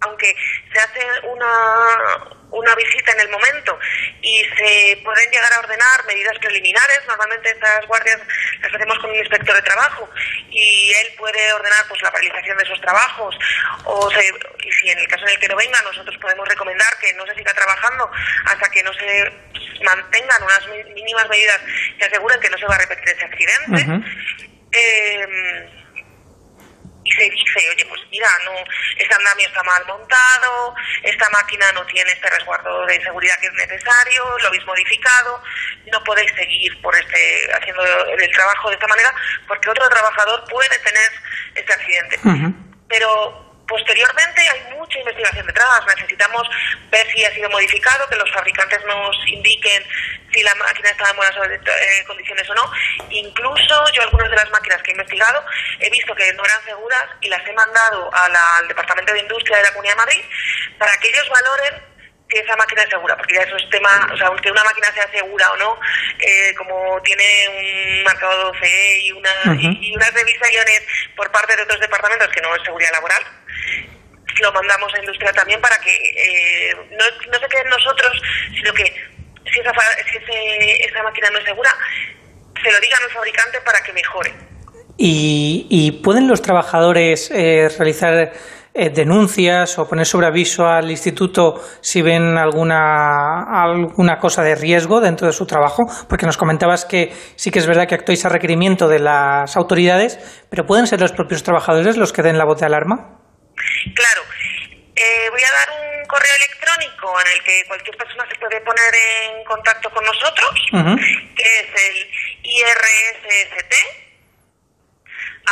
aunque 0.00 0.34
se 0.76 0.82
hace 0.82 1.26
una, 1.26 2.36
una 2.50 2.74
visita 2.74 3.12
en 3.12 3.20
el 3.20 3.30
momento 3.30 3.78
y 4.20 4.44
se 4.56 5.00
pueden 5.02 5.30
llegar 5.30 5.52
a 5.54 5.60
ordenar 5.60 6.04
medidas 6.06 6.38
preliminares. 6.38 7.00
Normalmente 7.06 7.50
estas 7.50 7.86
guardias 7.86 8.20
las 8.60 8.74
hacemos 8.74 8.98
con 8.98 9.10
un 9.10 9.16
inspector 9.16 9.56
de 9.56 9.62
trabajo 9.62 10.08
y 10.50 10.92
él 10.92 11.14
puede 11.16 11.52
ordenar 11.52 11.86
pues 11.88 12.02
la 12.02 12.10
paralización 12.10 12.58
de 12.58 12.64
esos 12.64 12.80
trabajos. 12.80 13.38
O 13.84 14.10
y 14.10 14.72
si 14.72 14.90
en 14.90 14.98
el 14.98 15.08
caso 15.08 15.24
en 15.24 15.30
el 15.30 15.38
que 15.38 15.48
no 15.48 15.56
venga 15.56 15.80
nosotros 15.82 16.16
podemos 16.20 16.46
recomendar 16.48 16.88
que 17.00 17.12
no 17.14 17.26
se 17.26 17.34
siga 17.34 17.52
trabajando 17.52 18.10
hasta 18.46 18.68
que 18.70 18.82
no 18.82 18.92
se 18.92 19.32
mantengan 19.84 20.42
unas 20.42 20.68
mínimas 20.94 21.28
medidas 21.28 21.60
que 21.98 22.04
aseguren 22.04 22.40
que 22.40 22.50
no 22.50 22.58
se 22.58 22.66
va 22.66 22.74
a 22.74 22.78
repetir 22.78 23.08
ese 23.08 23.24
accidente 23.24 23.86
y 27.06 27.12
se 27.12 27.30
dice, 27.30 27.60
oye, 27.72 27.86
pues 27.86 28.00
mira, 28.10 28.28
no, 28.44 28.52
este 28.98 29.14
andamio 29.14 29.46
está 29.46 29.62
mal 29.62 29.86
montado, 29.86 30.74
esta 31.02 31.30
máquina 31.30 31.70
no 31.72 31.86
tiene 31.86 32.10
este 32.10 32.28
resguardo 32.30 32.84
de 32.86 33.00
seguridad 33.02 33.38
que 33.40 33.46
es 33.46 33.52
necesario, 33.52 34.38
lo 34.38 34.48
habéis 34.48 34.64
modificado, 34.66 35.42
no 35.92 36.02
podéis 36.04 36.32
seguir 36.34 36.80
por 36.82 36.94
este 36.96 37.52
haciendo 37.54 37.82
el 37.84 38.30
trabajo 38.32 38.68
de 38.68 38.74
esta 38.74 38.86
manera 38.88 39.14
porque 39.46 39.70
otro 39.70 39.88
trabajador 39.88 40.44
puede 40.50 40.78
tener 40.80 41.10
este 41.54 41.72
accidente. 41.72 42.18
Pero 42.88 43.45
Posteriormente 43.66 44.42
hay 44.52 44.74
mucha 44.76 44.98
investigación 44.98 45.46
detrás. 45.46 45.80
Necesitamos 45.94 46.48
ver 46.90 47.06
si 47.12 47.24
ha 47.24 47.34
sido 47.34 47.50
modificado, 47.50 48.08
que 48.08 48.16
los 48.16 48.30
fabricantes 48.32 48.84
nos 48.84 49.16
indiquen 49.28 49.82
si 50.32 50.42
la 50.42 50.54
máquina 50.54 50.90
está 50.90 51.10
en 51.10 51.16
buenas 51.16 51.36
eh, 51.36 52.04
condiciones 52.06 52.48
o 52.50 52.54
no. 52.54 52.70
Incluso 53.10 53.84
yo 53.92 54.02
algunas 54.02 54.30
de 54.30 54.36
las 54.36 54.50
máquinas 54.50 54.82
que 54.82 54.90
he 54.90 54.94
investigado 54.94 55.44
he 55.80 55.90
visto 55.90 56.14
que 56.14 56.32
no 56.34 56.44
eran 56.44 56.64
seguras 56.64 57.04
y 57.20 57.28
las 57.28 57.46
he 57.46 57.52
mandado 57.52 58.10
al 58.12 58.68
Departamento 58.68 59.12
de 59.12 59.20
Industria 59.20 59.58
de 59.58 59.62
la 59.64 59.70
Comunidad 59.70 59.94
de 59.94 60.00
Madrid 60.00 60.24
para 60.78 60.92
que 60.98 61.08
ellos 61.08 61.28
valoren 61.28 61.96
si 62.28 62.38
esa 62.38 62.56
máquina 62.56 62.82
es 62.82 62.90
segura, 62.90 63.16
porque 63.16 63.34
ya 63.34 63.42
eso 63.42 63.56
es 63.56 63.70
tema, 63.70 64.08
o 64.12 64.16
sea, 64.16 64.26
aunque 64.26 64.50
una 64.50 64.64
máquina 64.64 64.92
sea 64.92 65.08
segura 65.12 65.46
o 65.52 65.56
no, 65.58 65.78
eh, 66.18 66.54
como 66.56 67.00
tiene 67.02 67.24
un 67.48 68.02
marcado 68.02 68.52
CE 68.60 68.98
y, 69.04 69.12
una, 69.12 69.30
y, 69.60 69.94
unas 69.94 70.12
revisaciones 70.12 70.82
por 71.14 71.30
parte 71.30 71.54
de 71.54 71.62
otros 71.62 71.80
departamentos 71.80 72.28
que 72.28 72.40
no 72.40 72.54
es 72.54 72.62
seguridad 72.64 72.90
laboral, 72.92 73.22
lo 74.42 74.52
mandamos 74.52 74.92
a 74.94 74.98
industria 74.98 75.32
también 75.32 75.60
para 75.60 75.76
que 75.76 75.90
eh, 75.90 76.74
no, 76.90 77.30
no 77.32 77.38
se 77.38 77.48
queden 77.48 77.70
nosotros, 77.70 78.22
sino 78.54 78.72
que 78.74 78.84
si 79.52 79.60
esa, 79.60 79.72
si 79.72 80.84
esa 80.84 81.02
máquina 81.02 81.30
no 81.30 81.38
es 81.38 81.44
segura, 81.44 81.70
se 82.62 82.70
lo 82.70 82.80
digan 82.80 82.98
al 83.04 83.10
fabricante 83.10 83.60
para 83.64 83.80
que 83.80 83.92
mejore. 83.92 84.34
¿Y, 84.98 85.66
y 85.68 85.92
pueden 86.02 86.26
los 86.26 86.40
trabajadores 86.40 87.30
eh, 87.30 87.68
realizar 87.76 88.32
eh, 88.72 88.90
denuncias 88.90 89.78
o 89.78 89.86
poner 89.86 90.06
sobre 90.06 90.26
aviso 90.26 90.66
al 90.66 90.90
instituto 90.90 91.62
si 91.82 92.00
ven 92.00 92.38
alguna, 92.38 93.42
alguna 93.62 94.18
cosa 94.18 94.42
de 94.42 94.54
riesgo 94.54 95.00
dentro 95.00 95.26
de 95.26 95.34
su 95.34 95.46
trabajo? 95.46 95.84
Porque 96.08 96.24
nos 96.24 96.38
comentabas 96.38 96.86
que 96.86 97.12
sí 97.36 97.50
que 97.50 97.58
es 97.58 97.66
verdad 97.66 97.86
que 97.86 97.94
actuáis 97.94 98.24
a 98.24 98.30
requerimiento 98.30 98.88
de 98.88 99.00
las 99.00 99.56
autoridades, 99.56 100.18
pero 100.48 100.64
¿pueden 100.64 100.86
ser 100.86 101.00
los 101.00 101.12
propios 101.12 101.42
trabajadores 101.42 101.98
los 101.98 102.12
que 102.12 102.22
den 102.22 102.38
la 102.38 102.46
voz 102.46 102.60
de 102.60 102.66
alarma? 102.66 103.25
Claro. 103.94 104.22
Eh, 104.98 105.28
voy 105.30 105.42
a 105.42 105.52
dar 105.52 105.68
un 105.78 106.06
correo 106.06 106.34
electrónico 106.34 107.20
en 107.20 107.26
el 107.36 107.44
que 107.44 107.64
cualquier 107.68 107.96
persona 107.98 108.24
se 108.30 108.34
puede 108.36 108.60
poner 108.62 108.94
en 109.28 109.44
contacto 109.44 109.90
con 109.90 110.02
nosotros, 110.04 110.50
que 111.36 111.42
es 111.42 111.68
el 111.88 112.10
irsst 112.42 113.74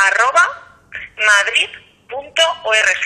arroba 0.07 0.79
madrid.org. 1.17 3.05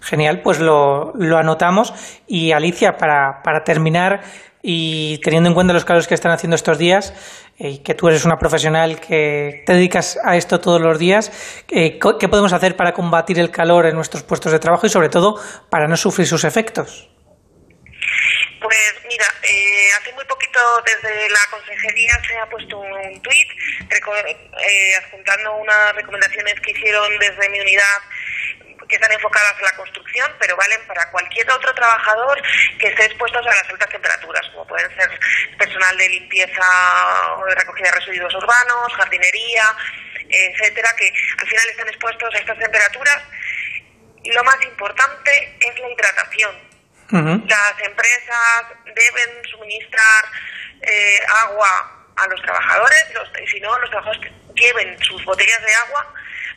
Genial, 0.00 0.40
pues 0.40 0.60
lo, 0.60 1.12
lo, 1.16 1.36
anotamos. 1.36 1.92
Y 2.26 2.52
Alicia, 2.52 2.96
para, 2.96 3.42
para 3.42 3.64
terminar, 3.64 4.22
y 4.62 5.18
teniendo 5.18 5.48
en 5.48 5.54
cuenta 5.54 5.72
los 5.72 5.84
calores 5.84 6.08
que 6.08 6.14
están 6.14 6.32
haciendo 6.32 6.56
estos 6.56 6.78
días, 6.78 7.12
y 7.58 7.82
que 7.82 7.94
tú 7.94 8.08
eres 8.08 8.24
una 8.24 8.36
profesional 8.36 9.00
que 9.00 9.62
te 9.64 9.72
dedicas 9.72 10.18
a 10.24 10.36
esto 10.36 10.60
todos 10.60 10.80
los 10.80 10.98
días, 10.98 11.64
eh, 11.70 11.98
¿qué 11.98 12.28
podemos 12.28 12.52
hacer 12.52 12.76
para 12.76 12.92
combatir 12.92 13.38
el 13.38 13.50
calor 13.50 13.86
en 13.86 13.94
nuestros 13.94 14.22
puestos 14.22 14.52
de 14.52 14.58
trabajo 14.58 14.86
y 14.86 14.90
sobre 14.90 15.08
todo 15.08 15.40
para 15.70 15.86
no 15.86 15.96
sufrir 15.96 16.26
sus 16.26 16.44
efectos? 16.44 17.08
Pues 18.60 18.94
mira, 19.08 19.24
eh, 19.42 19.88
hace 20.00 20.12
muy 20.12 20.24
poquito 20.24 20.58
desde 20.84 21.28
la 21.30 21.38
consejería 21.50 22.12
se 22.26 22.38
ha 22.38 22.46
puesto 22.46 22.78
un 22.78 23.22
tuit 23.22 23.48
eh, 23.80 24.92
adjuntando 25.04 25.56
unas 25.56 25.94
recomendaciones 25.94 26.54
que 26.60 26.72
hicieron 26.72 27.18
desde 27.18 27.48
mi 27.50 27.60
unidad 27.60 27.98
que 28.88 28.96
están 28.96 29.12
enfocadas 29.12 29.54
a 29.58 29.62
la 29.62 29.76
construcción, 29.76 30.32
pero 30.38 30.56
valen 30.56 30.86
para 30.86 31.10
cualquier 31.10 31.50
otro 31.50 31.74
trabajador 31.74 32.42
que 32.78 32.88
esté 32.88 33.06
expuesto 33.06 33.38
a 33.38 33.42
las 33.42 33.68
altas 33.68 33.88
temperaturas, 33.88 34.42
como 34.52 34.66
pueden 34.66 34.88
ser 34.96 35.20
personal 35.58 35.96
de 35.98 36.08
limpieza 36.08 37.36
o 37.36 37.44
de 37.46 37.54
recogida 37.54 37.90
de 37.90 37.98
residuos 37.98 38.34
urbanos, 38.34 38.94
jardinería, 38.96 39.62
etcétera, 40.28 40.88
que 40.96 41.12
al 41.38 41.46
final 41.46 41.66
están 41.70 41.88
expuestos 41.88 42.34
a 42.34 42.38
estas 42.38 42.58
temperaturas. 42.58 43.22
Lo 44.24 44.44
más 44.44 44.60
importante 44.62 45.58
es 45.60 45.78
la 45.78 45.90
hidratación. 45.90 46.66
Las 47.08 47.80
empresas 47.84 48.64
deben 48.84 49.44
suministrar 49.48 50.24
eh, 50.82 51.20
agua 51.44 52.12
a 52.16 52.26
los 52.26 52.42
trabajadores, 52.42 53.06
y 53.40 53.46
si 53.46 53.60
no, 53.60 53.78
los 53.78 53.90
trabajadores 53.90 54.32
lleven 54.54 54.98
sus 55.04 55.24
botellas 55.24 55.62
de 55.64 55.74
agua 55.86 56.14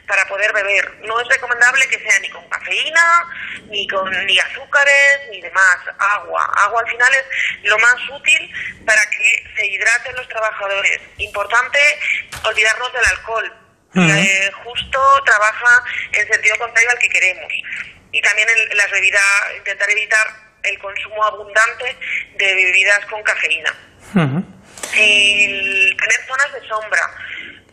para 0.09 0.25
poder 0.25 0.51
beber. 0.51 0.99
No 1.01 1.21
es 1.21 1.27
recomendable 1.27 1.87
que 1.87 1.99
sea 1.99 2.19
ni 2.19 2.29
con 2.29 2.49
cafeína, 2.49 3.25
ni 3.67 3.87
con 3.87 4.09
ni 4.25 4.39
azúcares, 4.39 5.19
ni 5.29 5.39
demás. 5.39 5.77
Agua. 5.99 6.51
Agua 6.65 6.81
al 6.81 6.91
final 6.91 7.13
es 7.13 7.69
lo 7.69 7.77
más 7.77 7.95
útil 8.11 8.51
para 8.85 9.01
que 9.11 9.45
se 9.55 9.67
hidraten 9.67 10.15
los 10.15 10.27
trabajadores. 10.27 10.99
Importante 11.19 11.79
olvidarnos 12.43 12.91
del 12.91 13.05
alcohol. 13.05 13.53
que 13.93 14.51
justo 14.63 15.23
trabaja 15.25 15.83
en 16.11 16.27
sentido 16.31 16.57
contrario 16.57 16.89
al 16.91 16.99
que 16.99 17.09
queremos. 17.09 17.51
Y 18.11 18.21
también 18.21 18.47
en 18.49 18.77
las 18.77 18.89
bebidas, 18.91 19.21
intentar 19.57 19.89
evitar 19.91 20.27
el 20.63 20.79
consumo 20.79 21.23
abundante 21.23 21.97
de 22.35 22.55
bebidas 22.55 23.05
con 23.05 23.21
cafeína. 23.23 23.73
El 24.95 25.95
tener 25.97 26.27
zonas 26.27 26.53
de 26.53 26.67
sombra 26.67 27.11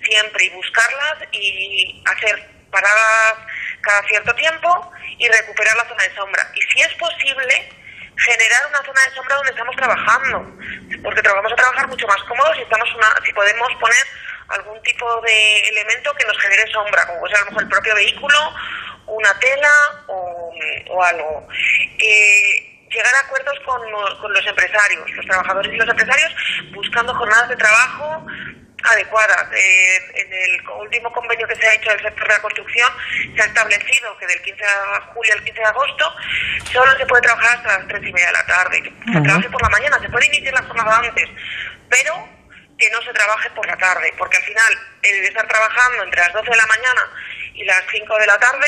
siempre 0.09 0.45
y 0.45 0.51
buscarlas 0.51 1.19
y 1.33 2.03
hacer 2.07 2.49
paradas 2.71 3.35
cada 3.81 4.03
cierto 4.09 4.35
tiempo 4.35 4.91
y 5.19 5.29
recuperar 5.29 5.77
la 5.77 5.89
zona 5.89 6.03
de 6.03 6.15
sombra. 6.15 6.43
Y 6.55 6.61
si 6.61 6.81
es 6.83 6.93
posible, 6.95 7.69
generar 8.17 8.67
una 8.69 8.79
zona 8.79 9.01
de 9.07 9.15
sombra 9.15 9.37
donde 9.37 9.51
estamos 9.51 9.77
trabajando, 9.77 10.57
porque 11.03 11.21
vamos 11.23 11.53
a 11.53 11.57
trabajar 11.57 11.89
mucho 11.89 12.07
más 12.07 12.23
cómodos 12.25 12.57
si, 12.57 12.63
estamos 12.63 12.89
una, 12.95 13.15
si 13.25 13.33
podemos 13.33 13.69
poner 13.79 14.05
algún 14.49 14.81
tipo 14.83 15.21
de 15.23 15.59
elemento 15.69 16.15
que 16.15 16.25
nos 16.27 16.39
genere 16.39 16.71
sombra, 16.73 17.07
como 17.07 17.21
puede 17.21 17.35
ser 17.35 17.43
a 17.43 17.45
lo 17.45 17.51
mejor 17.51 17.63
el 17.63 17.69
propio 17.69 17.95
vehículo, 17.95 18.55
una 19.07 19.39
tela 19.39 19.71
o, 20.09 21.03
algo. 21.03 21.47
Eh, 21.99 22.89
llegar 22.91 23.13
a 23.15 23.27
acuerdos 23.27 23.59
con 23.67 24.33
los 24.33 24.47
empresarios, 24.47 25.11
los 25.11 25.27
trabajadores 25.27 25.73
y 25.73 25.77
los 25.77 25.89
empresarios, 25.89 26.33
buscando 26.73 27.15
jornadas 27.15 27.49
de 27.51 27.57
trabajo 27.57 28.27
adecuadas. 28.87 29.49
Eh, 29.53 29.99
en 30.15 30.33
el 30.33 30.69
último 30.81 31.13
convenio 31.13 31.47
que 31.47 31.57
se 31.57 31.67
ha 31.67 31.75
hecho 31.75 31.91
del 31.91 32.03
sector 32.03 32.29
de 32.29 32.35
la 32.35 32.43
construcción 32.43 32.91
se 33.35 33.43
ha 33.43 33.47
establecido 33.47 34.17
que 34.19 34.27
del 34.27 34.43
15 34.43 34.65
de 34.65 34.71
julio 35.15 35.33
al 35.35 35.45
15 35.45 35.61
de 35.61 35.67
agosto 35.67 36.15
solo 36.73 36.97
se 36.97 37.07
puede 37.07 37.23
trabajar 37.23 37.57
hasta 37.57 37.79
las 37.79 37.89
3 37.89 38.03
y 38.03 38.13
media 38.13 38.27
de 38.27 38.33
la 38.33 38.47
tarde. 38.47 38.93
Se 39.13 39.21
trabaje 39.21 39.51
por 39.51 39.63
la 39.63 39.69
mañana, 39.69 39.99
se 40.01 40.09
puede 40.09 40.27
iniciar 40.27 40.55
la 40.55 40.63
jornada 40.63 40.99
antes, 40.99 41.29
pero 41.89 42.29
que 42.79 42.91
no 42.91 43.01
se 43.03 43.13
trabaje 43.13 43.51
por 43.51 43.67
la 43.67 43.77
tarde, 43.77 44.13
porque 44.19 44.37
al 44.37 44.43
final 44.43 44.79
el 45.03 45.25
estar 45.25 45.47
trabajando 45.49 46.03
entre 46.05 46.21
las 46.21 46.33
12 46.33 46.51
de 46.51 46.57
la 46.57 46.67
mañana 46.67 47.01
y 47.55 47.65
las 47.65 47.83
5 47.91 48.19
de 48.19 48.27
la 48.27 48.39
tarde 48.39 48.67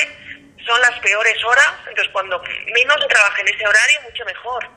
son 0.67 0.81
las 0.81 0.99
peores 1.01 1.45
horas, 1.45 1.73
entonces 1.89 2.13
cuando 2.13 2.43
menos 2.75 2.97
se 3.01 3.07
trabaje 3.07 3.43
en 3.43 3.49
ese 3.49 3.67
horario, 3.67 4.01
mucho 4.03 4.25
mejor. 4.25 4.69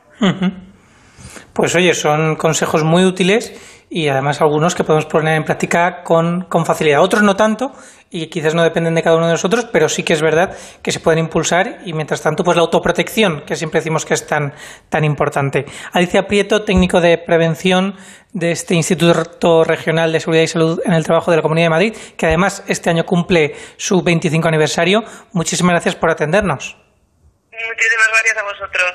Pues 1.54 1.76
oye, 1.76 1.94
son 1.94 2.36
consejos 2.36 2.84
muy 2.84 3.04
útiles 3.04 3.54
y 3.94 4.08
además 4.08 4.40
algunos 4.40 4.74
que 4.74 4.86
podemos 4.86 5.06
poner 5.06 5.36
en 5.36 5.44
práctica 5.44 6.02
con, 6.02 6.46
con, 6.46 6.66
facilidad. 6.66 7.02
Otros 7.02 7.24
no 7.24 7.36
tanto 7.36 7.74
y 8.10 8.28
quizás 8.28 8.56
no 8.56 8.64
dependen 8.64 8.96
de 8.96 9.04
cada 9.04 9.18
uno 9.18 9.26
de 9.26 9.34
nosotros, 9.34 9.66
pero 9.66 9.90
sí 9.90 10.04
que 10.04 10.14
es 10.14 10.22
verdad 10.22 10.56
que 10.82 10.94
se 10.94 11.02
pueden 11.02 11.20
impulsar 11.20 11.80
y 11.86 11.92
mientras 11.92 12.22
tanto 12.22 12.46
pues 12.46 12.56
la 12.56 12.64
autoprotección, 12.64 13.42
que 13.46 13.58
siempre 13.58 13.82
decimos 13.82 14.06
que 14.06 14.14
es 14.14 14.26
tan, 14.26 14.54
tan 14.88 15.04
importante. 15.04 15.66
Alicia 15.92 16.26
Prieto, 16.26 16.64
técnico 16.64 17.02
de 17.02 17.18
prevención 17.18 17.96
de 18.32 18.54
este 18.54 18.76
Instituto 18.76 19.66
Regional 19.66 20.14
de 20.14 20.22
Seguridad 20.22 20.44
y 20.44 20.48
Salud 20.48 20.80
en 20.86 20.94
el 20.94 21.04
Trabajo 21.04 21.30
de 21.30 21.38
la 21.38 21.44
Comunidad 21.44 21.66
de 21.66 21.72
Madrid, 21.72 21.96
que 22.16 22.28
además 22.28 22.64
este 22.68 22.90
año 22.90 23.06
cumple 23.06 23.56
su 23.76 24.02
25 24.02 24.48
aniversario. 24.48 25.04
Muchísimas 25.34 25.74
gracias 25.74 25.96
por 25.96 26.10
atendernos. 26.10 26.81
Muchísimas 27.68 28.08
gracias 28.14 28.38
a 28.38 28.44
vosotros. 28.44 28.92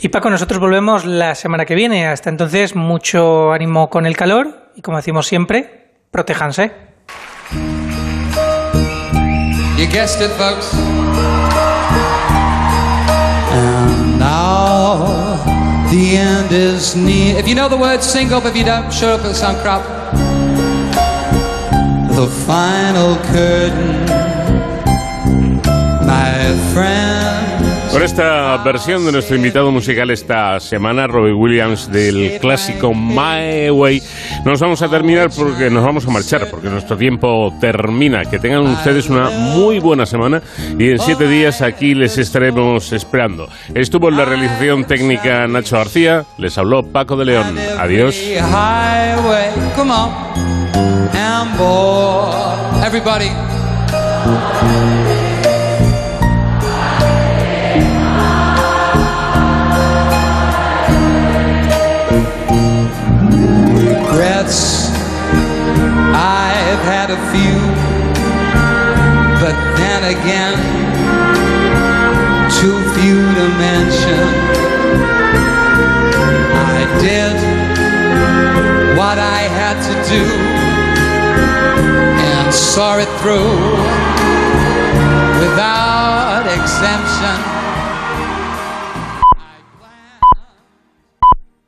Y 0.00 0.08
Paco, 0.08 0.30
nosotros 0.30 0.60
volvemos 0.60 1.04
la 1.04 1.34
semana 1.34 1.64
que 1.64 1.74
viene. 1.74 2.06
Hasta 2.06 2.30
entonces, 2.30 2.74
mucho 2.76 3.52
ánimo 3.52 3.90
con 3.90 4.06
el 4.06 4.16
calor 4.16 4.70
y, 4.76 4.82
como 4.82 4.96
decimos 4.96 5.26
siempre, 5.26 5.90
protéjanse. 6.10 6.70
You 9.76 9.86
guessed 9.86 10.20
it, 10.20 10.30
folks. 10.32 10.72
And 13.52 14.18
now 14.18 15.38
the 15.90 16.16
end 16.16 16.52
is 16.52 16.96
near. 16.96 17.38
If 17.38 17.46
you 17.46 17.54
know 17.54 17.68
the 17.68 17.76
word, 17.76 18.02
sing 18.02 18.32
up. 18.32 18.44
If 18.44 18.56
you 18.56 18.64
don't, 18.64 18.92
show 18.92 19.14
up 19.14 19.20
at 19.20 19.28
the 19.28 19.34
sun 19.34 19.56
crop. 19.62 19.82
The 22.14 22.26
final 22.26 23.16
curtain, 23.32 24.04
my 26.06 26.56
friend. 26.74 27.47
Con 27.90 28.02
esta 28.02 28.56
versión 28.58 29.04
de 29.06 29.12
nuestro 29.12 29.36
invitado 29.36 29.70
musical 29.70 30.10
esta 30.10 30.60
semana, 30.60 31.06
Robbie 31.06 31.32
Williams, 31.32 31.90
del 31.90 32.38
clásico 32.40 32.92
My 32.92 33.70
Way, 33.70 34.02
nos 34.44 34.60
vamos 34.60 34.82
a 34.82 34.88
terminar 34.88 35.30
porque 35.34 35.70
nos 35.70 35.82
vamos 35.84 36.06
a 36.06 36.10
marchar, 36.10 36.48
porque 36.50 36.68
nuestro 36.68 36.96
tiempo 36.96 37.52
termina. 37.60 38.24
Que 38.26 38.38
tengan 38.38 38.66
ustedes 38.66 39.08
una 39.08 39.30
muy 39.30 39.78
buena 39.78 40.06
semana 40.06 40.42
y 40.78 40.90
en 40.90 40.98
siete 40.98 41.26
días 41.28 41.62
aquí 41.62 41.94
les 41.94 42.18
estaremos 42.18 42.92
esperando. 42.92 43.48
Estuvo 43.74 44.10
en 44.10 44.16
la 44.16 44.24
realización 44.24 44.84
técnica 44.84 45.46
Nacho 45.48 45.76
García, 45.76 46.24
les 46.36 46.56
habló 46.58 46.82
Paco 46.82 47.16
de 47.16 47.24
León. 47.24 47.56
Adiós. 47.78 48.16
regrets. 64.48 64.90
I've 66.14 66.82
had 66.84 67.10
a 67.10 67.20
few, 67.32 67.58
but 69.40 69.54
then 69.76 70.04
again, 70.16 70.56
too 72.60 72.78
few 72.94 73.20
to 73.34 73.48
mention. 73.58 74.24
I 76.54 76.82
did 77.00 77.36
what 78.96 79.18
I 79.18 79.42
had 79.60 79.76
to 79.88 79.94
do 80.08 80.24
and 82.20 82.54
saw 82.54 82.98
it 82.98 83.08
through 83.20 83.54
without 85.40 86.46
exemption. 86.46 87.47